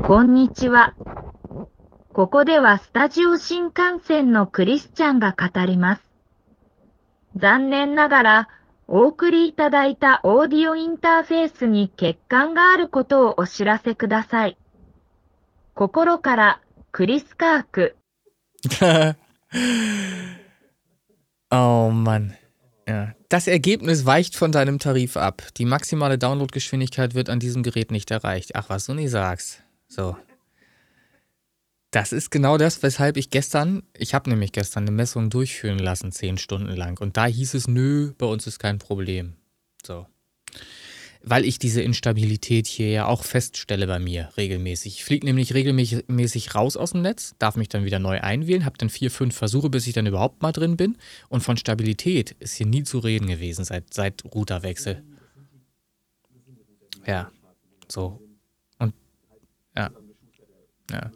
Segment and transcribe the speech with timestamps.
[0.00, 0.94] こんにちは。
[2.12, 6.02] ここではスタジオ新幹線のクリスチャンが語ります。
[7.36, 8.48] 残念ながら、
[8.88, 14.56] お送りいただいたオーディオインターフェースに欠陥があることをお知らせください。
[15.74, 17.96] 心からクリス・カーク。
[21.52, 22.32] oh Mann.
[22.88, 23.14] Ja.
[23.28, 25.42] Das Ergebnis weicht von deinem Tarif ab.
[25.56, 28.54] Die maximale Downloadgeschwindigkeit wird an diesem Gerät nicht erreicht.
[28.54, 29.62] Ach, was du nicht sagst.
[29.92, 30.16] So.
[31.90, 36.10] Das ist genau das, weshalb ich gestern, ich habe nämlich gestern eine Messung durchführen lassen,
[36.10, 36.98] zehn Stunden lang.
[36.98, 39.34] Und da hieß es, nö, bei uns ist kein Problem.
[39.86, 40.06] So.
[41.22, 44.94] Weil ich diese Instabilität hier ja auch feststelle bei mir regelmäßig.
[44.94, 48.78] Ich fliege nämlich regelmäßig raus aus dem Netz, darf mich dann wieder neu einwählen, habe
[48.78, 50.96] dann vier, fünf Versuche, bis ich dann überhaupt mal drin bin.
[51.28, 55.04] Und von Stabilität ist hier nie zu reden gewesen seit, seit Routerwechsel.
[57.06, 57.30] Ja,
[57.88, 58.22] so.
[59.76, 59.90] Ja,
[60.90, 61.10] ja.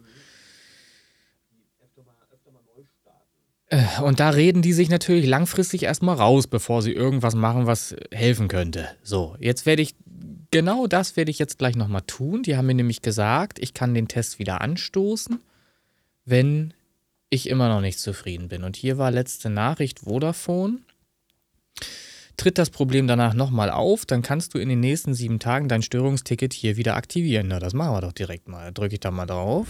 [3.69, 7.97] Äh, Und da reden die sich natürlich langfristig erstmal raus, bevor sie irgendwas machen, was
[8.12, 8.89] helfen könnte.
[9.03, 9.95] So, jetzt werde ich,
[10.50, 12.42] genau das werde ich jetzt gleich nochmal tun.
[12.42, 15.41] Die haben mir nämlich gesagt, ich kann den Test wieder anstoßen,
[16.25, 16.75] wenn
[17.28, 18.62] ich immer noch nicht zufrieden bin.
[18.62, 20.78] Und hier war letzte Nachricht Vodafone.
[22.37, 25.83] Tritt das Problem danach nochmal auf, dann kannst du in den nächsten sieben Tagen dein
[25.83, 27.48] Störungsticket hier wieder aktivieren.
[27.48, 28.73] Na, das machen wir doch direkt mal.
[28.73, 29.67] Drücke ich da mal drauf.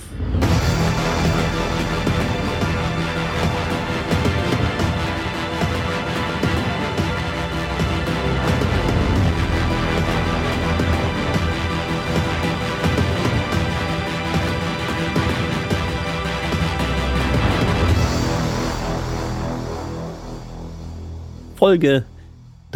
[21.54, 22.04] Folge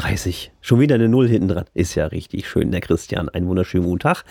[0.00, 0.50] 30.
[0.62, 1.64] Schon wieder eine Null hinten dran.
[1.72, 3.30] Ist ja richtig schön, der Christian.
[3.30, 4.24] Einen wunderschönen guten Tag.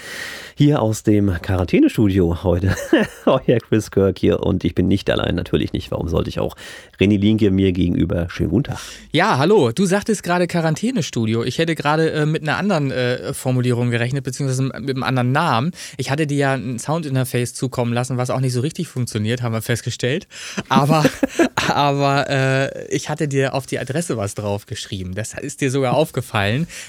[0.56, 2.76] Hier aus dem Quarantänestudio heute.
[3.26, 4.42] Euer Chris Kirk hier.
[4.42, 5.90] Und ich bin nicht allein, natürlich nicht.
[5.90, 6.56] Warum sollte ich auch?
[7.00, 8.28] René Linke mir gegenüber.
[8.30, 8.80] Schönen guten Tag.
[9.12, 9.72] Ja, hallo.
[9.72, 11.44] Du sagtest gerade Quarantänestudio.
[11.44, 15.72] Ich hätte gerade äh, mit einer anderen äh, Formulierung gerechnet, beziehungsweise mit einem anderen Namen.
[15.98, 19.54] Ich hatte dir ja ein Soundinterface zukommen lassen, was auch nicht so richtig funktioniert, haben
[19.54, 20.28] wir festgestellt.
[20.70, 21.04] Aber,
[21.70, 25.16] aber äh, ich hatte dir auf die Adresse was draufgeschrieben.
[25.16, 26.19] Das ist dir sogar aufgefallen.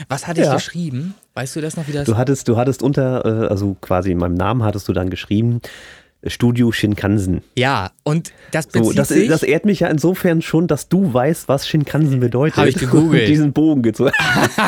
[0.09, 0.55] Was hatte ich Ja.
[0.55, 1.15] geschrieben?
[1.35, 4.19] Weißt du das noch, wie das Du hattest, du hattest unter, äh, also quasi in
[4.19, 5.61] meinem Namen hattest du dann geschrieben,
[6.27, 7.41] Studio Shinkansen.
[7.57, 9.29] Ja, und das bezieht So, das, sich...
[9.29, 12.59] das ehrt mich ja insofern schon, dass du weißt, was Shinkansen bedeutet.
[12.59, 13.29] Hab ich gegoogelt.
[13.29, 14.13] Diesen Bogen gezogen.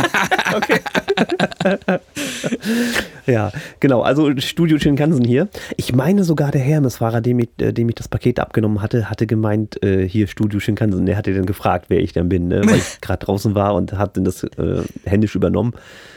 [0.56, 0.80] okay.
[3.26, 4.00] ja, genau.
[4.00, 5.48] Also Studio Shinkansen hier.
[5.76, 9.26] Ich meine sogar der Hermesfahrer, dem ich, äh, dem ich das Paket abgenommen hatte, hatte
[9.26, 11.04] gemeint, äh, hier Studio Shinkansen.
[11.04, 12.62] Der hatte dann gefragt, wer ich dann bin, ne?
[12.64, 15.74] weil ich gerade draußen war und habe dann das äh, händisch übernommen.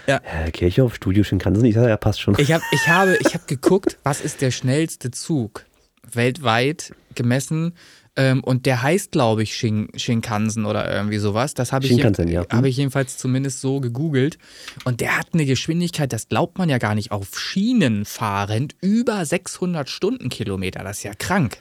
[0.08, 0.20] Ja.
[0.24, 1.66] Herr Kirchhoff, Studio Shinkansen.
[1.66, 2.36] Ich sage, ja, passt schon.
[2.38, 5.66] Ich, hab, ich, habe, ich habe geguckt, was ist der schnellste Zug
[6.12, 7.74] weltweit gemessen.
[8.18, 11.54] Ähm, und der heißt, glaube ich, Shin, Shinkansen oder irgendwie sowas.
[11.54, 12.46] Das habe ich, Shinkansen, ja.
[12.50, 14.38] habe ich jedenfalls zumindest so gegoogelt.
[14.86, 19.26] Und der hat eine Geschwindigkeit, das glaubt man ja gar nicht, auf Schienen fahrend über
[19.26, 20.84] 600 Stundenkilometer.
[20.84, 21.58] Das ist ja krank.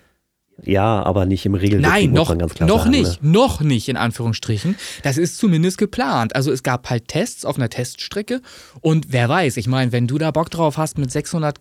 [0.63, 3.31] Ja, aber nicht im Regelbetrieb, Nein, noch, man ganz klar noch sagen, nicht, Ne?
[3.31, 4.77] noch nicht in Anführungsstrichen.
[5.03, 6.37] Das ist zumindest geplant.
[6.37, 8.41] Also es gab halt Tests auf einer Teststrecke
[8.81, 11.57] und wer weiß, ich meine, wenn du da Bock drauf hast, mit 600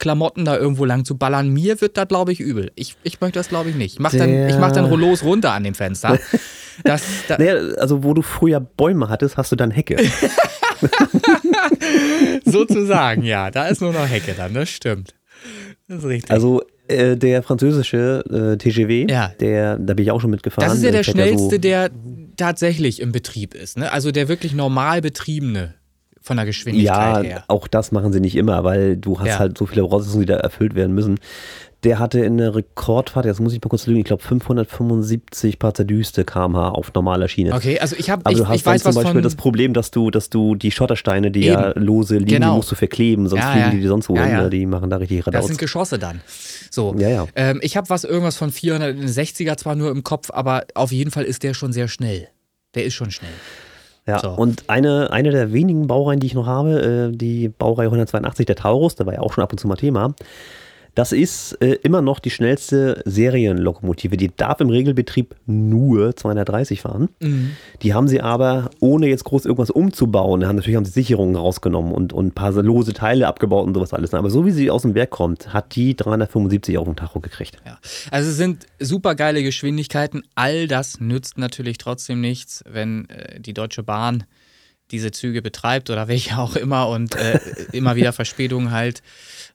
[0.00, 2.72] Klamotten da irgendwo lang zu ballern, mir wird das, glaube ich, übel.
[2.74, 3.94] Ich, ich möchte das, glaube ich, nicht.
[3.94, 6.18] Ich mach dann, ich mach dann Rollos runter an dem Fenster.
[6.82, 9.94] Das, da, Naja, also wo du früher Bäume hattest, hast du dann Hecke.
[12.44, 13.52] sozusagen, ja.
[13.52, 15.14] Da ist nur noch Hecke dann, das stimmt.
[15.86, 16.32] Das ist richtig.
[16.32, 19.32] Also äh, der französische äh, TGV, Ja.
[19.40, 20.68] der, da bin ich auch schon mitgefahren.
[20.68, 21.90] das ist ja der fährt schnellste, der
[22.36, 23.78] tatsächlich im Betrieb ist.
[23.78, 23.90] Ne?
[23.92, 25.74] Also der wirklich normal betriebene
[26.20, 27.44] von der Geschwindigkeit Ja, her.
[27.48, 29.38] auch das machen sie nicht immer, weil du hast Ja.
[29.38, 31.18] halt so viele Voraussetzungen, die da erfüllt werden müssen.
[31.84, 35.74] Der hatte in der Rekordfahrt, jetzt muss ich mal kurz lügen, ich glaube 575 Paar
[35.74, 37.52] zerdüste kmh auf normaler Schiene.
[37.54, 40.10] Okay, also ich habe, ich, du hast ich weiß zum Beispiel das Problem, dass du,
[40.10, 41.82] dass du die Schottersteine, die ja Eben.
[41.84, 42.50] lose liegen, Genau.
[42.52, 43.70] die musst du verkleben, sonst Ja, fliegen ja.
[43.72, 44.22] die dir sonst wohin.
[44.24, 44.42] Ja, ja.
[44.44, 44.50] ne?
[44.50, 45.46] Die machen da richtig das Radauz.
[45.46, 46.20] sind Geschosse dann.
[46.70, 47.26] So, Ja, ja.
[47.36, 51.24] Ähm, ich habe was irgendwas von 460er zwar nur im Kopf, aber auf jeden Fall
[51.24, 52.28] ist der schon sehr schnell.
[52.74, 53.30] Der ist schon schnell.
[54.06, 54.30] Ja, So.
[54.30, 58.56] und eine, eine der wenigen Baureihen, die ich noch habe, äh, die Baureihe 182, der
[58.56, 60.14] Taurus, da war ja auch schon ab und zu mal Thema.
[60.94, 64.16] Das ist äh, immer noch die schnellste Serienlokomotive.
[64.16, 67.08] Die darf im Regelbetrieb nur 230 fahren.
[67.82, 71.92] Die haben sie aber, ohne jetzt groß irgendwas umzubauen, haben natürlich haben sie Sicherungen rausgenommen
[71.92, 74.14] und, und ein paar lose Teile abgebaut und sowas alles.
[74.14, 77.56] Aber so wie sie aus dem Werk kommt, hat die 375 auf dem Tacho gekriegt.
[77.66, 77.78] Ja.
[78.10, 80.22] Also es sind super geile Geschwindigkeiten.
[80.34, 84.24] All das nützt natürlich trotzdem nichts, wenn äh, die Deutsche Bahn
[84.90, 87.38] diese Züge betreibt oder welche auch immer und äh,
[87.72, 89.02] immer wieder Verspätungen halt.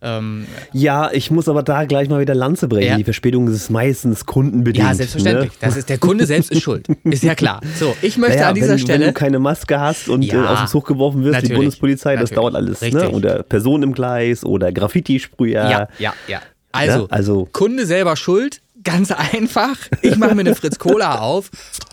[0.02, 2.88] Ähm, ja, ich muss aber da gleich mal wieder Lanze brechen.
[2.88, 2.98] Ja.
[2.98, 4.88] Die Verspätung ist meistens kundenbedingt.
[4.88, 5.52] ja, selbstverständlich.
[5.52, 5.58] Ne?
[5.60, 6.88] Das ist, der Kunde selbst ist schuld.
[7.04, 7.60] Ist ja klar.
[7.78, 9.00] So, ich möchte Naja, an dieser wenn, Stelle.
[9.02, 11.56] wenn du keine Maske hast und Ja, äh, aus dem Zug geworfen wirst, die natürlich,
[11.58, 12.36] Bundespolizei, das natürlich.
[12.38, 12.82] dauert alles.
[12.82, 13.10] Ne?
[13.12, 15.70] Oder Personen im Gleis oder Graffiti-Sprüher.
[15.70, 16.42] ja, ja, ja.
[16.72, 17.08] Also, Ne?
[17.12, 19.76] Also- Kunde selber schuld, ganz einfach.
[20.02, 21.50] Ich mache mir eine Fritz Cola auf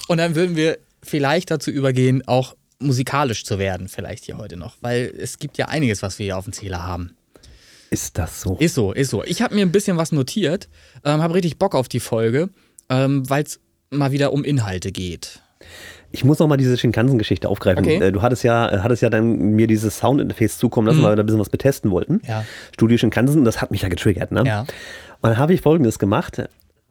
[0.07, 4.77] und dann würden wir vielleicht dazu übergehen, auch musikalisch zu werden, vielleicht hier heute noch.
[4.81, 7.17] Weil es gibt ja einiges, was wir hier auf dem Zähler haben.
[7.91, 8.57] Ist das so?
[8.59, 9.23] Ist so, ist so.
[9.25, 10.69] Ich habe mir ein bisschen was notiert,
[11.05, 12.51] ähm, habe richtig Bock auf die Folge,
[12.89, 15.41] ähm, weil es mal wieder um Inhalte geht.
[16.13, 17.85] Ich muss noch mal diese Shinkansen-Geschichte aufgreifen.
[17.85, 17.97] Okay.
[17.97, 21.17] Äh, Du hattest ja, äh, hattest ja dann mir dieses Soundinterface zukommen lassen, weil wir
[21.17, 22.15] da ein bisschen was betesten wollten.
[22.15, 22.23] Mhm.
[22.27, 22.45] Ja.
[22.73, 24.33] Studio Shinkansen, das hat mich ja getriggert.
[24.33, 24.45] Ne?
[24.45, 24.61] Ja.
[24.61, 24.69] Und
[25.23, 26.43] dann habe ich folgendes gemacht.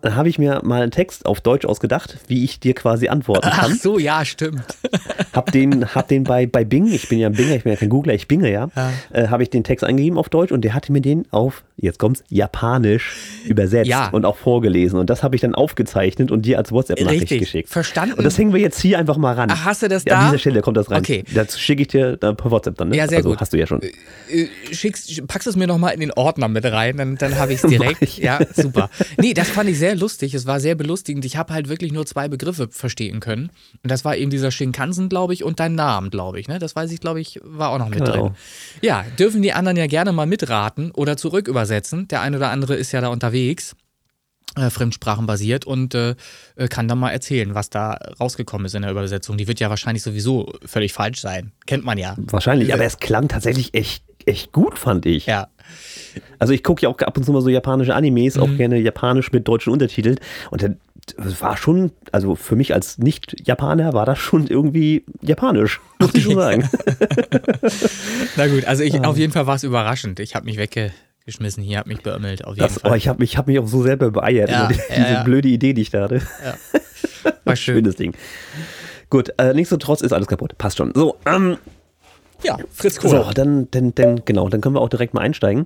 [0.06, 3.48] Dann habe ich mir mal einen Text auf Deutsch ausgedacht, wie ich dir quasi antworten
[3.52, 3.76] Ach kann.
[3.76, 4.62] so, ja, stimmt.
[5.34, 7.78] Hab den, hab den bei, bei Bing, ich bin ja ein Binger, ich bin ja
[7.78, 8.92] kein Googler, ich binge ja, Ja.
[9.12, 12.00] Äh, habe ich den Text eingegeben auf Deutsch und der hatte mir den auf, jetzt
[12.00, 13.16] kommt's, Japanisch
[13.46, 14.08] übersetzt Ja.
[14.10, 14.98] und auch vorgelesen.
[14.98, 17.68] Und das habe ich dann aufgezeichnet und dir als WhatsApp-Nachricht geschickt.
[17.70, 18.14] verstanden.
[18.14, 19.50] Und das hängen wir jetzt hier einfach mal ran.
[19.52, 20.20] Ach, hast du das ja, da?
[20.20, 21.00] An dieser Stelle kommt das rein.
[21.00, 21.24] Okay.
[21.34, 22.96] Das schicke ich dir per WhatsApp dann, ne?
[22.98, 23.42] Ja, sehr also, gut.
[23.42, 23.82] Hast du ja schon.
[23.82, 23.92] Äh,
[24.72, 27.70] schickst, packst es mir nochmal in den Ordner mit rein, dann, dann habe ich es
[27.70, 28.18] direkt.
[28.20, 28.90] Ja, super.
[29.18, 30.34] Nee, das fand ich sehr lustig.
[30.34, 31.26] Es war sehr belustigend.
[31.26, 33.50] Ich habe halt wirklich nur zwei Begriffe verstehen können.
[33.84, 36.48] Und das war eben dieser Shinkansen, glaube ich, und dein Name, glaube ich.
[36.48, 36.60] Ne?
[36.60, 38.12] Das weiß ich, glaube ich, war auch noch mit Genau.
[38.12, 38.32] drin.
[38.82, 42.08] Ja, dürfen die anderen ja gerne mal mitraten oder zurück übersetzen.
[42.08, 43.76] Der eine oder andere ist ja da unterwegs.
[44.56, 46.16] Äh, fremdsprachenbasiert und äh,
[46.56, 49.36] äh, kann dann mal erzählen, was da rausgekommen ist in der Übersetzung.
[49.36, 51.52] Die wird ja wahrscheinlich sowieso völlig falsch sein.
[51.66, 52.16] Kennt man ja.
[52.18, 55.26] Wahrscheinlich, aber es klang tatsächlich echt, echt gut, fand ich.
[55.26, 55.50] Ja.
[56.40, 58.42] Also ich gucke ja auch ab und zu mal so japanische Animes, Mhm.
[58.44, 60.18] auch gerne japanisch mit deutschen Untertiteln.
[60.52, 60.78] Und dann
[61.18, 66.24] das war schon, also für mich als Nicht-Japaner war das schon irgendwie japanisch, muss ich
[66.24, 66.68] schon sagen.
[68.38, 70.20] Na gut, also ich, auf jeden Fall war es überraschend.
[70.20, 73.60] Ich habe mich weggeschmissen hier, habe mich beömmelt, Das, oh, ich habe mich, hab mich
[73.60, 75.24] auch so selber beeiert, Ja, über die, ja, diese ja.
[75.24, 76.22] blöde Idee, die ich da hatte.
[77.44, 77.76] war schön.
[77.76, 78.14] Schönes Ding.
[79.12, 80.58] Gut, äh, nichtsdestotrotz ist alles kaputt.
[80.58, 80.92] Passt schon.
[80.96, 81.58] So, ähm,
[82.46, 83.26] Ja, Fritz Kohler.
[83.26, 85.66] so dann, dann, dann, genau, dann können wir auch direkt mal einsteigen.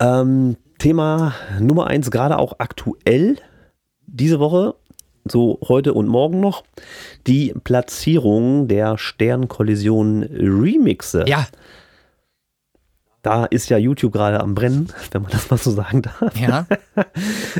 [0.00, 3.36] Ähm, Thema Nummer eins, gerade auch aktuell
[4.06, 4.74] diese Woche,
[5.28, 6.64] so heute und morgen noch,
[7.26, 11.24] die Platzierung der Sternkollision Remixe.
[11.26, 11.46] Ja,
[13.22, 16.38] Da ist ja YouTube gerade am Brennen, wenn man das mal so sagen darf.
[16.38, 16.66] ja.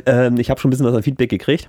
[0.06, 1.68] Ähm, ich habe schon ein bisschen was an Feedback gekriegt.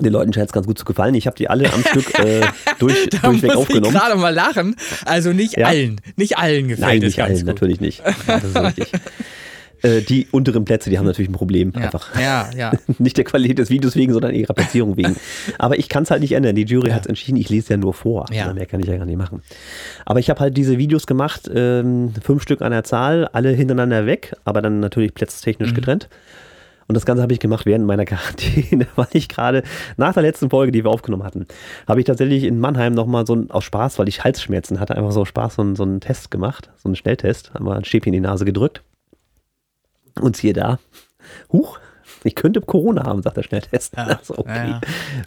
[0.00, 1.14] Den Leuten scheint es ganz gut zu gefallen.
[1.14, 2.40] Ich habe die alle am Stück äh,
[2.78, 3.94] durch, Da durchweg muss ich aufgenommen.
[3.94, 4.74] gerade mal lachen.
[5.04, 5.66] Also nicht Ja.
[5.68, 7.46] allen, nicht allen gefällt Nein, es nicht ganz allen, gut.
[7.46, 8.02] natürlich nicht.
[8.26, 8.92] Das ist richtig.
[9.82, 11.70] Äh, die unteren Plätze, die haben natürlich ein Problem.
[11.76, 12.18] Ja, Einfach.
[12.18, 12.72] ja, ja.
[12.98, 15.14] Nicht der Qualität des Videos wegen, sondern ihrer Platzierung wegen.
[15.58, 16.54] Aber ich kann es halt nicht ändern.
[16.56, 16.94] Die Jury Ja.
[16.94, 18.24] hat es entschieden, ich lese ja nur vor.
[18.32, 18.50] Ja.
[18.54, 19.42] Mehr kann ich ja gar nicht machen.
[20.06, 24.06] Aber ich habe halt diese Videos gemacht, ähm, fünf Stück an der Zahl, alle hintereinander
[24.06, 25.74] weg, aber dann natürlich plätztechnisch Mhm.
[25.74, 26.08] getrennt.
[26.86, 29.62] Und das Ganze habe ich gemacht während meiner Quarantäne, weil ich gerade
[29.96, 31.46] nach der letzten Folge, die wir aufgenommen hatten,
[31.88, 35.12] habe ich tatsächlich in Mannheim nochmal so ein, aus Spaß, weil ich Halsschmerzen hatte, einfach
[35.12, 38.12] so aus Spaß so, einen- so einen Test gemacht, so einen Schnelltest, einmal ein Stäbchen
[38.12, 38.82] in die Nase gedrückt.
[40.20, 40.78] Und siehe da,
[41.52, 41.78] huch,
[42.22, 43.94] ich könnte Corona haben, sagt der Schnelltest.
[43.96, 44.70] Ja, Also, okay.
[44.70, 44.80] ja.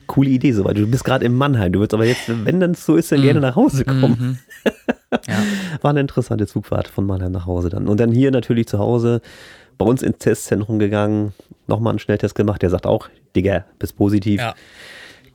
[0.08, 0.78] Coole Idee soweit.
[0.78, 1.72] Du bist gerade in Mannheim.
[1.72, 4.40] Du würdest aber jetzt, wenn dann so ist, dann gerne nach Hause kommen.
[4.64, 4.72] Mhm.
[5.28, 5.38] Ja.
[5.82, 7.88] War eine interessante Zugfahrt von Mannheim nach Hause dann.
[7.88, 9.22] Und dann hier natürlich zu Hause
[9.78, 11.34] bei uns ins Testzentrum gegangen,
[11.68, 12.62] nochmal einen Schnelltest gemacht.
[12.62, 14.40] Der sagt auch, Digga, bist positiv.
[14.42, 14.56] Ja.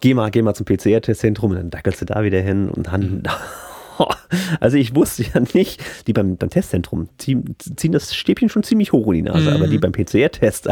[0.01, 3.01] Geh mal, geh mal zum PCR-Testzentrum und dann dackelst du da wieder hin und dann.
[3.03, 3.23] Mhm.
[4.59, 8.91] Also ich wusste ja nicht, die beim, beim Testzentrum ziehen, ziehen das Stäbchen schon ziemlich
[8.91, 9.57] hoch in die Nase, Mhm.
[9.57, 10.71] aber die beim PCR-Test,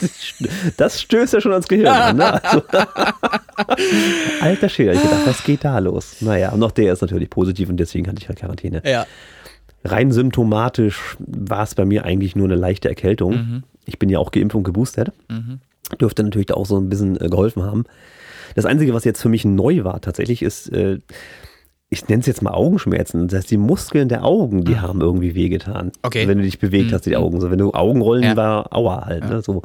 [0.78, 2.16] das stößt ja schon ans Gehirn an.
[2.16, 2.42] Ne?
[2.42, 2.62] Also,
[4.40, 6.16] alter Schäder, ich gedacht, was geht da los?
[6.20, 8.82] Naja, und noch der ist natürlich positiv und deswegen hatte ich halt Quarantäne.
[8.84, 9.06] ja.
[9.84, 13.32] Rein symptomatisch war es bei mir eigentlich nur eine leichte Erkältung.
[13.34, 13.62] Mhm.
[13.84, 15.12] Ich bin ja auch geimpft und geboostert.
[16.00, 17.84] Dürfte natürlich da auch so ein bisschen äh, geholfen haben.
[18.54, 20.98] Das Einzige, was jetzt für mich neu war tatsächlich, ist, äh,
[21.90, 23.28] ich nenne es jetzt mal Augenschmerzen.
[23.28, 25.86] Das heißt, die Muskeln der Augen, die haben irgendwie wehgetan.
[25.86, 25.92] Mhm.
[26.02, 26.28] Okay.
[26.28, 27.40] Wenn du dich bewegt hast, die Augen.
[27.40, 28.36] So, wenn du Augenrollen Ja.
[28.36, 29.28] war, aua halt.
[29.28, 29.40] Ne?
[29.40, 29.62] So,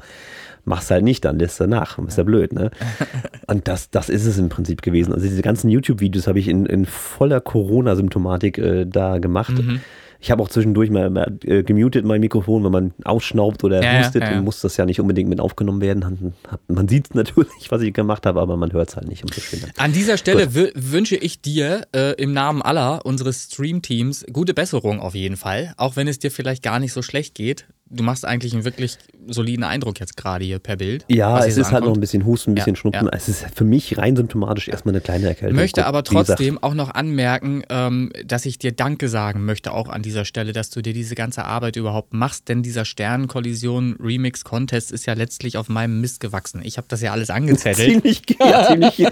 [0.63, 1.97] machst halt nicht, dann lässt du nach.
[1.99, 2.71] Ist ja blöd, ne?
[3.47, 5.13] Und das, das ist es im Prinzip gewesen.
[5.13, 9.57] Also diese ganzen YouTube-Videos habe ich in, in voller Corona-Symptomatik äh, da gemacht.
[9.57, 9.81] Mhm.
[10.23, 13.99] Ich habe auch zwischendurch mal, mal äh, gemutet mein Mikrofon, wenn man ausschnaubt oder Ja,
[13.99, 14.35] hustet, ja, ja.
[14.35, 16.33] dann muss das ja nicht unbedingt mit aufgenommen werden.
[16.69, 19.29] Man sieht natürlich, was ich gemacht habe, aber man hört es halt nicht.
[19.37, 19.67] Schöner.
[19.77, 25.01] An dieser Stelle wü- wünsche ich dir äh, im Namen aller unseres Stream-Teams gute Besserung
[25.01, 25.73] auf jeden Fall.
[25.75, 27.65] Auch wenn es dir vielleicht gar nicht so schlecht geht.
[27.93, 28.97] Du machst eigentlich einen wirklich
[29.27, 31.05] soliden Eindruck jetzt gerade hier per Bild.
[31.07, 32.01] Ja, es ist so halt noch ein ankommt.
[32.01, 33.05] bisschen Husten, ein bisschen Ja, Schnupfen.
[33.05, 33.11] ja.
[33.13, 35.55] Es ist für mich rein symptomatisch erstmal eine kleine Erkältung.
[35.55, 39.87] möchte Gut, aber trotzdem auch noch anmerken, ähm, dass ich dir Danke sagen möchte, auch
[39.87, 44.43] an dieser Stelle, dass du dir diese ganze Arbeit überhaupt machst, denn dieser Sternenkollision Remix
[44.43, 46.61] Contest ist ja letztlich auf meinem Mist gewachsen.
[46.63, 47.89] Ich habe das ja alles angezettelt.
[48.03, 49.05] Ziemlich, ja, ziemlich.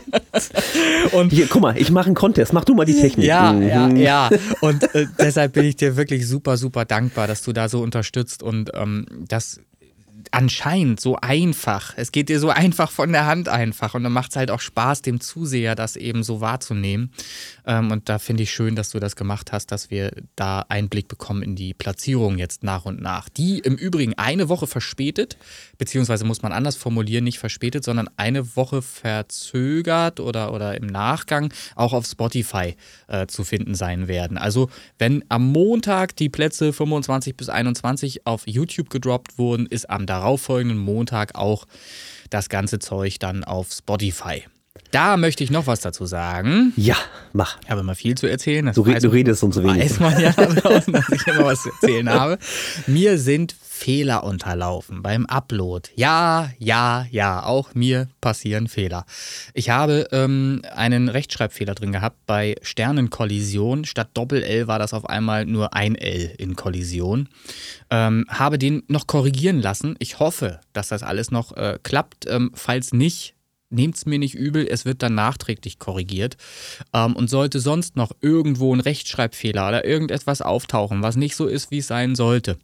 [1.13, 2.53] Und Hier, guck mal, ich mache einen Contest.
[2.53, 3.25] Mach du mal die Technik.
[3.25, 3.61] Ja, Mhm.
[3.67, 4.29] ja, ja.
[4.61, 8.43] Und äh, deshalb bin ich dir wirklich super, super dankbar, dass du da so unterstützt
[8.43, 9.61] und ähm, das
[10.31, 11.93] anscheinend so einfach.
[11.97, 13.95] Es geht dir so einfach von der Hand einfach.
[13.95, 17.11] Und dann macht es halt auch Spaß, dem Zuseher das eben so wahrzunehmen.
[17.65, 21.07] Ähm, und da finde ich schön, dass du das gemacht hast, dass wir da Einblick
[21.07, 23.29] bekommen in die Platzierung jetzt nach und nach.
[23.29, 25.37] Die im Übrigen eine Woche verspätet,
[25.77, 31.53] beziehungsweise muss man anders formulieren, nicht verspätet, sondern eine Woche verzögert oder, oder im Nachgang
[31.75, 32.75] auch auf Spotify
[33.07, 34.37] äh, zu finden sein werden.
[34.37, 40.05] Also wenn am Montag die Plätze 25 bis 21 auf YouTube gedroppt wurden, ist am
[40.05, 41.65] darauffolgenden Montag auch
[42.29, 44.43] das ganze Zeug dann auf Spotify.
[44.91, 46.73] Da möchte ich noch was dazu sagen.
[46.75, 46.95] Ja,
[47.33, 47.57] mach.
[47.63, 48.65] Ich habe immer viel zu erzählen.
[48.65, 49.83] Das Du, du man- redest und so wenig.
[49.83, 52.37] Weiß man ja, draußen, dass ich immer was zu erzählen habe.
[52.87, 55.89] Mir sind Fehler unterlaufen beim Upload.
[55.95, 59.05] Ja, ja, ja, auch mir passieren Fehler.
[59.55, 63.85] Ich habe ähm, einen Rechtschreibfehler drin gehabt bei Sternenkollision.
[63.85, 67.29] Statt Doppel-L war das auf einmal nur ein L in Kollision.
[67.89, 69.95] Ähm, habe den noch korrigieren lassen.
[69.99, 72.27] Ich hoffe, dass das alles noch äh, klappt.
[72.29, 73.33] Ähm, falls nicht,
[73.71, 76.37] Nehmt es mir nicht übel, es wird dann nachträglich korrigiert.
[76.93, 81.71] Ähm, und sollte sonst noch irgendwo ein Rechtschreibfehler oder irgendetwas auftauchen, was nicht so ist,
[81.71, 82.57] wie es sein sollte,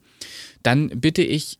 [0.64, 1.60] dann bitte ich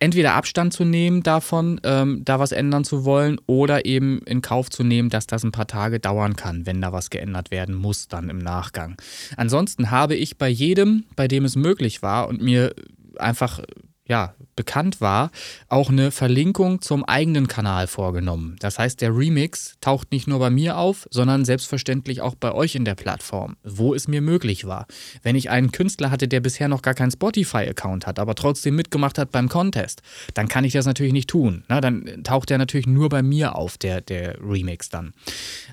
[0.00, 4.70] entweder Abstand zu nehmen davon, ähm, da was ändern zu wollen, oder eben in Kauf
[4.70, 8.08] zu nehmen, dass das ein paar Tage dauern kann, wenn da was geändert werden muss,
[8.08, 8.96] dann im Nachgang.
[9.36, 12.74] Ansonsten habe ich bei jedem, bei dem es möglich war und mir
[13.18, 13.60] einfach
[14.08, 15.30] ja, bekannt war,
[15.68, 18.56] auch eine Verlinkung zum eigenen Kanal vorgenommen.
[18.58, 22.74] Das heißt, der Remix taucht nicht nur bei mir auf, sondern selbstverständlich auch bei euch
[22.74, 24.86] in der Plattform, wo es mir möglich war.
[25.22, 29.18] Wenn ich einen Künstler hatte, der bisher noch gar keinen Spotify-Account hat, aber trotzdem mitgemacht
[29.18, 30.02] hat beim Contest,
[30.34, 31.64] dann kann ich das natürlich nicht tun.
[31.68, 35.12] Na, dann taucht der natürlich nur bei mir auf, der, der Remix dann.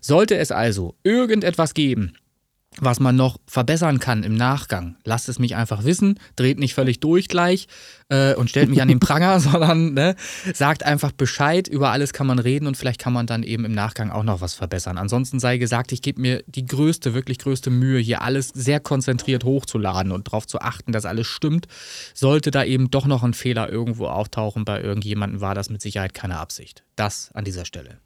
[0.01, 2.13] Sollte es also irgendetwas geben,
[2.79, 4.97] was man noch verbessern kann im Nachgang.
[5.03, 7.67] Lasst es mich einfach wissen, dreht nicht völlig durch gleich
[8.09, 10.15] äh, und stellt mich an den Pranger, sondern ne,
[10.53, 13.73] sagt einfach Bescheid, über alles kann man reden und vielleicht kann man dann eben im
[13.73, 14.97] Nachgang auch noch was verbessern.
[14.97, 19.43] Ansonsten sei gesagt, ich gebe mir die größte, wirklich größte Mühe, hier alles sehr konzentriert
[19.43, 21.67] hochzuladen und darauf zu achten, dass alles stimmt.
[22.13, 26.13] Sollte da eben doch noch ein Fehler irgendwo auftauchen bei irgendjemandem, war das mit Sicherheit
[26.13, 26.83] keine Absicht.
[26.95, 27.99] Das an dieser Stelle.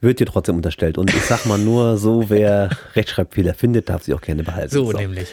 [0.00, 0.98] Wird dir trotzdem unterstellt.
[0.98, 4.70] Und ich sag mal nur so, wer Rechtschreibfehler findet, darf sie auch gerne behalten.
[4.72, 5.28] So, nämlich.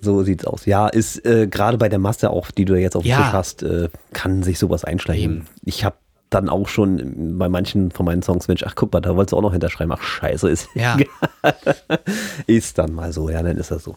[0.00, 0.66] So sieht's aus.
[0.66, 3.18] Ja, ist äh, gerade bei der Masse auch, die du jetzt auf dem Ja.
[3.18, 5.32] Tisch hast, äh, kann sich sowas einschleichen.
[5.32, 5.46] Eben.
[5.64, 5.96] Ich habe
[6.30, 9.36] dann auch schon bei manchen von meinen Songs, Mensch, ach guck mal, da wolltest du
[9.36, 9.92] auch noch hinterschreiben.
[9.92, 10.96] Ach scheiße, ist, Ja.
[12.46, 13.28] ist dann mal so.
[13.30, 13.94] Ja, dann ist das so.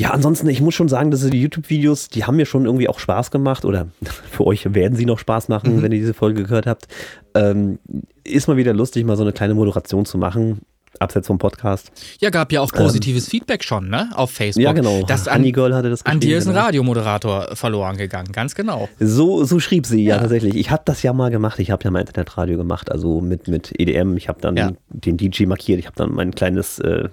[0.00, 2.98] Ja, ansonsten, ich muss schon sagen, dass die YouTube-Videos, die haben mir schon irgendwie auch
[2.98, 3.88] Spaß gemacht oder
[4.30, 5.82] für euch werden sie noch Spaß machen, Mhm.
[5.82, 6.88] wenn ihr diese Folge gehört habt.
[7.34, 7.78] Ähm,
[8.24, 10.60] ist mal wieder lustig, mal so eine kleine Moderation zu machen,
[10.98, 11.90] abseits vom Podcast.
[12.20, 14.10] Ja, gab ja auch positives Feedback schon, ne?
[14.14, 14.60] Auf Facebook.
[14.62, 14.64] Ähm.
[14.66, 15.04] Ja, genau.
[15.06, 16.64] Das an, Honey Girl hatte das an dir ist ein genau.
[16.66, 18.88] Radiomoderator verloren gegangen, ganz genau.
[18.98, 20.20] So, so schrieb sie, ja, Ja.
[20.22, 20.54] tatsächlich.
[20.56, 21.58] Ich habe das ja mal gemacht.
[21.58, 24.16] Ich habe ja mal Internetradio gemacht, also mit, mit EDM.
[24.16, 24.72] Ich habe dann Ja.
[24.88, 25.78] den DJ markiert.
[25.78, 27.08] Ich habe dann mein kleines, äh,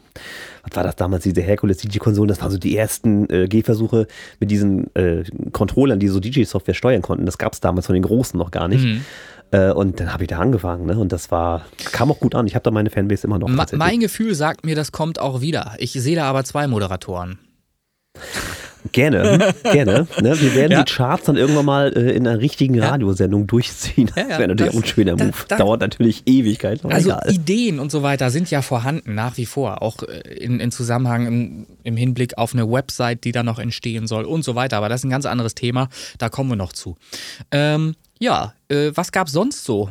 [0.64, 2.28] was war das damals, diese Hercules DJ-Konsolen.
[2.28, 4.08] Das waren so die ersten äh, Gehversuche
[4.40, 7.26] mit diesen äh, Controllern, die so DJ-Software steuern konnten.
[7.26, 8.84] Das gab es damals von den Großen noch gar nicht.
[8.84, 9.06] Mhm.
[9.52, 10.86] Äh, und dann habe ich da angefangen.
[10.86, 10.98] Ne?
[10.98, 12.48] Und das war, kam auch gut an.
[12.48, 13.48] Ich habe da meine Fanbase immer noch.
[13.48, 15.74] Ma mein Gefühl sagt mir, das kommt auch wieder.
[15.78, 17.40] Ich sehe da aber zwei Moderatoren.
[18.94, 20.08] Gerne, gerne.
[20.22, 20.40] Ne?
[20.40, 20.84] Wir werden Ja.
[20.84, 22.90] die Charts dann irgendwann mal äh, in einer richtigen Ja.
[22.90, 24.10] Radiosendung durchziehen.
[24.16, 25.34] Ja, das wäre natürlich das- auch ein schöner Move.
[25.50, 26.86] da- Dauert natürlich Ewigkeit.
[26.86, 27.32] Also egal.
[27.34, 29.82] Ideen und so weiter sind ja vorhanden, nach wie vor.
[29.82, 34.08] Auch äh, in, in Zusammenhang im, im Hinblick auf eine Website, die da noch entstehen
[34.08, 34.78] soll und so weiter.
[34.78, 35.90] Aber das ist ein ganz anderes Thema.
[36.18, 36.96] Da kommen wir noch zu.
[37.52, 39.90] Ähm, ja, äh, was gab's sonst so?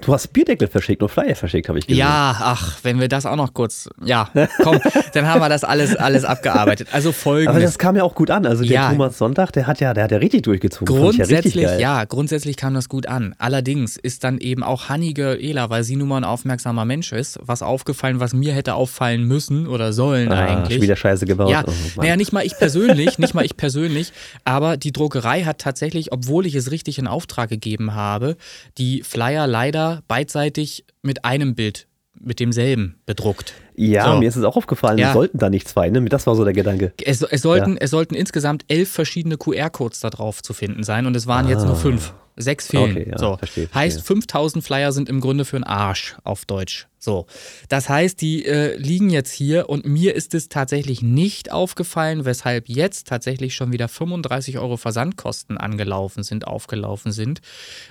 [0.00, 1.98] Du hast Bierdeckel verschickt und Flyer verschickt, habe ich gesehen.
[1.98, 3.88] Ja, ach, wenn wir das auch noch kurz.
[4.04, 4.30] Ja,
[4.62, 4.78] komm,
[5.14, 6.86] dann haben wir das alles, alles abgearbeitet.
[6.92, 7.62] Also Aber folgendes.
[7.64, 8.46] das kam ja auch gut an.
[8.46, 8.90] Also der Ja.
[8.92, 10.94] Thomas Sonntag, der hat ja, der hat ja richtig durchgezogen.
[10.94, 11.80] Ja Grundsätzlich, geil.
[11.80, 13.34] ja, grundsätzlich kam das gut an.
[13.38, 17.10] Allerdings ist dann eben auch Honey Girl Ela, weil sie nun mal ein aufmerksamer Mensch
[17.12, 20.74] ist, was aufgefallen, was mir hätte auffallen müssen oder sollen Ah, eigentlich.
[20.74, 21.50] schon wieder Scheiße gebaut.
[21.50, 24.12] Ja, Oh, naja, nicht mal ich persönlich, nicht mal ich persönlich,
[24.44, 28.36] aber die Druckerei hat tatsächlich, obwohl ich es richtig in Auftrag gegeben habe,
[28.78, 31.86] die Flyer leider beidseitig mit einem Bild,
[32.18, 33.54] mit demselben bedruckt.
[33.76, 34.18] Ja, So.
[34.18, 35.08] mir ist es auch aufgefallen, Ja.
[35.08, 36.04] es sollten da nicht zwei, ne?
[36.04, 36.92] Das war so der Gedanke.
[37.02, 41.16] Es, es, sollten, es sollten insgesamt elf verschiedene QR-Codes da drauf zu finden sein und
[41.16, 42.12] es waren jetzt nur fünf.
[42.36, 42.90] Sechs fehlen.
[42.96, 43.00] Ah.
[43.00, 43.36] Okay, ja, so.
[43.36, 43.74] verstehe, verstehe.
[43.82, 46.86] Heißt, 5000 Flyer sind im Grunde für einen Arsch auf Deutsch.
[47.00, 47.26] So.
[47.70, 52.68] Das heißt, die äh, liegen jetzt hier und mir ist es tatsächlich nicht aufgefallen, weshalb
[52.68, 57.40] jetzt tatsächlich schon wieder 35 Euro Versandkosten angelaufen sind, aufgelaufen sind,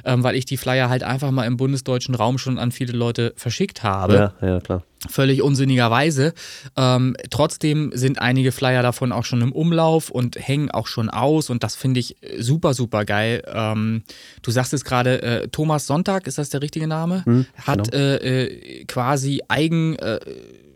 [0.05, 3.33] ähm, weil ich die Flyer halt einfach mal im bundesdeutschen Raum schon an viele Leute
[3.35, 4.83] verschickt habe Ja, ja, klar.
[5.08, 6.34] Völlig unsinnigerweise.
[6.75, 11.50] Ähm, trotzdem sind einige Flyer davon auch schon im Umlauf und hängen auch schon aus
[11.50, 13.44] und das finde ich super, super geil.
[13.48, 14.03] Ähm,
[14.41, 17.24] du sagst es gerade, äh, Thomas Sonntag, ist das der richtige Name?
[17.65, 19.96] hat äh, äh, quasi eigen.
[19.98, 20.20] Äh,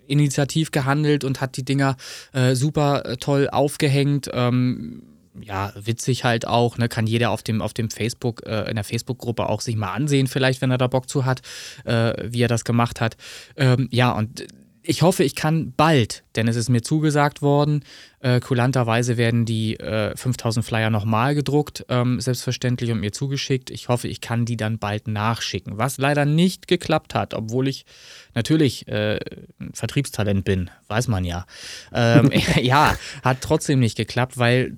[0.06, 1.96] Initiativ gehandelt und hat die Dinger
[2.34, 4.30] äh, super äh, toll aufgehängt.
[4.34, 5.02] Ähm,
[5.42, 8.84] ja, witzig halt auch, ne, kann jeder auf dem, auf dem Facebook, äh, in der
[8.84, 11.42] Facebook-Gruppe auch sich mal ansehen, vielleicht, wenn er da Bock zu hat,
[11.86, 13.18] äh, wie er das gemacht hat.
[13.56, 14.46] Ähm, ja, und
[14.84, 17.84] ich hoffe, ich kann bald, denn es ist mir zugesagt worden,
[18.24, 23.70] äh, kulanterweise werden die äh, 5000 Flyer nochmal gedruckt, ähm, selbstverständlich und mir zugeschickt.
[23.70, 27.86] Ich hoffe, ich kann die dann bald nachschicken, was leider nicht geklappt hat, obwohl ich
[28.34, 29.20] natürlich äh,
[29.60, 31.46] ein Vertriebstalent bin, weiß man ja.
[31.94, 34.78] Ähm, ja, hat trotzdem nicht geklappt, weil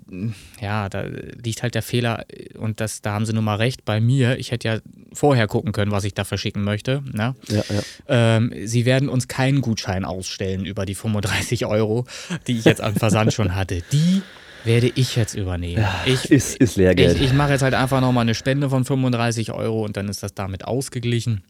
[0.59, 2.25] ja, da liegt halt der Fehler
[2.57, 4.39] und das, da haben sie nun mal recht bei mir.
[4.39, 4.79] Ich hätte ja
[5.13, 7.03] vorher gucken können, was ich da verschicken möchte.
[7.11, 7.35] Ne?
[7.47, 7.81] Ja, ja.
[8.07, 12.05] Ähm, sie werden uns keinen Gutschein ausstellen über die 35 Euro,
[12.47, 13.81] die ich jetzt an Versand schon hatte.
[13.91, 14.21] Die
[14.63, 15.85] werde ich jetzt übernehmen.
[16.05, 17.17] ich Ist, ist Lehrgeld.
[17.17, 20.23] ich, ich mache jetzt halt einfach nochmal eine Spende von 35 Euro und dann ist
[20.23, 21.43] das damit ausgeglichen.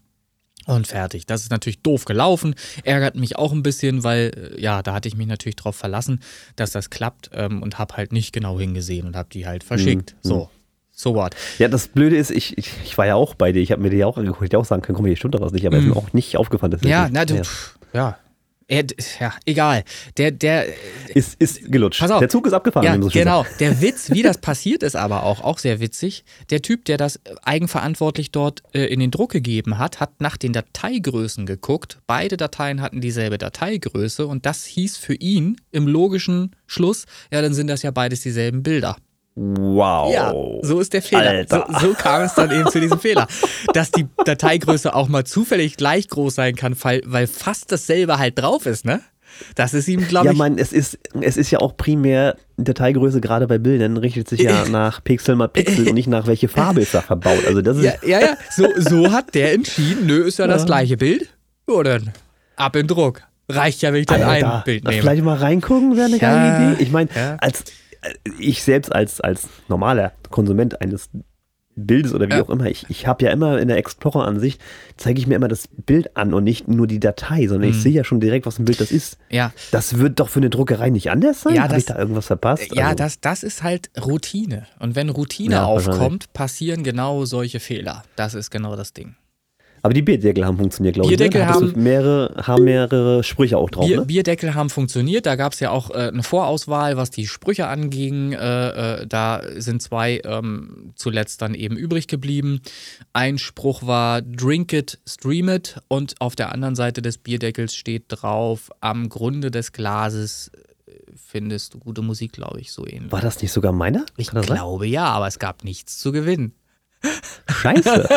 [0.65, 1.27] Und fertig.
[1.27, 2.56] Das ist natürlich doof gelaufen.
[2.84, 6.22] Ärgert mich auch ein bisschen, weil, äh, ja, da hatte ich mich natürlich drauf verlassen,
[6.56, 10.15] dass das klappt ähm, und habe halt nicht genau hingesehen und habe die halt verschickt.
[10.24, 10.27] Mhm.
[10.27, 10.50] So.
[10.92, 11.36] So what?
[11.60, 13.89] Ja, das Blöde ist, ich, ich, ich war ja auch bei dir, ich habe mir
[13.89, 15.77] die auch angeguckt, ich hätte auch sagen können, komm, hier stimmt doch was nicht, aber
[15.77, 16.72] ist mir auch nicht aufgefallen.
[16.72, 16.82] Dass.
[16.84, 17.44] Ja, na, du, ja.
[17.44, 18.18] pff, ja.
[18.67, 18.84] Er,
[19.19, 19.84] ja, egal.
[20.17, 20.65] Der, der,
[21.13, 22.00] Ist, ist gelutscht.
[22.00, 22.19] Pass auf.
[22.19, 22.86] Der Zug ist abgefahren.
[22.86, 23.43] Ja, so genau.
[23.43, 23.62] sagt.
[23.62, 26.25] Der Witz, wie das passiert ist, aber auch, auch sehr witzig.
[26.50, 30.51] Der Typ, der das eigenverantwortlich dort äh, in den Druck gegeben hat, hat nach den
[30.51, 32.00] Dateigrößen geguckt.
[32.07, 37.53] Beide Dateien hatten dieselbe Dateigröße und das hieß für ihn im logischen Schluss, ja, dann
[37.53, 38.98] sind das ja beides dieselben Bilder.
[39.36, 40.13] Wow.
[40.13, 41.46] Ja, so ist der Fehler.
[41.50, 43.27] So, so kam es dann eben zu diesem Fehler.
[43.74, 48.66] Dass die Dateigröße auch mal zufällig gleich groß sein kann, weil, fast dasselbe halt drauf
[48.66, 49.01] ist, ne?
[49.55, 50.38] Das ist ihm, glaube Ja, ich.
[50.38, 54.64] man, es ist, es ist ja auch primär Dateigröße, gerade bei Bildern, richtet sich ja
[54.70, 57.46] nach Pixel mal Pixel und nicht nach welche Farbe ist da verbaut.
[57.46, 58.38] Also das ist, Ja, ja, ja.
[58.55, 61.27] So, so hat der entschieden, nö, ist ja das gleiche Bild.
[61.70, 62.14] Ja, dann
[62.55, 63.24] ab in Druck.
[63.50, 65.01] Reicht ja, wenn ich dann Alter, ein Bild nehme.
[65.01, 66.83] Vielleicht mal reingucken wäre eine Ja, geile Idee.
[66.83, 67.36] Ich meine, ja.
[67.42, 67.66] als
[68.39, 71.09] ich selbst als, als normaler Konsument eines
[71.77, 72.41] Bildes oder wie Ja.
[72.41, 74.61] auch immer, ich, ich habe ja immer in der Explorer-Ansicht,
[74.96, 77.75] zeige ich mir immer das Bild an und nicht nur die Datei, sondern Mhm.
[77.75, 79.18] ich sehe ja schon direkt, was ein Bild das ist.
[79.29, 81.55] Ja, Das wird doch für eine Druckerei nicht anders sein?
[81.55, 82.74] Ja, Habe ich da irgendwas verpasst?
[82.74, 84.68] ja Also, das, das ist halt Routine.
[84.79, 88.03] Und wenn Routine Ja, aufkommt, passieren genau solche Fehler.
[88.15, 89.15] Das ist genau das Ding.
[89.85, 91.15] Aber die Bierdeckel haben funktioniert, glaube ich.
[91.15, 91.48] Bierdeckel ne?
[91.48, 94.05] Hattest haben- mehrere, haben mehrere Sprüche auch drauf, Bier, ne?
[94.07, 95.27] Bierdeckel haben funktioniert.
[95.27, 98.31] Da gab es ja auch äh, eine Vorauswahl, was die Sprüche anging.
[98.33, 102.61] Äh, äh, da sind zwei ähm, zuletzt dann eben übrig geblieben.
[103.13, 105.79] Ein Spruch war Drink it, stream it.
[105.87, 110.50] Und auf der anderen Seite des Bierdeckels steht drauf, am Grunde des Glases
[110.87, 113.11] äh, findest du gute Musik, glaube ich, so ähnlich.
[113.11, 114.03] War das nicht sogar meiner?
[114.17, 114.57] Ich das sein?
[114.57, 116.53] glaube ja, aber es gab nichts zu gewinnen.
[117.50, 118.08] Scheiße.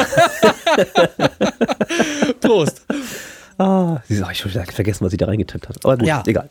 [2.40, 2.82] Prost.
[3.58, 5.84] Ah, du, hab ich wieder vergessen, was sie da reingetippt hat.
[5.84, 6.22] Aber gut, Ja.
[6.26, 6.48] egal.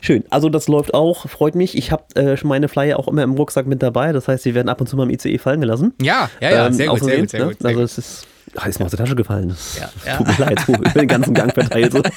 [0.00, 0.22] Schön.
[0.30, 1.76] Also das läuft auch, freut mich.
[1.76, 4.12] Ich habe äh, schon meine Flyer auch immer im Rucksack mit dabei.
[4.12, 5.92] Das heißt, sie werden ab und zu mal im ICE fallen gelassen.
[6.00, 7.46] Ja, ja, ja, Ähm, sehr gut, aus sehr gut, sehr ne?
[7.48, 7.58] gut.
[7.58, 7.84] Sehr also gut.
[7.90, 9.48] es ist, ach, ist mir aus der Tasche gefallen.
[9.48, 10.16] Das Ja, ja.
[10.18, 11.92] Tut mir leid, so über den ganzen Gang verteilt.
[11.92, 12.02] So.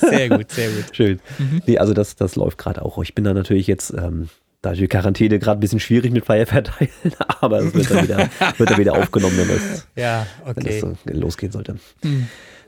[0.00, 0.84] Sehr gut, sehr gut.
[0.92, 1.20] Schön.
[1.38, 1.62] Mhm.
[1.66, 3.02] Nee, also das, das läuft gerade auch.
[3.02, 4.28] Ich bin da natürlich jetzt, ähm,
[4.62, 6.90] da die Quarantäne gerade ein bisschen schwierig mit Flyer verteilen,
[7.40, 10.80] aber es wird dann wieder, wird dann wieder aufgenommen, wenn das, Ja, okay.
[10.80, 11.76] so losgehen sollte.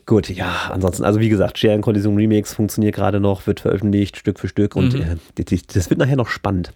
[0.06, 4.38] Gut, ja, ansonsten, also wie gesagt, Sharing Collision Remix funktioniert gerade noch, wird veröffentlicht Stück
[4.38, 5.00] für Stück und Mhm.
[5.38, 6.72] äh, das wird nachher noch spannend,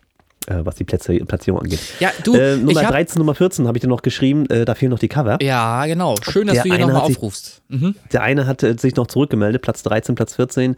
[0.46, 1.80] äh, was die Plätze, Platzierung angeht.
[2.00, 4.74] Ja, du, äh, Nummer hab, 13, Nummer 14 habe ich dir noch geschrieben, äh, da
[4.74, 5.36] fehlen noch die Cover.
[5.42, 6.14] Ja, genau.
[6.22, 7.60] Schön, dass Der du hier nochmal aufrufst.
[7.68, 7.96] Mhm.
[8.12, 10.76] Der eine hat äh, sich noch zurückgemeldet, Platz 13, Platz 14.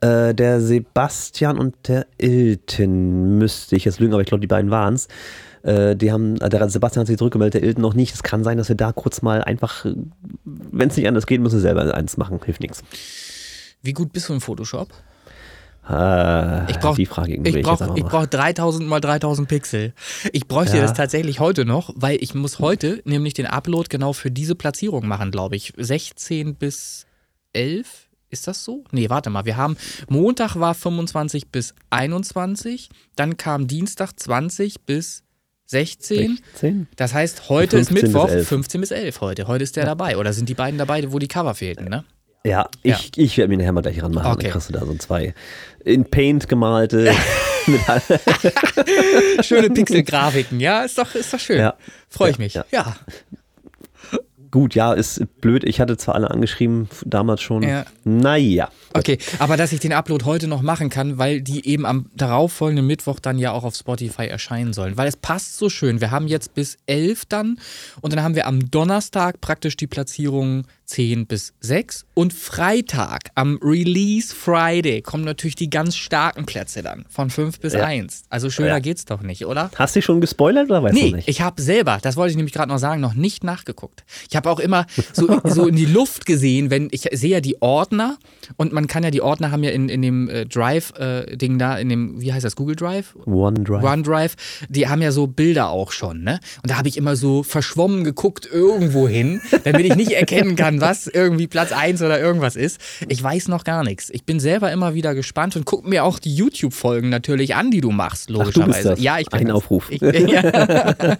[0.00, 4.70] Äh, der Sebastian und der Ilten müsste ich jetzt lügen, aber ich glaube, die beiden
[4.70, 5.08] waren es.
[5.64, 8.14] Äh, die haben, äh, der Sebastian hat sich zurückgemeldet, der Ilten noch nicht.
[8.14, 9.84] Es kann sein, dass wir da kurz mal einfach,
[10.44, 12.38] wenn es nicht anders geht, müssen wir selber eins machen.
[12.44, 12.82] Hilft nichts.
[13.82, 14.88] Wie gut bist du im Photoshop?
[15.88, 19.94] Äh, Ich brauch- die Frage Ich brauche brauch 3000 mal 3000 Pixel.
[20.32, 20.82] Ich bräuchte Ja.
[20.82, 25.06] das tatsächlich heute noch, weil ich muss heute nämlich den Upload genau für diese Platzierung
[25.08, 25.72] machen, glaube ich.
[25.76, 27.06] 16 bis
[27.54, 28.07] 11.
[28.30, 28.84] Ist das so?
[28.92, 29.44] Nee, warte mal.
[29.46, 29.76] Wir haben
[30.08, 35.22] Montag war 25 bis 21, dann kam Dienstag 20 bis
[35.66, 36.38] 16.
[36.52, 36.88] 16?
[36.96, 38.48] Das heißt, heute ist 15 bis Mittwoch 11.
[38.48, 39.46] 15 bis 11 heute.
[39.48, 40.16] Heute ist der dabei.
[40.16, 42.04] Oder sind die beiden dabei, wo die Cover fehlten, ne?
[42.44, 44.30] Ja, ich, ich werde mir nachher mal gleich ranmachen.
[44.32, 44.44] Okay.
[44.44, 45.34] Dann kriegst du da so zwei
[45.84, 47.12] in Paint gemalte.
[49.42, 51.58] Schöne Pixelgrafiken, ja, ist doch, ist doch schön.
[51.58, 51.74] Ja.
[52.08, 52.54] Freue ich Ja, mich.
[52.70, 52.96] ja.
[54.50, 55.64] Gut, ja, ist blöd.
[55.64, 57.62] Ich hatte zwar alle angeschrieben, damals schon.
[57.62, 57.84] Ja.
[58.04, 58.70] Naja.
[58.94, 62.86] Okay, aber dass ich den Upload heute noch machen kann, weil die eben am darauffolgenden
[62.86, 64.96] Mittwoch dann ja auch auf Spotify erscheinen sollen.
[64.96, 66.00] Weil es passt so schön.
[66.00, 67.58] Wir haben jetzt bis 11 dann
[68.00, 73.58] und dann haben wir am Donnerstag praktisch die Platzierung 10 bis 6 und Freitag am
[73.62, 77.84] Release Friday kommen natürlich die ganz starken Plätze dann von 5 bis Ja.
[77.84, 78.22] 1.
[78.30, 78.78] Also schöner Ja.
[78.78, 79.70] geht's doch nicht, oder?
[79.76, 81.28] Hast du dich schon gespoilert oder weißt Nee, du nicht?
[81.28, 84.04] ich habe selber, das wollte ich nämlich gerade noch sagen, noch nicht nachgeguckt.
[84.30, 87.60] Ich habe auch immer so, so in die Luft gesehen, wenn ich sehe ja die
[87.60, 88.16] Ordner
[88.56, 91.88] und man kann ja die Ordner haben ja in, in dem äh, Drive-Ding da, in
[91.88, 93.14] dem, wie heißt das, Google Drive?
[93.26, 93.82] OneDrive.
[93.84, 94.34] OneDrive,
[94.68, 96.40] die haben ja so Bilder auch schon, ne?
[96.62, 100.80] Und da habe ich immer so verschwommen geguckt irgendwo hin, damit ich nicht erkennen kann,
[100.80, 102.80] was irgendwie Platz 1 oder irgendwas ist.
[103.08, 104.08] Ich weiß noch gar nichts.
[104.10, 107.80] Ich bin selber immer wieder gespannt und gucke mir auch die YouTube-Folgen natürlich an, die
[107.80, 108.72] du machst, Ach, du logischerweise.
[108.72, 109.00] bist das.
[109.00, 109.56] Ja, ich bin Ein das.
[109.56, 109.90] Aufruf.
[109.90, 111.16] Ich, ja.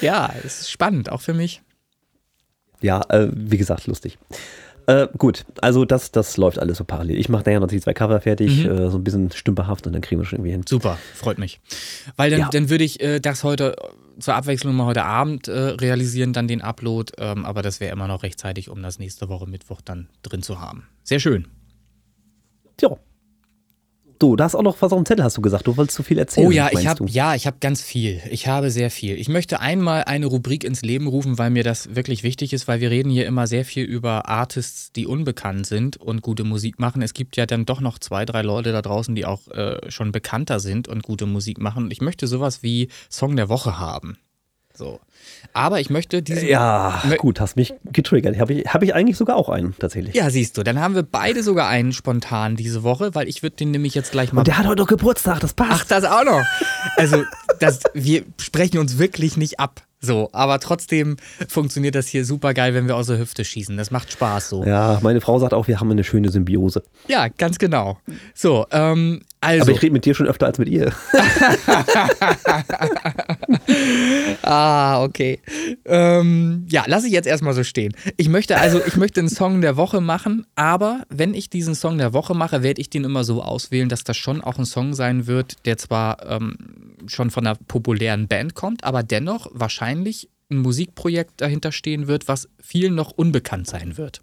[0.00, 1.62] ja, es ist spannend, auch für mich.
[2.82, 4.18] Ja, äh, wie gesagt, lustig.
[4.88, 7.18] Äh, gut, also das, das läuft alles so parallel.
[7.18, 8.70] Ich mache nachher noch die zwei Cover fertig, Mhm.
[8.70, 10.62] äh, so ein bisschen stümperhaft und dann kriegen wir schon irgendwie hin.
[10.68, 11.60] Super, freut mich.
[12.16, 12.48] Weil dann, Ja.
[12.50, 16.46] dann würde ich äh, das heute äh, zur Abwechslung mal heute Abend äh, realisieren, dann
[16.46, 17.12] den Upload.
[17.18, 20.60] Ähm, aber das wäre immer noch rechtzeitig, um das nächste Woche Mittwoch dann drin zu
[20.60, 20.86] haben.
[21.02, 21.48] Sehr schön.
[22.76, 22.96] Tja.
[24.18, 25.66] Du, da hast auch noch was auf dem Zettel, hast du gesagt.
[25.66, 26.46] Du wolltest zu viel erzählen.
[26.46, 28.20] Oh ja, ich habe ja, ich habe ganz viel.
[28.30, 29.16] Ich habe sehr viel.
[29.16, 32.80] Ich möchte einmal eine Rubrik ins Leben rufen, weil mir das wirklich wichtig ist, weil
[32.80, 37.02] wir reden hier immer sehr viel über Artists, die unbekannt sind und gute Musik machen.
[37.02, 40.12] Es gibt ja dann doch noch zwei, drei Leute da draußen, die auch äh, schon
[40.12, 41.90] bekannter sind und gute Musik machen.
[41.90, 44.16] Ich möchte sowas wie Song der Woche haben.
[44.76, 45.00] So.
[45.52, 48.38] Aber ich möchte diesen Ja, Mö- gut, hast mich getriggert.
[48.38, 50.14] Habe ich, hab ich eigentlich sogar auch einen, tatsächlich.
[50.14, 53.56] Ja, siehst du, dann haben wir beide sogar einen spontan diese Woche, weil ich würde
[53.56, 55.70] den nämlich jetzt gleich mal Und der hat heute noch Geburtstag, das passt.
[55.72, 56.42] Ach, das auch noch.
[56.96, 57.24] Also,
[57.60, 59.82] das, wir sprechen uns wirklich nicht ab.
[60.00, 61.16] So, aber trotzdem
[61.48, 63.76] funktioniert das hier super geil, wenn wir aus der Hüfte schießen.
[63.76, 64.64] Das macht Spaß so.
[64.64, 66.82] Ja, Ja, meine Frau sagt auch, wir haben eine schöne Symbiose.
[67.28, 67.98] ganz genau.
[68.34, 69.62] So, ähm, also.
[69.62, 70.92] Aber ich rede mit dir schon öfter als mit ihr.
[74.42, 75.40] Ah, okay.
[75.84, 77.94] Ähm, ja, lasse ich jetzt erstmal so stehen.
[78.16, 81.98] Ich möchte also, ich möchte einen Song der Woche machen, aber wenn ich diesen Song
[81.98, 84.94] der Woche mache, werde ich den immer so auswählen, dass das schon auch ein Song
[84.94, 86.56] sein wird, der zwar ähm,
[87.08, 92.48] schon von einer populären Band kommt, aber dennoch wahrscheinlich ein Musikprojekt dahinter stehen wird, was
[92.62, 94.20] vielen noch unbekannt sein wird.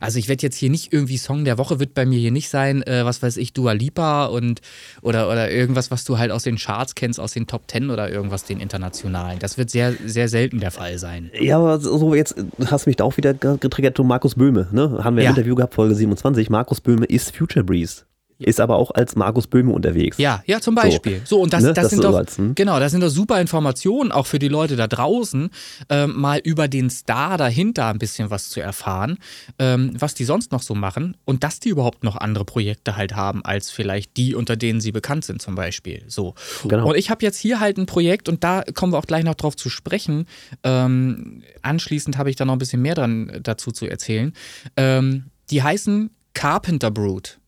[0.00, 2.48] Also ich werde jetzt hier nicht irgendwie Song der Woche wird bei mir hier nicht
[2.48, 4.62] sein, äh, was weiß ich, Dua Lipa und
[5.02, 8.10] oder, oder irgendwas, was du halt aus den Charts kennst, aus den Top Ten oder
[8.10, 9.38] irgendwas, den internationalen.
[9.38, 11.30] Das wird sehr, sehr selten der Fall sein.
[11.38, 12.36] Ja, aber so jetzt
[12.70, 15.04] hast du mich da auch wieder ge- getriggert, du Markus Böhme, ne?
[15.04, 15.30] Haben wir Ja.
[15.30, 16.48] im Interview gehabt, Folge 27.
[16.48, 18.04] Markus Böhme ist Future Breeze.
[18.38, 20.18] Ist aber auch als Markus Böhme unterwegs.
[20.18, 21.22] Ja, ja, zum Beispiel.
[21.24, 22.54] So, und das, Ne, das, das sind so doch, als, hm?
[22.54, 25.48] genau, das sind doch super Informationen, auch für die Leute da draußen,
[25.88, 29.18] ähm, mal über den Star dahinter ein bisschen was zu erfahren,
[29.58, 33.16] ähm, was die sonst noch so machen und dass die überhaupt noch andere Projekte halt
[33.16, 36.02] haben, als vielleicht die, unter denen sie bekannt sind, zum Beispiel.
[36.08, 36.34] So.
[36.64, 36.90] Genau.
[36.90, 39.34] Und ich habe jetzt hier halt ein Projekt und da kommen wir auch gleich noch
[39.34, 40.26] drauf zu sprechen.
[40.62, 44.34] Ähm, anschließend habe ich da noch ein bisschen mehr dran äh, dazu zu erzählen.
[44.76, 47.38] Ähm, die heißen Carpenter Brood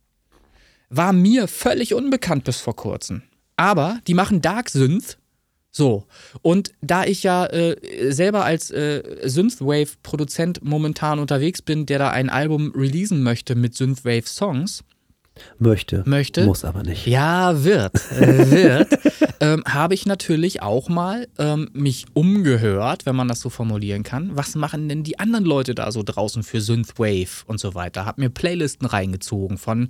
[0.90, 3.22] war mir völlig unbekannt bis vor kurzem.
[3.56, 5.18] Aber die machen Dark Synth.
[5.70, 6.06] So.
[6.42, 12.30] Und da ich ja äh, selber als äh, Synthwave-Produzent momentan unterwegs bin, der da ein
[12.30, 14.84] Album releasen möchte mit Synthwave-Songs,
[15.58, 16.02] Möchte.
[16.06, 16.44] Möchte.
[16.44, 17.06] Muss aber nicht.
[17.06, 18.98] ja, wird, äh, wird,
[19.40, 24.36] ähm, habe ich natürlich auch mal ähm, mich umgehört, wenn man das so formulieren kann.
[24.36, 28.06] Was machen denn die anderen Leute da so draußen für Synthwave und so weiter?
[28.06, 29.88] Hab mir Playlisten reingezogen von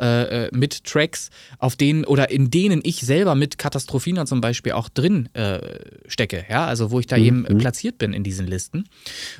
[0.00, 4.72] äh, äh, mit Tracks, auf denen oder in denen ich selber mit Katastrophina zum Beispiel
[4.72, 5.60] auch drin äh,
[6.06, 8.84] stecke, ja, also wo ich da eben äh, platziert bin in diesen Listen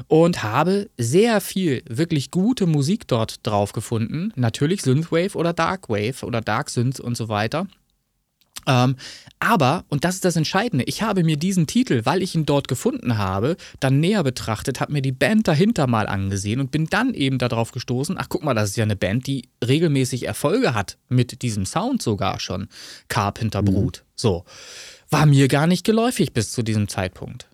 [0.06, 4.32] und habe sehr viel wirklich gute Musik dort drauf gefunden.
[4.36, 7.66] Natürlich Synthwave oder Darkwave oder Dark Synth und so weiter.
[8.68, 8.96] Ähm,
[9.38, 12.68] aber, und das ist das Entscheidende, ich habe mir diesen Titel, weil ich ihn dort
[12.68, 17.14] gefunden habe, dann näher betrachtet, habe mir die Band dahinter mal angesehen und bin dann
[17.14, 20.98] eben darauf gestoßen, ach guck mal, das ist ja eine Band, die regelmäßig Erfolge hat,
[21.08, 22.68] mit diesem Sound sogar schon.
[23.08, 24.04] Carpenter Brut.
[24.14, 24.44] So.
[25.08, 27.47] War mir gar nicht geläufig bis zu diesem Zeitpunkt.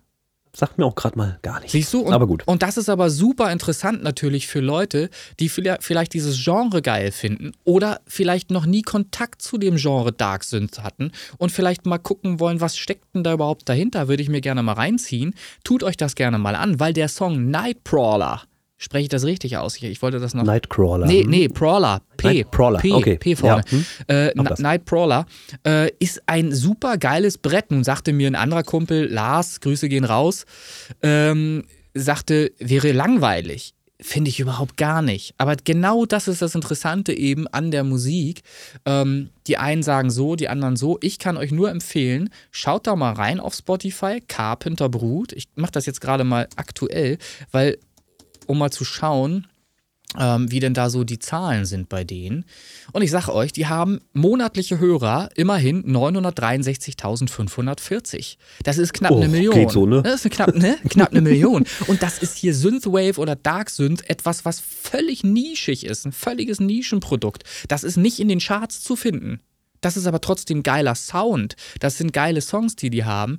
[0.55, 1.73] Sagt mir auch gerade mal gar nichts.
[1.73, 2.01] Siehst du?
[2.01, 2.43] Und, aber gut.
[2.45, 7.51] Und das ist aber super interessant natürlich für Leute, die vielleicht dieses Genre geil finden
[7.63, 12.39] oder vielleicht noch nie Kontakt zu dem Genre Dark Synth hatten und vielleicht mal gucken
[12.39, 15.33] wollen, was steckt denn da überhaupt dahinter, würde ich mir gerne mal reinziehen.
[15.63, 18.43] Tut euch das gerne mal an, weil der Song Nightcrawler
[18.85, 19.77] Spreche ich das richtig aus?
[19.77, 20.43] Ich, ich wollte das noch.
[20.43, 21.07] Nightcrawler.
[21.07, 22.03] Nee, nee, Prawler.
[22.17, 22.27] P.
[22.27, 22.77] Nightcrawler.
[22.77, 23.17] P, okay.
[23.17, 23.63] P vorne.
[23.65, 23.71] Ja.
[23.71, 23.85] Hm?
[24.07, 25.25] Äh, Nightcrawler
[25.65, 27.71] äh, ist ein super geiles Brett.
[27.71, 30.45] Nun sagte mir ein anderer Kumpel, Lars, Grüße gehen raus,
[31.01, 31.63] ähm,
[31.95, 33.73] sagte, wäre langweilig.
[33.99, 35.33] Finde ich überhaupt gar nicht.
[35.39, 38.43] Aber genau das ist das Interessante eben an der Musik.
[38.85, 40.99] Ähm, die einen sagen so, die anderen so.
[41.01, 45.33] Ich kann euch nur empfehlen, schaut da mal rein auf Spotify, Carpenter Brut.
[45.33, 47.17] Ich mache das jetzt gerade mal aktuell,
[47.51, 47.79] weil
[48.47, 49.47] um mal zu schauen,
[50.17, 52.45] ähm, wie denn da so die Zahlen sind bei denen.
[52.93, 58.37] Und ich sage euch, die haben monatliche Hörer immerhin 963.540.
[58.63, 59.53] Das ist knapp Oh, eine Million.
[59.55, 60.01] geht so, ne?
[60.03, 60.77] Das ist eine knapp, ne?
[60.89, 61.65] knapp eine Million.
[61.87, 66.59] Und das ist hier Synthwave oder Dark Synth etwas, was völlig nischig ist, ein völliges
[66.59, 67.43] Nischenprodukt.
[67.67, 69.39] Das ist nicht in den Charts zu finden.
[69.85, 71.55] Das ist aber trotzdem geiler Sound.
[71.79, 73.37] Das sind geile Songs, die die haben.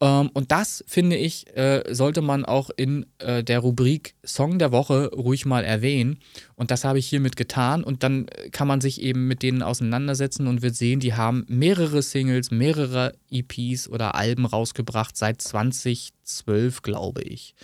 [0.00, 4.70] Ähm, und das, finde ich, äh, sollte man auch in äh, der Rubrik Song der
[4.70, 6.20] Woche ruhig mal erwähnen.
[6.54, 7.82] Und das habe ich hiermit getan.
[7.82, 12.00] Und dann kann man sich eben mit denen auseinandersetzen und wird sehen, die haben mehrere
[12.00, 17.56] Singles, mehrere EPs oder Alben rausgebracht seit 2012, glaube ich.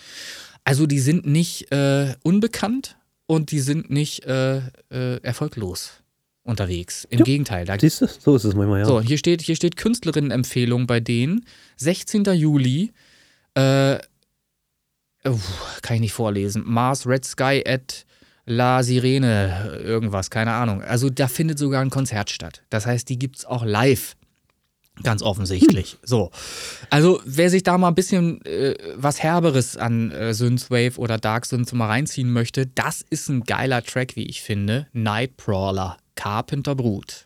[0.65, 4.57] Also die sind nicht äh, unbekannt und die sind nicht äh,
[4.91, 6.04] äh, erfolglos
[6.45, 7.07] unterwegs.
[7.11, 7.25] Im Ja.
[7.25, 7.65] Gegenteil.
[7.65, 8.07] Da, Siehst du?
[8.07, 8.85] So ist es manchmal, ja.
[8.87, 11.45] so, hier steht, hier steht Künstlerinnenempfehlung bei denen.
[11.79, 12.25] 16.
[12.35, 12.93] Juli.
[13.55, 13.99] Äh,
[15.27, 16.63] uff, kann ich nicht vorlesen.
[16.67, 18.05] Mars Red Sky at
[18.47, 20.83] La Sirene, irgendwas, keine Ahnung.
[20.83, 22.63] Also da findet sogar ein Konzert statt.
[22.69, 24.17] Das heißt, die gibt es auch live.
[25.03, 25.97] Ganz offensichtlich.
[26.05, 26.31] So.
[26.89, 31.47] Also, wer sich da mal ein bisschen äh, was Herberes an äh, Synthwave oder Dark
[31.47, 34.87] Synth mal reinziehen möchte, das ist ein geiler Track, wie ich finde.
[34.93, 37.25] Night Prawler, Carpenter Brut.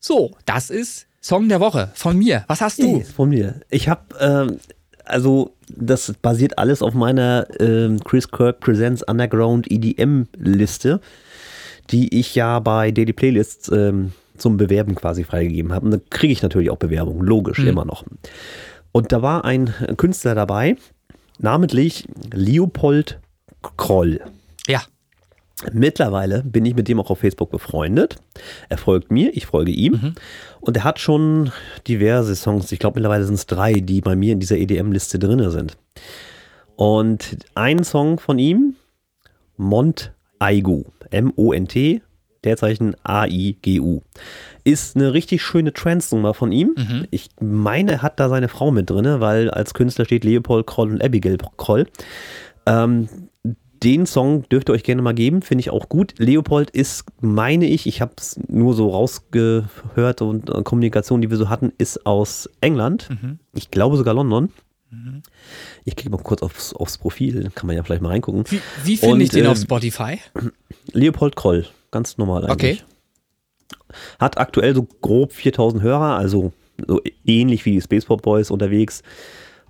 [0.00, 2.44] So, das ist Song der Woche von mir.
[2.46, 2.98] Was hast du?
[2.98, 3.60] Nee, von mir.
[3.70, 4.58] Ich habe, ähm,
[5.04, 11.00] also das basiert alles auf meiner ähm, Chris Kirk Presents Underground EDM Liste,
[11.90, 15.86] die ich ja bei Daily Playlists ähm, zum Bewerben quasi freigegeben habe.
[15.86, 18.04] Und da kriege ich natürlich auch Bewerbungen, logisch, immer noch.
[18.92, 20.76] Und da war ein Künstler dabei,
[21.38, 23.20] namentlich Leopold
[23.76, 24.20] Kroll.
[24.66, 24.82] Ja.
[25.72, 28.16] Mittlerweile bin ich mit dem auch auf Facebook befreundet.
[28.68, 30.14] Er folgt mir, ich folge ihm.
[30.60, 31.50] Und er hat schon
[31.88, 35.50] diverse Songs, ich glaube mittlerweile sind es drei, die bei mir in dieser EDM-Liste drin
[35.50, 35.76] sind.
[36.76, 38.76] Und ein Song von ihm,
[39.56, 42.02] Mont Aigu, M-O-N-T,
[42.44, 44.02] Leerzeichen A-I-G-U,
[44.62, 46.74] ist eine richtig schöne Trance-Nummer von ihm.
[47.10, 50.92] Ich meine, er hat da seine Frau mit drin, weil als Künstler steht Leopold Kroll
[50.92, 51.88] und Abigail Kroll.
[52.66, 53.08] Ähm,
[53.82, 56.14] den Song dürft ihr euch gerne mal geben, finde ich auch gut.
[56.18, 61.36] Leopold ist, meine ich, ich habe es nur so rausgehört und äh, Kommunikation, die wir
[61.36, 63.08] so hatten, ist aus England.
[63.54, 64.50] Ich glaube sogar London.
[65.84, 68.44] Ich klicke mal kurz aufs, aufs Profil, dann kann man ja vielleicht mal reingucken.
[68.48, 70.18] Wie, wie finde ich den äh, auf Spotify?
[70.92, 72.82] Leopold Kroll, ganz normal eigentlich.
[72.82, 74.02] Okay.
[74.18, 76.52] Hat aktuell so grob 4000 Hörer, also
[76.86, 79.02] so ähnlich wie die Spaceport Boys unterwegs.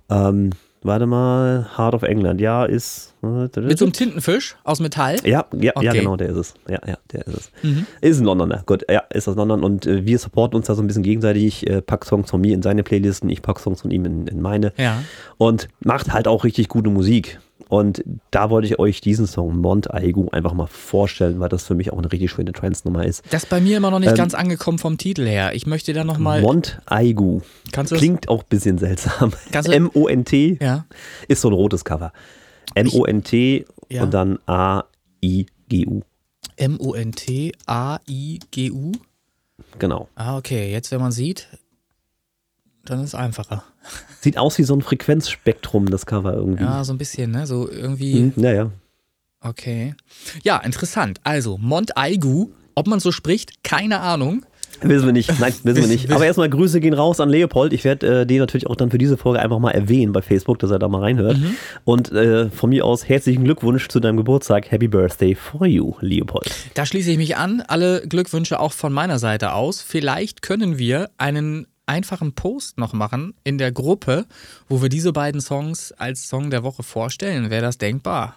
[0.09, 3.13] Ähm, warte mal, Heart of England, ja, ist.
[3.21, 5.17] Mit so einem Tintenfisch aus Metall?
[5.25, 5.99] Ja, ja, ja, Okay.
[5.99, 6.53] genau, der ist es.
[6.69, 7.51] Ja, ja, der ist es.
[7.63, 7.85] Mhm.
[8.01, 8.63] Ist ein Londoner.
[8.65, 11.43] Gut, ja, ist aus London und äh, wir supporten uns da so ein bisschen gegenseitig.
[11.43, 14.27] Ich äh, pack Songs von mir in seine Playlisten, ich pack Songs von ihm in,
[14.27, 14.71] in meine.
[14.77, 15.03] Ja.
[15.37, 17.39] Und macht halt auch richtig gute Musik.
[17.69, 21.75] Und da wollte ich euch diesen Song Mont Aigu einfach mal vorstellen, weil das für
[21.75, 23.23] mich auch eine richtig schöne Trance-Nummer ist.
[23.31, 25.53] Das ist bei mir immer noch nicht Ähm, ganz angekommen vom Titel her.
[25.53, 26.41] Ich möchte da nochmal.
[26.41, 27.41] Mont Aigu.
[27.71, 29.33] Kannst das- Klingt auch ein bisschen seltsam.
[29.51, 30.85] Kannst du- M-O-N-T Ja.
[31.27, 32.11] ist so ein rotes Cover.
[32.73, 34.01] M-O-N-T Ja.
[34.03, 36.01] und dann A-I-G-U.
[37.77, 38.91] M-O-N-T-A-I-G-U.
[39.77, 40.07] Genau.
[40.15, 40.71] Ah, okay.
[40.71, 41.47] Jetzt, wenn man sieht,
[42.89, 43.63] dann ist es einfacher.
[44.21, 46.63] Sieht aus wie so ein Frequenzspektrum, das Cover irgendwie.
[46.63, 47.47] Ja, so ein bisschen, ne?
[47.47, 48.31] So irgendwie.
[48.35, 48.43] Mhm.
[48.43, 48.71] Ja, ja.
[49.41, 49.95] Okay.
[50.43, 51.19] Ja, interessant.
[51.23, 54.45] Also, Mont Aigu, ob man so spricht, keine Ahnung.
[54.81, 55.39] Wissen wir nicht.
[55.39, 56.11] Nein, wissen wir nicht.
[56.11, 57.73] Aber erstmal Grüße gehen raus an Leopold.
[57.73, 60.59] Ich werde äh, den natürlich auch dann für diese Folge einfach mal erwähnen bei Facebook,
[60.59, 61.37] dass er da mal reinhört.
[61.37, 61.55] Mhm.
[61.83, 64.71] Und äh, von mir aus herzlichen Glückwunsch zu deinem Geburtstag.
[64.71, 66.49] Happy Birthday for you, Leopold.
[66.75, 67.61] Da schließe ich mich an.
[67.67, 69.81] Alle Glückwünsche auch von meiner Seite aus.
[69.81, 74.25] Vielleicht können wir einen einfachen Post noch machen in der Gruppe,
[74.69, 77.49] wo wir diese beiden Songs als Song der Woche vorstellen.
[77.49, 78.35] Wäre das denkbar?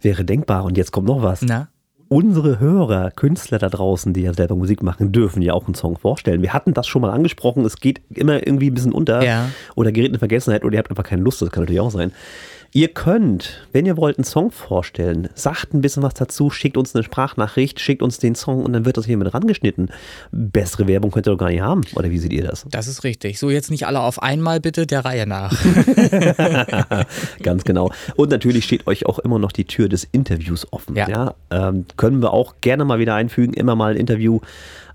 [0.00, 0.64] Wäre denkbar.
[0.64, 1.42] Und jetzt kommt noch was.
[1.42, 1.68] Na?
[2.12, 5.96] unsere Hörer, Künstler da draußen, die ja selber Musik machen, dürfen ja auch einen Song
[5.96, 6.42] vorstellen.
[6.42, 9.48] Wir hatten das schon mal angesprochen, es geht immer irgendwie ein bisschen unter Ja.
[9.76, 12.12] oder gerät in Vergessenheit oder ihr habt einfach keine Lust, das kann natürlich auch sein.
[12.74, 16.94] Ihr könnt, wenn ihr wollt, einen Song vorstellen, sagt ein bisschen was dazu, schickt uns
[16.94, 19.90] eine Sprachnachricht, schickt uns den Song und dann wird das hier mit rangeschnitten.
[20.30, 22.64] Bessere Werbung könnt ihr doch gar nicht haben, oder wie seht ihr das?
[22.70, 23.38] Das ist richtig.
[23.38, 25.52] So, jetzt nicht alle auf einmal bitte, der Reihe nach.
[27.42, 27.90] Ganz genau.
[28.16, 30.96] Und natürlich steht euch auch immer noch die Tür des Interviews offen.
[30.96, 31.10] Ja.
[31.10, 31.34] Ja.
[31.50, 34.40] Ähm, können wir auch gerne mal wieder einfügen, immer mal ein Interview.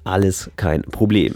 [0.03, 1.35] Alles kein Problem.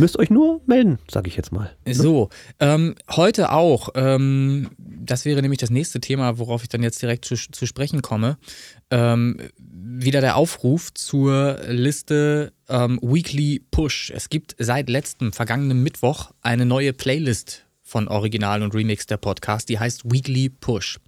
[0.00, 1.72] Müsst euch nur melden, sage ich jetzt mal.
[1.86, 4.70] So, ähm, heute auch, ähm,
[5.02, 8.38] das wäre nämlich das nächste Thema, worauf ich dann jetzt direkt zu, zu sprechen komme,
[8.90, 14.12] ähm, wieder der Aufruf zur Liste ähm, Weekly Push.
[14.14, 19.68] Es gibt seit letztem, vergangenen Mittwoch, eine neue Playlist von Original und Remix der Podcast,
[19.68, 21.00] die heißt Weekly Push.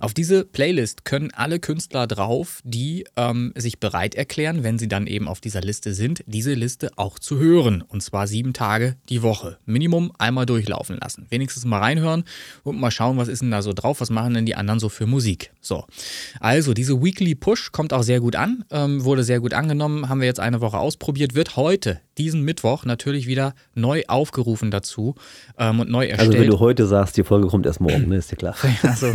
[0.00, 5.06] Auf diese Playlist können alle Künstler drauf, die ähm, sich bereit erklären, wenn sie dann
[5.06, 7.82] eben auf dieser Liste sind, diese Liste auch zu hören.
[7.82, 9.58] Und zwar sieben Tage die Woche.
[9.66, 11.26] Minimum einmal durchlaufen lassen.
[11.30, 12.24] Wenigstens mal reinhören
[12.62, 14.88] und mal schauen, was ist denn da so drauf, was machen denn die anderen so
[14.88, 15.52] für Musik.
[15.60, 15.84] So.
[16.40, 20.20] Also, diese Weekly Push kommt auch sehr gut an, ähm, wurde sehr gut angenommen, haben
[20.20, 25.14] wir jetzt eine Woche ausprobiert, wird heute, diesen Mittwoch, natürlich wieder neu aufgerufen dazu
[25.58, 26.30] ähm, und neu erstellt.
[26.30, 28.54] Also wenn du heute sagst, die Folge kommt erst morgen, ne, ist dir klar.
[28.82, 29.12] Also,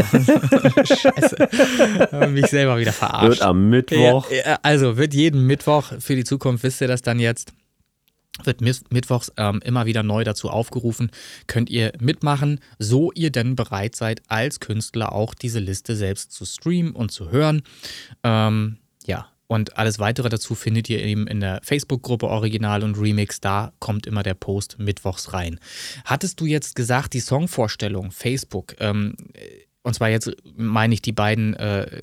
[0.86, 2.28] scheiße.
[2.30, 3.30] Mich selber wieder verarscht.
[3.30, 4.30] Wird am Mittwoch.
[4.32, 7.54] Ja, also wird jeden Mittwoch für die Zukunft, wisst ihr das dann jetzt,
[8.44, 11.12] wird mittwochs ähm, immer wieder neu dazu aufgerufen,
[11.48, 16.46] könnt ihr mitmachen, so ihr denn bereit seid, als Künstler auch diese Liste selbst zu
[16.46, 17.64] streamen und zu hören.
[18.24, 23.42] Ähm, ja, und alles weitere dazu findet ihr eben in der Facebook-Gruppe Original und Remix.
[23.42, 25.60] Da kommt immer der Post mittwochs rein.
[26.06, 29.16] Hattest du jetzt gesagt, die Songvorstellung, Facebook, ähm,
[29.84, 32.02] und zwar jetzt meine ich die beiden äh,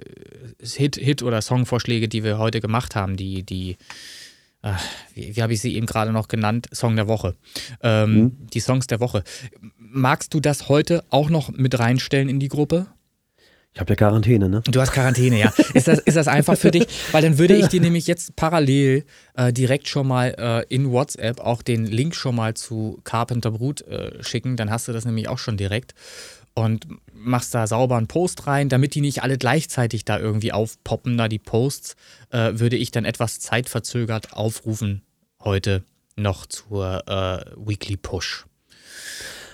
[0.62, 3.76] Hit, Hit- oder Songvorschläge, die wir heute gemacht haben, die, die,
[4.62, 4.72] äh,
[5.14, 6.68] wie, wie habe ich sie eben gerade noch genannt?
[6.72, 7.34] Song der Woche.
[7.82, 9.22] Ähm, Die Songs der Woche.
[9.76, 12.86] Magst du das heute auch noch mit reinstellen in die Gruppe?
[13.74, 14.62] Ich habe ja Quarantäne, ne?
[14.62, 15.52] Du hast Quarantäne, ja.
[15.74, 16.86] Ist das, ist das einfach für dich?
[17.12, 21.40] Weil dann würde ich dir nämlich jetzt parallel äh, direkt schon mal äh, in WhatsApp
[21.40, 24.56] auch den Link schon mal zu Carpenter Brut äh, schicken.
[24.56, 25.92] Dann hast du das nämlich auch schon direkt
[26.54, 26.86] und
[27.26, 31.28] machst da sauber einen Post rein, damit die nicht alle gleichzeitig da irgendwie aufpoppen, da
[31.28, 31.96] die Posts,
[32.30, 35.02] äh, würde ich dann etwas zeitverzögert aufrufen
[35.42, 35.84] heute
[36.16, 38.46] noch zur äh, Weekly Push.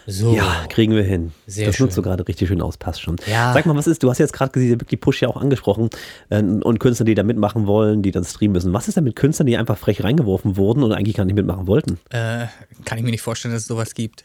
[0.06, 0.34] So.
[0.34, 1.32] Ja, kriegen wir hin.
[1.46, 2.04] Sehr das nutzt du schön.
[2.04, 3.16] gerade richtig schön aus, passt schon.
[3.26, 3.52] Ja.
[3.52, 5.90] Sag mal, was ist, du hast jetzt gerade diese Weekly Push ja auch angesprochen
[6.28, 8.72] äh, und Künstler, die da mitmachen wollen, die dann streamen müssen.
[8.72, 11.68] Was ist denn mit Künstlern, die einfach frech reingeworfen wurden und eigentlich gar nicht mitmachen
[11.68, 12.00] wollten?
[12.10, 12.46] Äh,
[12.84, 14.24] kann ich mir nicht vorstellen, dass es sowas gibt.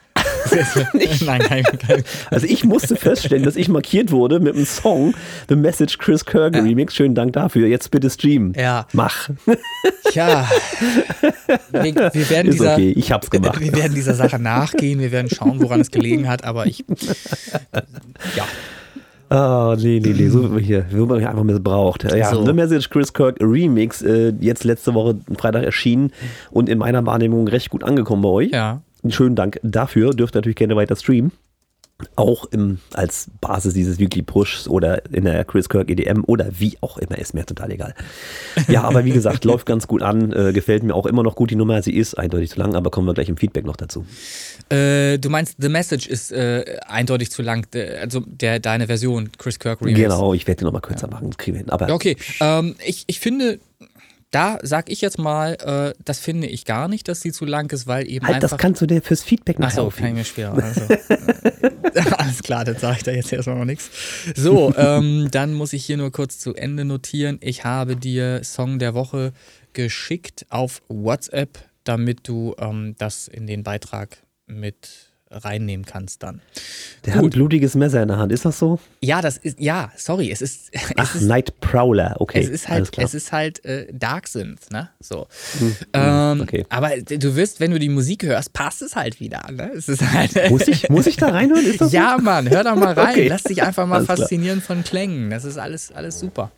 [1.25, 5.13] Nein, kein, kein, Also ich musste feststellen, dass ich markiert wurde mit einem Song,
[5.49, 6.95] The Message Chris Kirk Remix.
[6.95, 7.67] Schönen Dank dafür.
[7.67, 8.53] Jetzt bitte streamen.
[8.55, 8.87] Ja.
[8.93, 9.29] Mach.
[10.11, 10.47] Tja,
[11.71, 13.59] wir, wir, werden Ist dieser, okay, ich hab's gemacht.
[13.59, 16.83] wir werden dieser Sache nachgehen, wir werden schauen, woran es gelegen hat, aber ich,
[18.35, 18.45] ja,
[19.29, 22.09] Ah, nee, nee, nee, so wird man hier, wird man hier einfach missbraucht.
[22.13, 22.45] Ja, So.
[22.45, 26.11] The Message Chris Kirk Remix, äh, jetzt letzte Woche Freitag erschienen
[26.49, 28.51] und in meiner Wahrnehmung recht gut angekommen bei euch.
[28.51, 30.11] ja, Einen schönen Dank dafür.
[30.11, 31.31] Dürft natürlich gerne weiter streamen.
[32.17, 36.77] Auch im, als Basis dieses Weekly Pushs oder in der Chris Kirk EDM oder wie
[36.81, 37.93] auch immer, ist mir total egal.
[38.67, 40.33] Ja, aber wie gesagt, läuft ganz gut an.
[40.33, 41.81] Äh, gefällt mir auch immer noch gut die Nummer.
[41.81, 44.05] Sie ist eindeutig zu lang, aber kommen wir gleich im Feedback noch dazu.
[44.67, 47.65] Äh, du meinst, The Message ist äh, eindeutig zu lang,
[48.01, 49.97] also der, deine Version, Chris Kirk Remix.
[49.97, 51.29] Genau, ich werde die nochmal kürzer machen.
[51.29, 51.69] Das kriegen wir hin.
[51.69, 53.59] Aber Ja, okay, ähm, ich, ich finde,
[54.31, 57.71] da sag ich jetzt mal, äh, das finde ich gar nicht, dass sie zu lang
[57.71, 60.25] ist, weil eben halt, das kannst du dir fürs Feedback nachher Achso, kann ich mir
[60.25, 60.53] schwer.
[60.53, 63.89] Also, äh, alles klar, dann sage ich da jetzt erstmal noch nichts.
[64.35, 67.37] So, ähm, dann muss ich hier nur kurz zu Ende notieren.
[67.41, 69.31] Ich habe dir Song der Woche
[69.73, 76.41] geschickt auf WhatsApp, damit du ähm, das in den Beitrag mit reinnehmen kannst dann.
[77.05, 78.31] Der hat ein blutiges Messer in der Hand.
[78.31, 78.79] Ist das so?
[79.01, 82.15] Ja, das ist, ja, sorry, es ist, es Ach, ist Night Prowler.
[82.19, 83.05] Okay, es ist halt, klar.
[83.05, 84.89] es ist halt äh, Dark Synth, ne?
[84.99, 85.27] So.
[85.93, 86.65] ähm, okay.
[86.69, 89.71] Aber du wirst, wenn du die Musik hörst, passt es halt wieder, ne?
[89.75, 90.33] Es ist halt.
[90.49, 91.65] muss, ich, muss ich da reinhören?
[91.65, 91.97] Ist das so?
[91.97, 93.09] ja, Mann, hör da mal rein.
[93.09, 93.27] Okay.
[93.27, 94.17] Lass dich einfach mal Alles klar.
[94.17, 95.29] faszinieren von Klängen.
[95.29, 96.51] Das ist alles, alles super.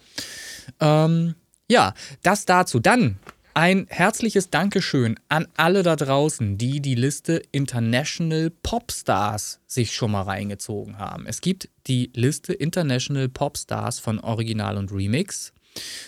[0.79, 1.35] Ähm,
[1.69, 2.79] ja, das dazu.
[2.79, 3.17] Dann
[3.53, 10.23] ein herzliches Dankeschön an alle da draußen, die die Liste International Popstars sich schon mal
[10.23, 11.25] reingezogen haben.
[11.25, 15.53] Es gibt die Liste International Popstars von Original und Remix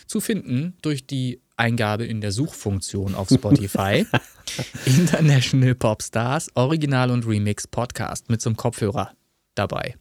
[0.05, 4.05] zu finden durch die Eingabe in der Suchfunktion auf Spotify.
[4.85, 9.11] International Popstars, Original und Remix Podcast mit so einem Kopfhörer
[9.55, 9.95] dabei.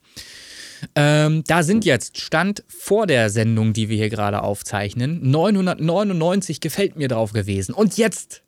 [0.95, 6.95] Ähm, da sind jetzt, Stand vor der Sendung, die wir hier gerade aufzeichnen, 999 gefällt
[6.95, 7.73] mir drauf gewesen.
[7.73, 8.43] Und jetzt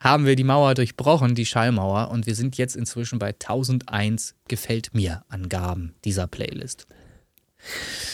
[0.00, 4.94] haben wir die Mauer durchbrochen, die Schallmauer, und wir sind jetzt inzwischen bei 1001 gefällt
[4.94, 6.86] mir Angaben dieser Playlist.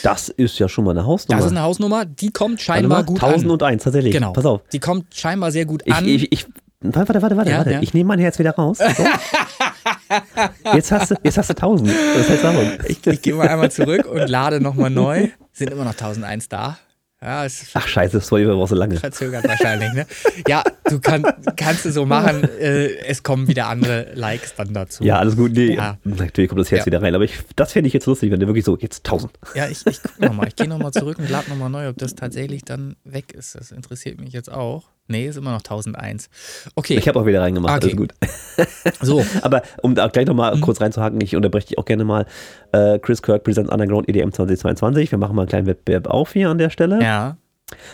[0.03, 1.39] Das ist ja schon mal eine Hausnummer.
[1.39, 3.85] Das ist eine Hausnummer, die kommt scheinbar gut 1001, an.
[3.85, 4.13] tatsächlich.
[4.13, 4.33] Genau.
[4.33, 4.63] Pass auf.
[4.73, 6.05] Die kommt scheinbar sehr gut Ich, an.
[6.07, 6.47] ich, ich,
[6.81, 7.51] warte, warte, warte, warte.
[7.51, 7.71] Ja, warte.
[7.73, 7.83] ja.
[7.83, 8.79] Ich nehme mein Herz wieder raus.
[8.79, 8.85] So.
[10.75, 11.91] jetzt, hast du, jetzt hast du 1000.
[12.17, 12.79] Das heißt davon.
[12.89, 15.29] Ich, ich gehe mal einmal zurück und lade nochmal neu.
[15.53, 16.79] Sind immer noch 1001 da.
[17.23, 18.97] Ja, es Ach, scheiße, sorry, wir brauchen so lange.
[18.99, 20.07] verzögert wahrscheinlich, ne?
[20.47, 21.25] Ja, du kann,
[21.57, 25.03] kannst du so machen, äh, es kommen wieder andere Likes dann dazu.
[25.03, 25.53] Ja, alles gut.
[25.53, 25.97] Nee, Ja.
[26.05, 26.87] natürlich kommt das Herz Ja.
[26.87, 27.15] wieder rein.
[27.15, 29.33] Aber ich, das fände ich jetzt lustig, wenn der wirklich so, jetzt 1000.
[29.55, 30.49] Ja, ich, ich guck nochmal.
[30.49, 33.55] Ich gehe nochmal zurück und lade nochmal neu, ob das tatsächlich dann weg ist.
[33.55, 34.85] Das interessiert mich jetzt auch.
[35.09, 36.29] Nee, ist immer noch 1001.
[36.75, 37.85] Okay, Ich habe auch wieder reingemacht, Okay.
[37.87, 38.15] alles gut.
[39.01, 39.25] so.
[39.43, 40.61] Aber um da gleich nochmal Mhm.
[40.63, 42.27] kurz reinzuhaken, ich unterbreche dich auch gerne mal.
[42.73, 45.11] Äh, Chris Kirk Presents Underground EDM 2022.
[45.13, 47.01] Wir machen mal einen kleinen Wettbewerb auf hier an der Stelle.
[47.03, 47.37] Ja,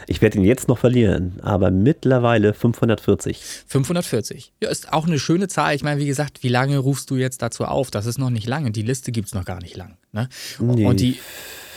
[0.07, 3.41] Ich werde ihn jetzt noch verlieren, aber mittlerweile 540.
[3.67, 4.53] 540.
[4.63, 5.75] Ja, ist auch eine schöne Zahl.
[5.75, 7.91] Ich meine, wie gesagt, wie lange rufst du jetzt dazu auf?
[7.91, 8.71] Das ist noch nicht lange.
[8.71, 9.97] Die Liste gibt es noch gar nicht lang.
[10.13, 10.29] Ne?
[10.61, 11.19] Nee, Und die,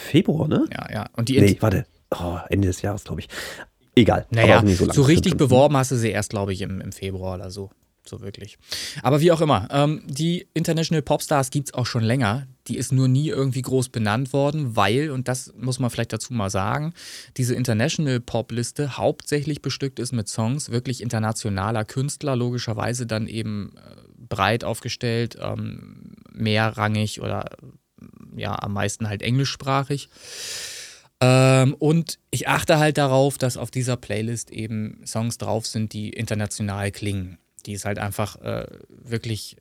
[0.10, 0.66] Februar, ne?
[0.74, 1.06] ja, ja.
[1.14, 1.86] Und die Nee, warte.
[2.12, 3.30] Oh, Ende des Jahres, glaube ich.
[3.96, 4.26] Egal.
[4.30, 5.40] Naja, so, so, richtig Stimmt.
[5.40, 7.72] beworben hast du sie erst, glaube ich, im, im Februar oder so.
[8.08, 8.60] So wirklich.
[9.02, 12.46] Aber wie auch immer, ähm, die International Popstars gibt es auch schon länger.
[12.68, 16.34] Die ist nur nie irgendwie groß benannt worden, weil, und das muss man vielleicht dazu
[16.34, 16.94] mal sagen,
[17.38, 23.96] diese International Pop-Liste hauptsächlich bestückt ist mit Songs wirklich internationaler Künstler, logischerweise dann eben äh,
[24.18, 27.46] breit aufgestellt, ähm, mehrrangig oder
[28.36, 30.10] ja, am meisten halt englischsprachig.
[31.22, 36.10] Ähm, und ich achte halt darauf, dass auf dieser Playlist eben Songs drauf sind, die
[36.10, 37.38] international klingen.
[37.66, 39.58] Die ist halt einfach äh, wirklich,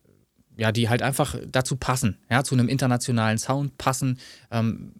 [0.56, 4.18] ja, die halt einfach dazu passen, ja, zu einem internationalen Sound passen.
[4.50, 4.92] Ähm,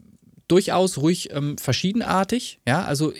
[0.48, 3.12] durchaus ruhig ähm, verschiedenartig, ja, also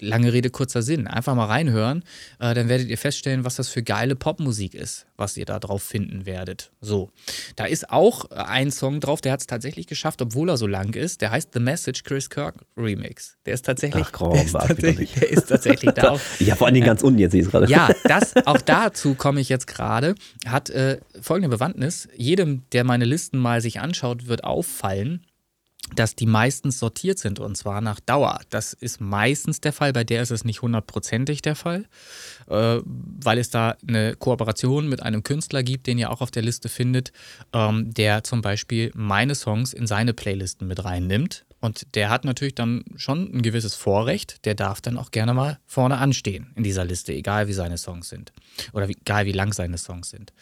[0.00, 1.06] lange Rede, kurzer Sinn.
[1.06, 2.04] Einfach mal reinhören,
[2.40, 5.82] äh, dann werdet ihr feststellen, was das für geile Popmusik ist, was ihr da drauf
[5.82, 6.72] finden werdet.
[6.80, 7.10] So,
[7.56, 10.66] da ist auch äh, ein Song drauf, der hat es tatsächlich geschafft, obwohl er so
[10.66, 11.20] lang ist.
[11.20, 13.36] Der heißt The Message Chris Kirk Remix.
[13.46, 16.18] Der ist tatsächlich, Ach, komm, der, ist tatsächlich der ist tatsächlich da.
[16.40, 17.70] Ja, vor allen Dingen ganz unten, jetzt sehe ich es gerade.
[17.70, 20.14] Ja, das, auch dazu komme ich jetzt gerade,
[20.46, 22.08] hat äh, folgende Bewandtnis.
[22.16, 25.24] Jedem, der meine Listen mal sich anschaut, wird auffallen,
[25.94, 28.40] dass die meistens sortiert sind und zwar nach Dauer.
[28.50, 31.86] Das ist meistens der Fall, bei der ist es nicht hundertprozentig der Fall,
[32.48, 36.42] äh, weil es da eine Kooperation mit einem Künstler gibt, den ihr auch auf der
[36.42, 37.12] Liste findet,
[37.52, 41.44] ähm, der zum Beispiel meine Songs in seine Playlisten mit reinnimmt.
[41.64, 44.44] Und der hat natürlich dann schon ein gewisses Vorrecht.
[44.44, 48.10] Der darf dann auch gerne mal vorne anstehen in dieser Liste, egal wie seine Songs
[48.10, 48.34] sind.
[48.74, 50.34] Oder wie, egal wie lang seine Songs sind.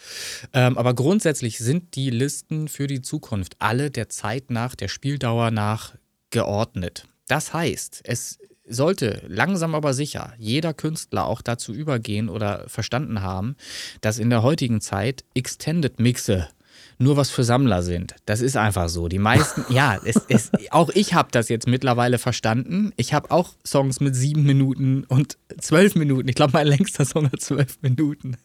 [0.52, 5.52] Ähm, aber grundsätzlich sind die Listen für die Zukunft alle der Zeit nach, der Spieldauer
[5.52, 5.94] nach
[6.30, 7.06] geordnet.
[7.28, 13.54] Das heißt, es sollte langsam aber sicher jeder Künstler auch dazu übergehen oder verstanden haben,
[14.00, 16.48] dass in der heutigen Zeit Extended Mixe
[17.02, 18.14] nur was für Sammler sind.
[18.26, 19.08] Das ist einfach so.
[19.08, 22.92] Die meisten, ja, es, es, auch ich habe das jetzt mittlerweile verstanden.
[22.96, 26.28] Ich habe auch Songs mit sieben Minuten und zwölf Minuten.
[26.28, 28.36] Ich glaube, mein längster Song hat zwölf Minuten.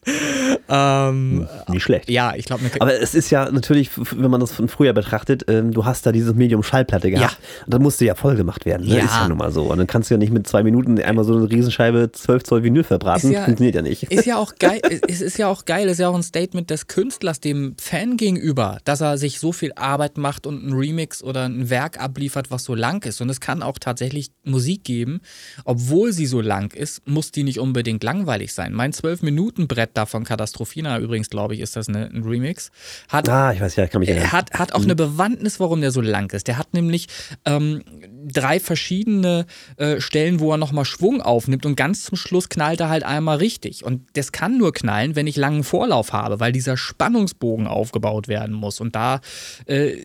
[0.69, 2.09] Ähm, Nicht schlecht.
[2.09, 5.71] ja, ich glaube, Aber es ist ja natürlich, wenn man das von früher betrachtet, ähm,
[5.71, 7.37] du hast da dieses Medium Schallplatte gehabt.
[7.65, 8.87] Und dann musste ja voll gemacht werden.
[8.87, 8.97] Ne?
[8.97, 9.05] Ja.
[9.05, 9.63] Ist ja nun mal so.
[9.63, 12.63] Und dann kannst du ja nicht mit zwei Minuten einmal so eine Riesenscheibe 12 Zoll
[12.63, 13.31] Vinyl verbraten.
[13.31, 14.03] Ja- Funktioniert ja nicht.
[14.03, 16.87] Ist ja auch geil, es ist ja auch geil, ist ja auch ein Statement des
[16.87, 21.45] Künstlers dem Fan gegenüber, dass er sich so viel Arbeit macht und ein Remix oder
[21.45, 23.21] ein Werk abliefert, was so lang ist.
[23.21, 25.21] Und es kann auch tatsächlich Musik geben,
[25.65, 28.73] obwohl sie so lang ist, muss die nicht unbedingt langweilig sein.
[28.73, 32.71] Mein 12-Minuten-Brett da von Katastrophina, übrigens, glaube ich, ist das eine, ein Remix,
[33.09, 34.31] hat Ah, ich weiß ja, ich kann mich er erinnern.
[34.31, 36.47] hat, hat auch eine Bewandtnis, warum der so lang ist.
[36.47, 37.07] Der hat nämlich
[37.45, 37.81] ähm,
[38.25, 39.45] drei verschiedene
[39.77, 43.37] äh, Stellen, wo er nochmal Schwung aufnimmt und ganz zum Schluss knallt er halt einmal
[43.37, 43.83] richtig.
[43.83, 48.55] Und das kann nur knallen, wenn ich langen Vorlauf habe, weil dieser Spannungsbogen aufgebaut werden
[48.55, 48.79] muss.
[48.79, 49.21] Und da
[49.65, 49.95] äh,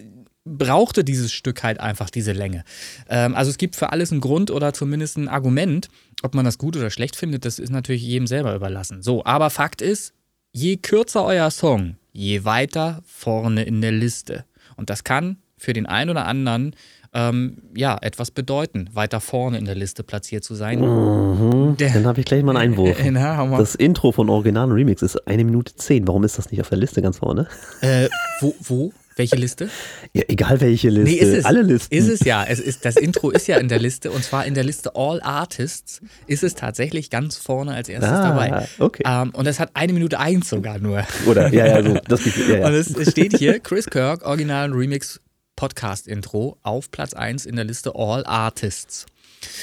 [0.44, 2.64] brauchte dieses Stück halt einfach diese Länge.
[3.08, 5.88] Ähm, also es gibt für alles einen Grund oder zumindest ein Argument.
[6.22, 9.02] Ob man das gut oder schlecht findet, das ist natürlich jedem selber überlassen.
[9.02, 10.14] So, aber Fakt ist,
[10.52, 14.44] je kürzer euer Song, je weiter vorne in der Liste.
[14.76, 16.74] Und das kann für den einen oder anderen
[17.14, 20.80] ähm, ja etwas bedeuten, weiter vorne in der Liste platziert zu sein.
[20.80, 21.76] Mhm.
[21.76, 22.96] Dann habe ich gleich mal einen Einwurf.
[23.10, 23.58] Na.
[23.58, 26.06] Das Intro von Original und Remix ist eine Minute zehn.
[26.08, 27.46] Warum ist das nicht auf der Liste ganz vorne?
[27.80, 28.08] Äh,
[28.40, 28.92] wo, wo?
[29.16, 29.68] Welche Liste?
[30.14, 31.10] Ja, egal welche Liste.
[31.10, 31.44] Nee, ist es.
[31.44, 31.94] Alle Listen.
[31.94, 32.44] Ist es ja.
[32.44, 35.20] Es ist, das Intro ist ja in der Liste und zwar in der Liste All
[35.22, 38.66] Artists ist es tatsächlich ganz vorne als erstes Ah, dabei.
[38.78, 39.02] okay.
[39.06, 41.04] Ähm, und es hat eine Minute eins sogar nur.
[41.26, 41.98] Oder, ja, ja, so.
[42.08, 42.78] Das, ja, Und ja.
[42.78, 45.20] es es steht hier, Chris Kirk, Original und Remix
[45.56, 49.06] Podcast-Intro auf Platz 1 in der Liste All Artists.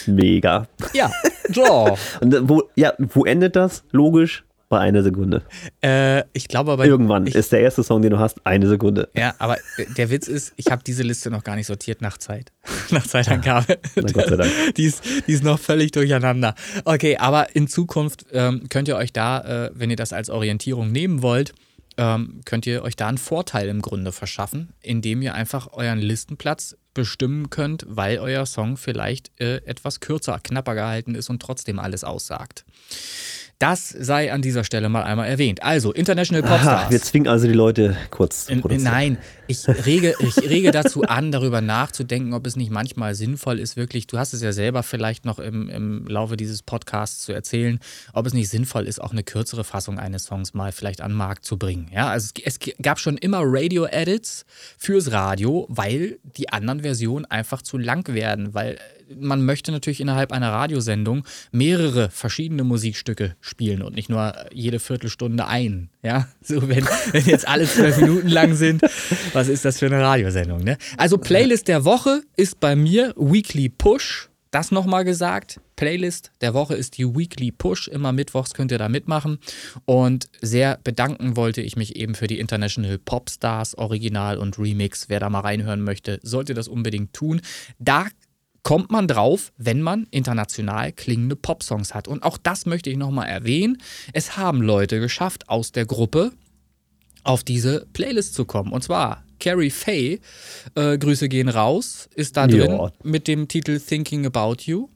[0.06, 0.68] Mega.
[0.94, 1.12] Ja,
[1.54, 1.98] so.
[2.22, 3.84] Und wo, ja, wo endet das?
[3.92, 5.42] Logisch bei einer Sekunde.
[5.82, 6.86] äh, ich glaube aber.
[6.86, 9.10] Irgendwann ich, ist der erste Song, den du hast, eine Sekunde.
[9.16, 9.58] Ja, aber
[9.98, 12.52] der Witz ist, ich habe diese Liste noch gar nicht sortiert nach Zeit.
[12.92, 13.80] nach Zeitangabe.
[13.96, 14.52] Na Gott sei Dank.
[14.78, 16.54] die, ist, die ist noch völlig durcheinander.
[16.86, 20.92] Okay, aber in Zukunft ähm, könnt ihr euch da, äh, wenn ihr das als Orientierung
[20.92, 21.54] nehmen wollt,
[22.00, 26.78] ähm, könnt ihr euch da einen Vorteil im Grunde verschaffen, indem ihr einfach euren Listenplatz
[26.94, 32.06] bestimmen könnt, weil euer Song vielleicht äh, etwas kürzer, knapper gehalten ist und trotzdem alles
[32.06, 32.64] aussagt.
[33.60, 35.62] Das sei an dieser Stelle mal einmal erwähnt.
[35.62, 36.84] Also, International Popstars.
[36.84, 38.94] Aha, wir zwingen also die Leute kurz zu produzieren.
[38.94, 39.18] Nein,
[39.50, 44.06] ich rege, ich rege dazu an, darüber nachzudenken, ob es nicht manchmal sinnvoll ist, wirklich,
[44.06, 47.80] du hast es ja selber vielleicht noch im, im Laufe dieses Podcasts zu erzählen,
[48.14, 51.18] ob es nicht sinnvoll ist, auch eine kürzere Fassung eines Songs mal vielleicht an den
[51.18, 51.90] Markt zu bringen.
[51.92, 54.46] Ja, also es, es gab schon immer Radio-Edits
[54.78, 58.78] fürs Radio, weil die anderen Versionen einfach zu lang werden, weil
[59.18, 65.48] man möchte natürlich innerhalb einer Radiosendung mehrere verschiedene Musikstücke spielen und nicht nur jede Viertelstunde
[65.48, 65.90] ein.
[66.02, 68.82] Ja, so wenn, wenn jetzt alle zwölf Minuten lang sind,
[69.40, 70.66] was ist das für eine Radiosendung?
[70.66, 70.78] Ne?
[70.98, 74.30] Also Playlist der Woche ist bei mir Weekly Push.
[74.52, 75.62] Das nochmal gesagt.
[75.78, 77.88] Playlist der Woche ist die Weekly Push.
[77.88, 79.38] Immer mittwochs könnt ihr da mitmachen.
[79.86, 85.08] Und sehr bedanken wollte ich mich eben für die International Popstars Original und Remix.
[85.08, 87.40] Wer da mal reinhören möchte, sollte das unbedingt tun.
[87.78, 88.08] Da
[88.64, 92.10] kommt man drauf, wenn man international klingende Popsongs hat.
[92.10, 93.78] Und auch das möchte ich nochmal erwähnen.
[94.12, 96.34] Es haben Leute geschafft aus der Gruppe
[97.24, 98.72] auf diese Playlist zu kommen.
[98.72, 100.20] Und zwar Carrie Faye,
[100.76, 102.48] äh, Grüße gehen raus, ist da Ja.
[102.68, 104.90] drin mit dem Titel Thinking About You.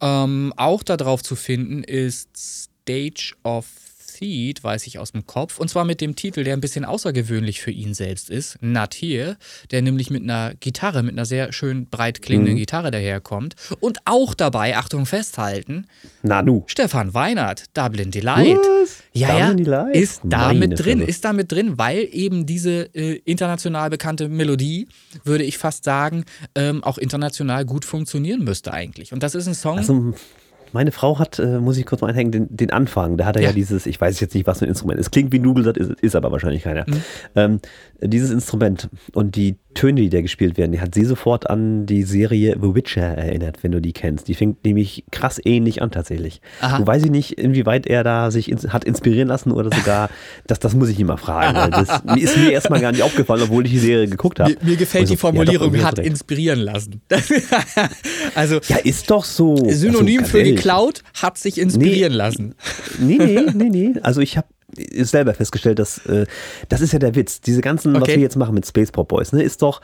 [0.00, 3.66] Ähm, auch da drauf zu finden ist Stage of
[4.14, 5.58] Seed, weiß ich aus dem Kopf.
[5.58, 9.36] Und zwar mit dem Titel, der ein bisschen außergewöhnlich für ihn selbst ist, Not Here,
[9.70, 13.54] der nämlich mit einer Gitarre, mit einer sehr schön breit klingenden Gitarre daherkommt.
[13.80, 15.86] Und auch dabei, Achtung, festhalten,
[16.22, 16.64] Nanu.
[16.66, 18.56] Stefan Weinert, Dublin Delight.
[18.56, 19.02] Was?
[19.12, 19.96] Ja, Dublin ja, Delight?
[19.96, 24.28] ist da Meine mit drin, ist da mit drin, weil eben diese äh, international bekannte
[24.28, 24.88] Melodie,
[25.24, 29.12] würde ich fast sagen, ähm, auch international gut funktionieren müsste eigentlich.
[29.12, 30.14] Und das ist ein Song, Also,
[30.74, 33.16] meine Frau hat, äh, muss ich kurz mal einhängen, den, den Anfang.
[33.16, 33.48] Da hat er ja.
[33.48, 33.54] Ja.
[33.54, 35.12] dieses, ich weiß jetzt nicht, was für ein Instrument ist.
[35.12, 36.84] Klingt wie Nudelsatt, ist, ist aber wahrscheinlich keiner.
[36.86, 37.02] Mhm.
[37.36, 37.60] Ähm,
[38.08, 42.04] dieses Instrument und die Töne, die da gespielt werden, die hat sie sofort an die
[42.04, 44.28] Serie The Witcher erinnert, wenn du die kennst.
[44.28, 46.40] Die fängt nämlich krass ähnlich an tatsächlich.
[46.60, 46.80] Aha.
[46.80, 50.10] Wo weiß ich nicht, inwieweit er da sich ins, hat inspirieren lassen oder sogar,
[50.46, 51.56] das, das muss ich ihn mal fragen.
[51.56, 54.50] Weil das ist mir erstmal gar nicht aufgefallen, obwohl ich die Serie geguckt habe.
[54.50, 56.08] mir, mir gefällt so, die Formulierung, ja, doch, hat recht.
[56.08, 57.00] inspirieren lassen.
[58.34, 59.56] also Ja, ist doch so.
[59.70, 62.54] Synonym Also, für geklaut, hat sich inspirieren lassen.
[63.00, 63.94] Nee, nee, nee, nee.
[64.02, 64.46] Also ich habe
[65.02, 66.26] selber festgestellt, dass äh,
[66.68, 67.40] das ist ja der Witz.
[67.40, 68.16] Diese ganzen, was Okay.
[68.16, 69.80] wir jetzt machen mit Space Pop Boys, ne, ist doch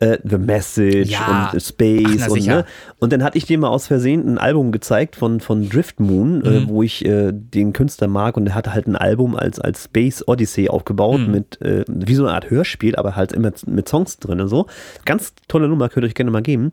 [0.00, 1.50] äh, The Message Ja.
[1.52, 2.64] und Space Ach, und ne.
[2.98, 6.38] Und dann hatte ich dir mal aus Versehen ein Album gezeigt von, von Drift Moon,
[6.38, 6.44] Mhm.
[6.46, 9.84] äh, wo ich äh, den Künstler mag und der hatte halt ein Album als, als
[9.84, 11.30] Space Odyssey aufgebaut Mhm.
[11.30, 14.66] mit äh, wie so eine Art Hörspiel, aber halt immer mit Songs drin und so.
[15.04, 16.70] Ganz tolle Nummer, könnt ihr euch gerne mal geben.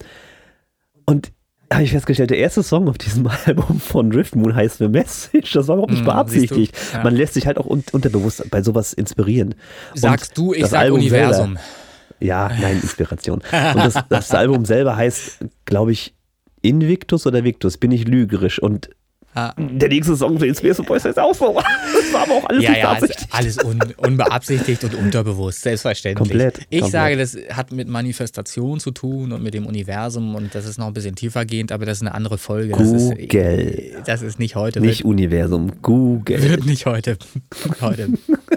[1.05, 1.31] Und
[1.71, 5.53] habe ich festgestellt, der erste Song auf diesem Album von Drift Moon heißt The Message.
[5.53, 6.75] Das war überhaupt nicht Mm, beabsichtigt.
[6.93, 7.03] Ja.
[7.03, 9.55] Man lässt sich halt auch un unterbewusst bei sowas inspirieren.
[9.95, 11.45] Sagst Und du, ich sag Album Universum.
[11.55, 11.61] Selber,
[12.19, 13.39] ja, nein, Inspiration.
[13.39, 16.13] Und das, das Album selber heißt, glaube ich,
[16.61, 18.59] Invictus oder Victus, bin ich lügerisch.
[18.61, 18.89] Und
[19.33, 19.53] Ah.
[19.57, 21.57] der nächste Song für den Space Boys heißt auch so.
[22.01, 23.33] Das war aber auch alles Ja, ja, also beabsichtigt.
[23.33, 26.27] alles un unbeabsichtigt und unterbewusst, selbstverständlich.
[26.29, 26.91] Komplett, Ich komplett.
[26.91, 30.87] sage, das hat mit Manifestation zu tun und mit dem Universum und das ist noch
[30.87, 32.73] ein bisschen tiefergehend, aber das ist eine andere Folge.
[32.77, 34.01] Das ist, Google.
[34.05, 34.81] das ist nicht heute.
[34.81, 36.41] Nicht Universum, Google.
[36.43, 37.17] wird nicht heute,
[37.81, 38.09] heute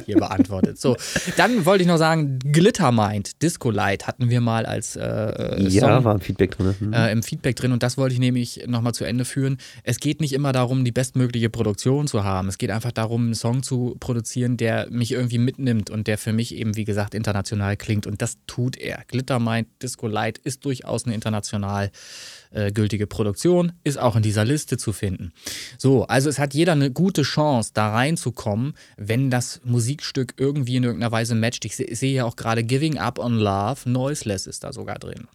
[0.07, 0.81] hier beantwortet.
[0.81, 0.97] So,
[1.37, 6.05] dann wollte ich noch sagen, Glittermind, Disco Light hatten wir mal als äh, Ja, Song
[6.05, 6.75] war ein Feedback drin.
[6.79, 6.93] Hm.
[6.93, 9.59] äh, im Feedback drin und das wollte ich nämlich nochmal zu Ende führen.
[9.85, 12.49] Es geht nicht immer darum, die bestmögliche Produktion zu haben.
[12.49, 16.33] Es geht einfach darum, einen Song zu produzieren, der mich irgendwie mitnimmt und der für
[16.33, 19.03] mich eben, wie gesagt, international klingt und das tut er.
[19.09, 21.91] Glittermind Disco Light ist durchaus eine international
[22.51, 25.33] äh, gültige Produktion, ist auch in dieser Liste zu finden.
[25.77, 30.85] So, also es hat jeder eine gute Chance, da reinzukommen, wenn das Musikstück irgendwie in
[30.85, 31.65] irgendeiner Weise matcht.
[31.65, 35.29] Ich sehe ja auch gerade Giving Up on Love, Noiseless ist da sogar drin.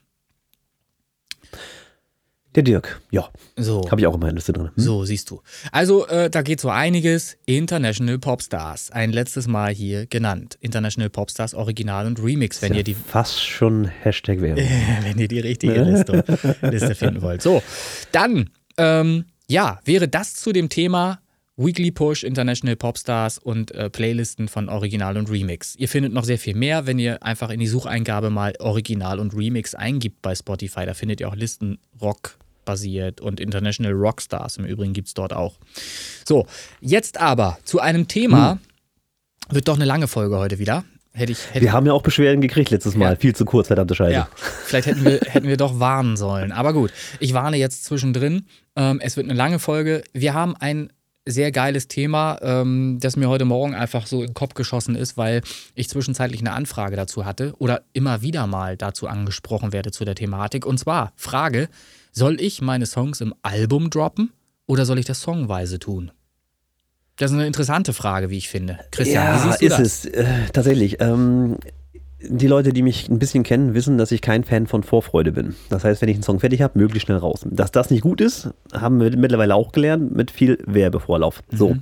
[2.55, 3.89] Der Dirk, ja, So.
[3.91, 4.67] habe ich auch in meiner Liste drin.
[4.67, 4.83] Hm?
[4.83, 5.41] So, siehst du.
[5.71, 7.37] Also, äh, da geht so einiges.
[7.45, 8.89] International Popstars.
[8.89, 10.57] Ein letztes Mal hier genannt.
[10.59, 14.63] International Popstars Original und Remix, wenn ja ihr die Fast schon Hashtag Werbung.
[15.03, 16.23] wenn ihr die richtige Liste,
[16.61, 17.43] Liste finden wollt.
[17.43, 17.61] So,
[18.11, 21.19] dann, ähm, ja, wäre das zu dem Thema
[21.59, 25.75] Weekly Push, International Popstars und äh, Playlisten von Original und Remix.
[25.75, 29.35] Ihr findet noch sehr viel mehr, wenn ihr einfach in die Sucheingabe mal Original und
[29.35, 30.85] Remix eingibt bei Spotify.
[30.85, 34.55] Da findet ihr auch Listen Rock basiert und International Rockstars.
[34.55, 35.59] Im Übrigen gibt es dort auch.
[36.25, 36.47] So,
[36.79, 38.51] jetzt aber zu einem Thema.
[38.51, 38.59] Hm.
[39.51, 40.85] Wird doch eine lange Folge heute wieder.
[41.11, 43.13] Hätte ich, hätte wir haben ja auch Beschwerden gekriegt letztes Mal.
[43.13, 43.15] Ja.
[43.17, 44.13] Viel zu kurz, verdammte Scheiße.
[44.13, 44.29] Ja,
[44.63, 46.51] vielleicht hätten wir, hätten wir doch warnen sollen.
[46.51, 48.45] Aber gut, ich warne jetzt zwischendrin.
[48.75, 50.03] Ähm, es wird eine lange Folge.
[50.13, 50.93] Wir haben ein
[51.31, 55.17] sehr geiles Thema, ähm, das mir heute Morgen einfach so in den Kopf geschossen ist,
[55.17, 55.41] weil
[55.75, 60.15] ich zwischenzeitlich eine Anfrage dazu hatte oder immer wieder mal dazu angesprochen werde zu der
[60.15, 60.65] Thematik.
[60.65, 61.69] Und zwar Frage,
[62.11, 64.31] soll ich meine Songs im Album droppen
[64.65, 66.11] oder soll ich das songweise tun?
[67.17, 68.79] Das ist eine interessante Frage, wie ich finde.
[68.91, 69.81] Christian, ja, wie siehst du ist das?
[69.81, 70.05] es.
[70.05, 71.01] Äh, tatsächlich.
[71.01, 71.57] Ähm,
[72.21, 75.55] die Leute, die mich ein bisschen kennen, wissen, dass ich kein Fan von Vorfreude bin.
[75.69, 77.45] Das heißt, wenn ich einen Song fertig habe, möglichst schnell raus.
[77.49, 81.41] Dass das nicht gut ist, haben wir mittlerweile auch gelernt mit viel Werbevorlauf.
[81.51, 81.57] Mhm.
[81.57, 81.75] So.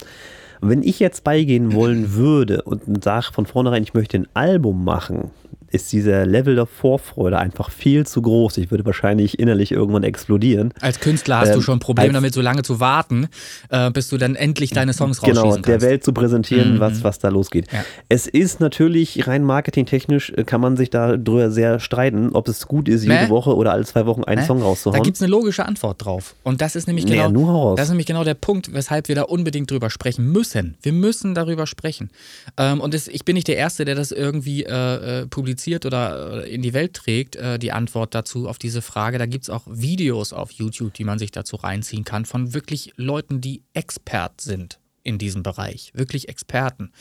[0.62, 5.32] Wenn ich jetzt beigehen wollen würde und sage von vornherein, ich möchte ein Album machen,
[5.70, 8.58] ist dieser Level der Vorfreude einfach viel zu groß.
[8.58, 10.74] Ich würde wahrscheinlich innerlich irgendwann explodieren.
[10.80, 13.28] Als Künstler hast ähm, du schon Probleme damit, so lange zu warten,
[13.70, 15.66] äh, bis du dann endlich deine Songs genau, rausschießen kannst.
[15.66, 16.80] Genau, der Welt zu präsentieren, mhm.
[16.80, 17.72] was, was da losgeht.
[17.72, 17.84] Ja.
[18.08, 22.88] Es ist natürlich rein marketingtechnisch, äh, kann man sich darüber sehr streiten, ob es gut
[22.88, 24.48] ist, jede Woche oder alle zwei Wochen einen Mäh?
[24.48, 25.00] Song rauszuhauen.
[25.00, 26.36] Da gibt es eine logische Antwort drauf.
[26.44, 29.24] Und das ist nämlich genau, nee, das ist nämlich genau der Punkt, weshalb wir da
[29.24, 30.78] unbedingt drüber sprechen müssen.
[30.82, 32.10] Wir müssen darüber sprechen.
[32.58, 35.86] Ähm, und das, ich bin nicht der Erste, der das irgendwie äh, äh publiziert publiziert
[35.86, 39.18] oder in die Welt trägt, äh, die Antwort dazu auf diese Frage.
[39.18, 42.94] Da gibt es auch Videos auf YouTube, die man sich dazu reinziehen kann, von wirklich
[42.96, 45.92] Leuten, die Expert sind in diesem Bereich.
[45.96, 46.92] Wirklich Experten.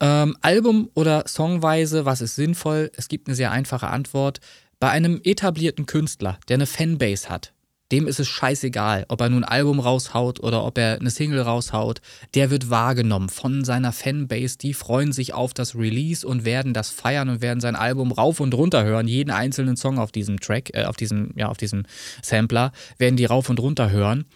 [0.00, 2.90] Ähm, Album oder Songweise, was ist sinnvoll?
[2.96, 4.40] Es gibt eine sehr einfache Antwort.
[4.80, 7.52] Bei einem etablierten Künstler, der eine Fanbase hat,
[7.92, 11.40] dem ist es scheißegal, ob er nun ein Album raushaut oder ob er eine Single
[11.40, 12.00] raushaut.
[12.34, 14.58] Der wird wahrgenommen von seiner Fanbase.
[14.58, 18.40] Die freuen sich auf das Release und werden das feiern und werden sein Album rauf
[18.40, 19.06] und runter hören.
[19.06, 21.84] Jeden einzelnen Song auf diesem Track, äh, auf diesem, ja, auf diesem
[22.22, 24.26] Sampler werden die rauf und runter hören.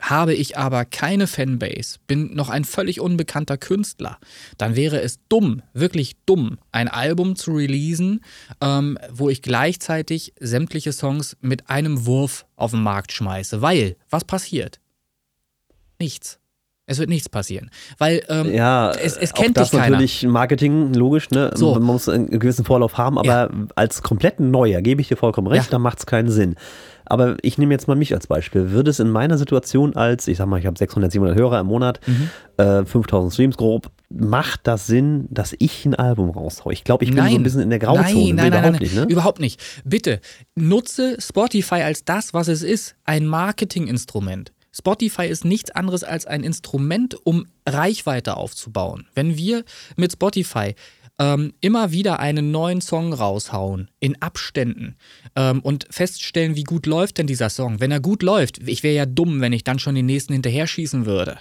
[0.00, 4.18] Habe ich aber keine Fanbase, bin noch ein völlig unbekannter Künstler,
[4.58, 8.20] dann wäre es dumm, wirklich dumm, ein Album zu releasen,
[8.60, 13.62] ähm, wo ich gleichzeitig sämtliche Songs mit einem Wurf auf den Markt schmeiße.
[13.62, 14.78] Weil, was passiert?
[15.98, 16.38] Nichts.
[16.90, 17.70] Es wird nichts passieren.
[17.98, 19.96] Weil ähm, ja, es, es kennt das dich keiner.
[19.96, 21.50] natürlich Marketing, logisch, ne?
[21.54, 21.74] So.
[21.74, 23.50] Man muss einen gewissen Vorlauf haben, aber ja.
[23.74, 25.70] als komplett Neuer gebe ich dir vollkommen recht, ja.
[25.72, 26.56] da macht es keinen Sinn.
[27.10, 28.70] Aber ich nehme jetzt mal mich als Beispiel.
[28.70, 31.66] Würde es in meiner Situation als, ich sag mal, ich habe 600, 700 Hörer im
[31.66, 32.30] Monat, mhm.
[32.56, 36.72] äh, 5000 Streams grob, macht das Sinn, dass ich ein Album raushaue?
[36.72, 37.32] Ich glaube, ich bin nein.
[37.32, 38.34] so ein bisschen in der Grauzone.
[38.34, 39.06] Nein, nein, überhaupt nein, nicht, ne?
[39.08, 39.60] Überhaupt nicht.
[39.84, 40.20] Bitte,
[40.54, 44.52] nutze Spotify als das, was es ist, ein Marketinginstrument.
[44.72, 49.06] Spotify ist nichts anderes als ein Instrument, um Reichweite aufzubauen.
[49.14, 49.64] Wenn wir
[49.96, 50.74] mit Spotify
[51.18, 54.96] ähm, immer wieder einen neuen Song raushauen, in Abständen
[55.36, 57.80] ähm, und feststellen, wie gut läuft denn dieser Song.
[57.80, 60.66] Wenn er gut läuft, ich wäre ja dumm, wenn ich dann schon den nächsten hinterher
[60.66, 61.38] schießen würde.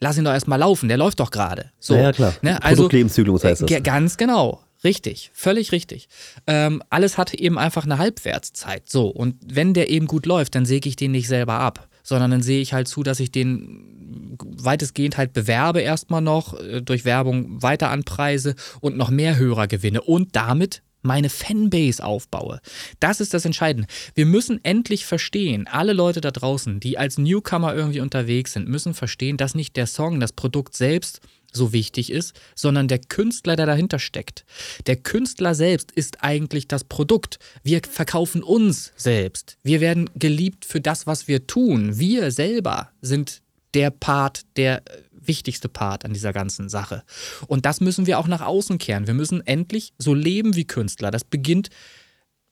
[0.00, 1.72] Lass ihn doch erstmal laufen, der läuft doch gerade.
[1.80, 2.34] So, ja, klar.
[2.42, 2.62] Ne?
[2.62, 3.82] Also, Produktlebenszyklus heißt das.
[3.82, 4.62] Ganz genau.
[4.84, 6.08] Richtig, völlig richtig.
[6.46, 8.88] Ähm, alles hat eben einfach eine Halbwertszeit.
[8.88, 12.30] So, und wenn der eben gut läuft, dann säge ich den nicht selber ab sondern
[12.30, 17.04] dann sehe ich halt zu, dass ich den weitestgehend halt bewerbe erstmal noch, äh, durch
[17.04, 22.60] Werbung weiter anpreise und noch mehr Hörer gewinne und damit meine Fanbase aufbaue.
[22.98, 23.88] Das ist das Entscheidende.
[24.14, 28.94] Wir müssen endlich verstehen, alle Leute da draußen, die als Newcomer irgendwie unterwegs sind, müssen
[28.94, 31.20] verstehen, dass nicht der Song, das Produkt selbst
[31.52, 34.44] so wichtig ist, sondern der Künstler, der dahinter steckt.
[34.86, 37.38] Der Künstler selbst ist eigentlich das Produkt.
[37.62, 39.56] Wir verkaufen uns selbst.
[39.62, 41.98] Wir werden geliebt für das, was wir tun.
[41.98, 43.42] Wir selber sind
[43.74, 47.02] der Part, der äh, wichtigste Part an dieser ganzen Sache.
[47.46, 49.06] Und das müssen wir auch nach außen kehren.
[49.06, 51.10] Wir müssen endlich so leben wie Künstler.
[51.10, 51.68] Das beginnt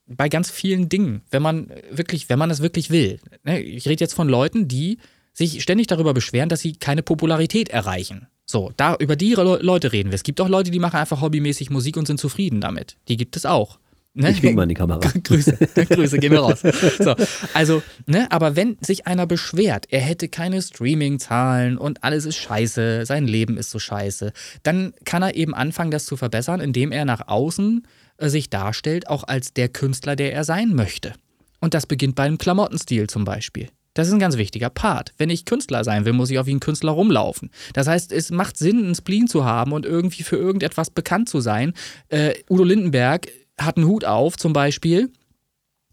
[0.07, 3.19] bei ganz vielen Dingen, wenn man wirklich, wenn man es wirklich will.
[3.45, 4.99] Ne, ich rede jetzt von Leuten, die
[5.33, 8.29] sich ständig darüber beschweren, dass sie keine Popularität erreichen.
[8.47, 10.15] So, da über die Leute reden wir.
[10.15, 12.97] Es gibt auch Leute, die machen einfach hobbymäßig Musik und sind zufrieden damit.
[13.09, 13.79] Die gibt es auch.
[14.15, 14.31] Ne?
[14.31, 15.01] Ich wink mal in die Kamera.
[15.25, 16.63] Grüße, Grüße, gehen wir raus.
[16.99, 17.15] So,
[17.53, 23.05] also, ne, aber wenn sich einer beschwert, er hätte keine Streaming-Zahlen und alles ist scheiße,
[23.05, 24.33] sein Leben ist so scheiße,
[24.63, 27.87] dann kann er eben anfangen, das zu verbessern, indem er nach außen
[28.17, 31.13] äh, sich darstellt, auch als der Künstler, der er sein möchte.
[31.61, 33.69] Und das beginnt beim Klamottenstil zum Beispiel.
[33.97, 35.15] Das ist ein ganz wichtiger Part.
[35.17, 37.51] Wenn ich Künstler sein will, muss ich auch wie ein Künstler rumlaufen.
[37.73, 41.41] Das heißt, es macht Sinn, einen Spleen zu haben und irgendwie für irgendetwas bekannt zu
[41.41, 41.73] sein.
[42.09, 43.29] Äh, Udo Lindenberg
[43.59, 45.11] hat einen Hut auf, zum Beispiel.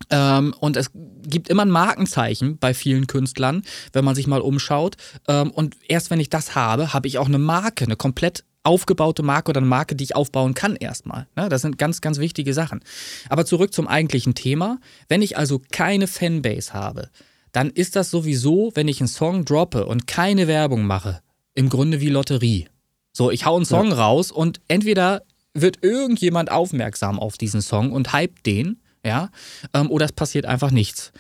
[0.10, 0.92] Ähm, und es
[1.26, 4.98] gibt immer ein Markenzeichen bei vielen Künstlern, wenn man sich mal umschaut.
[5.30, 9.24] Ähm, und erst wenn ich das habe, habe ich auch eine Marke, eine komplett aufgebaute
[9.24, 11.28] Marke oder eine Marke, die ich aufbauen kann erstmal.
[11.38, 11.48] Ne?
[11.48, 12.82] Das sind ganz, ganz wichtige Sachen.
[13.30, 14.80] Aber zurück zum eigentlichen Thema.
[15.08, 17.10] Wenn ich also keine Fanbase habe,
[17.54, 21.22] dann ist das sowieso, wenn ich einen Song droppe und keine Werbung mache,
[21.54, 22.68] im Grunde wie Lotterie.
[23.14, 23.96] So, ich hau einen Song ja.
[23.96, 25.24] raus und entweder
[25.54, 29.30] wird irgendjemand aufmerksam auf diesen Song und hypt den, ja,
[29.74, 31.12] ähm, oder es passiert einfach nichts.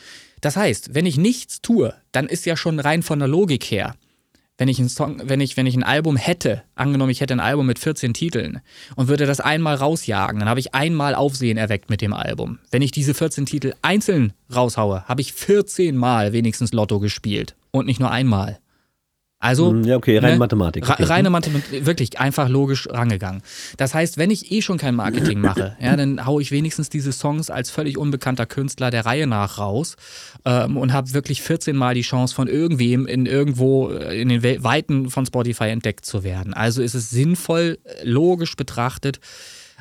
[0.41, 3.95] Das heißt, wenn ich nichts tue, dann ist ja schon rein von der Logik her,
[4.58, 7.39] wenn ich, einen Song, wenn, ich, wenn ich ein Album hätte, angenommen, ich hätte ein
[7.39, 8.62] Album mit 14 Titeln
[8.95, 12.60] und würde das einmal rausjagen, dann habe ich einmal Aufsehen erweckt mit dem Album.
[12.70, 17.88] Wenn ich diese 14 Titel einzeln raushaue, habe ich 14 Mal wenigstens Lotto gespielt und
[17.88, 18.60] nicht nur einmal.
[19.44, 20.89] Also, hm, ja, okay, reine ne, Mathematik.
[20.89, 21.04] Okay.
[21.04, 23.41] Reine Mathematik, wirklich einfach logisch rangegangen.
[23.76, 27.12] Das heißt, wenn ich eh schon kein Marketing mache, ja, dann haue ich wenigstens diese
[27.12, 29.98] Songs als völlig unbekannter Künstler der Reihe nach raus
[30.46, 34.64] ähm, und habe wirklich 14 Mal die Chance, von irgendwem in irgendwo äh, in den
[34.64, 36.54] Weiten von Spotify entdeckt zu werden.
[36.54, 39.20] Also ist es sinnvoll, äh, logisch betrachtet,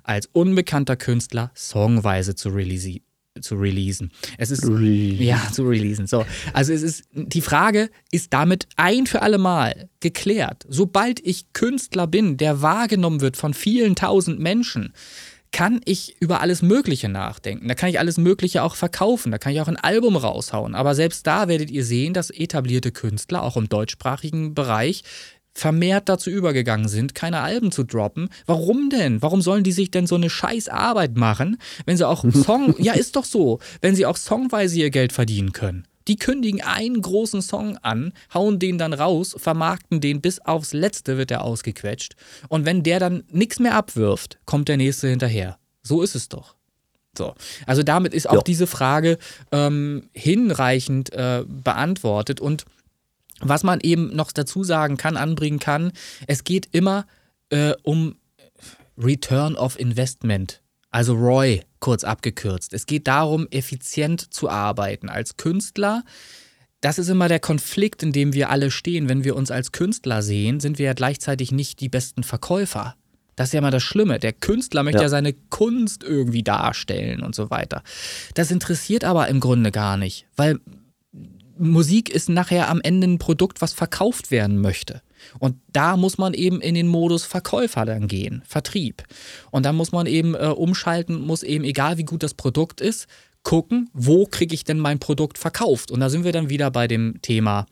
[0.03, 4.13] als unbekannter Künstler songweise zu releasen zu releasen.
[4.37, 5.23] Es ist Release.
[5.23, 6.07] ja zu releasen.
[6.07, 10.67] So, also es ist die Frage ist damit ein für alle Mal geklärt.
[10.69, 14.93] Sobald ich Künstler bin, der wahrgenommen wird von vielen tausend Menschen,
[15.51, 17.69] kann ich über alles Mögliche nachdenken.
[17.69, 19.31] Da kann ich alles Mögliche auch verkaufen.
[19.31, 20.75] Da kann ich auch ein Album raushauen.
[20.75, 25.05] Aber selbst da werdet ihr sehen, dass etablierte Künstler auch im deutschsprachigen Bereich
[25.55, 28.29] vermehrt dazu übergegangen sind, keine Alben zu droppen.
[28.47, 29.23] Warum denn?
[29.23, 32.95] Warum sollen die sich denn so eine scheiß Arbeit machen, wenn sie auch Song, ja
[32.95, 35.87] ist doch so, wenn sie auch songweise ihr Geld verdienen können?
[36.09, 41.17] Die kündigen einen großen Song an, hauen den dann raus, vermarkten den bis aufs Letzte
[41.17, 42.17] wird er ausgequetscht.
[42.49, 45.59] Und wenn der dann nichts mehr abwirft, kommt der nächste hinterher.
[45.83, 46.57] So ist es doch.
[47.17, 47.35] So,
[47.67, 48.43] also damit ist auch ja.
[48.43, 49.19] diese Frage
[49.53, 52.65] ähm, hinreichend äh, beantwortet und
[53.49, 55.93] was man eben noch dazu sagen kann, anbringen kann,
[56.27, 57.07] es geht immer
[57.51, 58.17] äh, um
[58.99, 62.73] Return of Investment, also ROI kurz abgekürzt.
[62.73, 65.09] Es geht darum, effizient zu arbeiten.
[65.09, 66.05] Als Künstler,
[66.81, 69.09] das ist immer der Konflikt, in dem wir alle stehen.
[69.09, 72.95] Wenn wir uns als Künstler sehen, sind wir ja gleichzeitig nicht die besten Verkäufer.
[73.37, 74.19] Das ist ja immer das Schlimme.
[74.19, 75.05] Der Künstler möchte ja.
[75.05, 75.09] ja.
[75.09, 77.83] seine Kunst irgendwie darstellen und so weiter.
[78.35, 80.61] Das interessiert aber im Grunde gar nicht, weil
[81.63, 85.03] Musik ist nachher am Ende ein Produkt, was verkauft werden möchte.
[85.39, 89.05] Und da muss man eben in den Modus Verkäufer dann gehen, Vertrieb.
[89.51, 93.07] Und dann muss man eben äh, umschalten, muss eben, egal wie gut das Produkt ist,
[93.45, 95.91] gucken, wo kriege ich denn mein Produkt verkauft.
[95.91, 97.67] Und da sind wir dann wieder bei dem Thema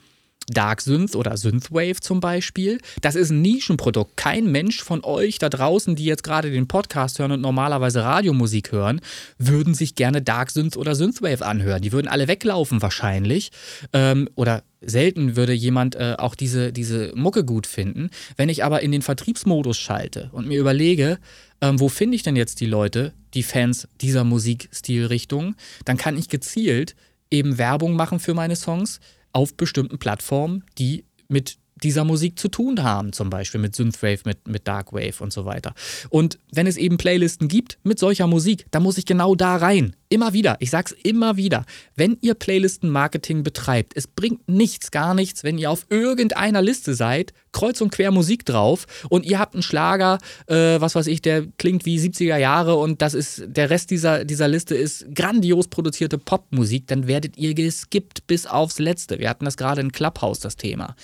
[0.50, 2.78] Dark Synth oder Synthwave zum Beispiel.
[3.00, 4.16] Das ist ein Nischenprodukt.
[4.16, 8.72] Kein Mensch von euch da draußen, die jetzt gerade den Podcast hören und normalerweise Radiomusik
[8.72, 9.00] hören,
[9.38, 11.82] würden sich gerne Dark Synth oder Synthwave anhören.
[11.82, 13.50] Die würden alle weglaufen wahrscheinlich.
[13.92, 18.10] Ähm, oder selten würde jemand äh, auch diese, diese Mucke gut finden.
[18.36, 21.18] Wenn ich aber in den Vertriebsmodus schalte und mir überlege,
[21.60, 26.28] ähm, wo finde ich denn jetzt die Leute, die Fans dieser Musikstilrichtung, dann kann ich
[26.28, 26.96] gezielt
[27.30, 29.00] eben Werbung machen für meine Songs
[29.32, 34.46] auf bestimmten Plattformen, die mit dieser Musik zu tun haben, zum Beispiel mit Synthwave, mit,
[34.46, 35.74] mit Darkwave und so weiter.
[36.10, 39.96] Und wenn es eben Playlisten gibt mit solcher Musik, dann muss ich genau da rein.
[40.12, 45.44] Immer wieder, ich sag's immer wieder, wenn ihr Playlisten-Marketing betreibt, es bringt nichts, gar nichts,
[45.44, 49.62] wenn ihr auf irgendeiner Liste seid, kreuz und quer Musik drauf und ihr habt einen
[49.62, 53.92] Schlager, äh, was weiß ich, der klingt wie 70er Jahre und das ist, der Rest
[53.92, 59.20] dieser, dieser Liste ist grandios produzierte Popmusik, dann werdet ihr geskippt bis aufs Letzte.
[59.20, 60.96] Wir hatten das gerade in Clubhouse, das Thema.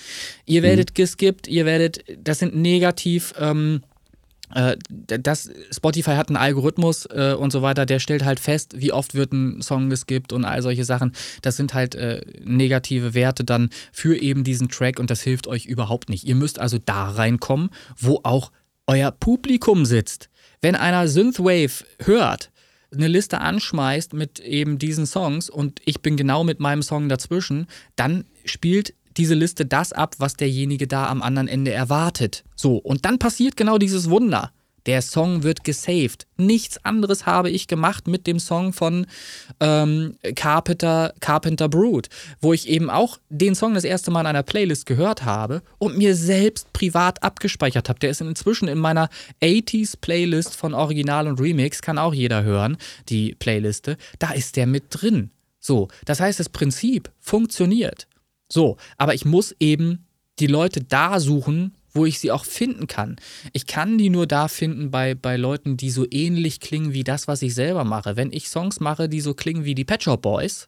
[0.45, 0.93] Ihr werdet mhm.
[0.95, 3.86] geskippt, ihr werdet, das sind negativ, ähm, äh,
[4.49, 9.13] das Spotify hat einen Algorithmus äh, und so weiter, der stellt halt fest, wie oft
[9.13, 11.11] wird ein Song geskippt und all solche Sachen.
[11.41, 15.65] Das sind halt äh, negative Werte dann für eben diesen Track und das hilft euch
[15.65, 16.23] überhaupt nicht.
[16.23, 18.51] Ihr müsst also da reinkommen, wo auch
[18.87, 20.29] euer Publikum sitzt.
[20.61, 22.51] Wenn einer Synthwave hört,
[22.93, 27.67] eine Liste anschmeißt mit eben diesen Songs und ich bin genau mit meinem Song dazwischen,
[27.97, 32.43] dann spielt diese Liste das ab, was derjenige da am anderen Ende erwartet.
[32.55, 34.51] So, und dann passiert genau dieses Wunder.
[34.87, 36.27] Der Song wird gesaved.
[36.37, 39.05] Nichts anderes habe ich gemacht mit dem Song von
[39.59, 42.07] ähm, Carpenter, Carpenter Brood,
[42.39, 45.97] wo ich eben auch den Song das erste Mal in einer Playlist gehört habe und
[45.97, 47.99] mir selbst privat abgespeichert habe.
[47.99, 49.09] Der ist inzwischen in meiner
[49.41, 52.77] 80s Playlist von Original und Remix, kann auch jeder hören,
[53.09, 53.97] die Playliste.
[54.19, 55.31] Da ist der mit drin.
[55.59, 58.07] So, das heißt, das Prinzip funktioniert.
[58.49, 60.05] So, aber ich muss eben
[60.39, 63.17] die Leute da suchen, wo ich sie auch finden kann.
[63.53, 67.27] Ich kann die nur da finden bei, bei Leuten, die so ähnlich klingen wie das,
[67.27, 68.15] was ich selber mache.
[68.15, 70.67] Wenn ich Songs mache, die so klingen wie die Pet Shop Boys,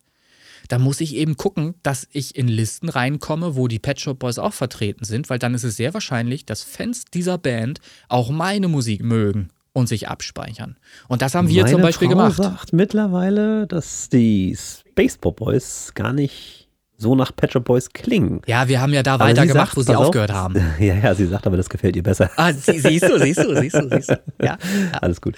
[0.67, 4.39] dann muss ich eben gucken, dass ich in Listen reinkomme, wo die Pet Shop Boys
[4.39, 8.67] auch vertreten sind, weil dann ist es sehr wahrscheinlich, dass Fans dieser Band auch meine
[8.67, 10.77] Musik mögen und sich abspeichern.
[11.07, 12.37] Und das haben wir Meine zum Beispiel Frau gemacht.
[12.37, 16.58] sagt mittlerweile, dass die Spaceball Boys gar nicht
[17.01, 18.41] so nach Pet Shop Boys klingen.
[18.45, 20.55] Ja, wir haben ja da weitergemacht, wo sie pass auf, aufgehört haben.
[20.79, 22.29] Ja, ja, sie sagt aber, das gefällt ihr besser.
[22.35, 24.19] Ah, sie, siehst du, siehst du, siehst du, siehst du.
[24.43, 24.57] Ja,
[25.01, 25.35] Alles gut.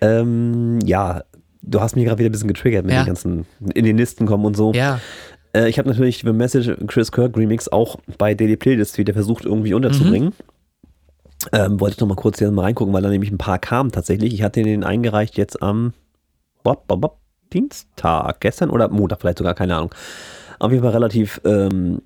[0.00, 1.22] Ähm, ja,
[1.62, 3.02] du hast mich gerade wieder ein bisschen getriggert mit Ja.
[3.02, 4.72] den ganzen in den Listen kommen und so.
[4.72, 4.98] ja.
[5.56, 9.44] Äh, ich habe natürlich The Message Chris Kirk Remix auch bei Daily Playlist wieder versucht
[9.44, 10.32] irgendwie unterzubringen.
[11.52, 13.92] Ähm, wollte ich noch mal kurz hier mal reingucken, weil da nämlich ein paar kamen
[13.92, 14.34] tatsächlich.
[14.34, 15.92] Ich hatte den eingereicht jetzt am
[16.64, 17.18] bop, bop, bop,
[17.52, 19.90] Dienstag, gestern oder Montag vielleicht sogar, keine Ahnung.
[20.58, 22.00] Auf jeden Fall relativ ähm,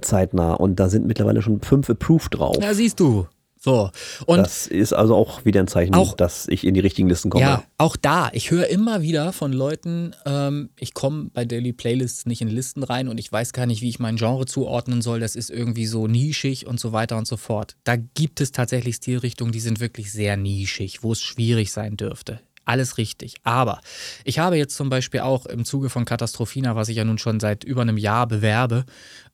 [0.00, 2.56] zeitnah und da sind mittlerweile schon fünf approved drauf.
[2.60, 3.26] ja, siehst du.
[3.62, 3.90] So.
[4.24, 7.28] Und das ist also auch wieder ein Zeichen, Auch- dass ich in die richtigen Listen
[7.28, 7.44] komme.
[7.44, 8.30] Ja, auch da.
[8.32, 12.82] Ich höre immer wieder von Leuten, ähm, ich komme bei Daily Playlists nicht in Listen
[12.82, 15.20] rein und ich weiß gar nicht, wie ich mein Genre zuordnen soll.
[15.20, 17.76] Das ist irgendwie so nischig und so weiter und so fort.
[17.84, 22.40] Da gibt es tatsächlich Stilrichtungen, die sind wirklich sehr nischig, wo es schwierig sein dürfte.
[22.70, 23.34] Alles richtig.
[23.42, 23.80] Aber
[24.22, 27.40] ich habe jetzt zum Beispiel auch im Zuge von Katastrophina, was ich ja nun schon
[27.40, 28.84] seit über einem Jahr bewerbe,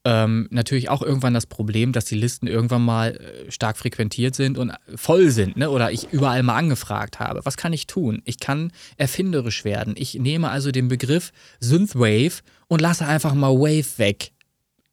[0.06, 4.56] ähm, natürlich auch irgendwann das Problem, dass die Listen irgendwann mal äh, stark frequentiert sind
[4.56, 5.68] und voll sind, ne?
[5.68, 7.42] oder ich überall mal angefragt habe.
[7.44, 8.22] Was kann ich tun?
[8.24, 9.92] Ich kann erfinderisch werden.
[9.98, 11.30] Ich nehme also den Begriff
[11.60, 14.32] Synthwave und lasse einfach mal Wave weg.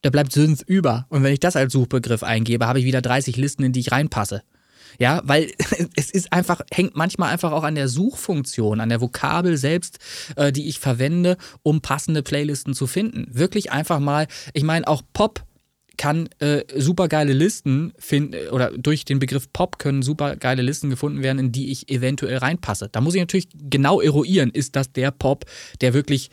[0.02, 1.06] Da bleibt Synth über.
[1.08, 3.94] Und wenn ich das als Suchbegriff eingebe, habe ich wieder 30 Listen, in die ich
[3.94, 4.44] reinpasse.
[5.00, 5.52] Ja, weil
[5.96, 10.00] es ist einfach, hängt manchmal einfach auch an der Suchfunktion, an der Vokabel selbst,
[10.36, 13.28] äh, die ich verwende, um passende Playlisten zu finden.
[13.30, 15.46] Wirklich einfach mal, ich meine, auch Pop
[15.98, 20.90] kann äh, super geile Listen finden, oder durch den Begriff Pop können super geile Listen
[20.90, 22.90] gefunden werden, in die ich eventuell reinpasse.
[22.92, 25.46] Da muss ich natürlich genau eruieren, ist das der Pop,
[25.82, 26.32] der wirklich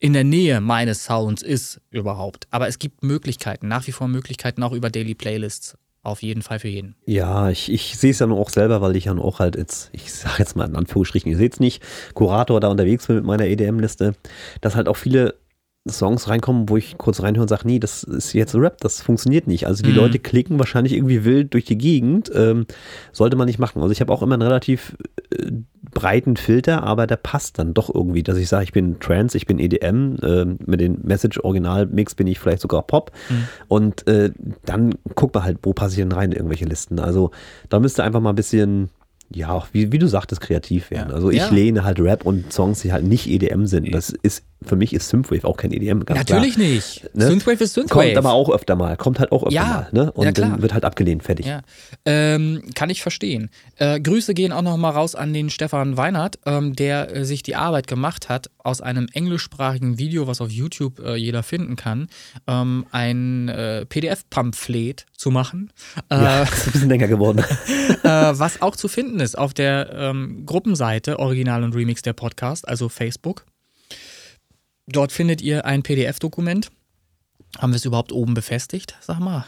[0.00, 2.46] in der Nähe meines Sounds ist überhaupt.
[2.50, 5.76] Aber es gibt Möglichkeiten, nach wie vor Möglichkeiten auch über Daily Playlists.
[6.08, 6.94] Auf jeden Fall für jeden.
[7.04, 10.10] Ja, ich, ich sehe es ja auch selber, weil ich ja auch halt jetzt, ich
[10.12, 11.82] sage jetzt mal in Anführungsstrichen, ihr seht es nicht,
[12.14, 14.14] Kurator da unterwegs bin mit meiner EDM-Liste,
[14.62, 15.34] dass halt auch viele
[15.86, 19.46] Songs reinkommen, wo ich kurz reinhöre und sage, nee, das ist jetzt Rap, das funktioniert
[19.46, 19.66] nicht.
[19.66, 19.96] Also die Mhm.
[19.96, 22.66] Leute klicken wahrscheinlich irgendwie wild durch die Gegend, ähm,
[23.12, 23.82] sollte man nicht machen.
[23.82, 24.96] Also ich habe auch immer einen relativ
[25.30, 25.50] äh,
[25.94, 29.46] breiten Filter, aber der passt dann doch irgendwie, dass ich sage, ich bin Trance, ich
[29.46, 33.12] bin EDM, ähm, mit den Message-Original-Mix bin ich vielleicht sogar Pop
[33.68, 34.30] und äh,
[34.64, 36.98] dann guck mal halt, wo passe ich denn rein in irgendwelche Listen.
[36.98, 37.30] Also
[37.68, 38.90] da müsste einfach mal ein bisschen,
[39.34, 41.10] ja, wie, wie du sagtest, kreativ werden.
[41.10, 41.14] Ja.
[41.14, 41.50] Also ich Ja.
[41.50, 43.94] lehne halt Rap und Songs, die halt nicht EDM sind.
[43.94, 46.04] Das ist, für mich ist Synthwave auch kein EDM.
[46.04, 46.66] Ganz Natürlich klar.
[46.66, 47.14] nicht.
[47.14, 47.26] Ne?
[47.28, 48.06] Synthwave ist Synthwave.
[48.06, 50.04] Kommt aber auch öfter mal, kommt halt auch öfter Ja, mal.
[50.04, 50.12] Ne?
[50.12, 50.50] Und ja, klar.
[50.50, 51.46] dann wird halt abgelehnt, fertig.
[51.46, 51.60] Ja,
[52.04, 53.50] ähm, kann ich verstehen.
[53.76, 57.42] Äh, Grüße gehen auch noch mal raus an den Stefan Weinert, ähm, der äh, sich
[57.42, 62.08] die Arbeit gemacht hat, aus einem englischsprachigen Video, was auf YouTube äh, jeder finden kann,
[62.46, 65.72] ähm, ein äh, PDF-Pamphlet zu machen,
[66.10, 67.38] äh, Ja, ist ein bisschen länger geworden.
[68.02, 72.66] äh, was auch zu finden ist auf der ähm, Gruppenseite Original und Remix der Podcast,
[72.68, 73.44] also Facebook.
[74.90, 76.70] Dort findet ihr ein PDF-Dokument.
[77.58, 78.96] Haben wir es überhaupt oben befestigt?
[79.00, 79.44] Sag mal.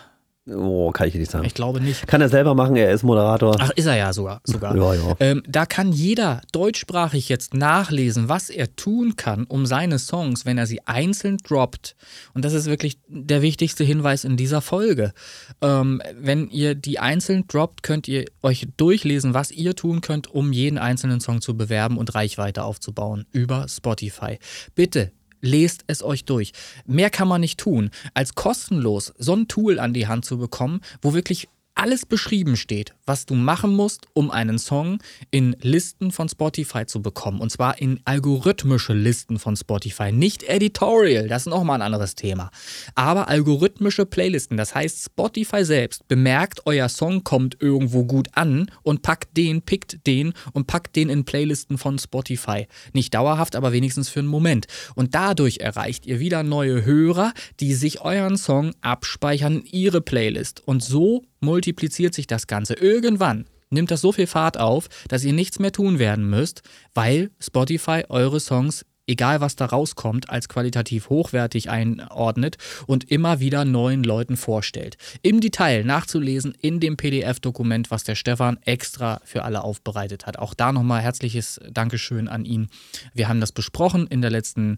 [0.49, 1.45] Oh, kann ich nicht sagen.
[1.45, 2.07] Ich glaube nicht.
[2.07, 3.57] Kann er selber machen, er ist Moderator.
[3.59, 4.41] Ach, ist er ja sogar.
[4.45, 4.75] sogar.
[4.75, 5.17] Ja, ja.
[5.21, 10.57] Ähm, da kann jeder deutschsprachig jetzt nachlesen, was er tun kann, um seine Songs, wenn
[10.57, 11.95] er sie einzeln droppt.
[12.33, 15.13] Und das ist wirklich der wichtigste Hinweis in dieser Folge.
[15.61, 20.53] Ähm, wenn ihr die einzeln droppt, könnt ihr euch durchlesen, was ihr tun könnt, um
[20.53, 24.39] jeden einzelnen Song zu bewerben und Reichweite aufzubauen über Spotify.
[24.75, 26.53] Bitte lest es euch durch.
[26.87, 30.81] Mehr kann man nicht tun, als kostenlos so ein Tool an die Hand zu bekommen,
[31.03, 31.49] wo wirklich
[31.81, 34.99] alles beschrieben steht, was du machen musst, um einen Song
[35.31, 37.41] in Listen von Spotify zu bekommen.
[37.41, 40.13] Und zwar in algorithmische Listen von Spotify.
[40.13, 42.51] Nicht editorial, das ist nochmal ein anderes Thema.
[42.95, 44.59] Aber algorithmische Playlisten.
[44.59, 50.07] Das heißt, Spotify selbst bemerkt, euer Song kommt irgendwo gut an und packt den, pickt
[50.07, 52.67] den und packt den in Playlisten von Spotify.
[52.93, 54.67] Nicht dauerhaft, aber wenigstens für einen Moment.
[54.97, 60.61] Und dadurch erreicht ihr wieder neue Hörer, die sich euren Song abspeichern in ihre Playlist.
[60.67, 62.75] Und so multipliziert sich das Ganze.
[62.75, 66.63] Irgendwann nimmt das so viel Fahrt auf, dass ihr nichts mehr tun werden müsst,
[66.95, 73.65] weil Spotify eure Songs egal was da rauskommt, als qualitativ hochwertig einordnet und immer wieder
[73.65, 74.97] neuen Leuten vorstellt.
[75.23, 80.39] Im Detail nachzulesen in dem PDF-Dokument, was der Stefan extra für alle aufbereitet hat.
[80.39, 82.69] Auch da nochmal herzliches Dankeschön an ihn.
[83.13, 84.77] Wir haben das besprochen in der letzten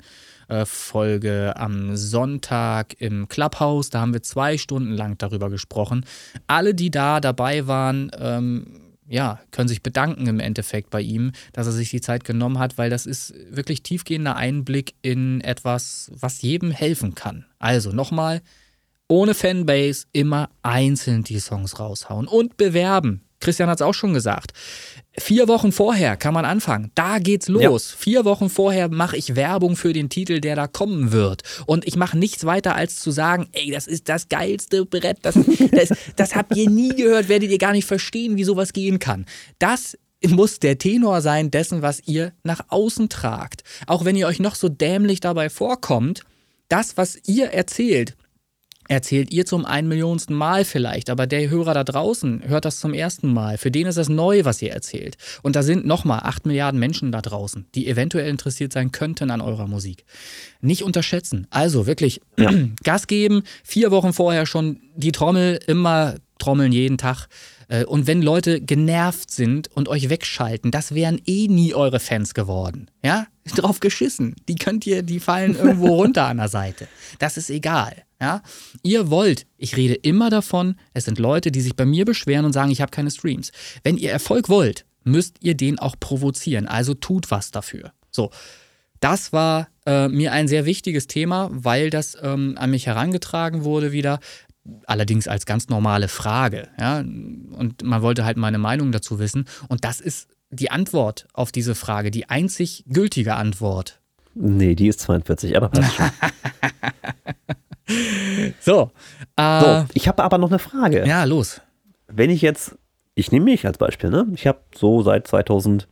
[0.48, 3.90] äh, Folge am Sonntag im Clubhouse.
[3.90, 6.04] Da haben wir zwei Stunden lang darüber gesprochen.
[6.46, 8.66] Alle, die da dabei waren, ähm,
[9.08, 12.78] ja, können sich bedanken im Endeffekt bei ihm, dass er sich die Zeit genommen hat,
[12.78, 17.44] weil das ist wirklich tiefgehender Einblick in etwas, was jedem helfen kann.
[17.58, 18.40] Also nochmal,
[19.08, 23.22] ohne Fanbase immer einzeln die Songs raushauen und bewerben.
[23.42, 24.52] Christian hat es auch schon gesagt.
[25.18, 26.90] Vier Wochen vorher kann man anfangen.
[26.94, 27.90] Da geht's los.
[27.90, 27.96] Ja.
[27.98, 31.42] Vier Wochen vorher mache ich Werbung für den Titel, der da kommen wird.
[31.66, 35.18] Und ich mache nichts weiter, als zu sagen, ey, das ist das geilste Brett.
[35.20, 35.34] Das,
[35.70, 39.26] das, das habt ihr nie gehört, werdet ihr gar nicht verstehen, wie sowas gehen kann.
[39.58, 43.64] Das muss der Tenor sein dessen, was ihr nach außen tragt.
[43.86, 46.22] Auch wenn ihr euch noch so dämlich dabei vorkommt,
[46.68, 48.16] das, was ihr erzählt,
[48.92, 52.92] erzählt ihr zum ein Millionsten Mal vielleicht, aber der Hörer da draußen hört das zum
[52.92, 53.56] ersten Mal.
[53.56, 55.16] Für den ist das neu, was ihr erzählt.
[55.42, 59.40] Und da sind nochmal acht Milliarden Menschen da draußen, die eventuell interessiert sein könnten an
[59.40, 60.04] eurer Musik.
[60.60, 61.46] Nicht unterschätzen.
[61.50, 62.52] Also wirklich ja.
[62.84, 67.28] Gas geben, vier Wochen vorher schon die Trommel, immer trommeln jeden Tag.
[67.68, 72.34] Äh, und wenn Leute genervt sind und euch wegschalten, das wären eh nie eure Fans
[72.34, 72.90] geworden.
[73.02, 73.26] Ja?
[73.56, 74.36] Drauf geschissen.
[74.48, 76.88] Die könnt ihr, die fallen irgendwo runter an der Seite.
[77.18, 77.94] Das ist egal.
[78.22, 78.40] Ja?
[78.84, 82.52] Ihr wollt, ich rede immer davon, es sind Leute, die sich bei mir beschweren und
[82.52, 83.50] sagen, ich habe keine Streams.
[83.82, 86.68] Wenn ihr Erfolg wollt, müsst ihr den auch provozieren.
[86.68, 87.92] Also tut was dafür.
[88.12, 88.30] So.
[89.00, 93.90] Das war äh, mir ein sehr wichtiges Thema, weil das ähm, an mich herangetragen wurde
[93.90, 94.20] wieder
[94.86, 96.68] allerdings als ganz normale Frage.
[96.78, 97.00] Ja?
[97.00, 99.46] Und man wollte halt meine Meinung dazu wissen.
[99.66, 103.98] Und das ist die Antwort auf diese Frage, die einzig gültige Antwort.
[104.34, 106.10] Nee, die ist 42, aber passt schon.
[108.60, 108.90] so,
[109.36, 109.86] äh, so.
[109.94, 111.06] Ich habe aber noch eine Frage.
[111.06, 111.60] Ja, los.
[112.08, 112.76] Wenn ich jetzt,
[113.14, 114.26] ich nehme mich als Beispiel, ne?
[114.34, 115.88] Ich habe so seit 2000,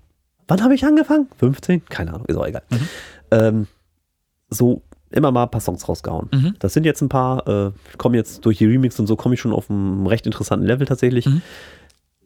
[0.49, 1.29] wann habe ich angefangen?
[1.39, 1.85] 15?
[1.87, 2.63] Keine Ahnung, ist auch egal.
[2.71, 2.89] Mhm.
[3.31, 3.67] Ähm,
[4.51, 6.29] so immer mal ein paar Songs rausgehauen.
[6.33, 6.55] Mhm.
[6.59, 9.41] Das sind jetzt ein paar, äh, kommen jetzt durch die Remix und so, komme ich
[9.41, 11.27] schon auf einem recht interessanten Level tatsächlich.
[11.27, 11.43] Mhm.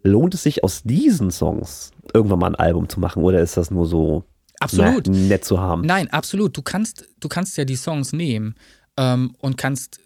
[0.03, 3.71] Lohnt es sich aus diesen Songs irgendwann mal ein Album zu machen oder ist das
[3.71, 4.25] nur so
[4.61, 5.07] absolut.
[5.07, 5.83] Na, nett zu haben?
[5.83, 6.57] Nein, absolut.
[6.57, 8.55] Du kannst, du kannst ja die Songs nehmen
[8.97, 10.01] ähm, und kannst,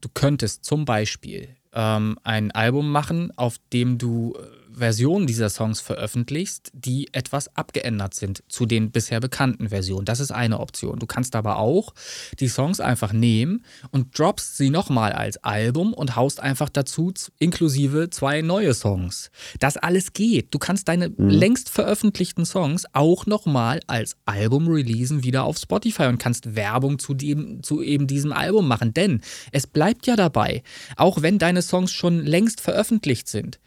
[0.00, 5.80] du könntest zum Beispiel ähm, ein Album machen, auf dem du äh, Versionen dieser Songs
[5.80, 10.04] veröffentlichst, die etwas abgeändert sind zu den bisher bekannten Versionen.
[10.04, 10.98] Das ist eine Option.
[10.98, 11.94] Du kannst aber auch
[12.40, 18.10] die Songs einfach nehmen und droppst sie nochmal als Album und haust einfach dazu inklusive
[18.10, 19.30] zwei neue Songs.
[19.58, 20.54] Das alles geht.
[20.54, 21.28] Du kannst deine mhm.
[21.28, 27.14] längst veröffentlichten Songs auch nochmal als Album releasen, wieder auf Spotify und kannst Werbung zu,
[27.14, 28.94] dem, zu eben diesem Album machen.
[28.94, 29.20] Denn
[29.50, 30.62] es bleibt ja dabei,
[30.96, 33.58] auch wenn deine Songs schon längst veröffentlicht sind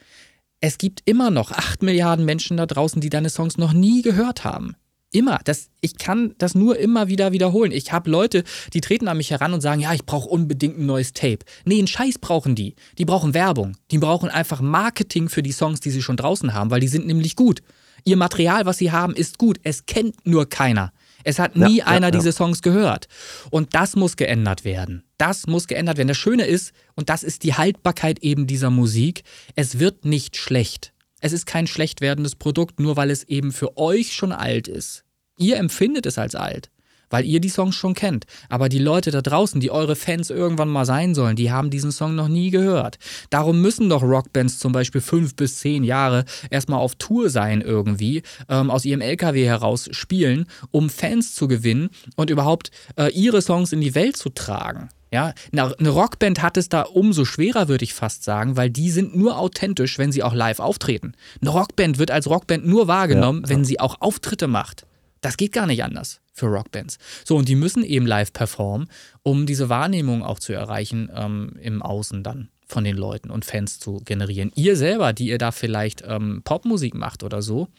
[0.66, 4.44] es gibt immer noch 8 Milliarden Menschen da draußen, die deine Songs noch nie gehört
[4.44, 4.76] haben.
[5.12, 5.40] Immer.
[5.44, 7.72] Das, ich kann das nur immer wieder wiederholen.
[7.72, 8.44] Ich habe Leute,
[8.74, 11.40] die treten an mich heran und sagen, ja, ich brauche unbedingt ein neues Tape.
[11.66, 12.76] Nee, einen Scheiß brauchen die.
[12.98, 13.78] Die brauchen Werbung.
[13.92, 17.06] Die brauchen einfach Marketing für die Songs, die sie schon draußen haben, weil die sind
[17.06, 17.62] nämlich gut.
[18.04, 19.60] Ihr Material, was sie haben, ist gut.
[19.62, 20.92] Es kennt nur keiner.
[21.26, 23.08] Es hat nie ja, einer ja, diese Songs gehört.
[23.50, 25.04] Und das muss geändert werden.
[25.18, 26.08] Das muss geändert werden.
[26.08, 29.24] Das Schöne ist, und das ist die Haltbarkeit eben dieser Musik,
[29.56, 30.94] es wird nicht schlecht.
[31.20, 35.04] Es ist kein schlecht werdendes Produkt, nur weil es eben für euch schon alt ist.
[35.38, 36.70] Ihr empfindet es als alt
[37.10, 38.26] weil ihr die Songs schon kennt.
[38.50, 41.92] Aber die Leute da draußen, die eure Fans irgendwann mal sein sollen, die haben diesen
[41.92, 42.98] Song noch nie gehört.
[43.30, 48.24] Darum müssen doch Rockbands zum Beispiel fünf bis zehn Jahre erstmal auf Tour sein irgendwie,
[48.50, 53.72] ähm, aus ihrem LKW heraus spielen, um Fans zu gewinnen und überhaupt äh, ihre Songs
[53.72, 54.90] in die Welt zu tragen.
[55.16, 59.16] Ja, eine Rockband hat es da umso schwerer, würde ich fast sagen, weil die sind
[59.16, 61.14] nur authentisch, wenn sie auch live auftreten.
[61.40, 63.50] Eine Rockband wird als Rockband nur wahrgenommen, ja.
[63.50, 64.86] wenn sie auch Auftritte macht.
[65.26, 67.00] Das geht gar nicht anders für Rockbands.
[67.24, 68.90] So, und die müssen eben live performen,
[69.24, 73.80] um diese Wahrnehmung auch zu erreichen ähm, im Außen dann von den Leuten und Fans
[73.80, 74.52] zu generieren.
[74.54, 77.70] Ihr selber, die ihr da vielleicht ähm, Popmusik macht oder so,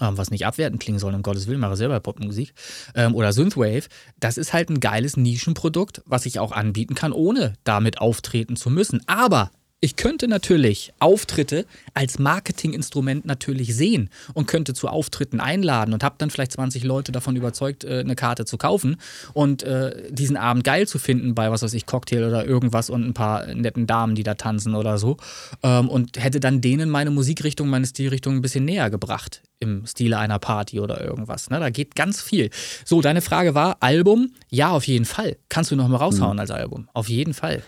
[0.00, 2.52] ähm, was nicht abwertend klingen soll, um Gottes Willen, mache selber Popmusik,
[2.96, 3.86] ähm, oder Synthwave,
[4.18, 8.68] das ist halt ein geiles Nischenprodukt, was ich auch anbieten kann, ohne damit auftreten zu
[8.68, 9.00] müssen.
[9.06, 11.64] Aber Ich könnte natürlich Auftritte
[11.94, 17.12] als Marketinginstrument natürlich sehen und könnte zu Auftritten einladen und habe dann vielleicht 20 Leute
[17.12, 18.96] davon überzeugt, äh, eine Karte zu kaufen
[19.34, 23.04] und äh, diesen Abend geil zu finden bei, was weiß ich, Cocktail oder irgendwas und
[23.04, 25.16] ein paar netten Damen, die da tanzen oder so.
[25.62, 30.18] Ähm, und hätte dann denen meine Musikrichtung, meine Stilrichtung ein bisschen näher gebracht im Stile
[30.18, 31.50] einer Party oder irgendwas.
[31.50, 31.60] Ne?
[31.60, 32.50] Da geht ganz viel.
[32.84, 34.32] So, deine Frage war, Album?
[34.48, 35.36] Ja, auf jeden Fall.
[35.48, 36.40] Kannst du noch mal raushauen mhm.
[36.40, 36.88] als Album.
[36.94, 37.62] Auf jeden Fall.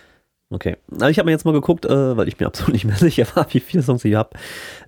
[0.52, 0.76] Okay.
[0.92, 3.26] Also ich habe mir jetzt mal geguckt, äh, weil ich mir absolut nicht mehr sicher
[3.34, 4.30] war, wie viele Songs ich habe.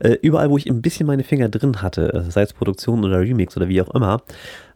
[0.01, 3.21] Äh, überall, wo ich ein bisschen meine Finger drin hatte, äh, sei es Produktion oder
[3.21, 4.23] Remix oder wie auch immer,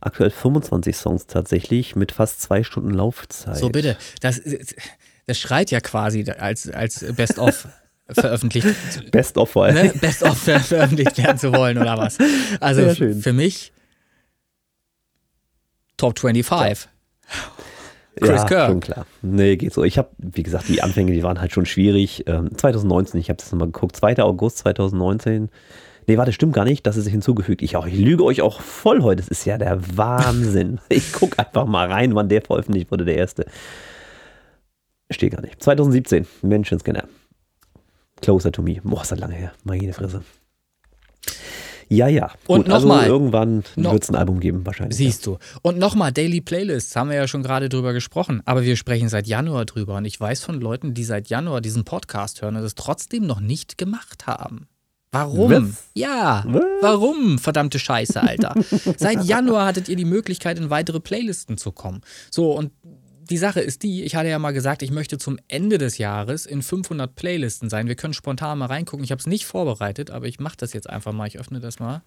[0.00, 3.56] aktuell 25 Songs tatsächlich mit fast zwei Stunden Laufzeit.
[3.56, 3.96] So bitte.
[4.20, 4.40] Das,
[5.26, 7.68] das schreit ja quasi als, als Best-of.
[8.08, 8.68] veröffentlicht.
[9.10, 9.72] Best of vor.
[9.72, 9.92] Ne?
[10.00, 12.18] Best of ver veröffentlicht werden zu wollen oder was.
[12.60, 13.72] Also für mich
[15.96, 16.88] Top 25.
[18.20, 18.66] Chris ja, Kerr.
[18.68, 19.06] schon klar.
[19.22, 19.84] Nee, geht so.
[19.84, 22.24] Ich habe, wie gesagt, die Anfänge, die waren halt schon schwierig.
[22.26, 24.22] Ähm, 2019, ich habe das nochmal geguckt, 2.
[24.22, 25.50] August 2019.
[26.06, 26.86] Nee, warte, stimmt gar nicht.
[26.86, 27.62] Das ist hinzugefügt.
[27.62, 29.22] Ich, auch, ich lüge euch auch voll heute.
[29.22, 30.80] Das ist ja der Wahnsinn.
[30.88, 33.44] ich gucke einfach mal rein, wann der veröffentlicht wurde, der erste.
[35.10, 35.62] Steht gar nicht.
[35.62, 37.04] 2017, Menschenscanner.
[38.22, 38.80] Closer to me.
[38.82, 39.52] Boah, ist das lange her.
[39.62, 40.22] Meine Fresse.
[41.88, 42.30] Ja, ja.
[42.46, 43.00] Und nochmal.
[43.00, 44.96] Also irgendwann no, wird es ein Album geben, wahrscheinlich.
[44.96, 45.32] Siehst ja.
[45.32, 45.38] du.
[45.62, 48.42] Und nochmal, Daily Playlists, haben wir ja schon gerade drüber gesprochen.
[48.44, 49.96] Aber wir sprechen seit Januar drüber.
[49.96, 53.40] Und ich weiß von Leuten, die seit Januar diesen Podcast hören und es trotzdem noch
[53.40, 54.68] nicht gemacht haben.
[55.12, 55.50] Warum?
[55.50, 55.84] Was?
[55.94, 56.62] Ja, Was?
[56.82, 57.38] warum?
[57.38, 58.54] Verdammte Scheiße, Alter.
[58.98, 62.02] Seit Januar hattet ihr die Möglichkeit, in weitere Playlisten zu kommen.
[62.30, 62.72] So, und
[63.28, 66.46] die Sache ist die, ich hatte ja mal gesagt, ich möchte zum Ende des Jahres
[66.46, 67.88] in 500 Playlisten sein.
[67.88, 69.04] Wir können spontan mal reingucken.
[69.04, 71.26] Ich habe es nicht vorbereitet, aber ich mache das jetzt einfach mal.
[71.26, 72.02] Ich öffne das mal.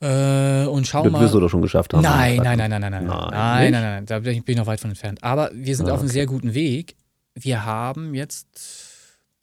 [0.00, 1.18] Äh, und schau das mal.
[1.18, 2.02] Das wirst du doch schon geschafft haben.
[2.02, 3.04] Nein, nein, nein, nein, nein, nein.
[3.04, 5.22] Nein, nein, nein, nein, Da bin ich noch weit von entfernt.
[5.22, 6.96] Aber wir sind ah, auf einem sehr guten Weg.
[7.34, 8.81] Wir haben jetzt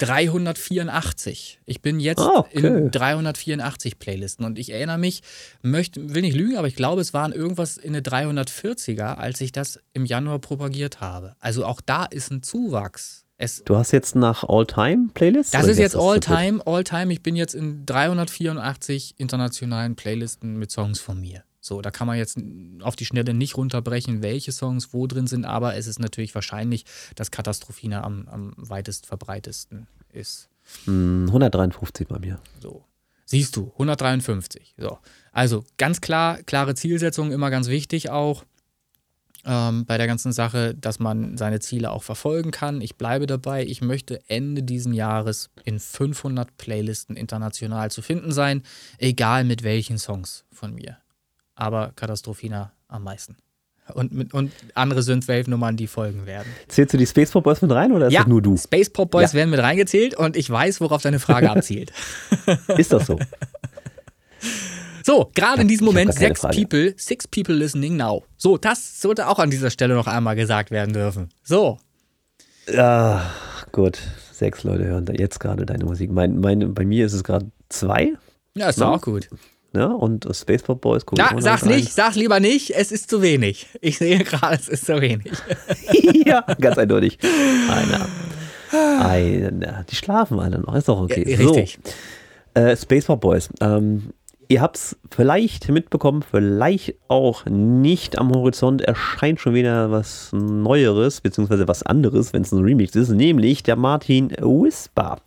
[0.00, 1.60] 384.
[1.66, 2.66] Ich bin jetzt oh, okay.
[2.66, 5.22] in 384 Playlisten und ich erinnere mich,
[5.62, 9.52] möchte, will nicht lügen, aber ich glaube, es waren irgendwas in der 340er, als ich
[9.52, 11.36] das im Januar propagiert habe.
[11.38, 13.26] Also auch da ist ein Zuwachs.
[13.36, 15.52] Es, du hast jetzt nach All-Time-Playlists?
[15.52, 17.12] Das ist jetzt All-Time, All-Time.
[17.12, 21.42] Ich bin jetzt in 384 internationalen Playlisten mit Songs von mir.
[21.70, 22.36] So, da kann man jetzt
[22.80, 26.84] auf die Schnelle nicht runterbrechen, welche Songs wo drin sind, aber es ist natürlich wahrscheinlich,
[27.14, 30.48] dass Katastrophine am, am weitest verbreitesten ist.
[30.88, 32.40] 153 hm, bei mir.
[32.60, 32.82] So.
[33.24, 34.74] Siehst du, 153.
[34.78, 34.98] So.
[35.30, 38.44] Also ganz klar, klare Zielsetzung, immer ganz wichtig auch
[39.44, 42.80] ähm, bei der ganzen Sache, dass man seine Ziele auch verfolgen kann.
[42.80, 48.64] Ich bleibe dabei, ich möchte Ende diesen Jahres in 500 Playlisten international zu finden sein,
[48.98, 50.96] egal mit welchen Songs von mir
[51.60, 53.36] aber Katastrophina am meisten.
[53.94, 56.46] Und, mit, und andere Synthwave-Nummern, die folgen werden.
[56.68, 58.56] Zählst du die Space Pop Boys mit rein oder ist ja, das nur du?
[58.56, 59.38] Space Pop Boys ja.
[59.38, 61.92] werden mit reingezählt und ich weiß, worauf deine Frage abzielt.
[62.76, 63.18] ist das so?
[65.04, 68.24] So, gerade in diesem Moment sechs People, six people listening now.
[68.36, 71.30] So, das sollte auch an dieser Stelle noch einmal gesagt werden dürfen.
[71.42, 71.78] So.
[72.72, 73.30] Ja,
[73.72, 73.98] gut.
[74.32, 76.10] Sechs Leute hören da jetzt gerade deine Musik.
[76.10, 78.12] Mein, mein, bei mir ist es gerade zwei.
[78.54, 79.28] Ja, ist doch auch gut.
[79.72, 79.96] Ne?
[79.96, 81.24] Und Spaceport Boys gucken.
[81.24, 83.66] Ja, sag's nicht, sag's lieber nicht, es ist zu wenig.
[83.80, 85.32] Ich sehe gerade, es ist zu wenig.
[86.26, 87.18] ja, ganz eindeutig.
[87.68, 88.08] Einer.
[89.04, 89.84] Einer.
[89.84, 91.24] Die schlafen alle noch, ist doch okay.
[91.28, 91.78] Ja, richtig.
[91.82, 92.60] So.
[92.60, 93.48] Äh, Spaceport Boys.
[93.60, 94.10] Ähm,
[94.48, 101.68] ihr habt's vielleicht mitbekommen, vielleicht auch nicht am Horizont erscheint schon wieder was Neueres, beziehungsweise
[101.68, 105.18] was anderes, wenn es ein Remix ist, nämlich der Martin Whisper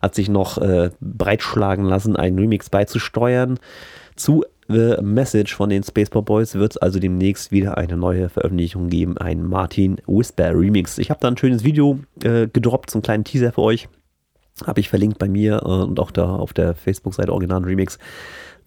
[0.00, 3.58] hat sich noch äh, breitschlagen lassen, einen Remix beizusteuern.
[4.16, 8.90] Zu The Message von den Spaceport Boys wird es also demnächst wieder eine neue Veröffentlichung
[8.90, 10.98] geben, ein Martin Whisper Remix.
[10.98, 13.88] Ich habe da ein schönes Video äh, gedroppt, so einen kleinen Teaser für euch.
[14.66, 17.98] Habe ich verlinkt bei mir äh, und auch da auf der Facebook-Seite Original Remix.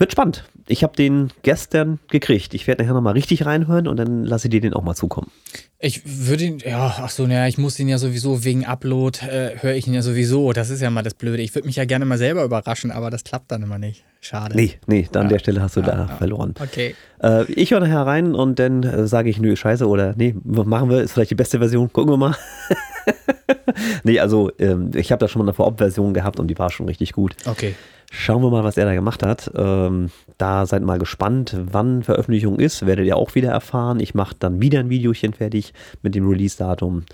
[0.01, 0.45] Wird spannend.
[0.67, 2.55] Ich habe den gestern gekriegt.
[2.55, 5.29] Ich werde nachher nochmal richtig reinhören und dann lasse ich dir den auch mal zukommen.
[5.77, 9.59] Ich würde ihn, ja, ach so, naja, ich muss ihn ja sowieso wegen Upload, äh,
[9.59, 10.53] höre ich ihn ja sowieso.
[10.53, 11.43] Das ist ja mal das Blöde.
[11.43, 14.03] Ich würde mich ja gerne mal selber überraschen, aber das klappt dann immer nicht.
[14.21, 14.55] Schade.
[14.55, 16.07] Nee, nee, da an der Stelle hast du ja, da ja.
[16.07, 16.55] verloren.
[16.59, 16.95] Okay.
[17.21, 20.89] Äh, ich höre nachher rein und dann äh, sage ich, nö, scheiße oder nee, machen
[20.89, 22.35] wir, ist vielleicht die beste Version, gucken wir mal.
[24.03, 26.87] nee, also ähm, ich habe da schon mal eine Vorab-Version gehabt und die war schon
[26.87, 27.35] richtig gut.
[27.45, 27.75] Okay.
[28.13, 29.49] Schauen wir mal, was er da gemacht hat.
[29.55, 32.85] Ähm, da seid mal gespannt, wann Veröffentlichung ist.
[32.85, 34.01] Werdet ihr auch wieder erfahren.
[34.01, 37.05] Ich mache dann wieder ein Videochen fertig mit dem Release-Datum.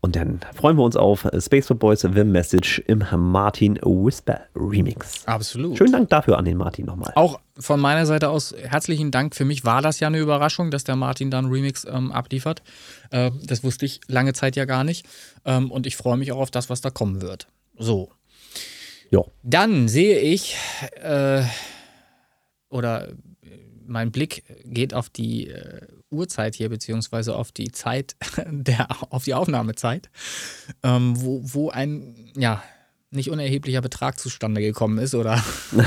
[0.00, 5.26] Und dann freuen wir uns auf Space for Boys The Message im Martin Whisper Remix.
[5.26, 5.76] Absolut.
[5.76, 7.10] Schönen Dank dafür an den Martin nochmal.
[7.16, 9.34] Auch von meiner Seite aus herzlichen Dank.
[9.34, 12.62] Für mich war das ja eine Überraschung, dass der Martin dann Remix ähm, abliefert.
[13.10, 15.04] Äh, das wusste ich lange Zeit ja gar nicht.
[15.44, 17.48] Ähm, und ich freue mich auch auf das, was da kommen wird.
[17.76, 18.12] So.
[19.10, 19.22] Ja.
[19.42, 20.56] Dann sehe ich,
[21.02, 21.42] äh,
[22.68, 23.08] oder
[23.86, 28.16] mein Blick geht auf die äh, Uhrzeit hier, beziehungsweise auf die Zeit,
[28.46, 30.10] der, auf die Aufnahmezeit,
[30.82, 32.62] ähm, wo, wo ein, ja,
[33.10, 35.42] nicht unerheblicher Betrag zustande gekommen ist, oder?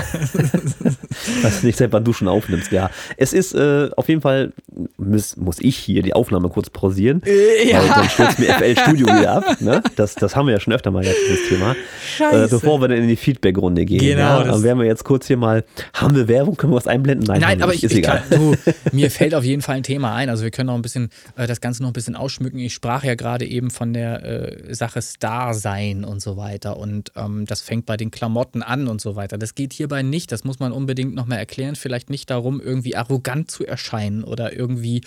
[1.44, 2.90] Was nicht seit wann du schon aufnimmst, ja.
[3.18, 4.54] Es ist äh, auf jeden Fall,
[4.98, 7.80] muss, muss ich hier die Aufnahme kurz pausieren, Äh, ja.
[7.82, 9.62] weil sonst stürzt mir FL Studio wieder ab.
[9.62, 9.84] Ne?
[9.96, 11.76] Das, das haben wir ja schon öfter mal jetzt, dieses Thema.
[12.20, 14.00] Äh, bevor wir dann in die Feedback-Runde gehen.
[14.00, 16.88] Genau, Ja, dann werden wir jetzt kurz hier mal, haben wir Werbung, können wir was
[16.88, 17.28] einblenden?
[17.28, 17.84] Nein, wir aber nicht.
[17.84, 18.24] ich, ist ich egal.
[18.30, 18.56] kann, du,
[18.92, 20.30] mir fällt auf jeden Fall ein Thema ein.
[20.30, 22.60] Also wir können auch ein bisschen äh, das Ganze noch ein bisschen ausschmücken.
[22.60, 24.24] Ich sprach ja gerade eben von der
[24.70, 26.78] äh, Sache Star sein und so weiter.
[26.78, 29.38] Und ähm, das fängt bei den Klamotten an und so weiter.
[29.38, 30.32] Das geht hierbei nicht.
[30.32, 31.76] Das muss man unbedingt nochmal erklären.
[31.76, 35.02] Vielleicht nicht darum, irgendwie arrogant zu erscheinen oder irgendwie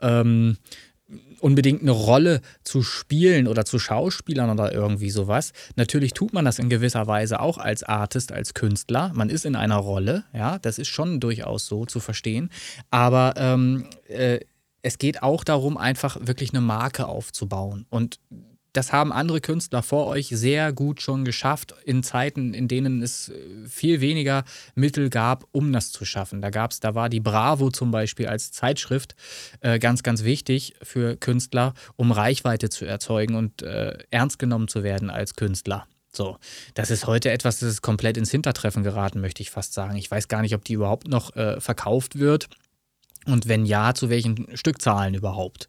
[0.00, 0.56] ähm,
[1.40, 5.52] unbedingt eine Rolle zu spielen oder zu Schauspielern oder irgendwie sowas.
[5.76, 9.10] Natürlich tut man das in gewisser Weise auch als Artist, als Künstler.
[9.14, 12.50] Man ist in einer Rolle, ja, das ist schon durchaus so zu verstehen.
[12.90, 14.40] Aber ähm, äh,
[14.82, 17.86] es geht auch darum, einfach wirklich eine Marke aufzubauen.
[17.90, 18.18] Und
[18.72, 23.28] das haben andere Künstler vor euch sehr gut schon geschafft in Zeiten, in denen es
[23.28, 23.34] äh,
[23.68, 24.44] viel weniger
[24.74, 26.40] Mittel gab, um das zu schaffen.
[26.40, 29.14] Da gab's, da war die Bravo zum Beispiel als Zeitschrift
[29.60, 34.82] äh, ganz, ganz wichtig für Künstler, um Reichweite zu erzeugen und äh, ernst genommen zu
[34.82, 35.86] werden als Künstler.
[36.14, 36.36] So,
[36.74, 39.96] das ist heute etwas, das ist komplett ins Hintertreffen geraten, möchte ich fast sagen.
[39.96, 42.48] Ich weiß gar nicht, ob die überhaupt noch äh, verkauft wird
[43.24, 45.66] und wenn ja, zu welchen Stückzahlen überhaupt.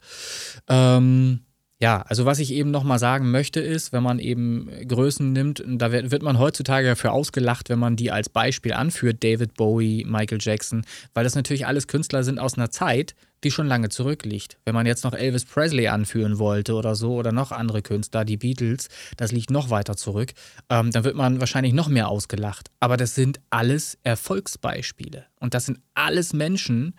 [0.68, 1.46] Ähm,
[1.84, 5.92] ja, also was ich eben nochmal sagen möchte ist, wenn man eben Größen nimmt, da
[5.92, 10.86] wird man heutzutage dafür ausgelacht, wenn man die als Beispiel anführt, David Bowie, Michael Jackson,
[11.14, 14.58] weil das natürlich alles Künstler sind aus einer Zeit, die schon lange zurückliegt.
[14.66, 18.38] Wenn man jetzt noch Elvis Presley anführen wollte oder so oder noch andere Künstler, die
[18.38, 20.34] Beatles, das liegt noch weiter zurück,
[20.70, 22.70] ähm, dann wird man wahrscheinlich noch mehr ausgelacht.
[22.80, 25.26] Aber das sind alles Erfolgsbeispiele.
[25.40, 26.96] Und das sind alles Menschen,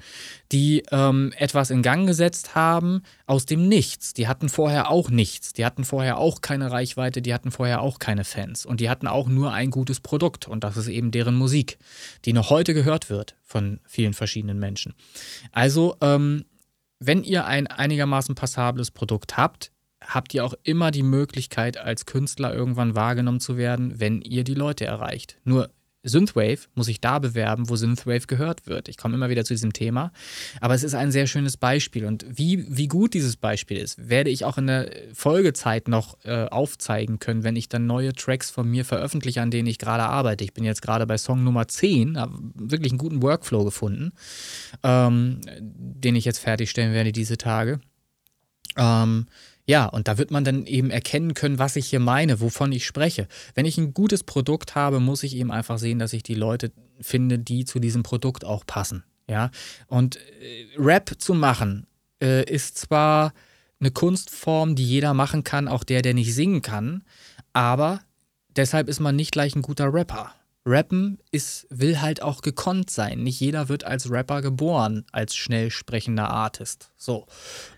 [0.52, 4.12] die ähm, etwas in Gang gesetzt haben aus dem Nichts.
[4.12, 5.54] Die hatten vorher auch nichts.
[5.54, 8.66] Die hatten vorher auch keine Reichweite, die hatten vorher auch keine Fans.
[8.66, 10.46] Und die hatten auch nur ein gutes Produkt.
[10.46, 11.78] Und das ist eben deren Musik,
[12.26, 14.94] die noch heute gehört wird von vielen verschiedenen Menschen.
[15.52, 16.44] Also, ähm,
[16.98, 19.70] wenn ihr ein einigermaßen passables Produkt habt,
[20.01, 24.55] habt ihr auch immer die Möglichkeit, als Künstler irgendwann wahrgenommen zu werden, wenn ihr die
[24.55, 25.39] Leute erreicht.
[25.44, 25.70] Nur
[26.05, 28.89] Synthwave muss ich da bewerben, wo Synthwave gehört wird.
[28.89, 30.12] Ich komme immer wieder zu diesem Thema.
[30.60, 32.05] Aber es ist ein sehr schönes Beispiel.
[32.05, 36.44] Und wie, wie gut dieses Beispiel ist, werde ich auch in der Folgezeit noch äh,
[36.44, 40.44] aufzeigen können, wenn ich dann neue Tracks von mir veröffentliche, an denen ich gerade arbeite.
[40.44, 44.12] Ich bin jetzt gerade bei Song Nummer 10, habe wirklich einen guten Workflow gefunden,
[44.82, 47.81] ähm, den ich jetzt fertigstellen werde diese Tage.
[48.76, 49.26] Ähm,
[49.66, 52.84] ja, und da wird man dann eben erkennen können, was ich hier meine, wovon ich
[52.84, 53.28] spreche.
[53.54, 56.72] Wenn ich ein gutes Produkt habe, muss ich eben einfach sehen, dass ich die Leute
[57.00, 59.04] finde, die zu diesem Produkt auch passen.
[59.26, 59.50] Ja,
[59.86, 61.86] und äh, Rap zu machen
[62.22, 63.32] äh, ist zwar
[63.80, 67.04] eine Kunstform, die jeder machen kann, auch der, der nicht singen kann,
[67.54, 68.00] aber
[68.54, 70.34] deshalb ist man nicht gleich ein guter Rapper.
[70.66, 73.22] Rappen ist, will halt auch gekonnt sein.
[73.22, 76.90] Nicht jeder wird als Rapper geboren, als schnell sprechender Artist.
[76.96, 77.26] So.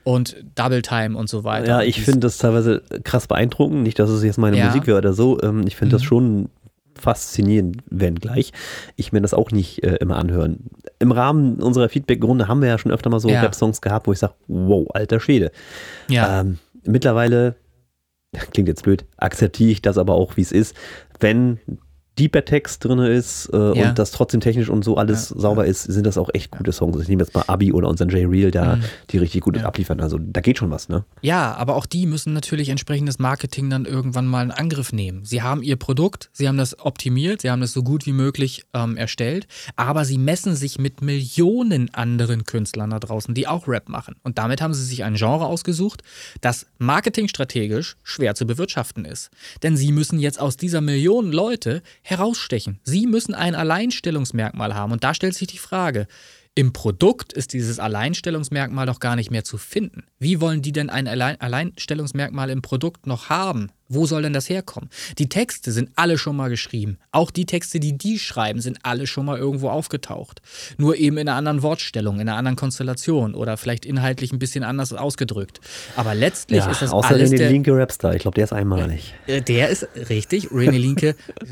[0.05, 1.67] Und Double Time und so weiter.
[1.67, 3.83] Ja, ich finde das teilweise krass beeindruckend.
[3.83, 4.67] Nicht, dass es jetzt meine Ja.
[4.67, 5.41] Musik wäre oder so.
[5.43, 6.07] Ähm, ich finde das Mhm.
[6.07, 6.49] schon
[6.95, 8.53] faszinierend, wenn gleich.
[8.95, 10.71] Ich mir das auch nicht äh, immer anhören.
[10.99, 13.43] Im Rahmen unserer Feedback-Runde haben wir ja schon öfter mal so Ja.
[13.43, 15.51] Rap-Songs gehabt, wo ich sage, wow, alter Schwede.
[16.09, 17.57] Ja, Ähm, mittlerweile,
[18.53, 20.75] klingt jetzt blöd, akzeptiere ich das aber auch, wie es ist.
[21.21, 21.59] Wenn
[22.19, 23.89] deeper Text drin ist äh, Ja.
[23.91, 26.73] und das trotzdem technisch und so alles Ja, sauber ist, sind das auch echt gute
[26.73, 27.01] Songs.
[27.03, 28.85] Ich nehme jetzt mal Abi oder unseren J-Real da, Mhm.
[29.11, 29.65] die richtig gut Ja.
[29.65, 30.01] abliefern.
[30.01, 31.05] Also da geht schon was, ne?
[31.21, 35.25] Ja, aber auch die müssen natürlich entsprechendes Marketing dann irgendwann mal in Angriff nehmen.
[35.25, 38.65] Sie haben ihr Produkt, sie haben das optimiert, sie haben das so gut wie möglich
[38.75, 43.89] ähm, erstellt, aber sie messen sich mit Millionen anderen Künstlern da draußen, die auch Rap
[43.89, 44.17] machen.
[44.23, 46.03] Und damit haben sie sich ein Genre ausgesucht,
[46.41, 49.31] das marketingstrategisch schwer zu bewirtschaften ist.
[49.63, 52.79] Denn sie müssen jetzt aus dieser Million Leute herausstechen.
[52.85, 54.93] Sie müssen ein Alleinstellungsmerkmal haben.
[54.93, 56.07] Und da stellt sich die Frage,
[56.55, 60.05] im Produkt ist dieses Alleinstellungsmerkmal doch gar nicht mehr zu finden.
[60.19, 64.49] Wie wollen die denn ein Allein Alleinstellungsmerkmal im Produkt noch haben, Wo soll denn das
[64.49, 64.91] herkommen?
[65.19, 66.99] Die Texte sind alle schon mal geschrieben.
[67.13, 70.43] Auch die Texte, die die schreiben, sind alle schon mal irgendwo aufgetaucht.
[70.77, 74.65] Nur eben in einer anderen Wortstellung, in einer anderen Konstellation oder vielleicht inhaltlich ein bisschen
[74.65, 75.61] anders ausgedrückt.
[75.95, 78.15] Aber letztlich Ja, ist das außer alles der, linke Rapstar.
[78.15, 79.15] Ich glaube, der ist einmalig.
[79.27, 80.47] äh, Der ist richtig.
[80.49, 81.15] René Linke,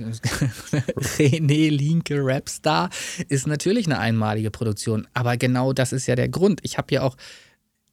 [1.19, 2.91] René Linke Rapstar
[3.29, 5.07] ist natürlich eine einmalige Produktion.
[5.15, 6.61] Aber genau das ist ja der Grund.
[6.63, 7.17] Ich habe ja auch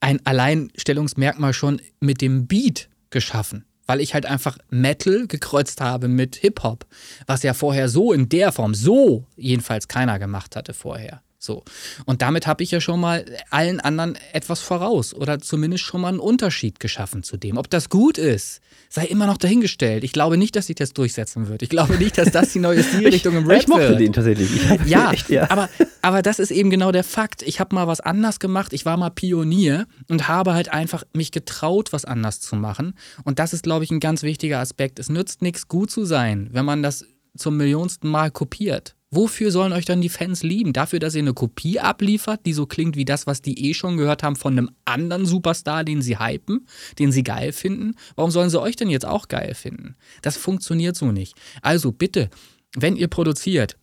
[0.00, 3.64] ein Alleinstellungsmerkmal schon mit dem Beat geschaffen.
[3.92, 6.86] Weil ich halt einfach Metal gekreuzt habe mit Hip-Hop.
[7.26, 11.20] Was ja vorher so in der Form, so jedenfalls keiner gemacht hatte vorher.
[11.42, 11.64] So.
[12.06, 16.08] Und damit habe ich ja schon mal allen anderen etwas voraus oder zumindest schon mal
[16.08, 17.56] einen Unterschied geschaffen zu dem.
[17.56, 20.04] Ob das gut ist, sei immer noch dahingestellt.
[20.04, 21.62] Ich glaube nicht, dass sich das durchsetzen wird.
[21.62, 24.00] Ich glaube nicht, dass das die neue Stilrichtung im Rap ich mochte wird.
[24.00, 24.50] den tatsächlich.
[24.54, 25.50] Ich Ja, echt, ja.
[25.50, 25.68] Aber,
[26.00, 27.42] aber das ist eben genau der Fakt.
[27.42, 28.72] Ich habe mal was anders gemacht.
[28.72, 32.94] Ich war mal Pionier und habe halt einfach mich getraut, was anders zu machen.
[33.24, 35.00] Und das ist, glaube ich, ein ganz wichtiger Aspekt.
[35.00, 37.04] Es nützt nichts, gut zu sein, wenn man das
[37.36, 38.94] zum millionsten Mal kopiert.
[39.14, 40.72] Wofür sollen euch dann die Fans lieben?
[40.72, 43.98] Dafür, dass ihr eine Kopie abliefert, die so klingt wie das, was die eh schon
[43.98, 46.66] gehört haben von einem anderen Superstar, den sie hypen,
[46.98, 47.94] den sie geil finden?
[48.16, 49.96] Warum sollen sie euch denn jetzt auch geil finden?
[50.22, 51.36] Das funktioniert so nicht.
[51.60, 52.30] Also bitte,
[52.74, 53.76] wenn ihr produziert,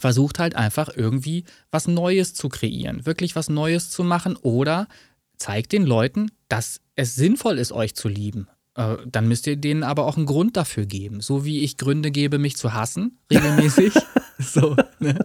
[0.00, 4.88] versucht halt einfach irgendwie was Neues zu kreieren, wirklich was Neues zu machen oder
[5.36, 8.48] zeigt den Leuten, dass es sinnvoll ist, euch zu lieben.
[8.74, 11.20] Äh, Dann müsst ihr denen aber auch einen Grund dafür geben.
[11.20, 13.94] So wie ich Gründe gebe, mich zu hassen, regelmäßig,
[14.38, 15.18] so, ne?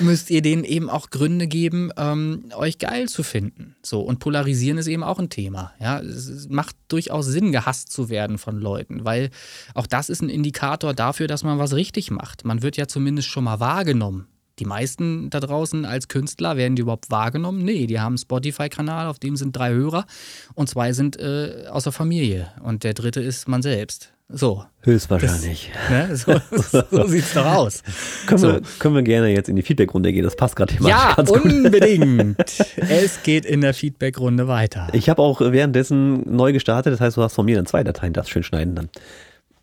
[0.00, 3.74] müsst ihr denen eben auch Gründe geben, ähm, euch geil zu finden.
[3.82, 5.72] So, und polarisieren ist eben auch ein Thema.
[5.80, 9.30] Ja, es macht durchaus Sinn, gehasst zu werden von Leuten, weil
[9.74, 12.44] auch das ist ein Indikator dafür, dass man was richtig macht.
[12.44, 14.26] Man wird ja zumindest schon mal wahrgenommen.
[14.58, 17.64] Die meisten da draußen als Künstler werden die überhaupt wahrgenommen?
[17.64, 20.06] Nee, die haben einen Spotify-Kanal, auf dem sind drei Hörer
[20.54, 24.13] und zwei sind äh, aus der Familie und der dritte ist man selbst.
[24.30, 25.70] So, Höchstwahrscheinlich.
[25.90, 26.16] ne?
[26.16, 26.34] so,
[26.90, 27.82] so sieht's doch aus.
[28.26, 28.52] Können, So.
[28.54, 30.24] wir, können wir gerne jetzt in die Feedback-Runde gehen.
[30.24, 31.44] Das passt gerade Ja, ganz gut.
[31.44, 32.36] unbedingt.
[32.76, 34.88] es geht in der Feedback-Runde weiter.
[34.92, 36.92] Ich habe auch währenddessen neu gestartet.
[36.94, 38.12] Das heißt, du hast von mir dann zwei Dateien.
[38.14, 38.88] Das schön schneiden dann.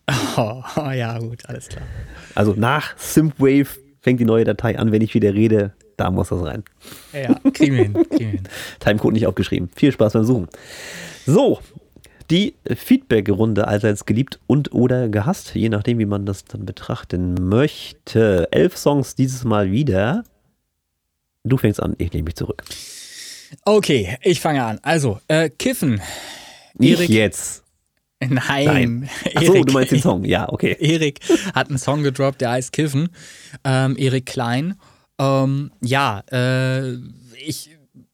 [0.38, 0.62] Oh,
[0.92, 1.84] ja, gut, alles klar.
[2.36, 3.68] Also nach Synthwave
[4.02, 4.92] fängt die neue Datei an.
[4.92, 6.64] Wenn ich wieder rede, da muss das rein.
[7.14, 7.94] Ja, kriegen wir hin.
[7.94, 8.44] Kriegen wir hin.
[8.80, 9.70] Timecode nicht aufgeschrieben.
[9.76, 10.48] Viel Spaß beim Suchen.
[11.26, 11.60] So,
[12.32, 18.48] die Feedback-Runde allseits geliebt und oder gehasst, je nachdem, wie man das dann betrachten möchte.
[18.52, 20.24] Elf Songs dieses Mal wieder.
[21.44, 22.64] Du fängst an, ich nehme mich zurück.
[23.66, 24.80] Okay, ich fange an.
[24.82, 26.02] Also, äh, Kiffen.
[26.76, 27.64] Nicht Erik- jetzt.
[28.22, 28.66] Nein.
[28.66, 29.10] Nein.
[29.36, 30.24] Achso, Erik- du meinst den Song.
[30.24, 30.78] Ja, okay.
[30.80, 31.20] Erik
[31.54, 33.10] hat einen Song gedroppt, der heißt Kiffen.
[33.64, 34.76] Ähm, Erik Klein.
[35.20, 36.94] Ähm, ja, äh,
[37.46, 37.72] ich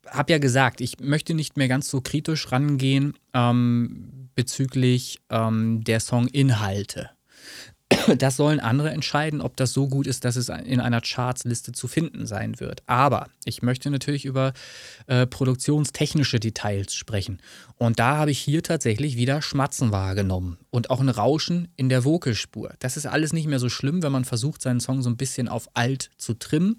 [0.10, 6.00] habe ja gesagt, ich möchte nicht mehr ganz so kritisch rangehen ähm, bezüglich ähm, der
[6.00, 7.10] Songinhalte.
[8.18, 11.88] Das sollen andere entscheiden, ob das so gut ist, dass es in einer Chartsliste zu
[11.88, 12.84] finden sein wird.
[12.86, 14.54] Aber ich möchte natürlich über
[15.08, 17.42] äh, produktionstechnische Details sprechen.
[17.78, 22.04] Und da habe ich hier tatsächlich wieder Schmatzen wahrgenommen und auch ein Rauschen in der
[22.04, 22.74] Vocalspur.
[22.80, 25.48] Das ist alles nicht mehr so schlimm, wenn man versucht, seinen Song so ein bisschen
[25.48, 26.78] auf alt zu trimmen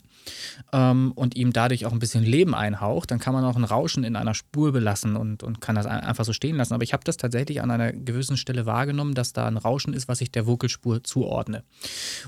[0.73, 3.11] ähm, und ihm dadurch auch ein bisschen Leben einhaucht.
[3.11, 6.01] Dann kann man auch ein Rauschen in einer Spur belassen und, und kann das ein-
[6.01, 6.75] einfach so stehen lassen.
[6.75, 10.09] Aber ich habe das tatsächlich an einer gewissen Stelle wahrgenommen, dass da ein Rauschen ist,
[10.09, 11.65] was ich der Vocalspur zuordne.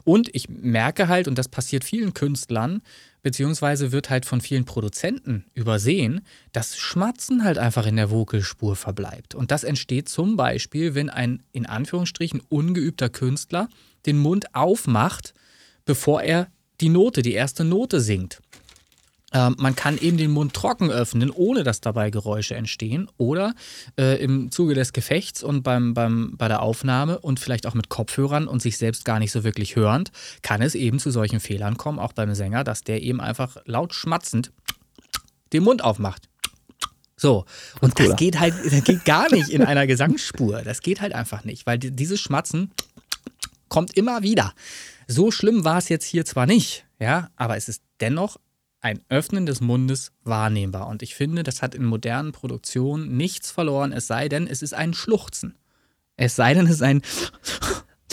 [0.04, 2.82] Und ich merke halt, und das passiert vielen Künstlern,
[3.22, 6.22] beziehungsweise wird halt von vielen Produzenten übersehen,
[6.52, 9.34] dass Schmatzen halt einfach in der Vocalspur verbleibt.
[9.34, 13.68] Und das entsteht zum Beispiel, wenn ein in Anführungsstrichen ungeübter Künstler
[14.06, 15.34] den Mund aufmacht,
[15.84, 16.48] bevor er
[16.80, 18.40] die Note, die erste Note singt.
[19.32, 23.08] Ähm, man kann eben den Mund trocken öffnen, ohne dass dabei Geräusche entstehen.
[23.16, 23.54] Oder
[23.96, 27.88] äh, im Zuge des Gefechts und beim, beim, bei der Aufnahme und vielleicht auch mit
[27.88, 30.10] Kopfhörern und sich selbst gar nicht so wirklich hörend,
[30.42, 33.94] kann es eben zu solchen Fehlern kommen, auch beim Sänger, dass der eben einfach laut
[33.94, 34.50] schmatzend
[35.52, 36.28] den Mund aufmacht.
[37.16, 37.44] So,
[37.82, 38.08] und Cola.
[38.08, 40.62] das geht halt, das geht gar nicht in einer Gesangsspur.
[40.62, 42.72] Das geht halt einfach nicht, weil die- dieses Schmatzen
[43.68, 44.54] kommt immer wieder.
[45.12, 48.36] So schlimm war es jetzt hier zwar nicht, ja, aber es ist dennoch
[48.80, 50.86] ein Öffnen des Mundes wahrnehmbar.
[50.86, 54.72] Und ich finde, das hat in modernen Produktionen nichts verloren, es sei denn, es ist
[54.72, 55.56] ein Schluchzen.
[56.16, 57.02] Es sei denn, es ist ein.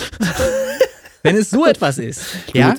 [1.21, 2.73] Wenn es so etwas ist, ja,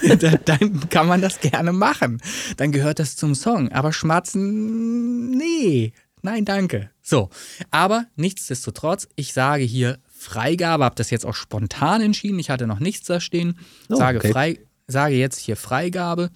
[0.16, 2.20] dann, dann kann man das gerne machen.
[2.56, 3.70] Dann gehört das zum Song.
[3.70, 5.92] Aber Schmatzen, nee.
[6.22, 6.90] Nein, danke.
[7.00, 7.30] So,
[7.70, 12.38] aber nichtsdestotrotz, ich sage hier Freigabe, habe das jetzt auch spontan entschieden.
[12.38, 13.58] Ich hatte noch nichts da stehen.
[13.88, 14.32] Oh, sage, okay.
[14.32, 16.30] frei, sage jetzt hier Freigabe.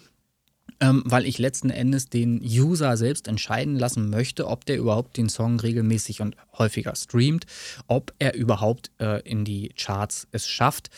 [0.81, 5.28] ähm, weil ich letzten Endes den User selbst entscheiden lassen möchte, ob der überhaupt den
[5.28, 7.47] Song regelmäßig und häufiger streamt,
[7.86, 10.90] ob er überhaupt äh, in die Charts es schafft.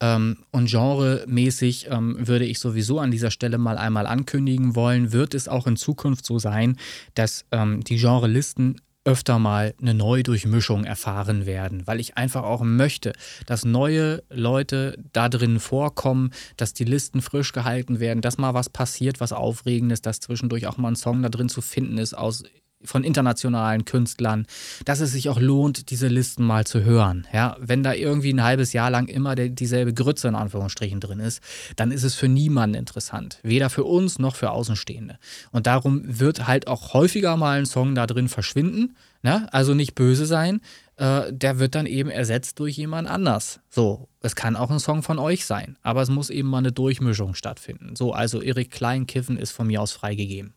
[0.00, 5.34] Ähm, und genremäßig ähm, würde ich sowieso an dieser Stelle mal einmal ankündigen wollen, wird
[5.34, 6.76] es auch in Zukunft so sein,
[7.14, 13.12] dass ähm, die Genrelisten öfter mal eine Neudurchmischung erfahren werden, weil ich einfach auch möchte,
[13.46, 18.70] dass neue Leute da drin vorkommen, dass die Listen frisch gehalten werden, dass mal was
[18.70, 22.44] passiert, was Aufregendes, dass zwischendurch auch mal ein Song da drin zu finden ist aus
[22.84, 24.46] von internationalen Künstlern,
[24.84, 27.26] dass es sich auch lohnt, diese Listen mal zu hören.
[27.32, 31.40] Ja, wenn da irgendwie ein halbes Jahr lang immer dieselbe Grütze in Anführungsstrichen drin ist,
[31.76, 33.38] dann ist es für niemanden interessant.
[33.42, 35.18] Weder für uns noch für Außenstehende.
[35.50, 38.96] Und darum wird halt auch häufiger mal ein Song da drin verschwinden.
[39.22, 39.48] Ne?
[39.52, 40.60] Also nicht böse sein.
[40.96, 43.60] Äh, der wird dann eben ersetzt durch jemand anders.
[43.68, 46.72] So, es kann auch ein Song von euch sein, aber es muss eben mal eine
[46.72, 47.96] Durchmischung stattfinden.
[47.96, 50.54] So, also Erik Kleinkiffen ist von mir aus freigegeben.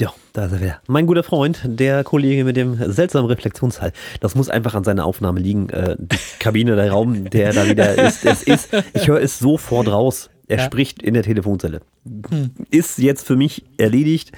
[0.00, 0.80] Ja, da ist er wieder.
[0.86, 3.92] Mein guter Freund, der Kollege mit dem seltsamen Reflexionshall.
[4.20, 5.68] Das muss einfach an seiner Aufnahme liegen.
[5.68, 8.24] Äh, die Kabine, der Raum, der da wieder ist.
[8.24, 10.30] Es ist ich höre es sofort raus.
[10.48, 10.64] Er ja.
[10.64, 11.82] spricht in der Telefonzelle.
[12.30, 12.50] Hm.
[12.70, 14.32] Ist jetzt für mich erledigt.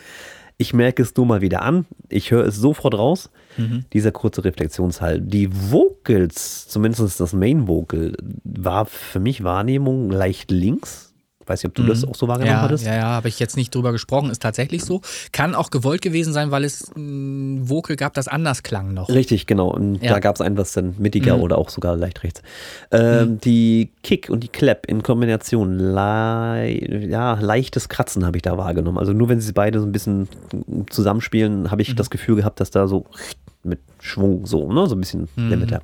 [0.59, 1.87] Ich merke es nur mal wieder an.
[2.09, 3.31] Ich höre es sofort raus.
[3.57, 3.85] Mhm.
[3.93, 5.21] Dieser kurze Reflexionshall.
[5.21, 11.04] Die Vocals, zumindest das Main Vocal, war für mich Wahrnehmung leicht links
[11.47, 11.89] weiß nicht, ob du mhm.
[11.89, 12.85] das auch so wahrgenommen ja, hattest.
[12.85, 14.31] Ja, ja, habe ich jetzt nicht drüber gesprochen.
[14.31, 15.01] Ist tatsächlich so.
[15.33, 19.09] Kann auch gewollt gewesen sein, weil es ein Vocal gab, das anders klang noch.
[19.09, 19.69] Richtig, genau.
[19.69, 20.13] Und ja.
[20.13, 21.43] da gab es ein, was dann mittiger mhm.
[21.43, 22.43] oder auch sogar leicht rechts.
[22.91, 23.41] Ähm, mhm.
[23.41, 28.99] Die Kick und die Clap in Kombination, le ja, leichtes Kratzen habe ich da wahrgenommen.
[28.99, 30.29] Also nur wenn sie beide so ein bisschen
[30.91, 31.97] zusammenspielen, habe ich mhm.
[31.97, 33.07] das Gefühl gehabt, dass da so
[33.63, 35.51] mit Schwung so, ne, so ein bisschen mhm.
[35.51, 35.81] Limiter.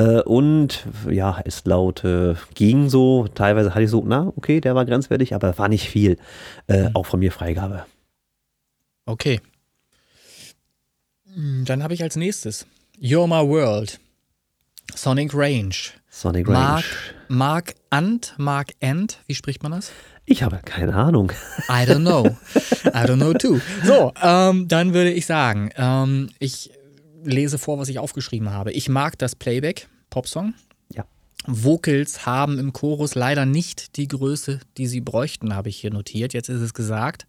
[0.00, 3.28] Äh, und ja, ist laut, äh, ging so.
[3.28, 6.16] Teilweise hatte ich so, na, okay, der war grenzwertig, aber war nicht viel.
[6.68, 6.96] Äh, mhm.
[6.96, 7.84] Auch von mir Freigabe.
[9.04, 9.40] Okay.
[11.34, 12.66] Hm, dann habe ich als nächstes
[12.98, 14.00] You're My World.
[14.94, 15.74] Sonic Range.
[16.08, 16.58] Sonic Range.
[16.58, 16.84] Mark,
[17.28, 19.92] Mark Ant, Mark Ant, wie spricht man das?
[20.24, 21.30] Ich habe keine Ahnung.
[21.68, 22.24] I don't know.
[22.86, 23.60] I don't know too.
[23.84, 26.70] So, ähm, dann würde ich sagen, ähm, ich
[27.24, 28.72] lese vor, was ich aufgeschrieben habe.
[28.72, 30.54] Ich mag das Playback, Popsong.
[30.94, 31.04] Ja.
[31.46, 36.32] Vocals haben im Chorus leider nicht die Größe, die sie bräuchten, habe ich hier notiert.
[36.32, 37.26] Jetzt ist es gesagt.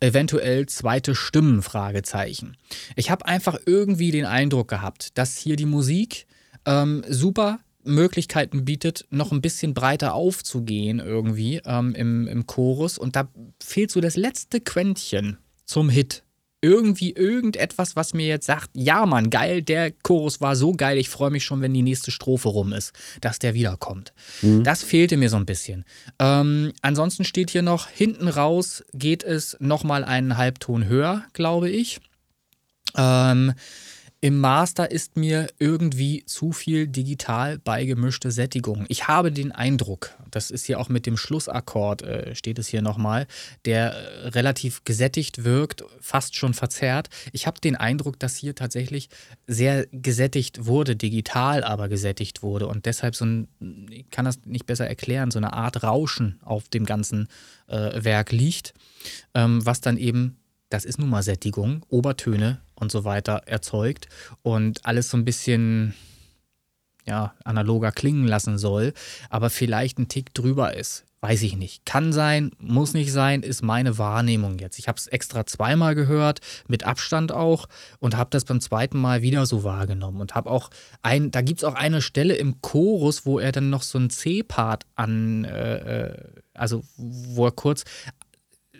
[0.00, 2.56] Eventuell zweite Stimmen, Fragezeichen.
[2.96, 6.26] Ich habe einfach irgendwie den Eindruck gehabt, dass hier die Musik
[6.66, 12.98] ähm, super Möglichkeiten bietet, noch ein bisschen breiter aufzugehen irgendwie ähm, im, im Chorus.
[12.98, 13.28] Und da
[13.62, 16.22] fehlt so das letzte Quäntchen zum Hit
[16.60, 21.08] irgendwie irgendetwas, was mir jetzt sagt, ja Mann, geil, der Chorus war so geil, ich
[21.08, 24.12] freue mich schon, wenn die nächste Strophe rum ist, dass der wiederkommt.
[24.42, 24.64] Mhm.
[24.64, 25.84] Das fehlte mir so ein bisschen.
[26.18, 32.00] Ähm, ansonsten steht hier noch, hinten raus geht es nochmal einen Halbton höher, glaube ich.
[32.96, 33.54] Ähm,
[34.20, 38.84] im Master ist mir irgendwie zu viel digital beigemischte Sättigung.
[38.88, 42.82] Ich habe den Eindruck, das ist hier auch mit dem Schlussakkord, äh, steht es hier
[42.82, 43.28] nochmal,
[43.64, 47.08] der äh, relativ gesättigt wirkt, fast schon verzerrt.
[47.32, 49.08] Ich habe den Eindruck, dass hier tatsächlich
[49.46, 53.48] sehr gesättigt wurde, digital aber gesättigt wurde und deshalb so ein,
[53.88, 57.28] ich kann das nicht besser erklären, so eine Art Rauschen auf dem ganzen
[57.68, 58.74] äh, Werk liegt,
[59.34, 60.38] ähm, was dann eben
[60.70, 64.08] das ist nun mal Sättigung, Obertöne und so weiter erzeugt
[64.42, 65.94] und alles so ein bisschen
[67.06, 68.92] ja, analoger klingen lassen soll,
[69.30, 71.04] aber vielleicht ein Tick drüber ist.
[71.20, 71.84] Weiß ich nicht.
[71.84, 74.78] Kann sein, muss nicht sein, ist meine Wahrnehmung jetzt.
[74.78, 76.38] Ich habe es extra zweimal gehört,
[76.68, 77.66] mit Abstand auch,
[77.98, 80.20] und habe das beim zweiten Mal wieder so wahrgenommen.
[80.20, 80.70] Und habe auch
[81.02, 84.10] ein, da gibt es auch eine Stelle im Chorus, wo er dann noch so einen
[84.10, 86.24] C-Part an, äh, äh
[86.54, 87.84] also wo er kurz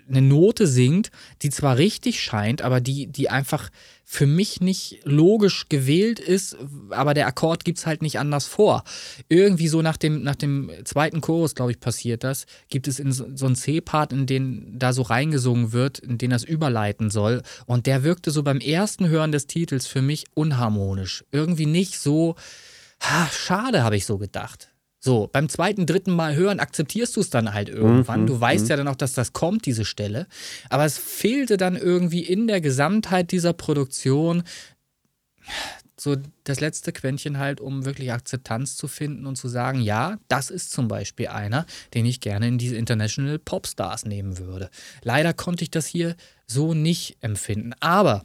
[0.09, 1.10] eine Note singt,
[1.43, 3.70] die zwar richtig scheint, aber die, die einfach
[4.10, 6.56] für mich nicht logisch gewählt ist,
[6.89, 8.85] aber der Akkord gibt es halt nicht anders vor.
[9.28, 13.12] Irgendwie so nach dem, nach dem zweiten Chorus, glaube ich, passiert das, gibt es in
[13.12, 17.43] so, so einen C-Part, in den da so reingesungen wird, in den das überleiten soll.
[17.66, 21.26] Und der wirkte so beim ersten Hören des Titels für mich unharmonisch.
[21.30, 22.35] Irgendwie nicht so,
[23.01, 24.70] ha, schade, habe ich so gedacht.
[25.00, 28.22] So, beim zweiten, dritten Mal hören akzeptierst du es dann halt irgendwann.
[28.22, 28.70] Mhm, du weißt mhm.
[28.70, 30.26] ja dann auch, dass das kommt, diese Stelle.
[30.70, 34.42] Aber es fehlte dann irgendwie in der Gesamtheit dieser Produktion
[36.00, 40.50] so das letzte Quäntchen halt, um wirklich Akzeptanz zu finden und zu sagen, ja, das
[40.50, 44.70] ist zum Beispiel einer, den ich gerne in diese International Popstars nehmen würde.
[45.02, 46.16] Leider konnte ich das hier
[46.46, 47.74] so nicht empfinden.
[47.80, 48.24] Aber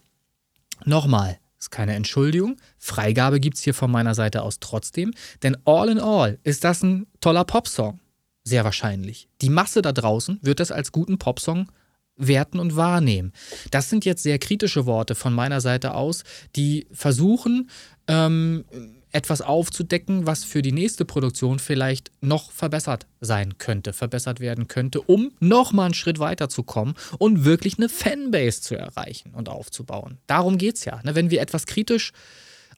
[0.86, 2.58] nochmal, ist keine Entschuldigung.
[2.78, 5.14] Freigabe gibt es hier von meiner Seite aus trotzdem.
[5.42, 8.00] Denn all in all ist das ein toller Popsong.
[8.44, 9.30] Sehr wahrscheinlich.
[9.42, 11.72] Die Masse da draußen wird das als guten Popsong
[12.16, 13.32] werten und wahrnehmen.
[13.72, 16.24] Das sind jetzt sehr kritische Worte von meiner Seite aus,
[16.56, 17.70] die versuchen,
[18.08, 18.66] ähm,
[19.14, 25.02] etwas aufzudecken, was für die nächste Produktion vielleicht noch verbessert sein könnte, verbessert werden könnte,
[25.02, 30.18] um nochmal einen Schritt weiter zu kommen und wirklich eine Fanbase zu erreichen und aufzubauen.
[30.28, 31.00] Darum geht es ja.
[31.04, 31.16] Ne?
[31.16, 32.12] Wenn wir etwas kritisch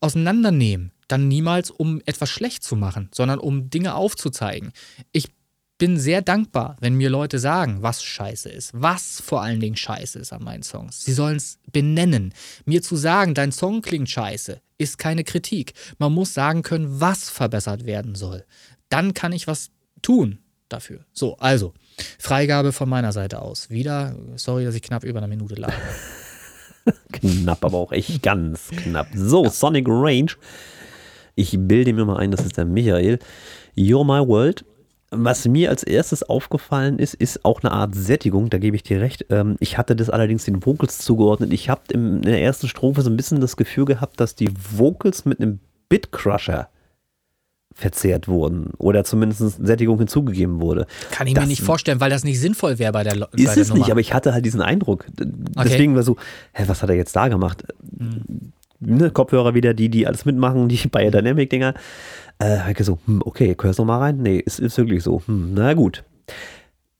[0.02, 4.72] auseinandernehmen, dann niemals, um etwas schlecht zu machen, sondern um Dinge aufzuzeigen.
[5.12, 5.30] Ich
[5.78, 10.20] bin sehr dankbar, wenn mir Leute sagen, was scheiße ist, was vor allen Dingen scheiße
[10.20, 11.04] ist an meinen Songs.
[11.04, 12.34] Sie sollen es benennen.
[12.66, 15.74] Mir zu sagen, dein Song klingt scheiße, ist keine Kritik.
[15.98, 18.46] Man muss sagen können, was verbessert werden soll.
[18.90, 19.72] Dann kann ich was
[20.02, 20.40] tun
[20.70, 21.06] dafür.
[21.12, 21.74] So, also,
[22.20, 23.70] Freigabe von meiner Seite aus.
[23.70, 25.74] Wieder, sorry, dass ich knapp über eine Minute lag.
[27.12, 29.08] knapp, aber auch echt ganz knapp.
[29.14, 29.50] So, ja.
[29.50, 30.32] Sonic Range.
[31.36, 33.20] Ich bilde mir mal ein, das ist der Michael.
[33.76, 34.64] You're My World
[35.18, 39.02] was mir als erstes aufgefallen ist, ist auch eine Art Sättigung, da gebe ich dir
[39.02, 39.26] recht.
[39.30, 41.54] Ähm, ich hatte das allerdings den Vocals zugeordnet.
[41.54, 45.26] Ich habe in der ersten Strophe so ein bisschen das Gefühl gehabt, dass die Vocals
[45.26, 45.60] mit einem
[45.90, 46.70] Bitcrusher
[47.76, 50.88] verzehrt wurden oder zumindest Sättigung hinzugegeben wurde.
[51.12, 53.56] Kann ich das, mir nicht vorstellen, weil das nicht sinnvoll wäre bei der Lo Ist
[53.56, 55.06] bei es nicht, aber ich hatte halt diesen Eindruck.
[55.18, 55.96] Deswegen okay.
[55.98, 56.16] war so,
[56.54, 57.64] hä, was hat er jetzt da gemacht?
[58.00, 58.54] Hm.
[58.80, 61.74] Ne, Kopfhörer wieder, die, die alles mitmachen, die Biodynamic-Dinger.
[62.40, 64.18] Äh, Heike so, hm, okay, hörst du mal rein?
[64.18, 65.22] Nee, ist, ist wirklich so.
[65.26, 66.04] Hm, na gut.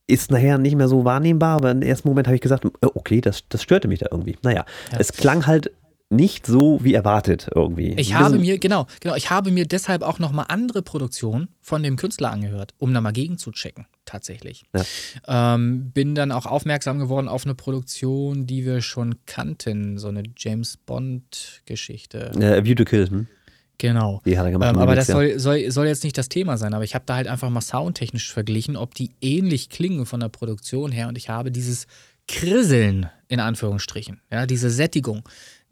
[0.08, 3.22] Ist nachher nicht mehr so wahrnehmbar, aber im ersten Moment habe ich gesagt, äh, okay,
[3.22, 4.38] das, das störte mich da irgendwie.
[4.44, 5.00] Naja, ja.
[5.00, 5.72] es klang halt
[6.10, 7.94] nicht so wie erwartet irgendwie.
[7.98, 11.96] Ich habe mir, genau, genau, ich habe mir deshalb auch nochmal andere Produktionen von dem
[11.96, 14.66] Künstler angehört, um da mal gegen zu checken, tatsächlich.
[14.74, 15.56] Ja.
[15.56, 20.24] Ähm, bin dann auch aufmerksam geworden auf eine Produktion, die wir schon kannten, so eine
[20.38, 22.32] James Bond-Geschichte.
[22.40, 23.28] Äh, View to Kill, hm?
[23.78, 24.22] Genau.
[24.26, 24.76] Die hat er gemacht.
[24.76, 27.16] Ähm, aber das soll, soll, soll jetzt nicht das Thema sein, aber ich habe da
[27.16, 31.30] halt einfach mal soundtechnisch verglichen, ob die ähnlich klingen von der Produktion her und ich
[31.30, 31.88] habe dieses
[32.28, 35.28] Krisseln in Anführungsstrichen, ja, diese Sättigung,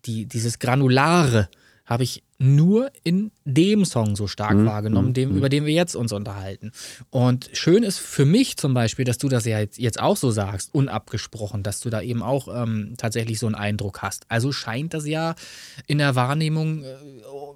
[0.06, 1.50] die, dieses Granulare,
[1.86, 4.66] habe ich nur in dem Song so stark mhm.
[4.66, 5.38] wahrgenommen, dem, mhm.
[5.38, 6.72] über den wir jetzt uns unterhalten.
[7.10, 10.32] Und schön ist für mich zum Beispiel, dass du das ja jetzt, jetzt auch so
[10.32, 14.26] sagst, unabgesprochen, dass du da eben auch ähm, tatsächlich so einen Eindruck hast.
[14.30, 15.36] Also scheint das ja
[15.88, 16.96] in der Wahrnehmung äh,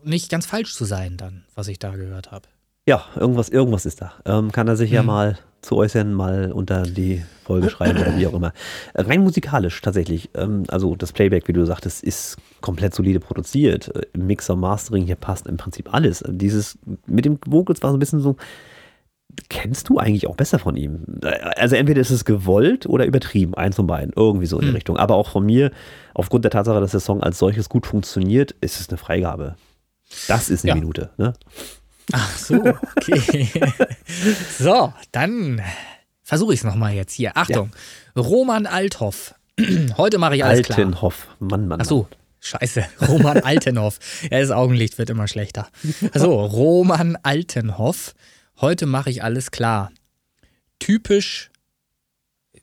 [0.04, 2.48] nicht ganz falsch zu sein, dann, was ich da gehört habe.
[2.88, 4.14] Ja, irgendwas, irgendwas ist da.
[4.26, 4.96] Ähm, kann er sich mhm.
[4.96, 5.38] ja mal
[5.68, 8.54] zu äußern, mal unter die Folge schreiben oder wie auch immer.
[8.96, 10.30] Rein musikalisch tatsächlich.
[10.34, 13.94] Ähm, also das Playback, wie du sagtest, ist komplett solide produziert.
[13.96, 16.24] Äh, Mixer, Mastering, hier passt im Prinzip alles.
[16.28, 18.38] Dieses mit dem Vocals war so ein bisschen so,
[19.50, 21.04] kennst du eigentlich auch besser von ihm?
[21.58, 24.76] Also entweder ist es gewollt oder übertrieben, eins von beiden, irgendwie so in die hm.
[24.76, 24.98] Richtung.
[24.98, 25.72] Aber auch von mir,
[26.14, 29.56] aufgrund der Tatsache, dass der Song als solches gut funktioniert, ist es eine Freigabe.
[30.28, 30.76] Das ist eine ja.
[30.76, 31.10] Minute.
[31.18, 31.34] Ne?
[32.14, 32.56] Ach so,
[32.96, 33.50] okay.
[34.60, 35.62] so, dann
[36.24, 37.36] versuche ich es nochmal jetzt hier.
[37.36, 37.72] Achtung,
[38.16, 38.22] ja.
[38.22, 39.34] Roman Althoff.
[39.98, 40.78] Heute mache ich alles klar.
[40.80, 41.82] Altenhoff, Mann, Mann.
[41.82, 42.08] Ach so,
[42.40, 42.86] scheiße.
[43.08, 44.00] Roman Altenhoff.
[44.32, 45.68] Ja, das Augenlicht wird immer schlechter.
[46.14, 48.14] Also, Roman Altenhoff.
[48.60, 49.92] Heute mache ich alles klar.
[50.80, 51.52] Typisch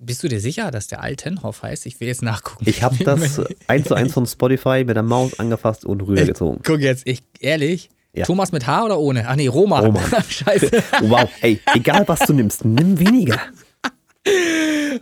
[0.01, 1.87] bist du dir sicher, dass der Altenhoff heißt?
[1.87, 2.65] Ich will jetzt nachgucken.
[2.69, 6.61] Ich habe das eins zu eins von Spotify mit der Maus angefasst und rübergezogen.
[6.62, 7.91] Guck jetzt, ich, ehrlich?
[8.15, 8.24] Ja.
[8.24, 9.27] Thomas mit H oder ohne?
[9.28, 9.86] Ach nee, Roman.
[9.86, 10.05] Roman.
[10.28, 10.70] Scheiße.
[11.03, 13.41] wow, ey, egal was du nimmst, nimm weniger.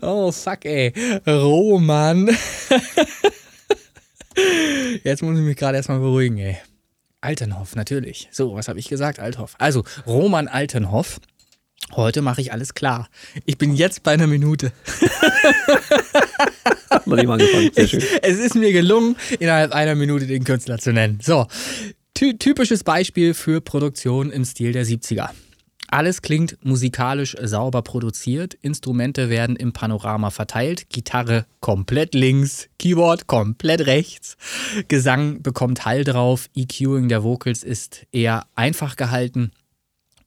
[0.01, 0.93] Oh, fuck, ey.
[1.29, 2.27] Roman.
[5.05, 6.57] Jetzt muss ich mich gerade erstmal beruhigen, ey.
[7.21, 8.29] Altenhoff, natürlich.
[8.33, 9.21] So, was habe ich gesagt?
[9.21, 9.55] Althoff.
[9.59, 11.21] Also, Roman Altenhoff.
[11.95, 13.09] Heute mache ich alles klar.
[13.45, 14.73] Ich bin jetzt bei einer Minute.
[17.05, 17.71] Mal angefangen.
[17.75, 18.03] Sehr schön.
[18.23, 21.21] Es ist mir gelungen, innerhalb einer Minute den Künstler zu nennen.
[21.23, 21.47] So,
[22.15, 25.31] Ty typisches Beispiel für Produktion im Stil der 70er.
[25.89, 33.87] Alles klingt musikalisch sauber produziert, Instrumente werden im Panorama verteilt, Gitarre komplett links, Keyboard komplett
[33.87, 34.37] rechts,
[34.89, 39.51] Gesang bekommt Hall drauf, EQing der Vocals ist eher einfach gehalten.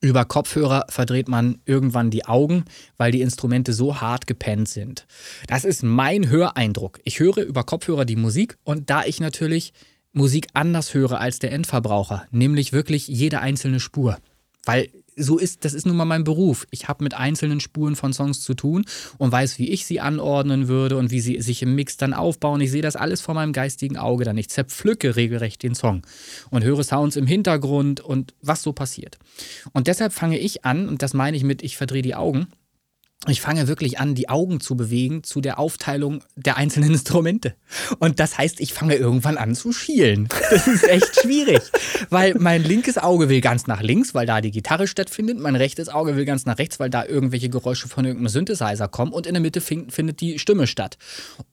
[0.02, 2.66] Über Kopfhörer verdreht man irgendwann die Augen,
[2.98, 5.08] weil die Instrumente so hart gepennt sind.
[5.48, 7.00] Das ist mein Höreindruck.
[7.06, 9.74] Ich höre über Kopfhörer die Musik und da ich natürlich
[10.18, 14.18] Musik anders höre als der Endverbraucher, nämlich wirklich jede einzelne Spur.
[14.64, 16.66] Weil so ist, das ist nun mal mein Beruf.
[16.72, 18.86] Ich habe mit einzelnen Spuren von Songs zu tun
[19.18, 22.62] und weiß, wie ich sie anordnen würde und wie sie sich im Mix dann aufbauen.
[22.62, 24.38] Ich sehe das alles vor meinem geistigen Auge dann.
[24.38, 26.02] Ich zerpflücke regelrecht den Song
[26.50, 29.18] und höre Sounds im Hintergrund und was so passiert.
[29.74, 32.48] Und deshalb fange ich an, und das meine ich mit, ich verdrehe die Augen,
[33.28, 37.56] ich fange wirklich an, die Augen zu bewegen zu der Aufteilung der einzelnen Instrumente.
[38.00, 40.28] Und das heißt, ich fange irgendwann an zu schielen.
[40.50, 41.62] Das ist echt schwierig,
[42.10, 45.40] weil mein linkes Auge will ganz nach links, weil da die Gitarre stattfindet.
[45.40, 49.12] Mein rechtes Auge will ganz nach rechts, weil da irgendwelche Geräusche von irgendeinem Synthesizer kommen.
[49.12, 50.98] Und in der Mitte findet die Stimme statt.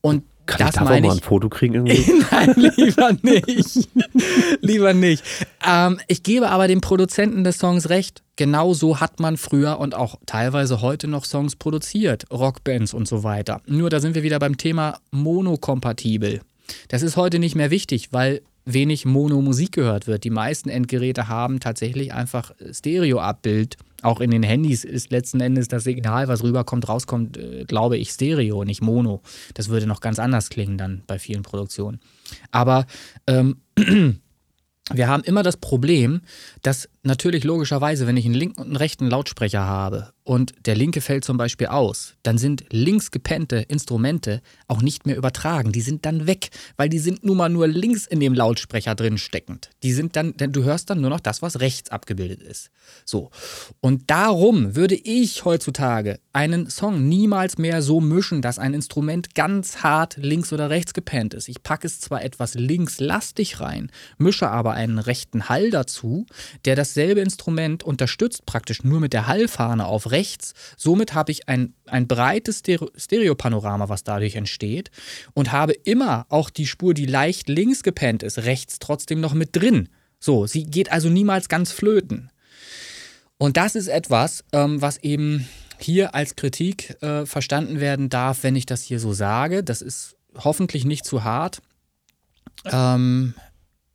[0.01, 2.23] Und Kann das ich meine mal ein Foto kriegen irgendwie?
[2.31, 3.89] Nein, lieber nicht.
[4.61, 5.23] lieber nicht.
[5.65, 8.23] Ähm, ich gebe aber dem Produzenten des Songs recht.
[8.35, 13.23] Genau so hat man früher und auch teilweise heute noch Songs produziert, Rockbands und so
[13.23, 13.61] weiter.
[13.67, 16.41] Nur da sind wir wieder beim Thema monokompatibel.
[16.87, 20.23] Das ist heute nicht mehr wichtig, weil wenig Mono-Musik gehört wird.
[20.23, 23.77] Die meisten Endgeräte haben tatsächlich einfach Stereo-Abbild.
[24.03, 28.09] Auch in den Handys ist letzten Endes das Signal, was rüberkommt, rauskommt, äh, glaube ich,
[28.09, 29.21] Stereo, nicht Mono.
[29.53, 31.99] Das würde noch ganz anders klingen dann bei vielen Produktionen.
[32.51, 32.85] Aber
[33.27, 33.61] ähm,
[34.93, 36.21] wir haben immer das Problem,
[36.61, 41.01] dass natürlich logischerweise, wenn ich einen linken und einen rechten Lautsprecher habe und der linke
[41.01, 45.73] fällt zum Beispiel aus, dann sind links gepennte Instrumente auch nicht mehr übertragen.
[45.73, 49.17] Die sind dann weg, weil die sind nun mal nur links in dem Lautsprecher drin
[49.17, 49.69] steckend.
[49.83, 52.69] Die sind dann, denn du hörst dann nur noch das, was rechts abgebildet ist.
[53.05, 53.31] So.
[53.81, 59.83] Und darum würde ich heutzutage einen Song niemals mehr so mischen, dass ein Instrument ganz
[59.83, 61.49] hart links oder rechts gepennt ist.
[61.49, 66.25] Ich packe es zwar etwas linkslastig rein, mische aber einen rechten Hall dazu,
[66.63, 70.53] der dasselbe Instrument unterstützt, praktisch nur mit der Hallfahne auf rechts.
[70.77, 74.91] Somit habe ich ein, ein breites Stereo Stereopanorama, was dadurch entsteht,
[75.33, 79.55] und habe immer auch die Spur, die leicht links gepennt ist, rechts trotzdem noch mit
[79.55, 79.89] drin.
[80.19, 82.29] So, sie geht also niemals ganz flöten.
[83.37, 85.47] Und das ist etwas, ähm, was eben
[85.79, 89.63] hier als Kritik äh, verstanden werden darf, wenn ich das hier so sage.
[89.63, 91.61] Das ist hoffentlich nicht zu hart.
[92.71, 93.33] Ähm,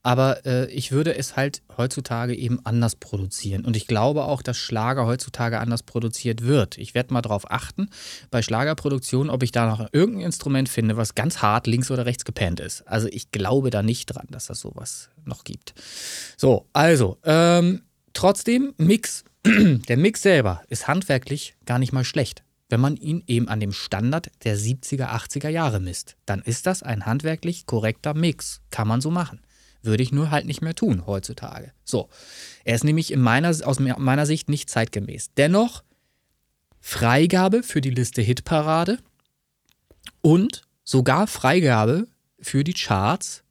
[0.09, 3.66] aber äh, ich würde es halt heutzutage eben anders produzieren.
[3.66, 6.78] Und ich glaube auch, dass Schlager heutzutage anders produziert wird.
[6.78, 7.90] Ich werde mal darauf achten,
[8.30, 12.24] bei Schlagerproduktion, ob ich da noch irgendein Instrument finde, was ganz hart links oder rechts
[12.24, 12.89] gepennt ist.
[12.89, 15.74] Also ich glaube da nicht dran, dass das sowas noch gibt.
[16.39, 17.82] So, also, ähm,
[18.14, 22.44] trotzdem, Mix, der Mix selber ist handwerklich gar nicht mal schlecht.
[22.70, 26.82] Wenn man ihn eben an dem Standard der 70er, 80er Jahre misst, dann ist das
[26.82, 28.62] ein handwerklich korrekter Mix.
[28.70, 29.40] Kann man so machen.
[29.82, 31.72] Würde ich nur halt nicht mehr tun heutzutage.
[31.84, 32.09] So,
[32.64, 35.30] er ist nämlich in meiner, aus meiner Sicht nicht zeitgemäß.
[35.36, 35.82] Dennoch
[36.80, 38.98] Freigabe für die Liste Hitparade
[40.20, 42.09] und sogar Freigabe
[42.40, 43.42] für die Charts,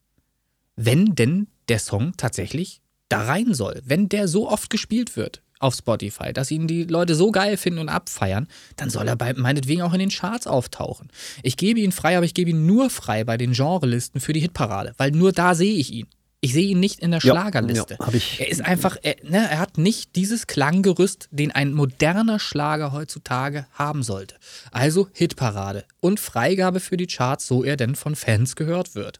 [0.75, 3.81] wenn denn der Song tatsächlich da rein soll.
[3.85, 7.79] Wenn der so oft gespielt wird auf Spotify, dass ihn die Leute so geil finden
[7.79, 11.09] und abfeiern, dann soll er bei, meinetwegen auch in den Charts auftauchen.
[11.41, 14.39] Ich gebe ihn frei, aber ich gebe ihn nur frei bei den Genrelisten für die
[14.39, 16.07] Hitparade, weil nur da sehe ich ihn.
[16.39, 17.97] Ich sehe ihn nicht in der Schlagerliste.
[17.99, 22.37] ja, ich- er ist einfach, er, ne, er hat nicht dieses Klanggerüst, den ein moderner
[22.39, 24.35] Schlager heutzutage haben sollte.
[24.71, 29.19] Also Hitparade und Freigabe für die Charts, so er denn von Fans gehört wird.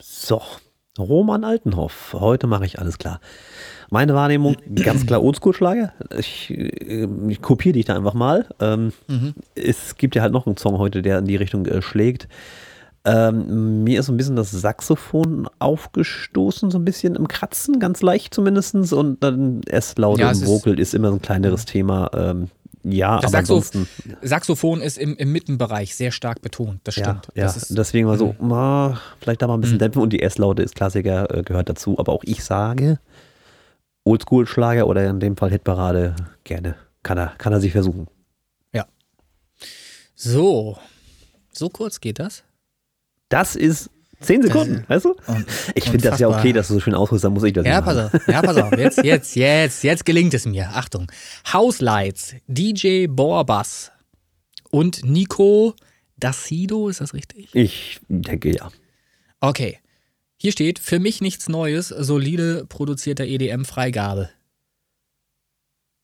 [0.00, 0.42] So,
[0.98, 2.12] Roman Altenhoff.
[2.14, 3.20] Heute mache ich alles klar.
[3.88, 5.92] Meine Wahrnehmung, ganz klar Oldschool-Schlager.
[6.18, 8.48] Ich, äh, ich kopiere dich da einfach mal.
[8.58, 8.92] Ähm,
[9.54, 12.26] Es gibt ja halt noch einen Song heute, der in die Richtung äh, schlägt.
[13.04, 18.00] Ähm, mir ist so ein bisschen das Saxophon aufgestoßen, so ein bisschen im Kratzen, ganz
[18.02, 18.74] leicht zumindest.
[18.92, 22.10] Und dann S-Laute Ja, im ist- Vocal ist immer so ein kleineres Thema.
[22.14, 22.48] Ähm,
[22.84, 23.88] ja, Das aber Saxo ansonsten.
[24.22, 27.28] Saxophon ist im, im Mittenbereich sehr stark betont, das Ja, stimmt.
[27.34, 27.74] ja Das Mhm.
[27.76, 31.32] deswegen mal so, ma, vielleicht da mal ein bisschen dämpfen und die S-Laute ist Klassiker,
[31.36, 31.98] äh, gehört dazu.
[31.98, 32.98] Aber auch ich sage,
[34.04, 36.14] Oldschool-Schlager oder in dem Fall Hitparade,
[36.44, 36.74] gerne.
[37.04, 38.06] Kann er, kann er sich versuchen.
[40.14, 40.78] so,
[41.52, 42.44] so kurz geht das.
[43.32, 43.88] Das ist
[44.20, 45.16] zehn Sekunden, weißt du?
[45.74, 47.80] Ich finde das ja okay, dass du so schön ausholst, dann muss ich das Ja,
[47.80, 48.76] pass auf, ja, pass auf.
[48.76, 50.68] Jetzt, jetzt, jetzt, jetzt gelingt es mir.
[50.74, 51.10] Achtung.
[51.50, 53.90] Houselights, DJ Borbas
[54.70, 55.74] und Nico
[56.18, 57.48] Dacido, ist das richtig?
[57.54, 58.70] Ich denke ja.
[59.40, 59.78] Okay.
[60.36, 64.28] Hier steht, für mich nichts Neues, solide produzierter EDM-Freigabe.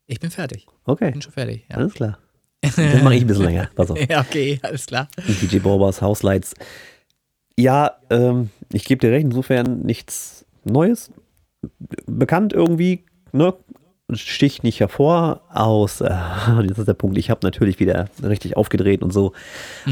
[0.06, 0.66] Ich bin fertig.
[0.84, 1.66] Okay, Bin schon fertig.
[1.68, 2.18] Ja, alles klar.
[2.76, 3.68] Dann mache ich ein bisschen länger.
[3.74, 3.98] Pass auf.
[4.08, 5.08] ja okay, alles klar.
[5.42, 6.54] DJ Borbas, Houselights.
[7.58, 11.10] Ja, ähm, ich gebe dir recht, insofern nichts Neues.
[12.06, 13.54] Bekannt irgendwie, ne?
[14.12, 16.08] Sticht nicht hervor aus, äh,
[16.66, 19.32] das ist der Punkt, ich habe natürlich wieder richtig aufgedreht und so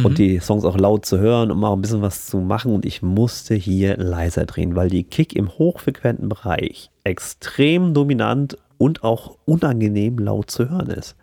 [0.05, 2.87] und die Songs auch laut zu hören, um auch ein bisschen was zu machen und
[2.87, 9.37] ich musste hier leiser drehen, weil die Kick im hochfrequenten Bereich extrem dominant und auch
[9.45, 11.15] unangenehm laut zu hören ist.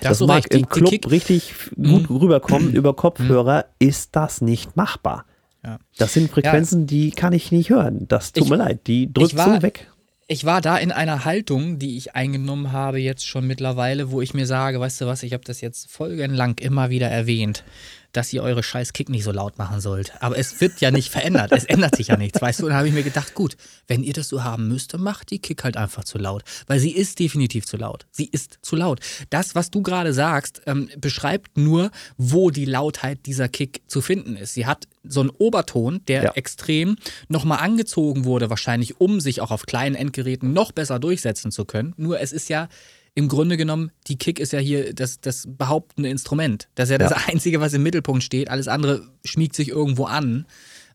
[0.00, 0.52] Das du mag recht.
[0.54, 1.10] Die- im die Club Mhm.
[1.10, 2.70] richtig gut rüberkommen.
[2.74, 5.26] Über Kopfhörer ist das nicht machbar.
[5.64, 5.78] Ja.
[5.98, 8.06] Das sind Frequenzen, die kann ich nicht hören.
[8.08, 8.86] Das tut Ich- mir leid.
[8.86, 9.88] Die drückt war- so weg.
[10.26, 14.32] ich war da in einer Haltung, die ich eingenommen habe jetzt schon mittlerweile, wo ich
[14.32, 17.64] mir sage, weißt du was, ich habe das jetzt folgenlang immer wieder erwähnt
[18.12, 20.12] dass ihr eure scheiß Kick nicht so laut machen sollt.
[20.20, 21.52] Aber es wird ja nicht verändert.
[21.52, 22.64] Es ändert sich ja nichts, weißt du?
[22.64, 23.56] Und da habe ich mir gedacht, gut,
[23.86, 26.42] wenn ihr das so haben müsst, macht die Kick halt einfach zu laut.
[26.66, 28.06] Weil sie ist definitiv zu laut.
[28.10, 29.00] Sie ist zu laut.
[29.30, 34.36] Das, was du gerade sagst, ähm, beschreibt nur, wo die Lautheit dieser Kick zu finden
[34.36, 34.54] ist.
[34.54, 36.32] Sie hat so einen Oberton, der ja.
[36.32, 36.96] extrem
[37.28, 41.94] nochmal angezogen wurde, wahrscheinlich, um sich auch auf kleinen Endgeräten noch besser durchsetzen zu können.
[41.96, 42.68] Nur es ist ja
[43.14, 46.68] im Grunde genommen, die Kick ist ja hier das, das behauptende Instrument.
[46.74, 48.50] Das ist ja, ja, das Einzige, was im Mittelpunkt steht.
[48.50, 50.46] Alles andere schmiegt sich irgendwo an.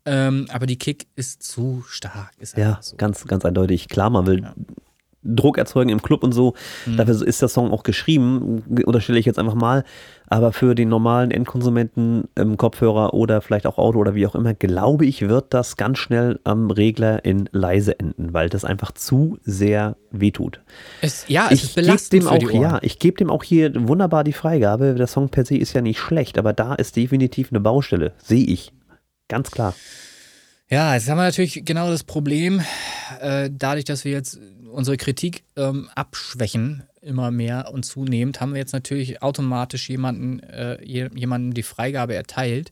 [0.05, 2.31] Ähm, aber die Kick ist zu stark.
[2.39, 2.95] Ist ja, so.
[2.95, 3.89] ganz, ganz eindeutig.
[3.89, 4.53] Klar, man will ja.
[5.25, 6.53] Druck erzeugen im Club und so.
[6.85, 6.97] Mhm.
[6.97, 9.83] Dafür ist der Song auch geschrieben, unterstelle ich jetzt einfach mal.
[10.27, 14.53] Aber für den normalen Endkonsumenten im Kopfhörer oder vielleicht auch Auto oder wie auch immer,
[14.55, 19.37] glaube ich, wird das ganz schnell am Regler in leise enden, weil das einfach zu
[19.43, 20.61] sehr wehtut.
[21.01, 24.23] Es, ja, es ich ist belastend dem auch, Ja, ich gebe dem auch hier wunderbar
[24.23, 24.95] die Freigabe.
[24.95, 28.45] Der Song per se ist ja nicht schlecht, aber da ist definitiv eine Baustelle, sehe
[28.45, 28.73] ich.
[29.27, 29.75] Ganz klar.
[30.69, 32.61] Ja, jetzt haben wir natürlich genau das Problem,
[33.21, 34.39] äh, dadurch, dass wir jetzt
[34.75, 40.83] unsere Kritik ähm, abschwächen, immer mehr und zunehmend, haben wir jetzt natürlich automatisch jemanden, äh,
[40.83, 42.71] jemanden die Freigabe erteilt,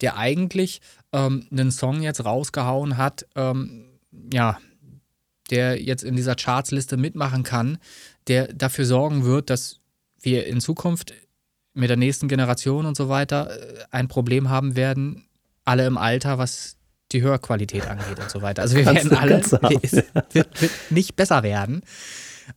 [0.00, 0.80] der eigentlich
[1.12, 3.86] ähm, einen Song jetzt rausgehauen hat, ähm,
[4.32, 4.58] ja,
[5.50, 7.78] der jetzt in dieser Chartsliste mitmachen kann,
[8.26, 9.80] der dafür sorgen wird, dass
[10.20, 11.12] wir in Zukunft
[11.74, 15.26] mit der nächsten Generation und so weiter äh, ein Problem haben werden,
[15.64, 16.73] alle im Alter, was
[17.14, 18.62] die Hörqualität angeht und so weiter.
[18.62, 19.52] Also wir werden alle, es
[20.32, 21.82] wird, wird, nicht besser werden.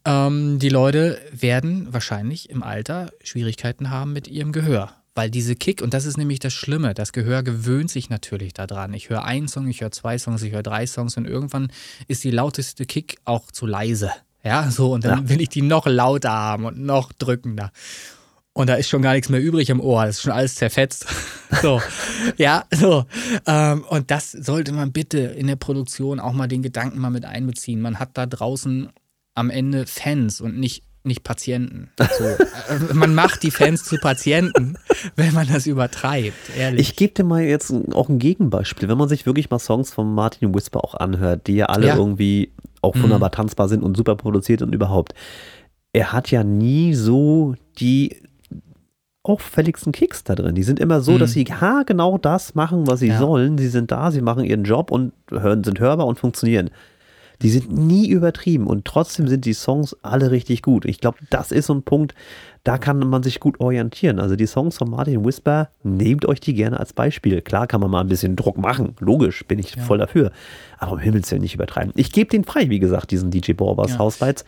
[0.03, 4.91] Ähm, die Leute werden wahrscheinlich im Alter Schwierigkeiten haben mit ihrem Gehör.
[5.15, 8.93] Weil diese Kick, und das ist nämlich das Schlimme, das Gehör gewöhnt sich natürlich daran.
[8.93, 11.71] Ich höre einen Song, ich höre zwei Songs, ich höre drei Songs und irgendwann
[12.07, 14.11] ist die lauteste Kick auch zu leise.
[14.43, 15.29] Ja, so, und dann ja.
[15.29, 17.71] will ich die noch lauter haben und noch drückender
[18.57, 21.05] und da ist schon gar nichts mehr übrig im Ohr, das ist schon alles zerfetzt.
[21.61, 21.79] so,
[22.37, 23.05] ja, so.
[23.45, 27.23] Ähm, und das sollte man bitte in der Produktion auch mal den Gedanken mal mit
[27.23, 27.81] einbeziehen.
[27.81, 28.89] Man hat da draußen
[29.35, 31.91] am Ende Fans und nicht nicht Patienten.
[31.97, 32.93] So.
[32.93, 34.77] Man macht die Fans zu Patienten,
[35.15, 36.81] wenn man das übertreibt, ehrlich.
[36.81, 38.89] Ich gebe dir mal jetzt auch ein Gegenbeispiel.
[38.89, 41.95] Wenn man sich wirklich mal Songs von Martin Whisper auch anhört, die ja alle ja.
[41.95, 42.51] irgendwie
[42.81, 43.35] auch wunderbar mhm.
[43.35, 45.13] tanzbar sind und super produziert und überhaupt.
[45.93, 48.17] Er hat ja nie so die
[49.27, 50.55] auffälligsten Kicks da drin.
[50.55, 51.19] Die sind immer so, mhm.
[51.19, 53.19] dass sie genau das machen, was sie ja.
[53.19, 53.57] sollen.
[53.57, 56.69] Sie sind da, sie machen ihren Job und hören, sind hörbar und funktionieren.
[57.41, 60.85] Die sind nie übertrieben und trotzdem sind die Songs alle richtig gut.
[60.85, 62.15] Ich glaube, das ist so ein Punkt,
[62.63, 64.19] da kann man sich gut orientieren.
[64.19, 67.41] Also die Songs von Martin Whisper, nehmt euch die gerne als Beispiel.
[67.41, 69.83] Klar kann man mal ein bisschen Druck machen, logisch, bin ich ja.
[69.83, 70.31] voll dafür.
[70.79, 71.93] Aber um Himmels Willen nicht übertreiben.
[71.95, 73.99] Ich gebe den frei, wie gesagt, diesen DJ Borbers ja.
[73.99, 74.43] Hauslights.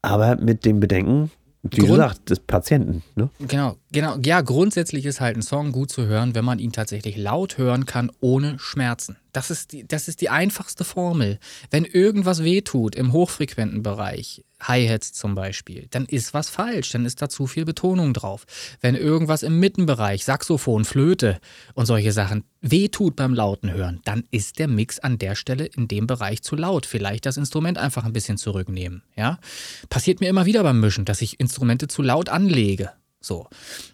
[0.00, 1.30] Aber mit dem Bedenken,
[1.72, 3.02] wie Grund, gesagt, des Patienten.
[3.14, 3.30] Ne?
[3.40, 4.16] Genau, genau.
[4.24, 7.86] Ja, grundsätzlich ist halt ein Song gut zu hören, wenn man ihn tatsächlich laut hören
[7.86, 9.16] kann, ohne Schmerzen.
[9.32, 11.38] Das ist die, das ist die einfachste Formel.
[11.70, 17.20] Wenn irgendwas wehtut im hochfrequenten Bereich, Hi-Hats zum Beispiel, dann ist was falsch, dann ist
[17.20, 18.44] da zu viel Betonung drauf.
[18.80, 21.38] Wenn irgendwas im Mittenbereich, Saxophon, Flöte
[21.74, 25.88] und solche Sachen wehtut beim lauten Hören, dann ist der Mix an der Stelle in
[25.88, 26.86] dem Bereich zu laut.
[26.86, 29.02] Vielleicht das Instrument einfach ein bisschen zurücknehmen.
[29.14, 29.38] Ja?
[29.90, 32.92] Passiert mir immer wieder beim Mischen, dass ich Instrumente zu laut anlege.
[33.20, 33.48] So.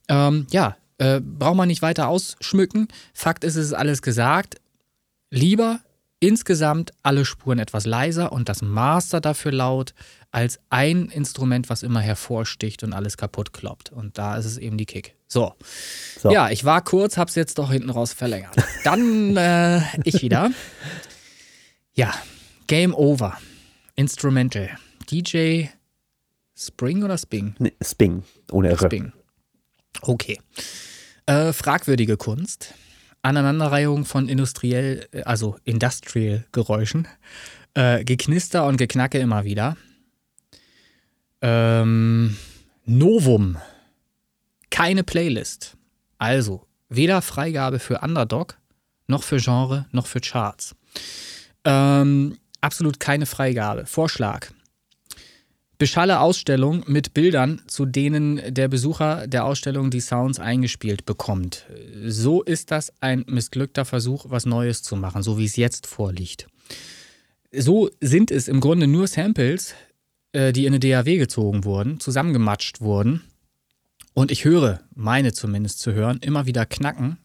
[0.09, 2.89] Ähm, ja, äh, braucht man nicht weiter ausschmücken.
[3.13, 4.57] Fakt ist, es ist alles gesagt
[5.33, 5.81] lieber
[6.21, 9.93] insgesamt alle Spuren etwas leiser und das Master dafür laut,
[10.33, 13.93] als ein Instrument, was immer hervorsticht und alles kaputt kloppt.
[13.93, 15.15] Und da ist es eben die Kick.
[15.29, 15.55] So.
[16.19, 16.33] so.
[16.33, 18.57] Ja, ich war kurz, hab's jetzt doch hinten raus verlängert.
[18.83, 20.51] Dann äh, ich wieder.
[21.95, 22.15] Ja,
[22.67, 23.39] Game Over.
[23.95, 24.71] Instrumental.
[25.11, 25.67] DJ
[26.57, 27.55] Spring oder Sping?
[27.59, 28.79] Nee, Sping, ohne R.
[28.79, 29.13] Sping.
[30.01, 30.41] Okay.
[31.27, 32.75] Äh, fragwürdige Kunst.
[33.21, 37.07] Aneinanderreihung von industriell, äh, also Industrial Geräuschen.
[37.75, 39.77] Äh, Geknister und Geknacke immer wieder.
[41.43, 42.37] Ähm,
[42.87, 43.59] Novum.
[44.71, 45.77] Keine Playlist.
[46.19, 48.57] Also, weder Freigabe für Underdog,
[49.09, 50.75] noch für Genre, noch für Charts.
[51.65, 53.87] Ähm, absolut keine Freigabe.
[53.87, 54.51] Vorschlag.
[55.79, 61.67] Beschalle Ausstellung mit Bildern, zu denen der Besucher der Ausstellung die Sounds eingespielt bekommt.
[62.07, 66.47] So ist das ein missglückter Versuch, was Neues zu machen, so wie es jetzt vorliegt.
[67.51, 69.75] So sind es im Grunde nur Samples,
[70.33, 73.23] äh, die in eine DAW gezogen wurden, zusammengematscht wurden.
[74.15, 77.19] Und ich höre, meine zumindest zu hören, immer wieder knacken.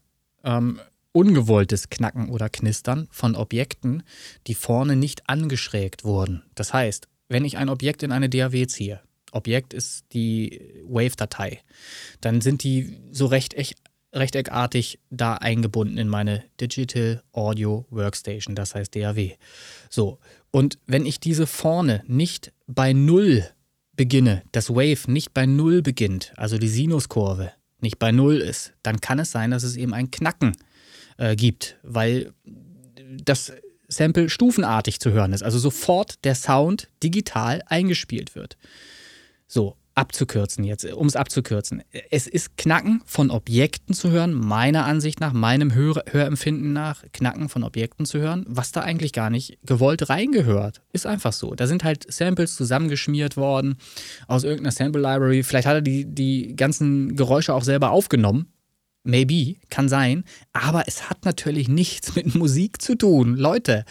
[0.44, 0.80] Ähm,
[1.12, 4.02] ungewolltes Knacken oder Knistern von Objekten,
[4.46, 6.44] die vorne nicht angeschrägt wurden.
[6.54, 9.00] Das heißt, wenn ich ein Objekt in eine DAW ziehe,
[9.32, 11.60] Objekt ist die Wave-Datei,
[12.20, 13.74] dann sind die so rechteck,
[14.18, 19.36] rechteckartig da eingebunden in meine Digital Audio Workstation, das heißt DAW.
[19.90, 20.18] So,
[20.50, 23.44] und wenn ich diese vorne nicht bei Null
[23.96, 29.00] beginne, das Wave nicht bei Null beginnt, also die Sinuskurve nicht bei Null ist, dann
[29.00, 30.56] kann es sein, dass es eben ein Knacken
[31.16, 32.32] äh, gibt, weil
[33.24, 33.52] das
[33.88, 38.56] Sample stufenartig zu hören ist, also sofort der Sound digital eingespielt wird.
[39.46, 41.82] So, abzukürzen jetzt, um es abzukürzen.
[42.10, 47.48] Es ist Knacken von Objekten zu hören, meiner Ansicht nach, meinem Hör Hörempfinden nach, Knacken
[47.48, 50.82] von Objekten zu hören, was da eigentlich gar nicht gewollt reingehört.
[50.92, 51.54] Ist einfach so.
[51.54, 53.76] Da sind halt Samples zusammengeschmiert worden
[54.28, 55.42] aus irgendeiner Sample Library.
[55.42, 58.52] Vielleicht hat er die, die ganzen Geräusche auch selber aufgenommen
[59.08, 63.36] Maybe, kann sein, aber es hat natürlich nichts mit Musik zu tun.
[63.36, 63.86] Leute,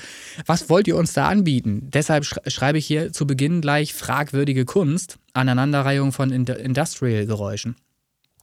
[0.46, 1.90] was wollt ihr uns da anbieten?
[1.92, 7.76] Deshalb schreibe ich hier zu Beginn gleich fragwürdige Kunst, Aneinanderreihung von Industrial-Geräuschen.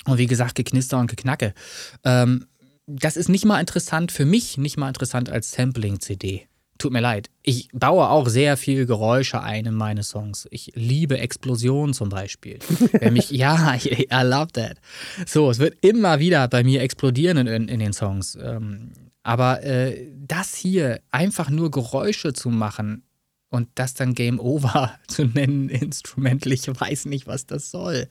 [0.05, 1.55] Und wie gesagt, Geknister und Geknacke.
[2.03, 2.47] Ähm,
[2.87, 6.47] das ist nicht mal interessant für mich, nicht mal interessant als Sampling-CD.
[6.79, 7.31] Tut mir leid.
[7.43, 10.49] Ich baue auch sehr viel Geräusche ein in meine Songs.
[10.51, 12.59] Ich liebe Explosionen zum Beispiel.
[12.93, 14.79] Wer mich, ja, I love that.
[15.27, 18.37] So, es wird immer wieder bei mir explodieren in, in den Songs.
[18.41, 18.93] Ähm,
[19.23, 23.05] aber äh, das hier, einfach nur Geräusche zu machen
[23.51, 28.09] und das dann Game Over zu nennen, instrumental, ich weiß nicht, was das soll.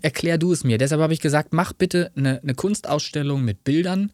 [0.00, 0.78] Erklär du es mir.
[0.78, 4.12] Deshalb habe ich gesagt, mach bitte eine, eine Kunstausstellung mit Bildern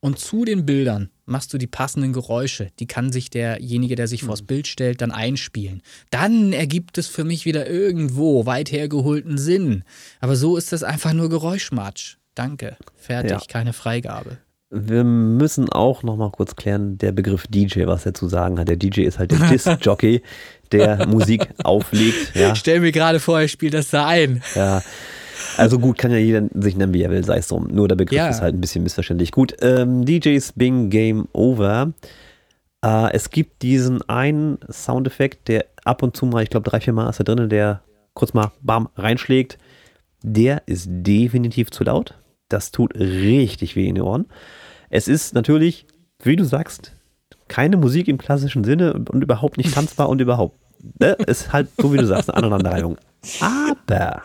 [0.00, 2.70] und zu den Bildern machst du die passenden Geräusche.
[2.78, 4.46] Die kann sich derjenige, der sich vors hm.
[4.46, 5.82] Bild stellt, dann einspielen.
[6.10, 9.84] Dann ergibt es für mich wieder irgendwo weit hergeholten Sinn.
[10.20, 12.16] Aber so ist das einfach nur Geräuschmatsch.
[12.34, 12.76] Danke.
[12.94, 13.30] Fertig.
[13.30, 13.40] Ja.
[13.48, 14.38] Keine Freigabe.
[14.68, 18.68] Wir müssen auch noch mal kurz klären, der Begriff DJ, was er zu sagen hat.
[18.68, 20.22] Der DJ ist halt der Disc-Jockey,
[20.72, 22.34] der Musik auflegt.
[22.34, 22.54] Ja.
[22.54, 24.42] Stell mir gerade vor, er spielt das da ein.
[24.54, 24.82] Ja.
[25.56, 27.68] Also gut, kann ja jeder sich nennen, wie er will, sei es drum.
[27.70, 28.28] Nur der Begriff ja.
[28.28, 29.32] ist halt ein bisschen missverständlich.
[29.32, 31.92] Gut, ähm, DJs Bing Game Over.
[32.84, 36.92] Äh, es gibt diesen einen Soundeffekt, der ab und zu mal, ich glaube drei, vier
[36.92, 37.82] Mal ist er drin, der
[38.14, 39.58] kurz mal bam reinschlägt.
[40.22, 42.14] Der ist definitiv zu laut.
[42.48, 44.26] Das tut richtig weh in den Ohren.
[44.88, 45.86] Es ist natürlich,
[46.22, 46.92] wie du sagst,
[47.48, 50.58] keine Musik im klassischen Sinne und überhaupt nicht tanzbar und überhaupt.
[51.00, 51.12] Ne?
[51.26, 52.96] Ist halt so, wie du sagst, eine Aneinanderreihung.
[53.40, 54.22] Aber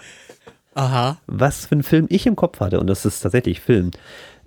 [0.73, 1.17] Aha.
[1.27, 3.91] was für einen Film ich im Kopf hatte, und das ist tatsächlich Film,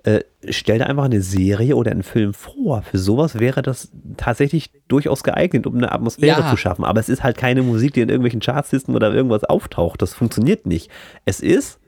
[0.03, 2.83] äh, stell dir einfach eine Serie oder einen Film vor.
[2.83, 6.49] Für sowas wäre das tatsächlich durchaus geeignet, um eine Atmosphäre ja.
[6.51, 6.85] zu schaffen.
[6.85, 10.03] Aber es ist halt keine Musik, die in irgendwelchen Chartslisten oder irgendwas auftaucht.
[10.03, 10.91] Das funktioniert nicht.
[11.25, 11.79] Es ist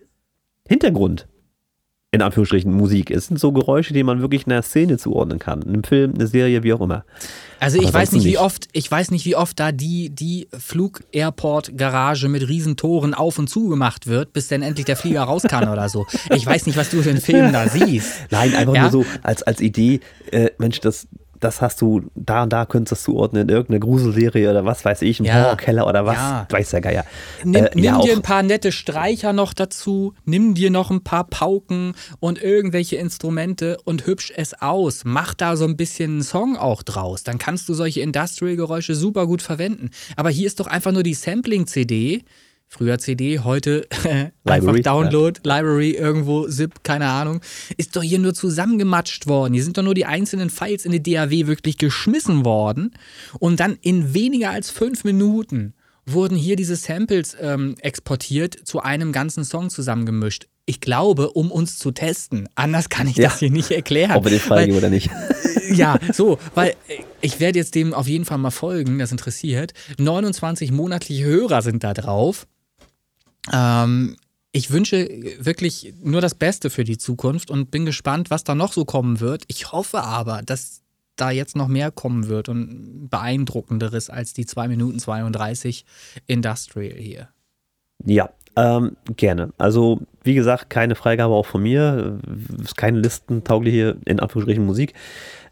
[0.67, 1.27] Hintergrund
[2.11, 3.11] in Anführungsstrichen Musik.
[3.11, 5.61] Es sind so Geräusche, die man wirklich einer Szene zuordnen kann.
[5.63, 7.03] Einem Film, eine Serie, wie auch immer.
[7.59, 12.29] Also ich weiß nicht, wie oft, ich weiß nicht, wie oft da die, die Flug-Airport-Garage
[12.29, 15.89] mit Riesentoren auf und zu gemacht wird, bis dann endlich der Flieger raus kann oder
[15.89, 16.05] so.
[16.33, 18.13] Ich weiß nicht, was du für einen Film da siehst.
[18.29, 18.83] Nein, einfach ja?
[18.83, 19.99] nur so als, als Idee,
[20.31, 21.07] äh, Mensch, das,
[21.39, 25.01] das hast du, da und da könntest du zuordnen in irgendeine Gruselserie oder was weiß
[25.03, 25.35] ich, ein ja.
[25.35, 26.47] Horrorkeller oder was, ja.
[26.49, 27.05] weiß der Geier.
[27.43, 31.03] Nimm, äh, nimm ja, dir ein paar nette Streicher noch dazu, nimm dir noch ein
[31.03, 35.03] paar Pauken und irgendwelche Instrumente und hübsch es aus.
[35.05, 37.23] Mach da so ein bisschen einen Song auch draus.
[37.23, 39.91] Dann kannst du solche Industrial-Geräusche super gut verwenden.
[40.15, 42.23] Aber hier ist doch einfach nur die Sampling-CD
[42.69, 43.87] Früher CD, heute
[44.43, 45.55] einfach Download, ja.
[45.55, 47.41] Library, irgendwo, ZIP, keine Ahnung.
[47.77, 49.53] Ist doch hier nur zusammengematscht worden.
[49.53, 52.93] Hier sind doch nur die einzelnen Files in die DAW wirklich geschmissen worden.
[53.39, 55.75] Und dann in weniger als fünf Minuten
[56.05, 60.47] wurden hier diese Samples ähm, exportiert, zu einem ganzen Song zusammengemischt.
[60.65, 62.49] Ich glaube, um uns zu testen.
[62.55, 63.29] Anders kann ich ja.
[63.29, 64.17] das hier nicht erklären.
[64.17, 65.09] Ob wir den freigeben oder nicht.
[65.73, 66.75] ja, so, weil
[67.21, 69.73] ich werde jetzt dem auf jeden Fall mal folgen, das interessiert.
[69.97, 72.45] 29 monatliche Hörer sind da drauf.
[73.53, 74.15] Ähm,
[74.51, 75.07] ich wünsche
[75.39, 79.19] wirklich nur das Beste für die Zukunft und bin gespannt, was da noch so kommen
[79.19, 79.43] wird.
[79.47, 80.81] Ich hoffe aber, dass
[81.15, 85.85] da jetzt noch mehr kommen wird und beeindruckenderes als die 2 Minuten 32
[86.27, 87.29] Industrial hier.
[88.05, 89.53] Ja, ähm, gerne.
[89.57, 92.19] Also, wie gesagt, keine Freigabe auch von mir.
[92.75, 94.93] Keine listentaugliche, in Anführungsstrichen, Musik.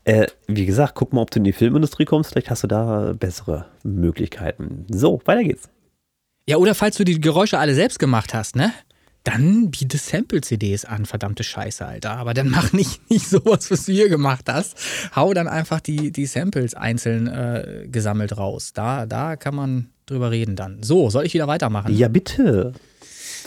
[0.03, 2.31] Äh, wie gesagt, guck mal, ob du in die Filmindustrie kommst.
[2.31, 4.85] Vielleicht hast du da bessere Möglichkeiten.
[4.89, 5.69] So, weiter geht's.
[6.47, 8.72] Ja, oder falls du die Geräusche alle selbst gemacht hast, ne?
[9.23, 12.17] Dann biete Sample-CDs an, verdammte Scheiße, Alter.
[12.17, 14.77] Aber dann mach nicht, nicht sowas, was du hier gemacht hast.
[15.15, 18.73] Hau dann einfach die, die Samples einzeln äh, gesammelt raus.
[18.73, 20.84] Da, da kann man drüber reden dann.
[20.84, 21.91] So, soll ich wieder weitermachen?
[21.95, 22.73] Ja, bitte.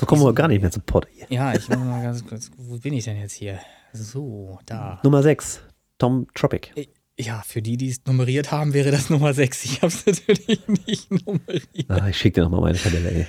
[0.01, 1.07] So kommen wir gar nicht mehr zu Pod.
[1.29, 2.51] Ja, ich muss mal ganz kurz.
[2.57, 3.61] Wo bin ich denn jetzt hier?
[3.93, 4.99] So, da.
[5.05, 5.61] Nummer 6.
[5.99, 6.73] Tom Tropic.
[7.21, 9.65] Ja, für die, die es nummeriert haben, wäre das Nummer 6.
[9.65, 11.91] Ich habe es natürlich nicht nummeriert.
[11.91, 13.27] Ah, ich schicke dir nochmal meine Tabelle, ey.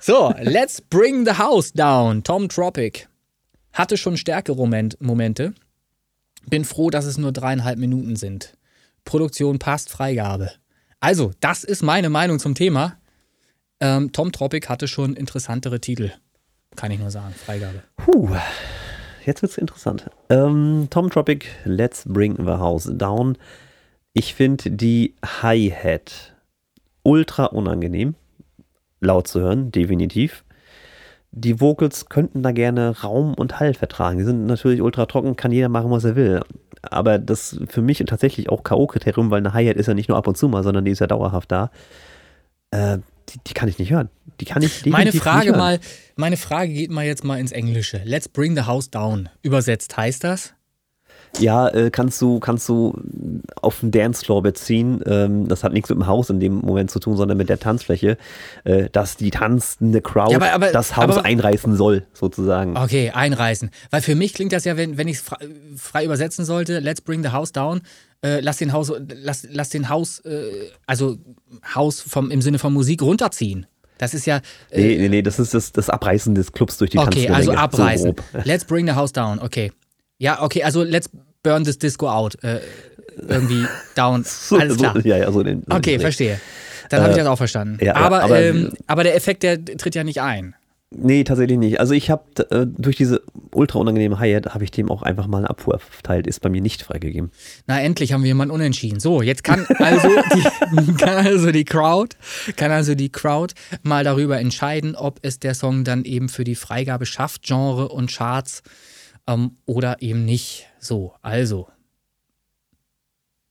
[0.00, 2.22] So, let's bring the house down.
[2.24, 3.08] Tom Tropic
[3.72, 5.54] hatte schon stärkere Moment, Momente.
[6.46, 8.56] Bin froh, dass es nur dreieinhalb Minuten sind.
[9.04, 10.52] Produktion passt, Freigabe.
[11.00, 12.98] Also, das ist meine Meinung zum Thema.
[13.80, 16.12] Ähm, Tom Tropic hatte schon interessantere Titel.
[16.76, 17.34] Kann ich nur sagen.
[17.34, 17.82] Freigabe.
[17.96, 18.36] Puh,
[19.26, 20.10] jetzt wird's interessant.
[20.30, 23.36] Ähm, Tom Tropic, Let's Bring the House Down.
[24.12, 26.34] Ich finde die Hi-Hat
[27.02, 28.14] ultra unangenehm,
[29.00, 30.44] laut zu hören, definitiv.
[31.30, 34.18] Die Vocals könnten da gerne Raum und Hall vertragen.
[34.18, 36.42] Die sind natürlich ultra trocken, kann jeder machen, was er will.
[36.82, 40.26] Aber das für mich tatsächlich auch K.O.-Kriterium, weil eine Hi-Hat ist ja nicht nur ab
[40.26, 41.70] und zu mal, sondern die ist ja dauerhaft da.
[42.70, 44.08] Äh, die, die kann ich nicht hören.
[44.40, 45.58] Die kann ich Meine Frage nicht hören.
[45.58, 45.80] mal,
[46.16, 48.00] meine Frage geht mal jetzt mal ins Englische.
[48.04, 49.28] Let's bring the house down.
[49.42, 50.54] Übersetzt heißt das?
[51.38, 52.94] Ja, äh, kannst du, kannst du
[53.60, 55.02] auf den Dancefloor beziehen.
[55.06, 57.58] Ähm, das hat nichts mit dem Haus in dem Moment zu tun, sondern mit der
[57.58, 58.18] Tanzfläche,
[58.64, 62.76] äh, dass die tanzende Crowd Ja, aber- aber- das Haus aber- einreißen soll, sozusagen.
[62.76, 63.70] Okay, einreißen.
[63.90, 65.38] Weil für mich klingt das ja, wenn, wenn ich es frei,
[65.76, 67.80] frei übersetzen sollte, let's bring the house down,
[68.22, 68.92] äh, lass den Haus,
[69.22, 70.50] lass, lass den Haus, äh,
[70.86, 71.16] also
[71.74, 73.66] Haus vom, im Sinne von Musik runterziehen.
[73.98, 74.40] Das ist ja,
[74.70, 77.34] äh, Nee, nee, nee, das ist das, das Abreißen des Clubs durch die okay, Tanzfläche.
[77.34, 78.16] also so abreißen.
[78.16, 78.44] grob.
[78.44, 79.72] let's bring the house down, okay.
[80.22, 81.10] Ja, okay, also let's
[81.42, 82.36] burn this disco out.
[82.44, 82.60] Äh,
[83.28, 83.66] irgendwie
[83.96, 84.24] down.
[84.48, 84.94] So, Alles klar.
[84.94, 86.40] So, ja, ja, so den, Okay, den- verstehe.
[86.90, 87.84] Dann habe ich das auch verstanden.
[87.84, 90.54] ja, aber, aber- ähm, aber der Effekt, der tritt ja nicht ein.
[90.94, 91.80] Nee, tatsächlich nicht.
[91.80, 93.22] Also ich habe äh, durch diese
[93.52, 96.26] ultra unangenehme Hi-Hat habe ich dem auch einfach mal eine Abfuhr verteilt.
[96.26, 97.30] Ist bei mir nicht freigegeben.
[97.66, 99.00] Na, endlich haben wir jemanden unentschieden.
[99.00, 102.14] So, jetzt kann also die, kann also die Crowd,
[102.56, 106.54] kann also die Crowd mal darüber entscheiden, ob es der Song dann eben für die
[106.56, 108.62] Freigabe schafft, Genre und Charts,
[109.26, 110.68] ähm, oder eben nicht.
[110.78, 111.68] So, also.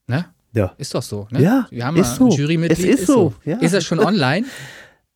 [0.08, 0.26] Ne?
[0.54, 0.74] Ja.
[0.78, 1.42] Ist doch so, ne?
[1.42, 2.26] Ja, wir haben ist ja so.
[2.26, 2.94] ein Jurymitglied.
[2.94, 3.58] Es ist so, ja.
[3.58, 4.46] Ist das schon online?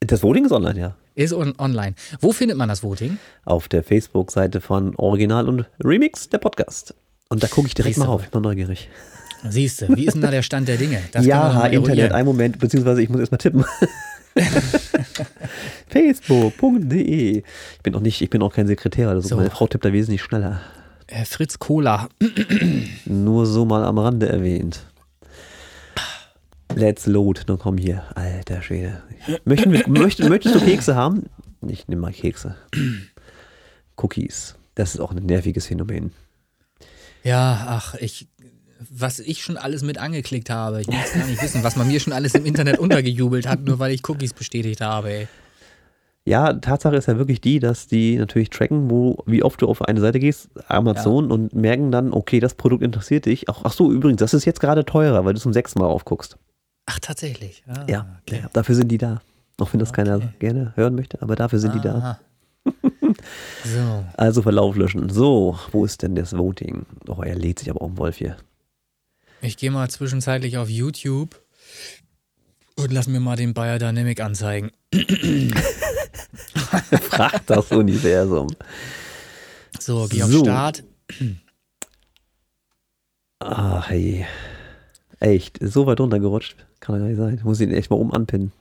[0.02, 0.96] Das Voting ist online, ja.
[1.16, 1.96] Ist on online.
[2.20, 3.18] Wo findet man das Voting?
[3.44, 6.94] Auf der Facebook-Seite von Original und Remix, der Podcast.
[7.30, 8.22] Und da gucke ich direkt Siehst mal mal.
[8.22, 8.90] Ich bin neugierig.
[9.50, 11.02] Siehst du, wie ist denn da der Stand der Dinge?
[11.12, 12.12] Das ja, Internet, eruieren.
[12.12, 13.66] ein Moment, beziehungsweise ich muss erstmal tippen.
[15.90, 17.38] Facebook.de.
[17.40, 19.38] Ich bin auch nicht, ich bin auch kein Sekretär, also So.
[19.38, 20.62] meine Frau tippt da wesentlich schneller.
[21.08, 22.10] Äh, Fritz Kohler.
[23.06, 24.82] Nur so mal am Rande erwähnt.
[26.74, 27.42] Let's load.
[27.48, 28.04] Nun komm hier.
[28.16, 29.04] Alter Schwede.
[29.46, 31.30] Möchten wir, möcht, möchtest du Kekse haben?
[31.66, 32.56] Ich nehme mal Kekse.
[33.98, 34.56] Cookies.
[34.74, 36.12] Das ist auch ein nerviges Phänomen.
[37.24, 38.28] Ja, ach, ich,
[38.90, 40.82] was ich schon alles mit angeklickt habe.
[40.82, 43.80] Ich muss gar nicht wissen, was man mir schon alles im Internet untergejubelt hat, nur
[43.80, 45.28] weil ich Cookies bestätigt habe, ey.
[46.28, 49.84] Ja, Tatsache ist ja wirklich die, dass die natürlich tracken, wo, wie oft du auf
[49.84, 53.48] eine Seite gehst, Amazon, und merken dann, okay, das Produkt interessiert dich.
[53.48, 56.38] Ach, ach so, übrigens, das ist jetzt gerade teurer, weil du zum sechsten Mal aufguckst.
[56.88, 57.64] Ach, tatsächlich.
[57.68, 58.40] Ah, Ja, okay.
[58.42, 59.22] ja, dafür sind die da.
[59.60, 60.30] Auch wenn das keiner Okay.
[60.40, 62.20] gerne hören möchte, aber dafür sind die da.
[63.64, 64.04] So.
[64.18, 65.10] Also Verlauf löschen.
[65.10, 66.86] So, wo ist denn das Voting?
[67.08, 68.38] Oh, er lädt sich aber um Wolf hier.
[69.46, 71.40] Ich gehe mal zwischenzeitlich auf YouTube
[72.76, 74.72] und lass mir mal den Bayer Dynamic anzeigen.
[77.10, 78.48] Fragt das Universum.
[79.80, 80.40] So, geh auf So.
[80.44, 80.84] Start.
[83.40, 84.26] Ach, hey.
[85.20, 86.66] Echt, so weit runtergerutscht.
[86.80, 87.40] Kann doch gar nicht sein.
[87.44, 88.52] Muss ihn echt mal um anpinnen.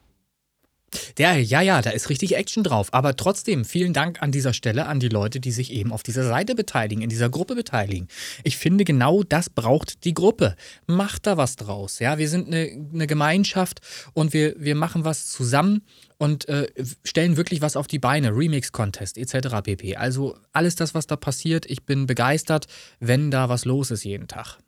[1.19, 2.93] Der, ja, ja, da ist richtig Action drauf.
[2.93, 6.25] Aber trotzdem, vielen Dank an dieser Stelle an die Leute, die sich eben auf dieser
[6.25, 8.09] Seite beteiligen, in dieser Gruppe beteiligen.
[8.43, 10.57] Ich finde, genau das braucht die Gruppe.
[10.87, 11.99] Macht da was draus.
[11.99, 13.81] Ja, wir sind eine, eine Gemeinschaft
[14.12, 15.83] und wir, wir machen was zusammen
[16.19, 16.69] und äh,
[17.05, 18.31] stellen wirklich was auf die Beine.
[18.31, 19.62] Remix-Contest etc.
[19.62, 19.97] pp.
[19.97, 22.66] Also alles das, was da passiert, ich bin begeistert,
[23.01, 24.59] wenn da was los ist jeden Tag.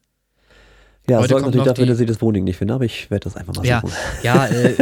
[1.09, 3.25] Ja, Heute sorgt natürlich dafür, die- dass ich das Voting nicht finde, aber ich werde
[3.25, 3.93] das einfach mal Ja, suchen.
[4.25, 4.75] ja, äh,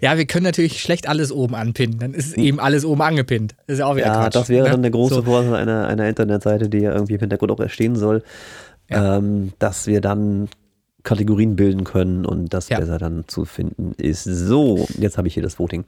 [0.02, 1.98] ja, wir können natürlich schlecht alles oben anpinnen.
[1.98, 3.54] Dann ist eben alles oben angepinnt.
[3.66, 4.34] Das ist ja auch wieder Ja, Quatsch.
[4.34, 4.70] das wäre ne?
[4.72, 5.22] dann der große So.
[5.22, 8.22] Vorteil einer, einer Internetseite, die ja irgendwie im Hintergrund auch erstehen soll,
[8.88, 9.16] Ja.
[9.18, 10.48] ähm, dass wir dann
[11.02, 12.78] Kategorien bilden können und das Ja.
[12.78, 14.24] besser dann zu finden ist.
[14.24, 15.84] So, jetzt habe ich hier das Voting.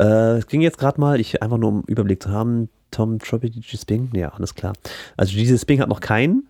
[0.00, 3.52] Äh, es ging jetzt gerade mal, ich einfach nur um Überblick zu haben, Tom Tropic,
[3.54, 4.74] DJ Sping, ja, alles klar.
[5.16, 6.44] Also DJ Sping hat noch kein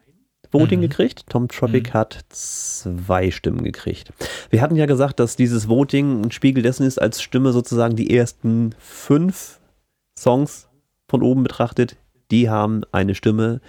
[0.55, 0.83] Voting Mhm.
[0.89, 4.13] gekriegt, Tom Tropic hat zwei Stimmen gekriegt.
[4.51, 8.17] Wir hatten ja gesagt, dass dieses Voting ein Spiegel dessen ist, als Stimme sozusagen die
[8.17, 9.59] ersten fünf
[10.19, 10.69] Songs
[11.09, 11.97] von oben betrachtet,
[12.31, 13.61] die haben eine Stimme,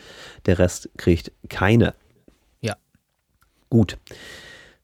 [0.45, 1.94] der Rest kriegt keine.
[2.62, 2.76] Ja.
[3.70, 3.98] Gut.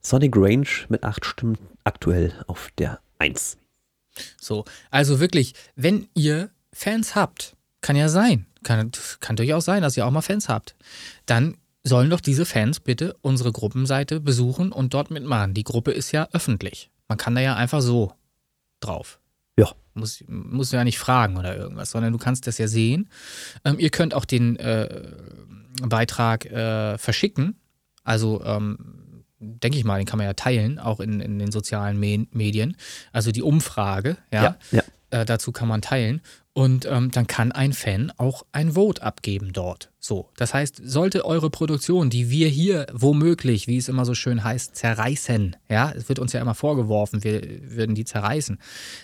[0.02, 3.57] Sonic Range mit acht Stimmen aktuell auf der 1.
[4.40, 8.45] So, also wirklich, wenn ihr Fans habt, kann ja sein.
[8.64, 10.76] Kann, kann durchaus sein, dass ihr auch mal Fans habt.
[11.26, 15.53] Dann sollen doch diese Fans bitte unsere Gruppenseite besuchen und dort mitmachen.
[15.53, 16.90] Die Gruppe ist ja öffentlich.
[17.08, 18.14] Man kann da ja einfach so
[18.80, 19.20] drauf.
[19.58, 19.72] Ja.
[19.94, 23.10] Muss, musst du ja nicht fragen oder irgendwas, sondern du kannst das ja sehen.
[23.66, 25.12] Ähm, ihr könnt auch den äh,
[25.84, 27.60] Beitrag äh, verschicken.
[28.03, 31.99] Also ähm, denke ich mal, den kann man ja teilen, auch in, in den sozialen
[31.99, 32.78] Me Medien.
[33.12, 34.84] Also die Umfrage, ja, Ja, ja.
[35.10, 36.22] Äh, dazu kann man teilen.
[36.53, 39.90] Und ähm, dann kann ein Fan auch ein Vote abgeben dort.
[40.03, 44.44] So, das heißt, sollte eure Produktion, die wir hier womöglich, wie es immer so schön
[44.44, 48.57] heißt, zerreißen, ja, es wird uns ja immer vorgeworfen, wir würden die zerreißen,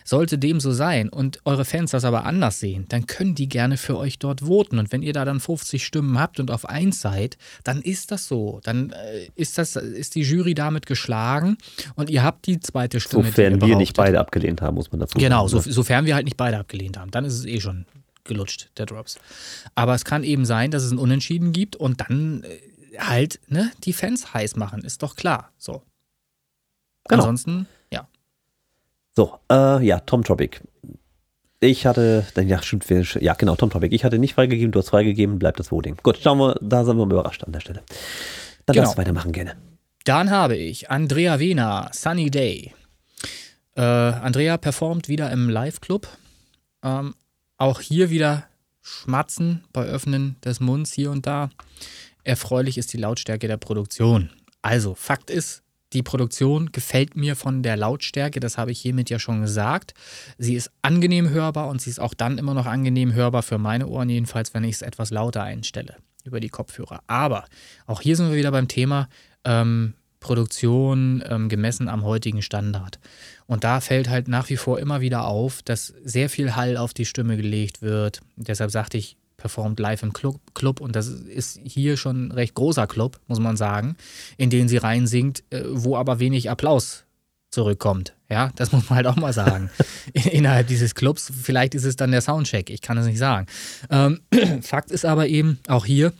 [0.03, 3.77] sollte dem so sein und eure Fans das aber anders sehen, dann können die gerne
[3.77, 4.79] für euch dort voten.
[4.79, 8.27] Und wenn ihr da dann 50 Stimmen habt und auf eins seid, dann ist das
[8.27, 8.59] so.
[8.63, 11.57] Dann äh, ist das, ist die Jury damit geschlagen
[11.95, 13.25] und ihr habt die zweite Stimme.
[13.25, 15.61] die Sofern ihr wir nicht beide abgelehnt haben, muss man dazu Genau, sagen.
[15.63, 17.11] so, sofern wir halt nicht beide abgelehnt haben.
[17.11, 17.85] Dann ist es eh schon
[18.23, 19.17] gelutscht, der Drops.
[19.75, 23.71] Aber es kann eben sein, dass es ein Unentschieden gibt und dann äh, halt ne,
[23.83, 25.51] die Fans heiß machen, ist doch klar.
[25.57, 25.81] So.
[27.07, 27.23] Genau.
[27.23, 28.07] Ansonsten, ja.
[29.15, 30.59] So, äh, ja, Tom Topic.
[31.59, 32.85] Ich hatte, dann ja, stimmt,
[33.19, 33.95] ja, genau, Tom Topic.
[33.95, 35.97] Ich hatte nicht freigegeben, du hast freigegeben, bleibt das Voting.
[36.03, 37.81] Gut, schauen wir, da sind wir überrascht an der Stelle.
[38.67, 38.87] Dann Genau.
[38.89, 39.55] lass weitermachen gerne.
[40.03, 42.73] Dann habe ich Andrea Wehner, Sunny Day.
[43.75, 46.07] Äh, Andrea performt wieder im Live-Club.
[46.83, 47.15] Ähm,
[47.57, 48.47] auch hier wieder
[48.81, 51.49] Schmatzen bei Öffnen des Munds hier und da.
[52.23, 54.29] Erfreulich ist die Lautstärke der Produktion.
[54.61, 55.63] Also, Fakt ist,
[55.93, 59.93] die Produktion gefällt mir von der Lautstärke, das habe ich hiermit ja schon gesagt.
[60.37, 63.87] Sie ist angenehm hörbar und sie ist auch dann immer noch angenehm hörbar für meine
[63.87, 67.01] Ohren, jedenfalls, wenn ich es etwas lauter einstelle über die Kopfhörer.
[67.07, 67.45] Aber
[67.85, 69.07] auch hier sind wir wieder beim Thema
[69.45, 72.99] ähm, Produktion ähm, gemessen am heutigen Standard.
[73.47, 76.93] Und da fällt halt nach wie vor immer wieder auf, dass sehr viel Hall auf
[76.93, 78.21] die Stimme gelegt wird.
[78.35, 82.55] Deshalb sagte ich, performt live im Club, Club und das ist hier schon ein recht
[82.55, 83.95] großer Club, muss man sagen,
[84.35, 87.05] in den sie reinsingt, äh, wo aber wenig Applaus
[87.51, 88.13] zurückkommt.
[88.29, 89.69] Ja, das muss man halt auch mal sagen.
[90.13, 93.45] Innerhalb dieses Clubs, vielleicht ist es dann der Soundcheck, ich kann es nicht sagen.
[93.89, 94.21] Ähm,
[94.61, 96.13] Fakt ist aber eben, auch hier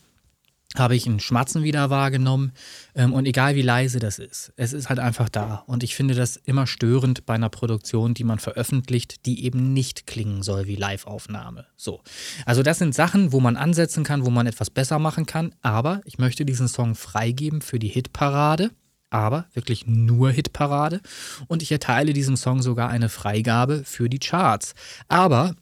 [0.79, 2.51] habe ich ein Schmatzen wieder wahrgenommen.
[2.95, 5.63] Ähm, und egal wie leise das ist, es ist halt einfach da.
[5.67, 10.07] Und ich finde das immer störend bei einer Produktion, die man veröffentlicht, die eben nicht
[10.07, 11.65] klingen soll wie Live-Aufnahme.
[11.75, 12.01] So,
[12.45, 16.01] also das sind Sachen, wo man ansetzen kann, wo man etwas besser machen kann, aber
[16.05, 18.71] ich möchte diesen Song freigeben für die Hitparade,
[19.09, 21.01] aber wirklich nur Hitparade.
[21.47, 24.73] Und ich erteile diesem Song sogar eine Freigabe für die Charts.
[25.07, 25.55] Aber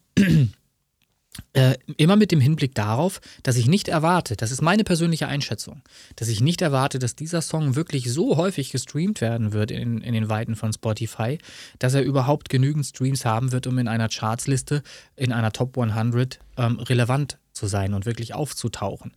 [1.54, 5.82] äh, immer mit dem Hinblick darauf, dass ich nicht erwarte, das ist meine persönliche Einschätzung,
[6.16, 10.14] dass ich nicht erwarte, dass dieser Song wirklich so häufig gestreamt werden wird in, in
[10.14, 11.38] den Weiten von Spotify,
[11.80, 14.84] dass er überhaupt genügend Streams haben wird, um in einer Chartsliste,
[15.16, 19.12] in einer Top 100 ähm, relevant zu sein und wirklich aufzutauchen.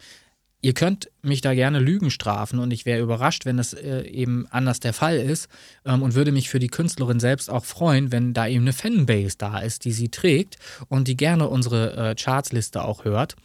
[0.61, 4.47] Ihr könnt mich da gerne Lügen strafen und ich wäre überrascht, wenn das äh, eben
[4.51, 5.49] anders der Fall ist
[5.85, 9.37] ähm, und würde mich für die Künstlerin selbst auch freuen, wenn da eben eine Fanbase
[9.39, 10.57] da ist, die sie trägt
[10.89, 13.37] und die gerne unsere äh, Chartsliste auch hört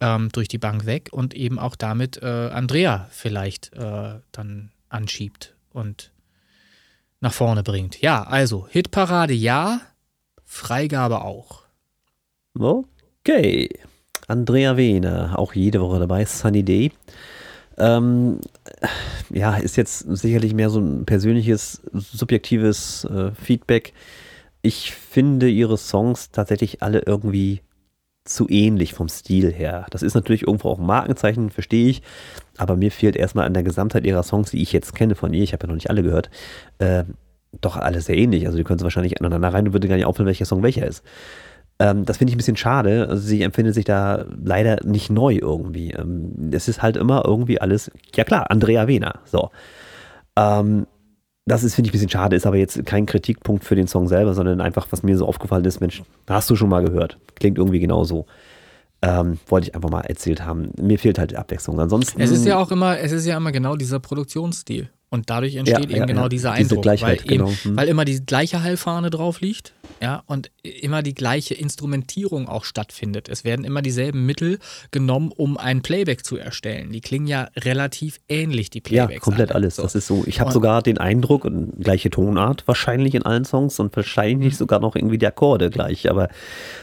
[0.00, 5.54] ähm, durch die Bank weg und eben auch damit äh, Andrea vielleicht äh, dann anschiebt
[5.70, 6.10] und
[7.20, 8.00] nach vorne bringt.
[8.00, 9.80] Ja, also Hitparade ja,
[10.44, 11.62] Freigabe auch.
[12.58, 13.68] Okay.
[14.26, 16.92] Andrea Wehner, auch jede Woche dabei, Sunny Day.
[17.78, 18.40] Ähm,
[19.30, 23.92] ja, ist jetzt sicherlich mehr so ein persönliches, subjektives äh, Feedback.
[24.62, 27.60] Ich finde ihre Songs tatsächlich alle irgendwie
[28.24, 29.86] zu ähnlich vom Stil her.
[29.90, 32.02] Das ist natürlich irgendwo auch ein Markenzeichen, verstehe ich.
[32.56, 35.44] Aber mir fehlt erstmal an der Gesamtheit ihrer Songs, die ich jetzt kenne von ihr,
[35.44, 36.30] ich habe ja noch nicht alle gehört,
[36.78, 37.04] äh,
[37.60, 38.46] doch alle sehr ähnlich.
[38.46, 40.86] Also die können sie wahrscheinlich aneinander rein und würde gar nicht auffallen, welcher Song welcher
[40.86, 41.04] ist.
[41.78, 43.08] Ähm, das finde ich ein bisschen schade.
[43.08, 45.90] Also sie empfindet sich da leider nicht neu irgendwie.
[45.92, 49.20] Ähm, es ist halt immer irgendwie alles, ja klar, Andrea Wehner.
[49.24, 49.50] So.
[50.36, 50.86] Ähm,
[51.44, 54.08] das ist, finde ich, ein bisschen schade, ist aber jetzt kein Kritikpunkt für den Song
[54.08, 57.18] selber, sondern einfach, was mir so aufgefallen ist, Mensch, hast du schon mal gehört.
[57.36, 58.26] Klingt irgendwie genauso.
[59.02, 60.72] Ähm, wollte ich einfach mal erzählt haben.
[60.80, 61.78] Mir fehlt halt die Abwechslung.
[61.78, 62.20] Ansonsten.
[62.20, 64.88] Es ist ja auch immer, es ist ja immer genau dieser Produktionsstil.
[65.08, 66.28] Und dadurch entsteht Ja, eben ja, genau ja.
[66.28, 67.56] dieser Diese Eindruck, Gleichheit, weil, eben, genau.
[67.62, 67.76] Hm.
[67.76, 69.72] weil immer die gleiche Hallfahne drauf liegt,
[70.02, 73.28] ja, und immer die gleiche Instrumentierung auch stattfindet.
[73.28, 74.58] Es werden immer dieselben Mittel
[74.90, 76.90] genommen, um ein Playback zu erstellen.
[76.92, 79.22] Die klingen ja relativ ähnlich, die Ja, Playbacks.
[79.24, 79.66] komplett alle.
[79.66, 79.76] alles.
[79.76, 79.82] So.
[79.82, 80.24] Das ist so.
[80.26, 84.80] Ich habe sogar den Eindruck, und gleiche Tonart wahrscheinlich in allen Songs und wahrscheinlich sogar
[84.80, 86.10] noch irgendwie die Akkorde gleich.
[86.10, 86.28] Aber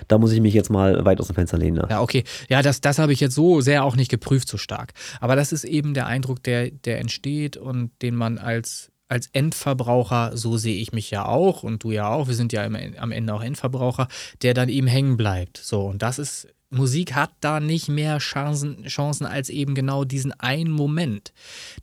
[0.08, 1.78] da muss ich mich jetzt mal weit aus dem Fenster lehnen.
[1.78, 1.88] Ne?
[1.90, 2.24] Ja, okay.
[2.50, 4.94] Ja, das, das habe ich jetzt so sehr auch nicht geprüft, so stark.
[5.20, 10.36] Aber das ist eben der Eindruck, der, der entsteht und den man als, als Endverbraucher,
[10.36, 13.12] so sehe ich mich ja auch und du ja auch, wir sind ja immer am
[13.12, 14.08] Ende auch Endverbraucher,
[14.42, 15.58] der dann eben hängen bleibt.
[15.58, 20.32] So, und das ist Musik hat da nicht mehr Chancen, Chancen als eben genau diesen
[20.40, 21.32] einen Moment.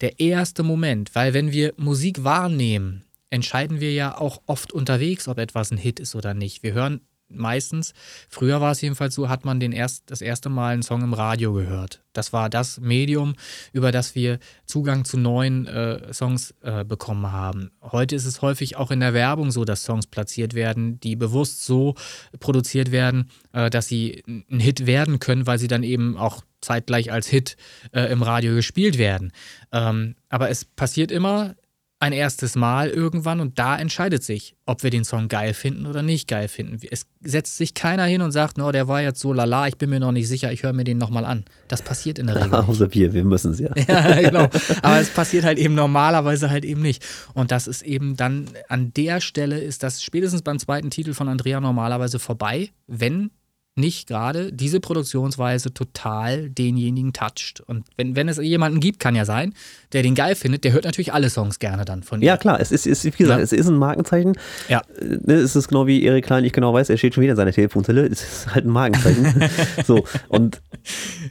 [0.00, 5.38] Der erste Moment, weil wenn wir Musik wahrnehmen, entscheiden wir ja auch oft unterwegs, ob
[5.38, 6.64] etwas ein Hit ist oder nicht.
[6.64, 7.00] Wir hören
[7.30, 7.94] meistens,
[8.28, 11.14] früher war es jedenfalls so, hat man den erst, das erste Mal einen Song im
[11.14, 12.02] Radio gehört.
[12.12, 13.34] Das war das Medium,
[13.72, 17.70] über das wir Zugang zu neuen äh, Songs äh, bekommen haben.
[17.82, 21.64] Heute ist es häufig auch in der Werbung so, dass Songs platziert werden, die bewusst
[21.64, 21.94] so
[22.40, 27.12] produziert werden, äh, dass sie ein Hit werden können, weil sie dann eben auch zeitgleich
[27.12, 27.56] als Hit
[27.92, 29.32] äh, im Radio gespielt werden.
[29.72, 31.54] Ähm, aber es passiert immer
[32.00, 36.02] ein erstes Mal irgendwann und da entscheidet sich, ob wir den Song geil finden oder
[36.02, 36.78] nicht geil finden.
[36.90, 39.90] Es setzt sich keiner hin und sagt, no, der war jetzt so lala, ich bin
[39.90, 41.44] mir noch nicht sicher, ich höre mir den nochmal an.
[41.68, 42.54] Das passiert in der Regel.
[42.54, 43.68] Außer wir, wir müssen es ja.
[43.88, 44.48] ja, genau.
[44.80, 47.04] Aber es passiert halt eben normalerweise halt eben nicht.
[47.34, 51.28] Und das ist eben dann an der Stelle ist das spätestens beim zweiten Titel von
[51.28, 53.30] Andrea normalerweise vorbei, wenn
[53.76, 57.60] nicht gerade diese Produktionsweise total denjenigen toucht.
[57.60, 59.54] Und wenn, wenn es jemanden gibt, kann ja sein,
[59.92, 62.26] der den geil findet, der hört natürlich alle Songs gerne dann von ihm.
[62.26, 63.44] Ja, klar, es ist, ist wie gesagt, ja.
[63.44, 64.36] es ist ein Markenzeichen.
[64.68, 64.82] Ja.
[65.00, 67.36] Ne, es ist genau wie Erik Klein, ich genau weiß, er steht schon wieder in
[67.36, 68.06] seiner Telefonzelle.
[68.06, 69.48] Es ist halt ein Markenzeichen.
[69.86, 70.60] so, und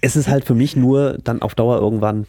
[0.02, 2.26] es ist halt für mich nur dann auf Dauer irgendwann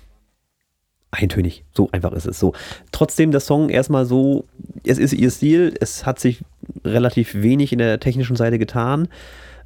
[1.12, 1.64] eintönig.
[1.72, 2.52] So einfach ist es so.
[2.92, 4.44] Trotzdem der Song erstmal so,
[4.84, 6.42] es ist ihr Stil, es hat sich
[6.84, 9.08] relativ wenig in der technischen Seite getan.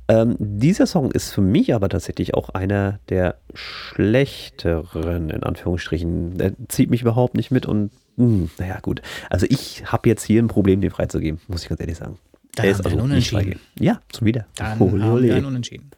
[0.07, 6.37] Ähm, dieser Song ist für mich aber tatsächlich auch einer der schlechteren, in Anführungsstrichen.
[6.37, 9.01] Der zieht mich überhaupt nicht mit und mh, hm, naja, gut.
[9.31, 12.19] Also ich habe jetzt hier ein Problem, den freizugeben, muss ich ganz ehrlich sagen.
[12.55, 13.61] Dann ist also unentschieden.
[13.79, 14.47] Ja, zum wieder.
[14.57, 15.91] Dann Hole, haben wir Unentschieden.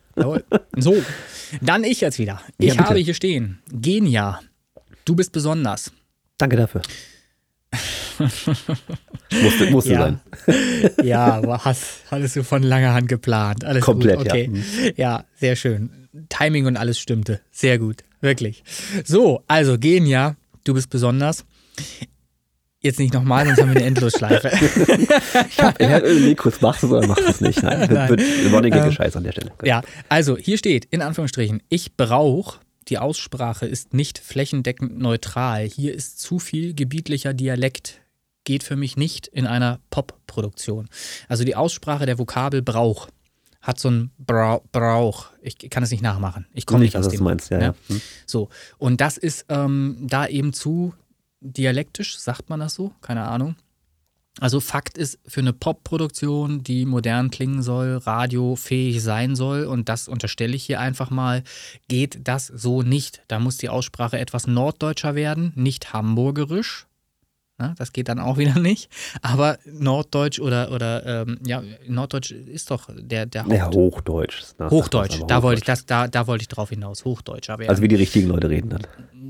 [0.77, 0.97] so,
[1.61, 2.41] dann ich jetzt wieder.
[2.59, 4.41] Ich ja, habe hier stehen, Genia,
[5.05, 5.93] du bist besonders.
[6.39, 6.83] Danke dafür.
[9.43, 10.01] musste musste ja.
[10.01, 10.21] sein.
[11.03, 13.65] ja, aber hast, hattest du von langer Hand geplant.
[13.65, 14.27] Alles Komplett, gut.
[14.29, 14.45] Okay.
[14.45, 14.51] Ja.
[14.51, 14.93] Mhm.
[14.97, 15.91] ja, sehr schön.
[16.29, 17.41] Timing und alles stimmte.
[17.51, 18.05] Sehr gut.
[18.21, 18.65] Wirklich.
[19.05, 21.45] So, also Genia, du bist besonders.
[22.81, 24.49] Jetzt nicht nochmal, sonst haben wir eine Endlosschleife.
[25.51, 27.63] ich habe hab überlegt, kurz machst du es oder machst du es nicht.
[27.63, 28.09] Nein, Nein.
[28.11, 29.53] wird, wird Running ähm, Scheiß an der Stelle.
[29.65, 35.65] Ja, also hier steht, in Anführungsstrichen, ich brauche die Aussprache ist nicht flächendeckend neutral.
[35.65, 38.01] Hier ist zu viel gebietlicher Dialekt.
[38.47, 40.89] Geht für mich nicht in einer Pop-Produktion.
[41.29, 43.09] Also die Aussprache der Vokabel Brauch
[43.61, 44.63] hat so ein Brauch.
[44.71, 45.27] Brauch.
[45.43, 46.47] Ich kann es nicht nachmachen.
[46.55, 47.25] Ich komme nicht, nicht aus dem.
[47.25, 47.75] Meinst, ja, ja.
[47.89, 48.01] Hm.
[48.25, 48.49] So.
[48.79, 50.95] Und das ist ähm, da eben zu
[51.41, 52.93] dialektisch, sagt man das so?
[53.01, 53.57] Keine Ahnung.
[54.39, 60.09] Also Fakt ist, für eine Pop-Produktion, die modern klingen soll, radiofähig sein soll, und das
[60.09, 61.43] unterstelle ich hier einfach mal,
[61.89, 63.23] geht das so nicht.
[63.29, 66.87] Da muss die Aussprache etwas norddeutscher werden, nicht hamburgerisch.
[67.59, 68.91] Na, das geht dann auch wieder nicht.
[69.23, 74.43] Aber Norddeutsch oder, oder ähm, ja, Norddeutsch ist doch der, der Haupt Ja, Hochdeutsch.
[74.61, 77.05] Hochdeutsch, da wollte ich, das, da, da wollte ich drauf hinaus.
[77.05, 77.71] Hochdeutscher werden.
[77.71, 78.83] Also wie die richtigen Leute reden dann.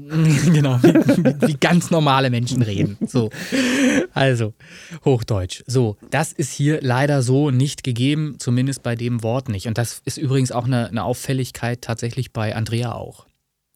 [0.53, 2.97] genau, wie, wie, ganz normale Menschen reden.
[3.07, 3.31] So.
[4.15, 4.55] Also,
[5.05, 5.65] Hochdeutsch.
[5.67, 9.67] So, das ist hier leider so nicht gegeben, zumindest bei dem Wort nicht.
[9.67, 13.27] Und das ist übrigens auch eine, eine Auffälligkeit tatsächlich bei Andrea auch.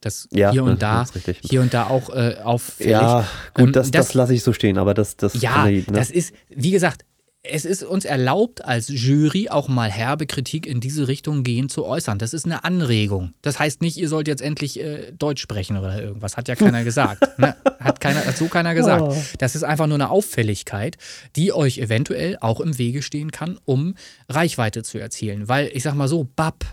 [0.01, 1.05] Das ja, hier und da,
[1.43, 2.93] hier und da auch äh, auffällig.
[2.93, 5.41] Ja, gut, ähm, das, das, das lasse ich so stehen, aber das, das.
[5.41, 5.93] Ja, ich, ne?
[5.93, 7.05] das ist, wie gesagt,
[7.43, 11.87] es ist uns erlaubt, als Jury auch mal herbe Kritik in diese Richtung gehen zu
[11.87, 12.19] äußern.
[12.19, 13.33] Das ist eine Anregung.
[13.41, 16.37] Das heißt nicht, ihr sollt jetzt endlich äh, Deutsch sprechen oder irgendwas.
[16.37, 17.39] Hat ja keiner gesagt.
[17.39, 17.57] Ne?
[17.79, 19.01] Hat, keiner, hat so keiner gesagt.
[19.11, 19.17] Oh.
[19.39, 20.99] Das ist einfach nur eine Auffälligkeit,
[21.35, 23.95] die euch eventuell auch im Wege stehen kann, um
[24.29, 25.49] Reichweite zu erzielen.
[25.49, 26.65] Weil ich sag mal so, Bab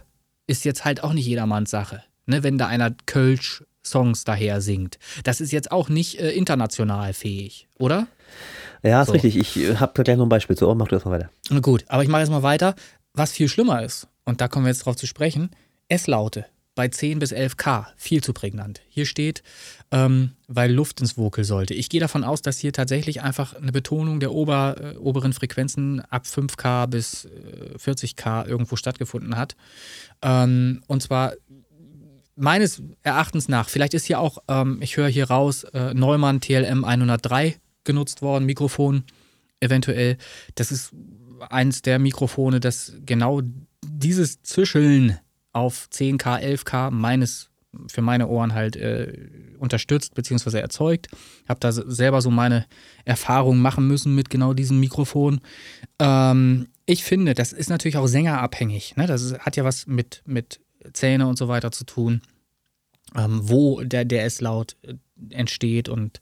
[0.46, 2.04] ist jetzt halt auch nicht jedermanns Sache.
[2.28, 2.44] Ne?
[2.44, 5.00] Wenn da einer Kölsch Songs daher singt.
[5.24, 8.08] Das ist jetzt auch nicht äh, international fähig, oder?
[8.84, 9.14] Ja, ist so.
[9.14, 9.38] richtig.
[9.38, 10.68] Ich äh, habe gleich noch ein Beispiel zu.
[10.68, 11.62] Oh, mach du erstmal weiter.
[11.62, 12.76] Gut, aber ich mache jetzt mal weiter.
[13.14, 15.50] Was viel schlimmer ist, und da kommen wir jetzt drauf zu sprechen,
[15.88, 16.46] S-Laute
[16.78, 18.82] bei 10 bis 11 K, viel zu prägnant.
[18.88, 19.42] Hier steht,
[19.92, 21.74] ähm, weil Luft ins Vocal sollte.
[21.74, 26.02] Ich gehe davon aus, dass hier tatsächlich einfach eine Betonung der ober, äh, oberen Frequenzen
[26.02, 29.56] ab 5K bis äh, 40K irgendwo stattgefunden hat.
[30.22, 31.34] Ähm, und zwar
[32.38, 36.86] meines Erachtens nach, vielleicht ist hier auch, ähm, ich höre hier raus, äh, Neumann TLM
[36.86, 39.04] 103 genutzt worden, Mikrofon
[39.60, 40.18] eventuell.
[40.56, 40.94] Das ist
[41.50, 43.42] eins der Mikrofone, das genau
[43.84, 45.20] dieses Zischeln
[45.52, 47.50] auf 10K, 11K meines
[47.88, 50.60] für meine Ohren halt äh, unterstützt bzw.
[50.60, 51.10] erzeugt.
[51.48, 52.66] Habe da selber so meine
[53.06, 55.42] Erfahrungen machen müssen mit genau diesem Mikrofon.
[56.00, 58.96] Ähm, ich finde, das ist natürlich auch sängerabhängig.
[58.96, 59.08] Ne?
[59.08, 60.60] Das ist, hat ja was mit, mit
[60.94, 62.22] Zähne und so weiter zu tun,
[63.16, 64.94] ähm, wo der, der S-Laut äh,
[65.30, 66.22] entsteht und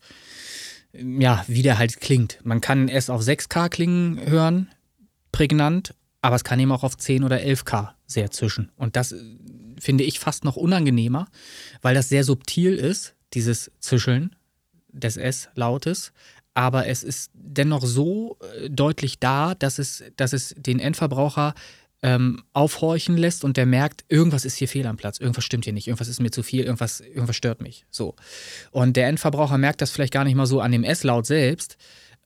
[0.94, 2.40] ja, wie der halt klingt.
[2.44, 4.70] Man kann es auf 6K klingen hören,
[5.32, 8.72] prägnant, aber es kann eben auch auf 10 oder 11K sehr zischen.
[8.78, 9.22] Und das äh,
[9.80, 11.28] finde ich fast noch unangenehmer,
[11.82, 14.36] weil das sehr subtil ist, dieses Zischeln
[14.92, 16.14] des S-Lautes.
[16.54, 21.54] Aber es ist dennoch so äh, deutlich da, dass es, dass es den Endverbraucher
[22.06, 25.74] ähm, aufhorchen lässt und der merkt, irgendwas ist hier fehl am Platz, irgendwas stimmt hier
[25.74, 27.88] nicht, irgendwas ist mir zu viel, irgendwas, irgendwas stört mich.
[27.90, 28.14] So.
[28.70, 31.78] Und der Endverbraucher merkt das vielleicht gar nicht mal so an dem S-Laut selbst.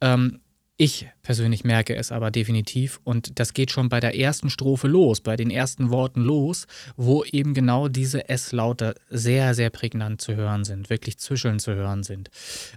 [0.02, 0.42] Ähm,
[0.82, 5.20] ich persönlich merke es aber definitiv und das geht schon bei der ersten Strophe los,
[5.20, 10.64] bei den ersten Worten los, wo eben genau diese S-Laute sehr, sehr prägnant zu hören
[10.64, 12.30] sind, wirklich zischeln zu hören sind.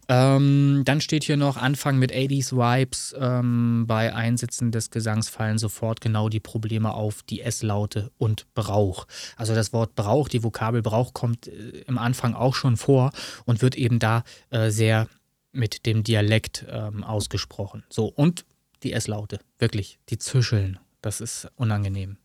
[0.09, 3.15] Ähm, dann steht hier noch Anfang mit 80s Vibes.
[3.17, 9.07] Ähm, bei Einsitzen des Gesangs fallen sofort genau die Probleme auf, die S-Laute und Brauch.
[9.37, 13.13] Also das Wort Brauch, die Vokabel Brauch kommt äh, im Anfang auch schon vor
[13.45, 15.07] und wird eben da äh, sehr
[15.53, 17.85] mit dem Dialekt ähm, ausgesprochen.
[17.89, 18.45] So, und
[18.83, 20.79] die S-Laute, wirklich, die zischeln.
[21.01, 22.17] Das ist unangenehm.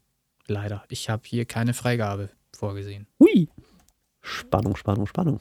[0.48, 0.84] Leider.
[0.90, 3.08] Ich habe hier keine Freigabe vorgesehen.
[3.20, 3.50] Hui.
[4.22, 5.40] Spannung, Spannung, Spannung.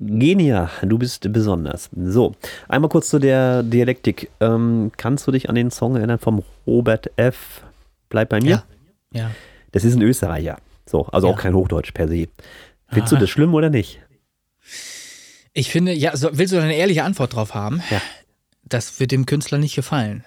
[0.00, 1.90] Genia, du bist besonders.
[1.92, 2.34] So,
[2.68, 4.30] einmal kurz zu der Dialektik.
[4.40, 7.64] Ähm, kannst du dich an den Song erinnern vom Robert F.
[8.08, 8.64] Bleib bei mir?
[9.12, 9.20] Ja.
[9.22, 9.30] ja.
[9.72, 10.58] Das ist ein Österreicher.
[10.86, 11.34] So, also ja.
[11.34, 12.28] auch kein Hochdeutsch per se.
[12.88, 13.18] Findest Aha.
[13.18, 14.00] du das schlimm oder nicht?
[15.52, 17.82] Ich finde, ja, so, willst du eine ehrliche Antwort drauf haben?
[17.90, 18.00] Ja.
[18.64, 20.24] Das wird dem Künstler nicht gefallen.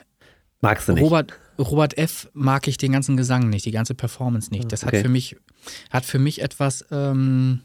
[0.62, 1.04] Magst du nicht?
[1.04, 2.30] Robert, Robert F.
[2.34, 4.72] mag ich den ganzen Gesang nicht, die ganze Performance nicht.
[4.72, 4.98] Das okay.
[4.98, 5.36] hat für mich,
[5.90, 7.62] hat für mich etwas ähm,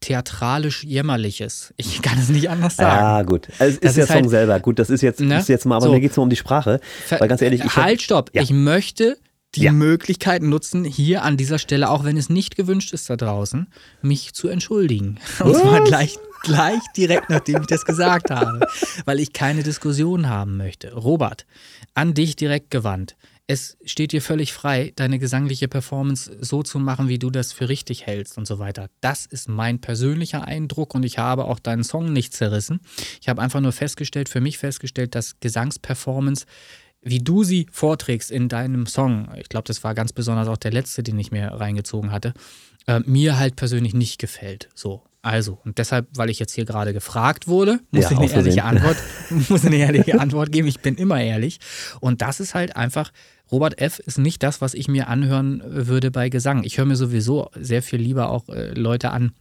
[0.00, 1.74] theatralisch jämmerliches.
[1.76, 2.96] Ich kann es nicht anders sagen.
[2.96, 3.48] Ja, gut.
[3.58, 4.60] Also es ist, ist der Song halt, selber.
[4.60, 5.38] Gut, das ist jetzt, ne?
[5.38, 5.92] ist jetzt mal, aber so.
[5.92, 6.80] mir geht es nur um die Sprache.
[7.08, 8.30] Weil ganz ehrlich, ich halt, stopp.
[8.32, 8.42] Ja.
[8.42, 9.16] Ich möchte
[9.54, 9.72] die ja.
[9.72, 13.68] Möglichkeit nutzen, hier an dieser Stelle, auch wenn es nicht gewünscht ist da draußen,
[14.02, 15.18] mich zu entschuldigen.
[15.40, 18.66] Und zwar gleich, gleich direkt, nachdem ich das gesagt habe,
[19.04, 20.94] weil ich keine Diskussion haben möchte.
[20.94, 21.44] Robert,
[21.94, 23.16] an dich direkt gewandt.
[23.48, 27.68] Es steht dir völlig frei, deine gesangliche Performance so zu machen, wie du das für
[27.68, 28.88] richtig hältst und so weiter.
[29.00, 32.80] Das ist mein persönlicher Eindruck und ich habe auch deinen Song nicht zerrissen.
[33.20, 36.46] Ich habe einfach nur festgestellt, für mich festgestellt, dass Gesangsperformance
[37.02, 40.72] wie du sie vorträgst in deinem Song, ich glaube, das war ganz besonders auch der
[40.72, 42.34] letzte, den ich mir reingezogen hatte,
[42.88, 44.68] äh, mir halt persönlich nicht gefällt.
[44.74, 45.04] So.
[45.26, 48.62] Also, und deshalb, weil ich jetzt hier gerade gefragt wurde, muss ja, ich eine ehrliche
[48.62, 48.96] Antwort,
[49.48, 50.68] muss eine ehrliche Antwort geben.
[50.68, 51.58] Ich bin immer ehrlich.
[51.98, 53.10] Und das ist halt einfach,
[53.50, 53.98] Robert F.
[53.98, 56.62] ist nicht das, was ich mir anhören würde bei Gesang.
[56.62, 59.32] Ich höre mir sowieso sehr viel lieber auch äh, Leute an,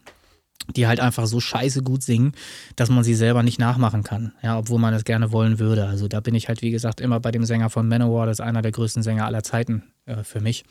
[0.76, 2.32] die halt einfach so scheiße gut singen,
[2.76, 5.86] dass man sie selber nicht nachmachen kann, ja, obwohl man es gerne wollen würde.
[5.86, 8.45] Also da bin ich halt, wie gesagt, immer bei dem Sänger von Manowar, das ist
[8.45, 10.64] einer der größten Sänger aller Zeiten äh, für mich.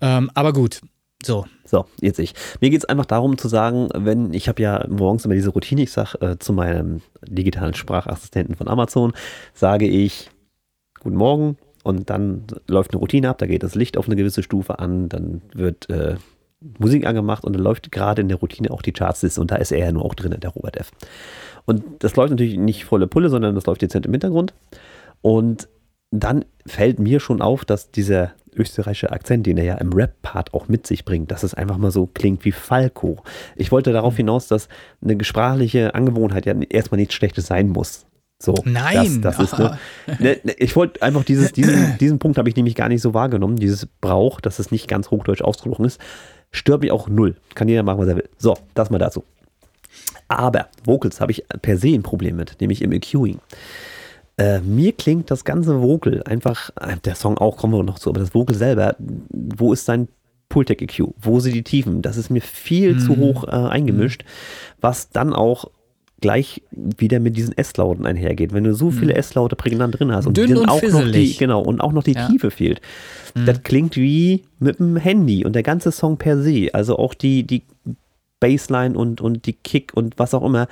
[0.00, 0.80] Ähm, aber gut,
[1.24, 1.46] so.
[1.64, 2.34] So, jetzt ich.
[2.60, 5.82] Mir geht es einfach darum zu sagen, wenn, ich habe ja morgens immer diese Routine,
[5.82, 9.14] ich sage äh, zu meinem digitalen Sprachassistenten von Amazon,
[9.54, 10.30] sage ich,
[11.00, 14.42] guten Morgen, und dann läuft eine Routine ab, da geht das Licht auf eine gewisse
[14.42, 16.16] Stufe an, dann wird äh,
[16.78, 19.72] Musik angemacht und dann läuft gerade in der Routine auch die Chartsliste und da ist
[19.72, 20.90] er ja nur auch drin, der Robert F.
[21.64, 24.52] Und das läuft natürlich nicht volle Pulle, sondern das läuft dezent im Hintergrund.
[25.22, 25.68] Und
[26.10, 30.68] dann fällt mir schon auf, dass dieser österreichische Akzent, den er ja im Rap-Part auch
[30.68, 33.22] mit sich bringt, dass es einfach mal so klingt wie Falco.
[33.56, 34.68] Ich wollte darauf hinaus, dass
[35.02, 38.06] eine sprachliche Angewohnheit ja erstmal nichts Schlechtes sein muss.
[38.42, 39.22] So, Nein.
[39.22, 39.78] Das, das ist ne,
[40.18, 43.14] ne, ne, ich wollte einfach dieses, diesen, diesen Punkt habe ich nämlich gar nicht so
[43.14, 46.00] wahrgenommen, dieses Brauch, dass es nicht ganz hochdeutsch ausgesprochen ist.
[46.50, 47.36] Stört mich auch null.
[47.54, 48.28] Kann jeder machen, was er will.
[48.38, 49.24] So, das mal dazu.
[50.28, 53.38] Aber Vocals habe ich per se ein Problem mit, nämlich im EQing.
[54.42, 58.10] Äh, mir klingt das ganze Vocal einfach, äh, der Song auch, kommen wir noch zu,
[58.10, 60.08] aber das Vocal selber, wo ist sein
[60.48, 61.14] Pultec EQ?
[61.16, 62.02] Wo sind die Tiefen?
[62.02, 62.98] Das ist mir viel mhm.
[62.98, 64.24] zu hoch äh, eingemischt,
[64.80, 65.70] was dann auch
[66.20, 68.52] gleich wieder mit diesen S-Lauten einhergeht.
[68.52, 69.20] Wenn du so viele mhm.
[69.20, 71.04] S-Laute prägnant drin hast und, Dünn und auch fisselig.
[71.04, 72.26] noch die, genau, und auch noch die ja.
[72.26, 72.80] Tiefe fehlt,
[73.36, 73.46] mhm.
[73.46, 77.44] das klingt wie mit dem Handy und der ganze Song per se, also auch die,
[77.44, 77.62] die
[78.40, 80.66] Bassline und, und die Kick und was auch immer,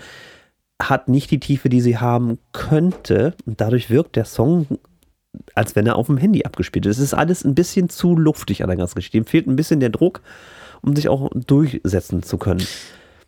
[0.80, 3.34] hat nicht die Tiefe, die sie haben könnte.
[3.46, 4.66] Und dadurch wirkt der Song,
[5.54, 6.98] als wenn er auf dem Handy abgespielt ist.
[6.98, 9.18] Es ist alles ein bisschen zu luftig an der ganzen Geschichte.
[9.18, 10.22] Ihm fehlt ein bisschen der Druck,
[10.82, 12.66] um sich auch durchsetzen zu können.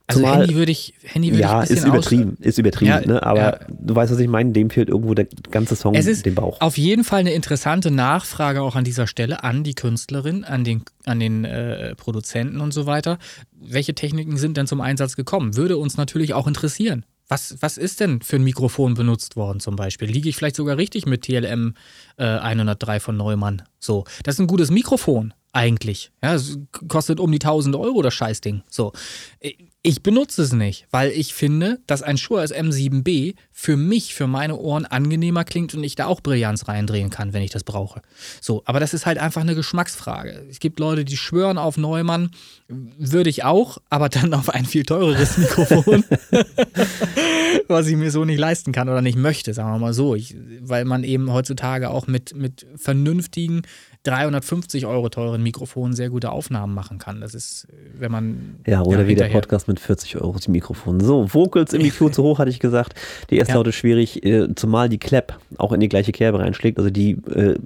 [0.09, 3.23] Also Zumal, Handy würde ich, Handy würde ja, ich ist übertrieben, ist übertrieben, ja, ne?
[3.23, 3.59] aber ja.
[3.69, 6.61] du weißt, was ich meine, dem fehlt irgendwo der ganze Song es ist dem Bauch.
[6.61, 10.83] Auf jeden Fall eine interessante Nachfrage auch an dieser Stelle an die Künstlerin, an den,
[11.05, 13.19] an den äh, Produzenten und so weiter.
[13.53, 15.57] Welche Techniken sind denn zum Einsatz gekommen?
[15.57, 17.05] Würde uns natürlich auch interessieren.
[17.33, 20.07] Was, was ist denn für ein Mikrofon benutzt worden zum Beispiel?
[20.07, 21.73] Liege ich vielleicht sogar richtig mit TLM
[22.19, 23.63] äh, 103 von Neumann?
[23.79, 26.13] So, das ist ein gutes Mikrofon eigentlich.
[26.23, 28.65] Ja, es kostet um die 1000 Euro das Scheißding.
[28.69, 28.93] So,
[29.41, 29.55] äh,
[29.85, 34.57] Ich benutze es nicht, weil ich finde, dass ein Shure SM7B für mich, für meine
[34.57, 38.01] Ohren angenehmer klingt und ich da auch Brillanz reindrehen kann, wenn ich das brauche.
[38.41, 40.47] So, aber das ist halt einfach eine Geschmacksfrage.
[40.49, 42.31] Es gibt Leute, die schwören auf Neumann,
[42.69, 46.05] würde ich auch, aber dann auf ein viel teureres Mikrofon,
[47.67, 50.15] was ich mir so nicht leisten kann oder nicht möchte, sagen wir mal so.
[50.15, 53.63] Ich, weil man eben heutzutage auch mit, mit vernünftigen
[54.05, 57.21] 350 Euro teuren Mikrofonen sehr gute Aufnahmen machen kann.
[57.21, 58.57] Das ist, wenn man.
[58.67, 61.01] Ja, oder ja, wie der Podcast mit 40 Euro die Mikrofon.
[61.01, 62.95] So, Vocals im EQ zu hoch, hatte ich gesagt.
[63.31, 63.73] Die erste Laute ja.
[63.73, 66.79] schwierig, äh, zumal die Clap auch in die gleiche Kerbe reinschlägt.
[66.79, 67.59] Also die äh,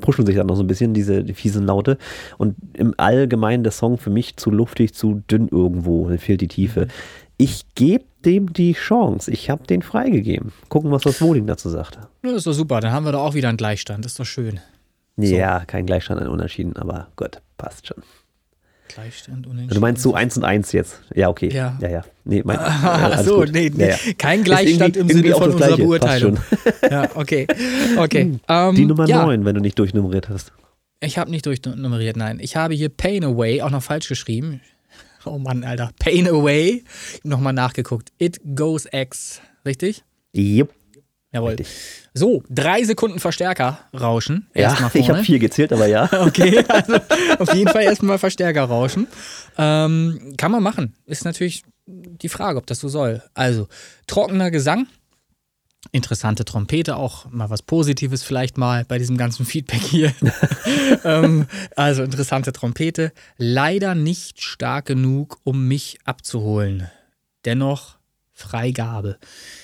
[0.00, 1.98] pushen sich dann noch so ein bisschen, diese die fiesen Laute.
[2.38, 6.08] Und im Allgemeinen der Song für mich zu luftig, zu dünn irgendwo.
[6.08, 6.86] Da fehlt die Tiefe.
[6.86, 6.90] Mhm.
[7.38, 9.30] Ich gebe dem die Chance.
[9.30, 10.52] Ich habe den freigegeben.
[10.68, 11.96] Gucken, was das Wohling dazu sagt.
[11.96, 12.80] Ja, das ist doch super.
[12.80, 14.04] Dann haben wir doch auch wieder einen Gleichstand.
[14.04, 14.60] Das ist doch schön.
[15.16, 15.34] So.
[15.34, 18.02] Ja, kein Gleichstand, ein Unentschieden, aber gut, passt schon.
[18.88, 19.74] Gleichstand, Unentschieden.
[19.74, 21.00] Du meinst so 1 und 1 jetzt?
[21.14, 21.50] Ja, okay.
[21.52, 21.88] Ja, ja.
[21.88, 22.04] ja.
[22.24, 22.58] Nee, mein,
[23.12, 23.84] äh, so, nee, nee.
[23.84, 23.96] Ja, ja.
[24.16, 25.82] kein Gleichstand im Sinne von unserer Gleiche.
[25.82, 26.38] Beurteilung.
[26.90, 27.46] ja, okay.
[27.98, 28.38] okay.
[28.48, 29.24] Um, Die ähm, Nummer ja.
[29.24, 30.52] 9, wenn du nicht durchnummeriert hast.
[31.00, 32.38] Ich habe nicht durchnummeriert, nein.
[32.40, 34.60] Ich habe hier Pain Away auch noch falsch geschrieben.
[35.24, 35.90] Oh Mann, Alter.
[35.98, 36.84] Pain Away.
[37.22, 38.12] Nochmal nachgeguckt.
[38.18, 39.40] It Goes X.
[39.64, 40.02] Richtig?
[40.32, 40.70] Jupp.
[41.32, 41.50] Jawohl.
[41.50, 41.68] Richtig.
[42.14, 44.46] So, drei Sekunden Verstärker rauschen.
[44.54, 46.08] Ja, ich habe vier gezählt, aber ja.
[46.26, 46.94] okay, also
[47.38, 49.06] auf jeden Fall erstmal Verstärker rauschen.
[49.58, 50.94] Ähm, kann man machen.
[51.06, 53.22] Ist natürlich die Frage, ob das so soll.
[53.34, 53.68] Also,
[54.06, 54.86] trockener Gesang.
[55.92, 60.12] Interessante Trompete, auch mal was Positives vielleicht mal bei diesem ganzen Feedback hier.
[61.04, 61.46] ähm,
[61.76, 63.12] also interessante Trompete.
[63.36, 66.90] Leider nicht stark genug, um mich abzuholen.
[67.44, 67.98] Dennoch
[68.38, 69.18] Freigabe.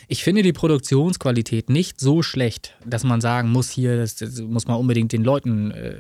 [0.08, 4.66] Ich finde die Produktionsqualität nicht so schlecht, dass man sagen muss, hier, das, das muss
[4.66, 5.94] man unbedingt den Leuten äh,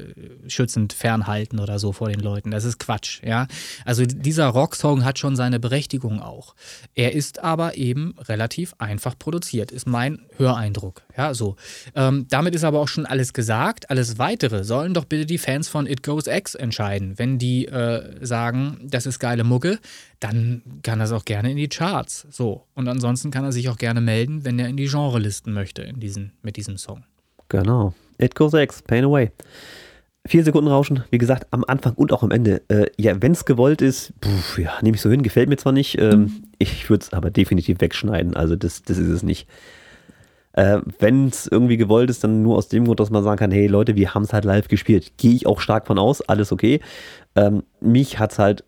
[0.48, 2.50] schützend fernhalten oder so vor den Leuten.
[2.50, 3.46] Das ist Quatsch, ja.
[3.84, 6.54] Also dieser Rocksong hat schon seine Berechtigung auch.
[6.94, 11.02] Er ist aber eben relativ einfach produziert, ist mein Höreindruck.
[11.16, 11.56] Ja, so.
[11.94, 13.90] Ähm, damit ist aber auch schon alles gesagt.
[13.90, 17.18] Alles weitere sollen doch bitte die Fans von It Goes X entscheiden.
[17.18, 19.78] Wenn die äh, sagen, das ist geile Mucke,
[20.20, 22.26] dann kann es auch gerne in die Charts.
[22.30, 22.66] So.
[22.74, 26.00] Und ansonsten kann er sich auch gerne melden, wenn er in die Genrelisten möchte in
[26.00, 27.04] diesen, mit diesem Song.
[27.48, 27.94] Genau.
[28.18, 29.30] It Goes X, Pain Away.
[30.26, 32.62] Vier Sekunden Rauschen, wie gesagt, am Anfang und auch am Ende.
[32.68, 35.72] Äh, ja, wenn es gewollt ist, pff, ja, nehme ich so hin, gefällt mir zwar
[35.72, 35.98] nicht.
[36.00, 36.44] Ähm, mhm.
[36.58, 38.34] Ich würde es aber definitiv wegschneiden.
[38.34, 39.46] Also, das, das ist es nicht.
[40.52, 43.50] Äh, wenn es irgendwie gewollt ist, dann nur aus dem Grund, dass man sagen kann,
[43.50, 45.18] hey Leute, wir haben es halt live gespielt.
[45.18, 46.80] Gehe ich auch stark von aus, alles okay.
[47.34, 48.64] Ähm, mich hat es halt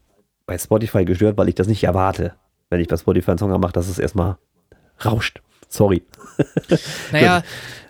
[0.46, 2.34] bei Spotify gestört, weil ich das nicht erwarte.
[2.70, 4.36] Wenn ich bei Spotify einen Song mache, dass es erstmal
[5.04, 5.40] rauscht.
[5.68, 6.02] Sorry.
[7.12, 7.42] Naja,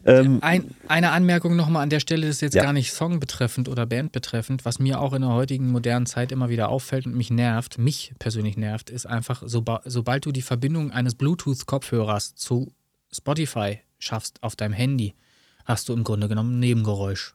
[0.06, 2.62] ähm, ein, eine Anmerkung nochmal an der Stelle, das ist jetzt ja.
[2.62, 6.30] gar nicht Song betreffend oder Band betreffend, was mir auch in der heutigen modernen Zeit
[6.30, 10.42] immer wieder auffällt und mich nervt, mich persönlich nervt, ist einfach, soba sobald du die
[10.42, 12.72] Verbindung eines Bluetooth-Kopfhörers zu
[13.10, 15.14] Spotify schaffst auf deinem Handy,
[15.64, 17.34] hast du im Grunde genommen ein Nebengeräusch.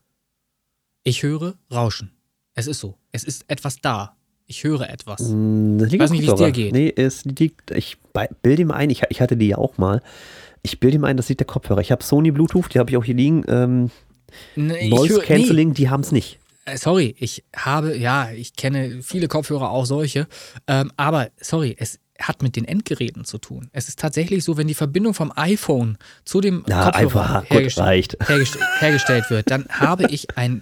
[1.04, 2.14] Ich höre Rauschen.
[2.54, 2.98] Es ist so.
[3.12, 4.16] Es ist etwas da.
[4.52, 5.30] Ich höre etwas.
[5.30, 6.74] Mm, ich weiß nicht, wie es dir geht.
[6.74, 7.98] Nee, es liegt, ich
[8.42, 10.02] bilde mir ein, ich, ich hatte die ja auch mal.
[10.62, 11.80] Ich bilde mir ein, das liegt der Kopfhörer.
[11.80, 13.46] Ich habe Sony Bluetooth, die habe ich auch hier liegen.
[13.48, 13.92] Ähm,
[14.58, 15.76] nee, Noise höre, Cancelling, nee.
[15.76, 16.38] die haben es nicht.
[16.66, 20.28] Äh, sorry, ich habe, ja, ich kenne viele Kopfhörer, auch solche.
[20.68, 23.70] Ähm, aber sorry, es hat mit den Endgeräten zu tun.
[23.72, 28.62] Es ist tatsächlich so, wenn die Verbindung vom iPhone zu dem Na, Kopfhörer hergestell hergestell
[28.80, 30.62] hergestellt wird, dann habe ich ein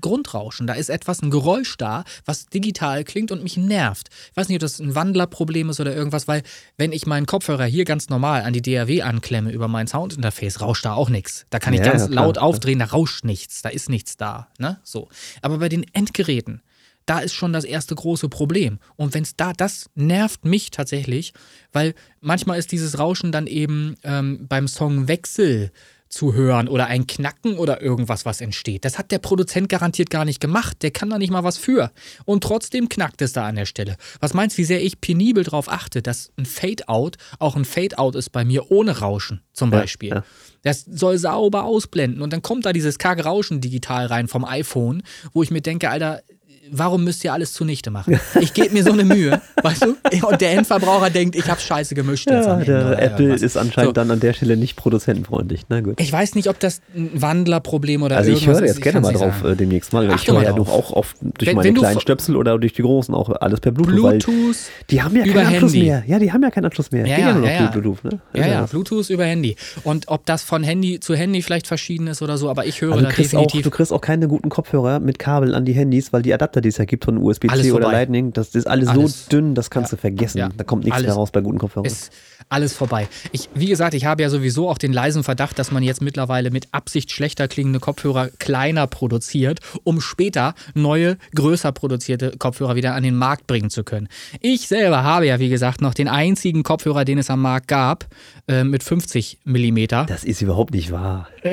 [0.00, 0.66] Grundrauschen.
[0.66, 4.08] Da ist etwas, ein Geräusch da, was digital klingt und mich nervt.
[4.30, 6.42] Ich weiß nicht, ob das ein Wandlerproblem ist oder irgendwas, weil
[6.76, 10.84] wenn ich meinen Kopfhörer hier ganz normal an die DAW anklemme über mein Soundinterface, rauscht
[10.84, 11.46] da auch nichts.
[11.50, 14.48] Da kann ich ja, ganz ja, laut aufdrehen, da rauscht nichts, da ist nichts da.
[14.58, 14.78] Ne?
[14.82, 15.08] So.
[15.42, 16.62] Aber bei den Endgeräten,
[17.06, 18.78] da ist schon das erste große Problem.
[18.96, 21.32] Und wenn es da, das nervt mich tatsächlich,
[21.72, 25.72] weil manchmal ist dieses Rauschen dann eben ähm, beim Songwechsel
[26.10, 28.84] zu hören oder ein Knacken oder irgendwas, was entsteht.
[28.84, 30.82] Das hat der Produzent garantiert gar nicht gemacht.
[30.82, 31.92] Der kann da nicht mal was für.
[32.24, 33.96] Und trotzdem knackt es da an der Stelle.
[34.18, 38.16] Was meinst du, wie sehr ich penibel darauf achte, dass ein Fade-Out auch ein Fade-Out
[38.16, 40.10] ist bei mir ohne Rauschen zum Beispiel.
[40.10, 40.24] Ja, ja.
[40.62, 45.02] Das soll sauber ausblenden und dann kommt da dieses karge Rauschen digital rein vom iPhone,
[45.32, 46.22] wo ich mir denke, Alter,
[46.70, 48.18] warum müsst ihr alles zunichte machen?
[48.40, 49.96] Ich gebe mir so eine Mühe, weißt du?
[50.26, 52.30] Und der Endverbraucher denkt, ich habe Scheiße gemischt.
[52.30, 53.92] Ja, der Apple ist anscheinend so.
[53.92, 55.62] dann an der Stelle nicht produzentenfreundlich.
[55.68, 56.00] Na gut.
[56.00, 58.62] Ich weiß nicht, ob das ein Wandlerproblem oder also irgendwas ist.
[58.62, 60.10] Also ich höre jetzt gerne mal drauf äh, demnächst mal.
[60.14, 62.82] ich höre ja doch auch oft durch wenn, meine wenn kleinen Stöpsel oder durch die
[62.82, 64.24] großen auch alles per Bluetooth.
[64.24, 64.56] Bluetooth
[64.90, 65.86] die haben ja keinen Anschluss Handy.
[65.86, 66.04] mehr.
[66.06, 67.06] Ja, die haben ja keinen Anschluss mehr.
[67.06, 67.66] Ja, ja, ja, ja.
[67.68, 68.20] Bluetooth, ne?
[68.34, 69.56] ja, ja, Bluetooth über Handy.
[69.84, 72.92] Und ob das von Handy zu Handy vielleicht verschieden ist oder so, aber ich höre
[72.92, 73.60] also da definitiv.
[73.60, 76.59] Auch, du kriegst auch keine guten Kopfhörer mit Kabel an die Handys, weil die Adapter
[76.60, 77.90] Adapter, die es ja gibt von USB-C oder.
[77.90, 79.24] Lightning, das ist alles, Alles.
[79.24, 79.96] so dünn, das kannst Ja.
[79.96, 80.38] du vergessen.
[80.38, 80.48] Ja.
[80.56, 81.08] Da kommt nichts Alles.
[81.08, 81.86] mehr raus bei guten Kopfhörern.
[81.86, 82.12] Ist
[82.48, 83.08] alles vorbei.
[83.32, 86.50] Ich, wie gesagt, ich habe ja sowieso auch den leisen Verdacht, dass man jetzt mittlerweile
[86.50, 93.02] mit Absicht schlechter klingende Kopfhörer kleiner produziert, um später neue, größer produzierte Kopfhörer wieder an
[93.02, 94.08] den Markt bringen zu können.
[94.40, 98.06] Ich selber habe ja, wie gesagt, noch den einzigen Kopfhörer, den es am Markt gab,
[98.48, 100.06] äh, mit 50 Millimeter.
[100.08, 101.28] das ist überhaupt nicht wahr.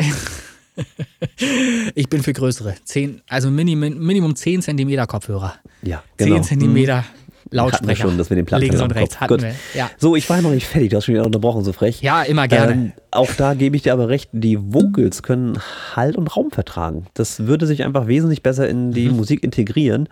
[1.96, 2.76] Ich bin für größere.
[2.84, 5.56] 10, also Minimum, Minimum 10 Zentimeter Kopfhörer.
[5.82, 6.42] Ja, 10 genau.
[6.42, 7.06] Zentimeter
[7.50, 7.78] Lautsprecher.
[7.78, 9.42] Hatten wir schon, dass wir den Platz Links und rechts hatten Gut.
[9.44, 9.56] wir.
[9.74, 9.90] Ja.
[9.98, 12.02] So, ich war noch nicht fertig, du hast schon wieder unterbrochen, so frech.
[12.02, 12.72] ja, immer gerne.
[12.74, 15.58] Ähm, auch da gebe ich dir aber recht, die Vocals können
[15.96, 17.06] Hall und Raum vertragen.
[17.14, 19.16] Das würde sich einfach wesentlich besser in die Mhm.
[19.18, 20.10] Musik integrieren.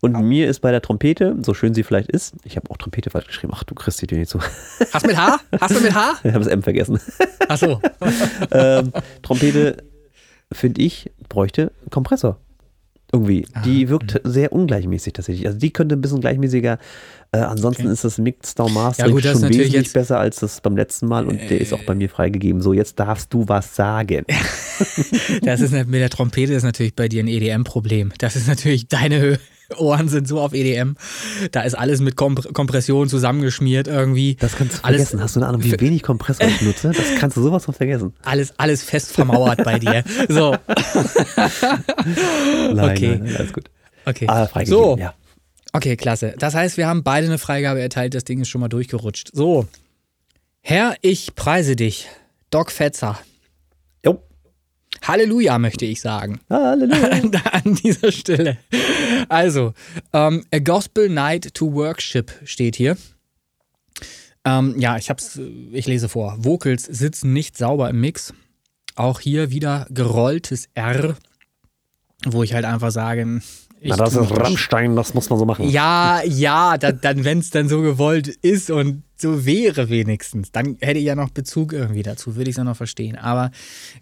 [0.00, 3.10] Und mir ist bei der Trompete, so schön sie vielleicht ist, ich habe auch Trompete
[3.10, 4.38] falsch geschrieben, ach du kriegst die Tür nicht zu.
[4.92, 5.38] Hast du mit H?
[5.60, 6.12] Hast du mit H?
[6.24, 7.00] Ich habe das M vergessen.
[7.48, 7.80] Ach so.
[8.52, 8.92] ähm,
[9.22, 9.78] Trompete,
[10.52, 12.38] finde ich, bräuchte einen Kompressor.
[13.12, 13.46] Irgendwie.
[13.54, 15.46] Ah, Die wirkt sehr ungleichmäßig tatsächlich.
[15.46, 16.78] Also die könnte ein bisschen gleichmäßiger.
[17.32, 17.92] Äh, ansonsten Okay.
[17.92, 21.06] ist das Mixdown Master Ja, gut, das schon wesentlich jetzt- besser als das beim letzten
[21.06, 22.60] Mal und der ist auch bei mir freigegeben.
[22.60, 24.24] So, jetzt darfst du was sagen.
[25.42, 28.12] Das ist mit der Trompete ist natürlich bei dir ein EDM-Problem.
[28.18, 29.38] Das ist natürlich deine Hö-
[29.78, 30.94] Ohren sind so auf EDM.
[31.52, 34.36] Da ist alles mit Komp Kompression zusammengeschmiert irgendwie.
[34.36, 35.22] Das kannst du alles, vergessen.
[35.22, 36.92] Hast du eine Ahnung, wie wenig Kompressor ich nutze?
[36.92, 38.14] Das kannst du sowas von vergessen.
[38.22, 40.04] Alles, alles fest vermauert bei dir.
[40.28, 40.56] So,
[42.74, 43.18] Nein, Okay.
[43.22, 43.70] nein, alles gut.
[44.04, 44.26] okay.
[44.28, 45.14] Ah, so, ja.
[45.72, 46.34] okay, klasse.
[46.38, 48.14] Das heißt, wir haben beide eine Freigabe erteilt.
[48.14, 49.30] Das Ding ist schon mal durchgerutscht.
[49.32, 49.66] So,
[50.60, 52.08] Herr, ich preise dich.
[52.50, 53.18] Doc Fetzer.
[55.02, 56.40] Halleluja, möchte ich sagen.
[56.50, 57.10] Halleluja.
[57.52, 58.58] an dieser Stelle.
[59.28, 59.72] Also,
[60.12, 62.96] ähm, A Gospel Night to Worship steht hier.
[64.44, 65.42] Ähm, ja, ich hab's, äh,
[65.72, 66.36] ich lese vor.
[66.38, 68.32] Vocals sitzen nicht sauber im Mix.
[68.94, 71.16] Auch hier wieder gerolltes R,
[72.24, 73.40] wo ich halt einfach sage,
[73.80, 75.68] ich Na, das ist Rammstein, das muss man so machen.
[75.68, 80.76] ja, ja, da, dann, wenn es dann so gewollt ist und so wäre wenigstens, dann
[80.80, 83.16] hätte ich ja noch Bezug irgendwie dazu, würde ich es ja noch verstehen.
[83.16, 83.50] Aber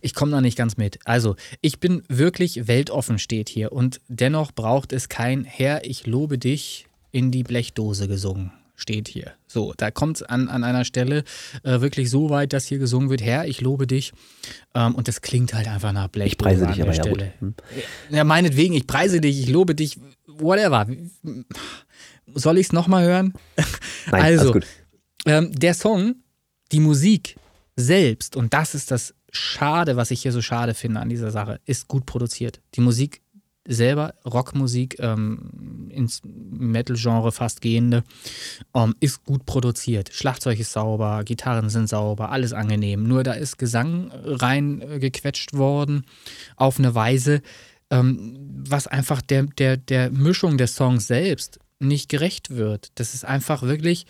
[0.00, 0.98] ich komme noch nicht ganz mit.
[1.04, 3.72] Also, ich bin wirklich weltoffen, steht hier.
[3.72, 8.50] Und dennoch braucht es kein Herr, ich lobe dich in die Blechdose gesungen.
[8.76, 9.30] Steht hier.
[9.46, 11.22] So, da kommt es an, an einer Stelle
[11.62, 14.12] äh, wirklich so weit, dass hier gesungen wird, Herr, ich lobe dich.
[14.74, 16.32] Ähm, und das klingt halt einfach nach Blechdose.
[16.32, 17.20] Ich preise an dich der aber ja gut.
[17.20, 17.32] Stelle.
[17.38, 17.54] Hm.
[18.10, 19.96] Ja, meinetwegen, ich preise dich, ich lobe dich,
[20.26, 20.88] whatever.
[22.34, 23.34] Soll ich es nochmal hören?
[24.10, 24.66] Nein, also, alles gut.
[25.24, 26.16] Ähm, der Song,
[26.72, 27.36] die Musik
[27.76, 31.60] selbst, und das ist das Schade, was ich hier so schade finde an dieser Sache,
[31.64, 32.60] ist gut produziert.
[32.74, 33.20] Die Musik
[33.66, 38.04] selber, Rockmusik, ähm, ins Metal-Genre fast gehende,
[38.74, 40.10] ähm, ist gut produziert.
[40.12, 43.04] Schlagzeug ist sauber, Gitarren sind sauber, alles angenehm.
[43.04, 46.04] Nur da ist Gesang rein äh, worden
[46.56, 47.42] auf eine Weise,
[47.90, 48.36] ähm,
[48.68, 52.92] was einfach der, der, der Mischung des Songs selbst nicht gerecht wird.
[52.96, 54.06] Das ist einfach wirklich.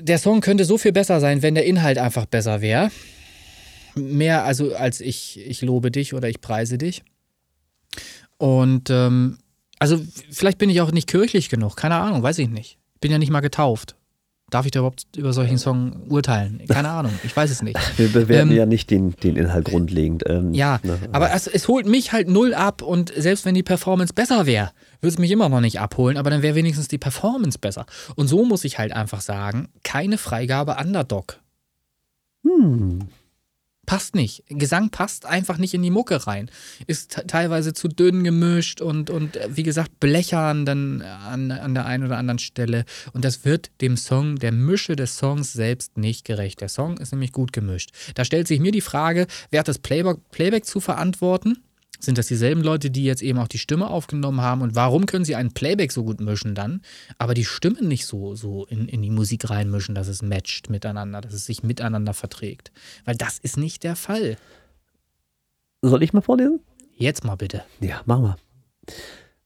[0.00, 2.90] Der Song könnte so viel besser sein, wenn der Inhalt einfach besser wäre.
[3.94, 7.02] Mehr also als ich, ich lobe dich oder ich preise dich.
[8.38, 9.38] Und ähm,
[9.78, 10.00] also
[10.30, 12.78] vielleicht bin ich auch nicht kirchlich genug, keine Ahnung, weiß ich nicht.
[13.00, 13.96] Bin ja nicht mal getauft.
[14.50, 16.60] Darf ich da überhaupt über solchen Song urteilen?
[16.68, 17.78] Keine Ahnung, ich weiß es nicht.
[17.98, 20.24] Wir bewerten ähm, ja nicht den, den Inhalt grundlegend.
[20.26, 23.62] Ähm, Ja, ne, aber es, es holt mich halt null ab und selbst wenn die
[23.62, 26.98] Performance besser wäre, würde es mich immer noch nicht abholen, aber dann wäre wenigstens die
[26.98, 27.86] Performance besser.
[28.16, 31.40] Und so muss ich halt einfach sagen, keine Freigabe Underdog.
[32.44, 33.08] Hm.
[33.86, 34.44] Passt nicht.
[34.48, 36.48] Gesang passt einfach nicht in die Mucke rein.
[36.86, 41.74] Ist te- teilweise zu dünn gemischt und, und äh, wie gesagt, blechern dann an, an
[41.74, 42.84] der einen oder anderen Stelle.
[43.14, 46.60] Und das wird dem Song, der Mische des Songs selbst nicht gerecht.
[46.60, 47.90] Der Song ist nämlich gut gemischt.
[48.14, 51.58] Da stellt sich mir die Frage, wer hat das Playback, Playback zu verantworten?
[52.00, 54.62] Sind das dieselben Leute, die jetzt eben auch die Stimme aufgenommen haben?
[54.62, 56.80] Und warum können sie einen Playback so gut mischen dann,
[57.18, 61.20] aber die Stimmen nicht so, so in, in die Musik reinmischen, dass es matcht miteinander,
[61.20, 62.72] dass es sich miteinander verträgt?
[63.04, 64.36] Weil das ist nicht der Fall.
[65.82, 66.60] Soll ich mal vorlesen?
[66.96, 67.62] Jetzt mal bitte.
[67.80, 68.36] Ja, machen wir.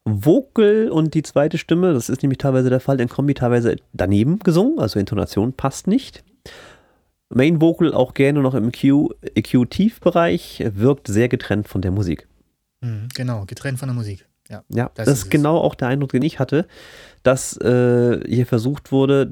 [0.04, 4.38] Vocal und die zweite Stimme, das ist nämlich teilweise der Fall, in Kombi teilweise daneben
[4.40, 6.22] gesungen, also Intonation passt nicht.
[7.30, 12.28] Main Vocal auch gerne noch im EQ, EQ-Tiefbereich, wirkt sehr getrennt von der Musik.
[12.84, 14.26] Mhm, genau, getrennt von der Musik.
[14.50, 14.62] Ja.
[14.68, 16.66] Ja, Das das, ist ist genau auch der Eindruck, den ich hatte,
[17.22, 19.26] dass äh, hier versucht wurde,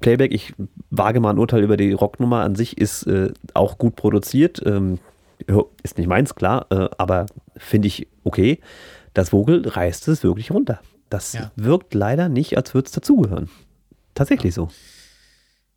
[0.00, 0.54] Playback, ich
[0.90, 4.60] wage mal ein Urteil über die Rocknummer an sich, ist äh, auch gut produziert.
[4.66, 4.98] Ähm,
[5.48, 7.26] ja, ist nicht meins, klar, äh, aber
[7.56, 8.58] finde ich okay.
[9.12, 10.80] Das Vogel reißt es wirklich runter.
[11.10, 11.52] Das Ja.
[11.54, 13.48] wirkt leider nicht, als würde es dazugehören.
[14.14, 14.68] Tatsächlich so.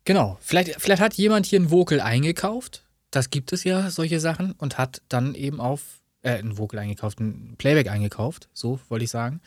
[0.04, 0.36] Genau.
[0.40, 2.84] Vielleicht, vielleicht hat jemand hier ein Vocal eingekauft.
[3.12, 4.52] Das gibt es ja, solche Sachen.
[4.58, 9.10] Und hat dann eben auf äh, ein Vocal eingekauft, ein Playback eingekauft, so wollte ich
[9.10, 9.40] sagen,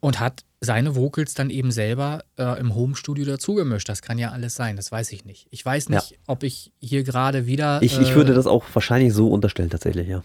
[0.00, 3.88] und hat seine Vocals dann eben selber äh, im Home-Studio dazugemischt.
[3.88, 5.46] Das kann ja alles sein, das weiß ich nicht.
[5.50, 7.82] Ich weiß nicht, ob ich hier gerade wieder.
[7.82, 10.22] Ich, ich würde das auch wahrscheinlich so unterstellen, tatsächlich, ja.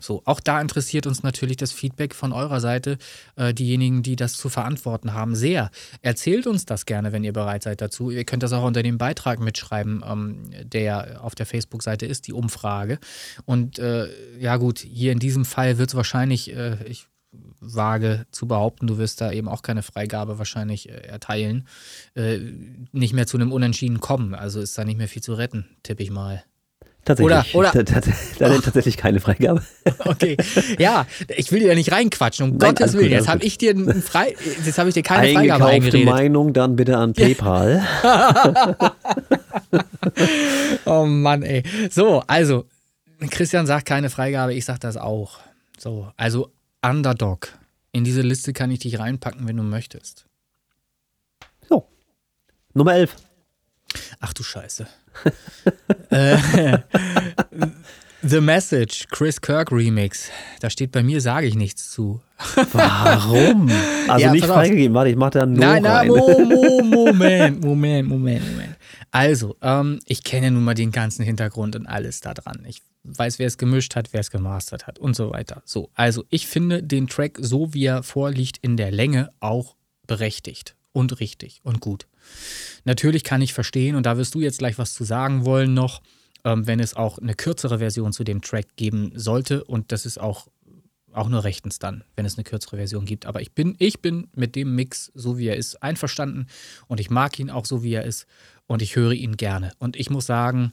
[0.00, 2.98] So, auch da interessiert uns natürlich das Feedback von eurer Seite,
[3.36, 5.70] äh, diejenigen, die das zu verantworten haben, sehr.
[6.02, 8.10] Erzählt uns das gerne, wenn ihr bereit seid dazu.
[8.10, 12.32] Ihr könnt das auch unter dem Beitrag mitschreiben, ähm, der auf der Facebook-Seite ist, die
[12.32, 12.98] Umfrage.
[13.44, 14.08] Und äh,
[14.38, 17.06] ja gut, hier in diesem Fall wird es wahrscheinlich, äh, ich
[17.60, 21.66] wage zu behaupten, du wirst da eben auch keine Freigabe wahrscheinlich äh, erteilen,
[22.14, 22.38] äh,
[22.92, 24.34] nicht mehr zu einem Unentschieden kommen.
[24.34, 26.44] Also ist da nicht mehr viel zu retten, tippe ich mal.
[27.08, 27.54] Tatsächlich.
[27.54, 29.62] Oder, oder tatsächlich keine Freigabe.
[30.00, 30.36] Okay.
[30.78, 31.06] Ja,
[31.36, 33.10] ich will dir da nicht reinquatschen, um Nein, Gottes Willen.
[33.10, 36.04] Jetzt habe ich dir frei, jetzt habe ich dir keine Freigabe eingeredet.
[36.04, 37.86] Meinung dann bitte an PayPal.
[40.84, 41.62] oh Mann, ey.
[41.90, 42.66] So, also
[43.30, 45.38] Christian sagt keine Freigabe, ich sag das auch.
[45.78, 46.50] So, also
[46.82, 47.48] Underdog.
[47.92, 50.26] In diese Liste kann ich dich reinpacken, wenn du möchtest.
[51.68, 51.86] So.
[52.74, 53.16] Nummer 11.
[54.20, 54.86] Ach du Scheiße.
[56.10, 56.78] Äh,
[58.22, 60.28] The Message, Chris Kirk Remix.
[60.60, 62.20] Da steht bei mir, sage ich nichts zu.
[62.72, 63.70] Warum?
[64.08, 64.94] Also ja, nicht freigegeben.
[64.94, 68.76] Warte, ich mache da nur Nein, nein, Mo, Mo, Moment, Moment, Moment, Moment.
[69.10, 72.64] Also, ähm, ich kenne nun mal den ganzen Hintergrund und alles da dran.
[72.66, 75.62] Ich weiß, wer es gemischt hat, wer es gemastert hat und so weiter.
[75.66, 79.76] So, also ich finde den Track, so wie er vorliegt, in der Länge auch
[80.06, 82.06] berechtigt und richtig und gut.
[82.84, 86.00] Natürlich kann ich verstehen, und da wirst du jetzt gleich was zu sagen wollen noch,
[86.44, 89.64] ähm, wenn es auch eine kürzere Version zu dem Track geben sollte.
[89.64, 90.48] Und das ist auch,
[91.12, 93.26] auch nur rechtens dann, wenn es eine kürzere Version gibt.
[93.26, 96.46] Aber ich bin, ich bin mit dem Mix, so wie er ist, einverstanden.
[96.86, 98.26] Und ich mag ihn auch so, wie er ist.
[98.66, 99.72] Und ich höre ihn gerne.
[99.78, 100.70] Und ich muss sagen,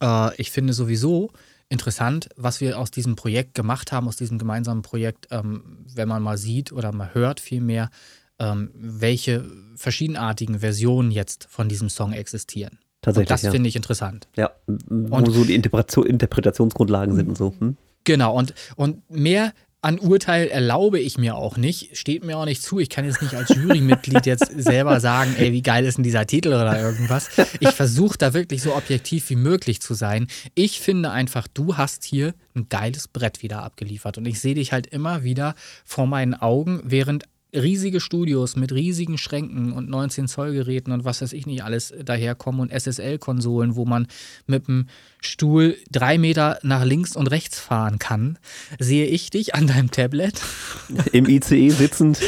[0.00, 1.32] äh, ich finde sowieso
[1.68, 6.22] interessant, was wir aus diesem Projekt gemacht haben, aus diesem gemeinsamen Projekt, ähm, wenn man
[6.22, 7.90] mal sieht oder mal hört vielmehr,
[8.38, 9.44] ähm, welche
[9.76, 12.78] verschiedenartigen Versionen jetzt von diesem Song existieren.
[13.00, 13.28] Tatsächlich.
[13.28, 13.50] Und das ja.
[13.50, 14.28] finde ich interessant.
[14.36, 17.54] Ja, wo und, so die Interpretation, Interpretationsgrundlagen sind und so.
[17.58, 17.76] Hm?
[18.04, 19.52] Genau, und, und mehr
[19.84, 22.78] an Urteil erlaube ich mir auch nicht, steht mir auch nicht zu.
[22.78, 26.26] Ich kann jetzt nicht als Jurymitglied jetzt selber sagen, ey, wie geil ist denn dieser
[26.26, 27.28] Titel oder irgendwas.
[27.60, 30.28] Ich versuche da wirklich so objektiv wie möglich zu sein.
[30.54, 34.72] Ich finde einfach, du hast hier ein geiles Brett wieder abgeliefert und ich sehe dich
[34.72, 35.54] halt immer wieder
[35.84, 37.24] vor meinen Augen, während
[37.54, 41.94] riesige Studios mit riesigen Schränken und 19 Zoll Geräten und was weiß ich nicht alles
[42.04, 44.06] daherkommen und SSL-Konsolen, wo man
[44.46, 44.86] mit dem
[45.20, 48.38] Stuhl drei Meter nach links und rechts fahren kann,
[48.78, 50.40] sehe ich dich an deinem Tablet.
[51.12, 52.18] Im ICE sitzend.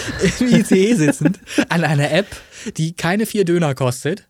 [0.41, 2.29] Im ICE sitzend, an einer App,
[2.77, 4.27] die keine vier Döner kostet.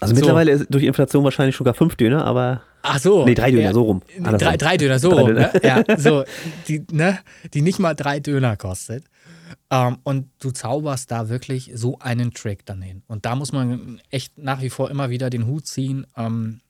[0.00, 0.20] Also so.
[0.20, 2.62] mittlerweile ist durch Inflation wahrscheinlich sogar fünf Döner, aber.
[2.88, 3.24] Ach so.
[3.24, 4.02] Nee, drei Döner, ja, so rum.
[4.20, 5.28] Drei, drei, Döner, so drei rum.
[5.28, 5.52] Döner.
[5.52, 5.60] Ne?
[5.62, 6.24] Ja, so.
[6.66, 7.18] Die, ne,
[7.54, 9.04] die nicht mal drei Döner kostet.
[9.70, 13.02] Ähm, und du zauberst da wirklich so einen Trick dann hin.
[13.06, 16.06] Und da muss man echt nach wie vor immer wieder den Hut ziehen.
[16.16, 16.60] Ähm,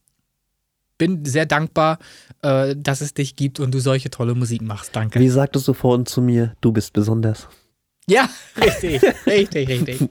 [0.98, 1.98] bin sehr dankbar,
[2.42, 4.94] äh, dass es dich gibt und du solche tolle Musik machst.
[4.94, 5.20] Danke.
[5.20, 7.48] Wie sagtest du vorhin zu mir, du bist besonders?
[8.08, 8.28] Ja,
[8.60, 10.00] richtig, richtig, richtig.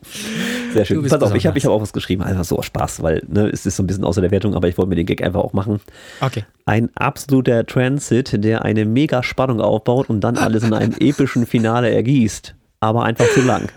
[0.78, 1.08] Sehr schön.
[1.08, 3.66] Pass auf, ich habe ich hab auch was geschrieben, einfach so Spaß, weil ne, es
[3.66, 5.54] ist so ein bisschen außer der Wertung, aber ich wollte mir den Gag einfach auch
[5.54, 5.82] machen.
[6.22, 6.46] Okay.
[6.66, 11.90] Ein absoluter Transit, der eine mega Spannung aufbaut und dann alles in einem epischen Finale
[11.92, 13.70] ergießt aber einfach zu lang.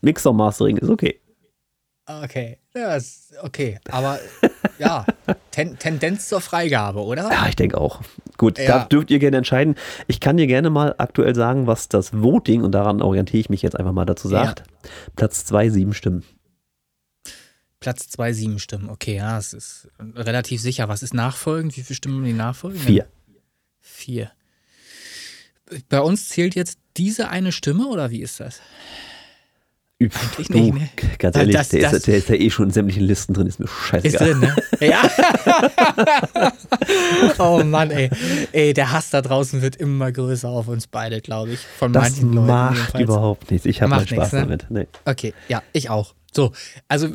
[0.00, 1.20] Mixer Mastering ist okay.
[2.06, 3.78] Okay, ja, ist okay.
[3.88, 4.18] Aber
[4.78, 5.06] ja,
[5.52, 7.30] ten, Tendenz zur Freigabe, oder?
[7.30, 8.00] Ja, ich denke auch.
[8.36, 8.66] Gut, ja.
[8.66, 9.76] da dürft ihr gerne entscheiden.
[10.08, 13.62] Ich kann dir gerne mal aktuell sagen, was das Voting, und daran orientiere ich mich
[13.62, 14.60] jetzt einfach mal dazu sagt.
[14.60, 14.90] Ja.
[15.14, 16.24] Platz 2, sieben Stimmen.
[17.80, 18.90] Platz 2, sieben Stimmen.
[18.90, 20.88] Okay, ja, es ist relativ sicher.
[20.88, 21.76] Was ist nachfolgend?
[21.76, 22.82] Wie viele Stimmen haben die nachfolgend?
[22.82, 23.06] Vier.
[23.80, 24.30] Vier.
[25.88, 28.60] Bei uns zählt jetzt diese eine Stimme oder wie ist das?
[29.98, 30.88] Eigentlich du, nicht, ne?
[31.18, 33.46] Ganz ehrlich, das, der, das, ist, der, ist, ja eh schon in sämtlichen Listen drin,
[33.46, 34.06] ist mir scheißegal.
[34.06, 34.56] Ist drin, ne?
[34.80, 36.52] Ja.
[37.38, 38.10] oh Mann, ey.
[38.52, 41.60] Ey, der Hass da draußen wird immer größer auf uns beide, glaube ich.
[41.60, 42.46] Von das manchen Leuten.
[42.46, 43.04] macht jedenfalls.
[43.04, 43.66] überhaupt nichts.
[43.66, 44.40] Ich habe meinen Spaß ne?
[44.40, 44.66] damit.
[44.70, 44.86] Nee.
[45.04, 46.14] Okay, ja, ich auch.
[46.32, 46.52] So,
[46.88, 47.10] also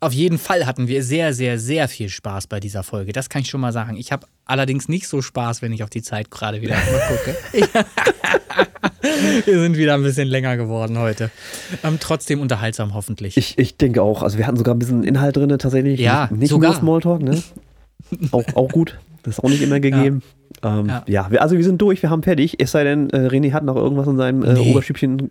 [0.00, 3.12] auf jeden Fall hatten wir sehr, sehr, sehr viel Spaß bei dieser Folge.
[3.12, 3.96] Das kann ich schon mal sagen.
[3.96, 6.76] Ich habe allerdings nicht so Spaß, wenn ich auf die Zeit gerade wieder
[7.08, 7.36] gucke.
[9.44, 11.30] wir sind wieder ein bisschen länger geworden heute.
[11.82, 13.36] Ähm, trotzdem unterhaltsam hoffentlich.
[13.36, 14.22] Ich, ich denke auch.
[14.22, 15.98] Also wir hatten sogar ein bisschen Inhalt drin tatsächlich.
[15.98, 16.70] Ja, nicht sogar.
[16.70, 17.42] nur Smalltalk, ne?
[18.30, 18.98] auch, auch gut.
[19.24, 20.22] Das ist auch nicht immer gegeben.
[20.62, 21.26] Ja, ähm, ja.
[21.30, 22.60] ja also wir sind durch, wir haben fertig.
[22.60, 24.70] Es sei denn, äh, René hat noch irgendwas in seinem äh, nee.
[24.70, 25.30] Oberstübchen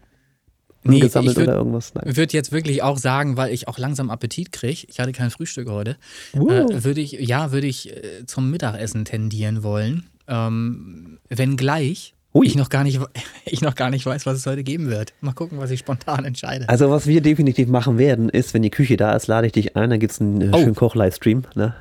[0.83, 1.93] nee, gesammelt oder irgendwas?
[2.05, 5.31] Ich würde jetzt wirklich auch sagen, weil ich auch langsam Appetit kriege, ich hatte kein
[5.31, 5.97] Frühstück heute,
[6.33, 10.07] äh, würde ich, ja, würde ich äh, zum Mittagessen tendieren wollen.
[10.27, 12.45] Ähm, wenngleich Ui.
[12.45, 12.99] Ich noch, gar nicht,
[13.45, 15.13] ich noch gar nicht weiß, was es heute geben wird.
[15.21, 16.69] Mal gucken, was ich spontan entscheide.
[16.69, 19.75] Also, was wir definitiv machen werden, ist, wenn die Küche da ist, lade ich dich
[19.75, 20.59] ein, dann gibt es einen äh, oh.
[20.59, 21.43] schönen Koch-Livestream.
[21.55, 21.73] Ne?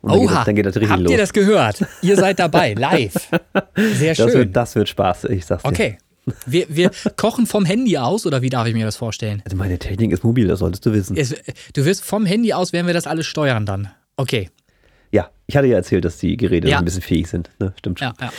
[0.00, 1.12] Und dann Oha, geht das, dann geht das richtig habt los.
[1.12, 1.84] ihr das gehört?
[2.02, 3.12] Ihr seid dabei, live.
[3.76, 4.26] Sehr schön.
[4.26, 5.68] Das wird, das wird Spaß, ich sag's dir.
[5.68, 5.98] Okay.
[6.46, 9.42] Wir, wir, kochen vom Handy aus oder wie darf ich mir das vorstellen?
[9.44, 11.16] Also meine Technik ist mobil, das solltest du wissen.
[11.16, 11.34] Es,
[11.72, 13.90] du wirst vom Handy aus, werden wir das alles steuern dann.
[14.16, 14.50] Okay.
[15.10, 16.78] Ja, ich hatte ja erzählt, dass die Geräte ja.
[16.78, 17.50] ein bisschen fähig sind.
[17.58, 17.72] Ne?
[17.78, 18.08] Stimmt schon.
[18.08, 18.32] Ja, ja.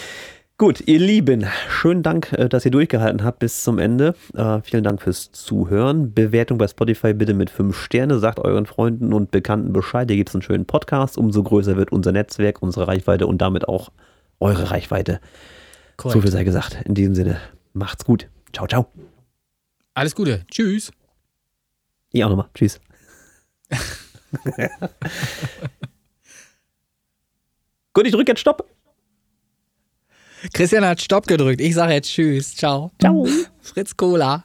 [0.60, 4.14] Gut, ihr Lieben, schönen Dank, äh, dass ihr durchgehalten habt bis zum Ende.
[4.36, 6.14] Äh, vielen Dank fürs Zuhören.
[6.14, 8.20] Bewertung bei Spotify bitte mit 5 Sterne.
[8.20, 10.10] Sagt euren Freunden und Bekannten Bescheid.
[10.10, 11.18] Hier gibt es einen schönen Podcast.
[11.18, 13.90] Umso größer wird unser Netzwerk, unsere Reichweite und damit auch
[14.42, 15.22] eure Reichweite.
[15.96, 16.16] Korrekt.
[16.16, 16.80] So viel sei gesagt.
[16.84, 17.38] In diesem Sinne,
[17.74, 18.30] macht's gut.
[18.54, 18.92] Ciao, ciao.
[19.94, 20.46] Alles Gute.
[20.50, 20.92] Tschüss.
[22.12, 22.50] Ich auch nochmal.
[22.54, 22.80] Tschüss.
[27.94, 28.68] gut, ich drücke jetzt Stopp.
[30.54, 31.60] Christian hat Stopp gedrückt.
[31.62, 32.56] Ich sage jetzt Tschüss.
[32.56, 32.92] Ciao.
[33.00, 33.28] Ciao.
[33.62, 34.44] Fritz Cola.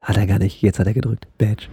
[0.00, 0.62] Hat er gar nicht.
[0.62, 1.26] Jetzt hat er gedrückt.
[1.36, 1.68] Badge.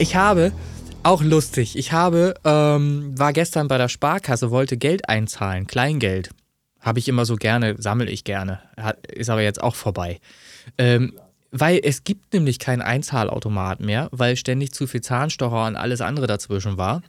[0.00, 0.52] Ich habe,
[1.02, 6.30] auch lustig, ich habe, ähm, war gestern bei der Sparkasse, wollte Geld einzahlen, Kleingeld.
[6.80, 8.60] Habe ich immer so gerne, sammle ich gerne.
[9.08, 10.20] Ist aber jetzt auch vorbei.
[10.78, 11.14] Ähm,
[11.50, 16.28] weil es gibt nämlich keinen Einzahlautomat mehr, weil ständig zu viel Zahnstocher und alles andere
[16.28, 17.02] dazwischen war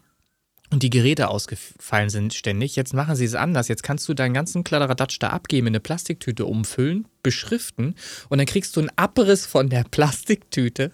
[0.71, 2.75] und die Geräte ausgefallen sind ständig.
[2.75, 3.67] Jetzt machen sie es anders.
[3.67, 7.95] Jetzt kannst du deinen ganzen Kladderadatsch da abgeben, in eine Plastiktüte umfüllen, beschriften
[8.29, 10.91] und dann kriegst du einen Abriss von der Plastiktüte.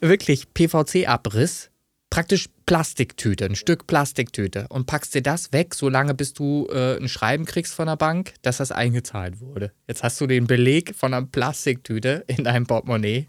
[0.00, 1.70] Wirklich PVC-Abriss.
[2.08, 7.08] Praktisch Plastiktüte, ein Stück Plastiktüte und packst dir das weg, solange bis du äh, ein
[7.08, 9.72] Schreiben kriegst von der Bank, dass das eingezahlt wurde.
[9.88, 13.28] Jetzt hast du den Beleg von einer Plastiktüte in deinem Portemonnaie.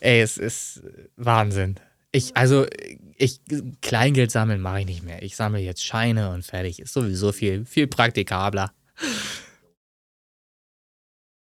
[0.00, 0.82] Ey, es ist
[1.16, 1.76] Wahnsinn.
[2.12, 2.66] Ich, also,
[3.16, 3.40] ich,
[3.82, 5.22] Kleingeld sammeln mache ich nicht mehr.
[5.22, 6.80] Ich sammle jetzt Scheine und fertig.
[6.80, 8.72] Ist sowieso viel, viel praktikabler.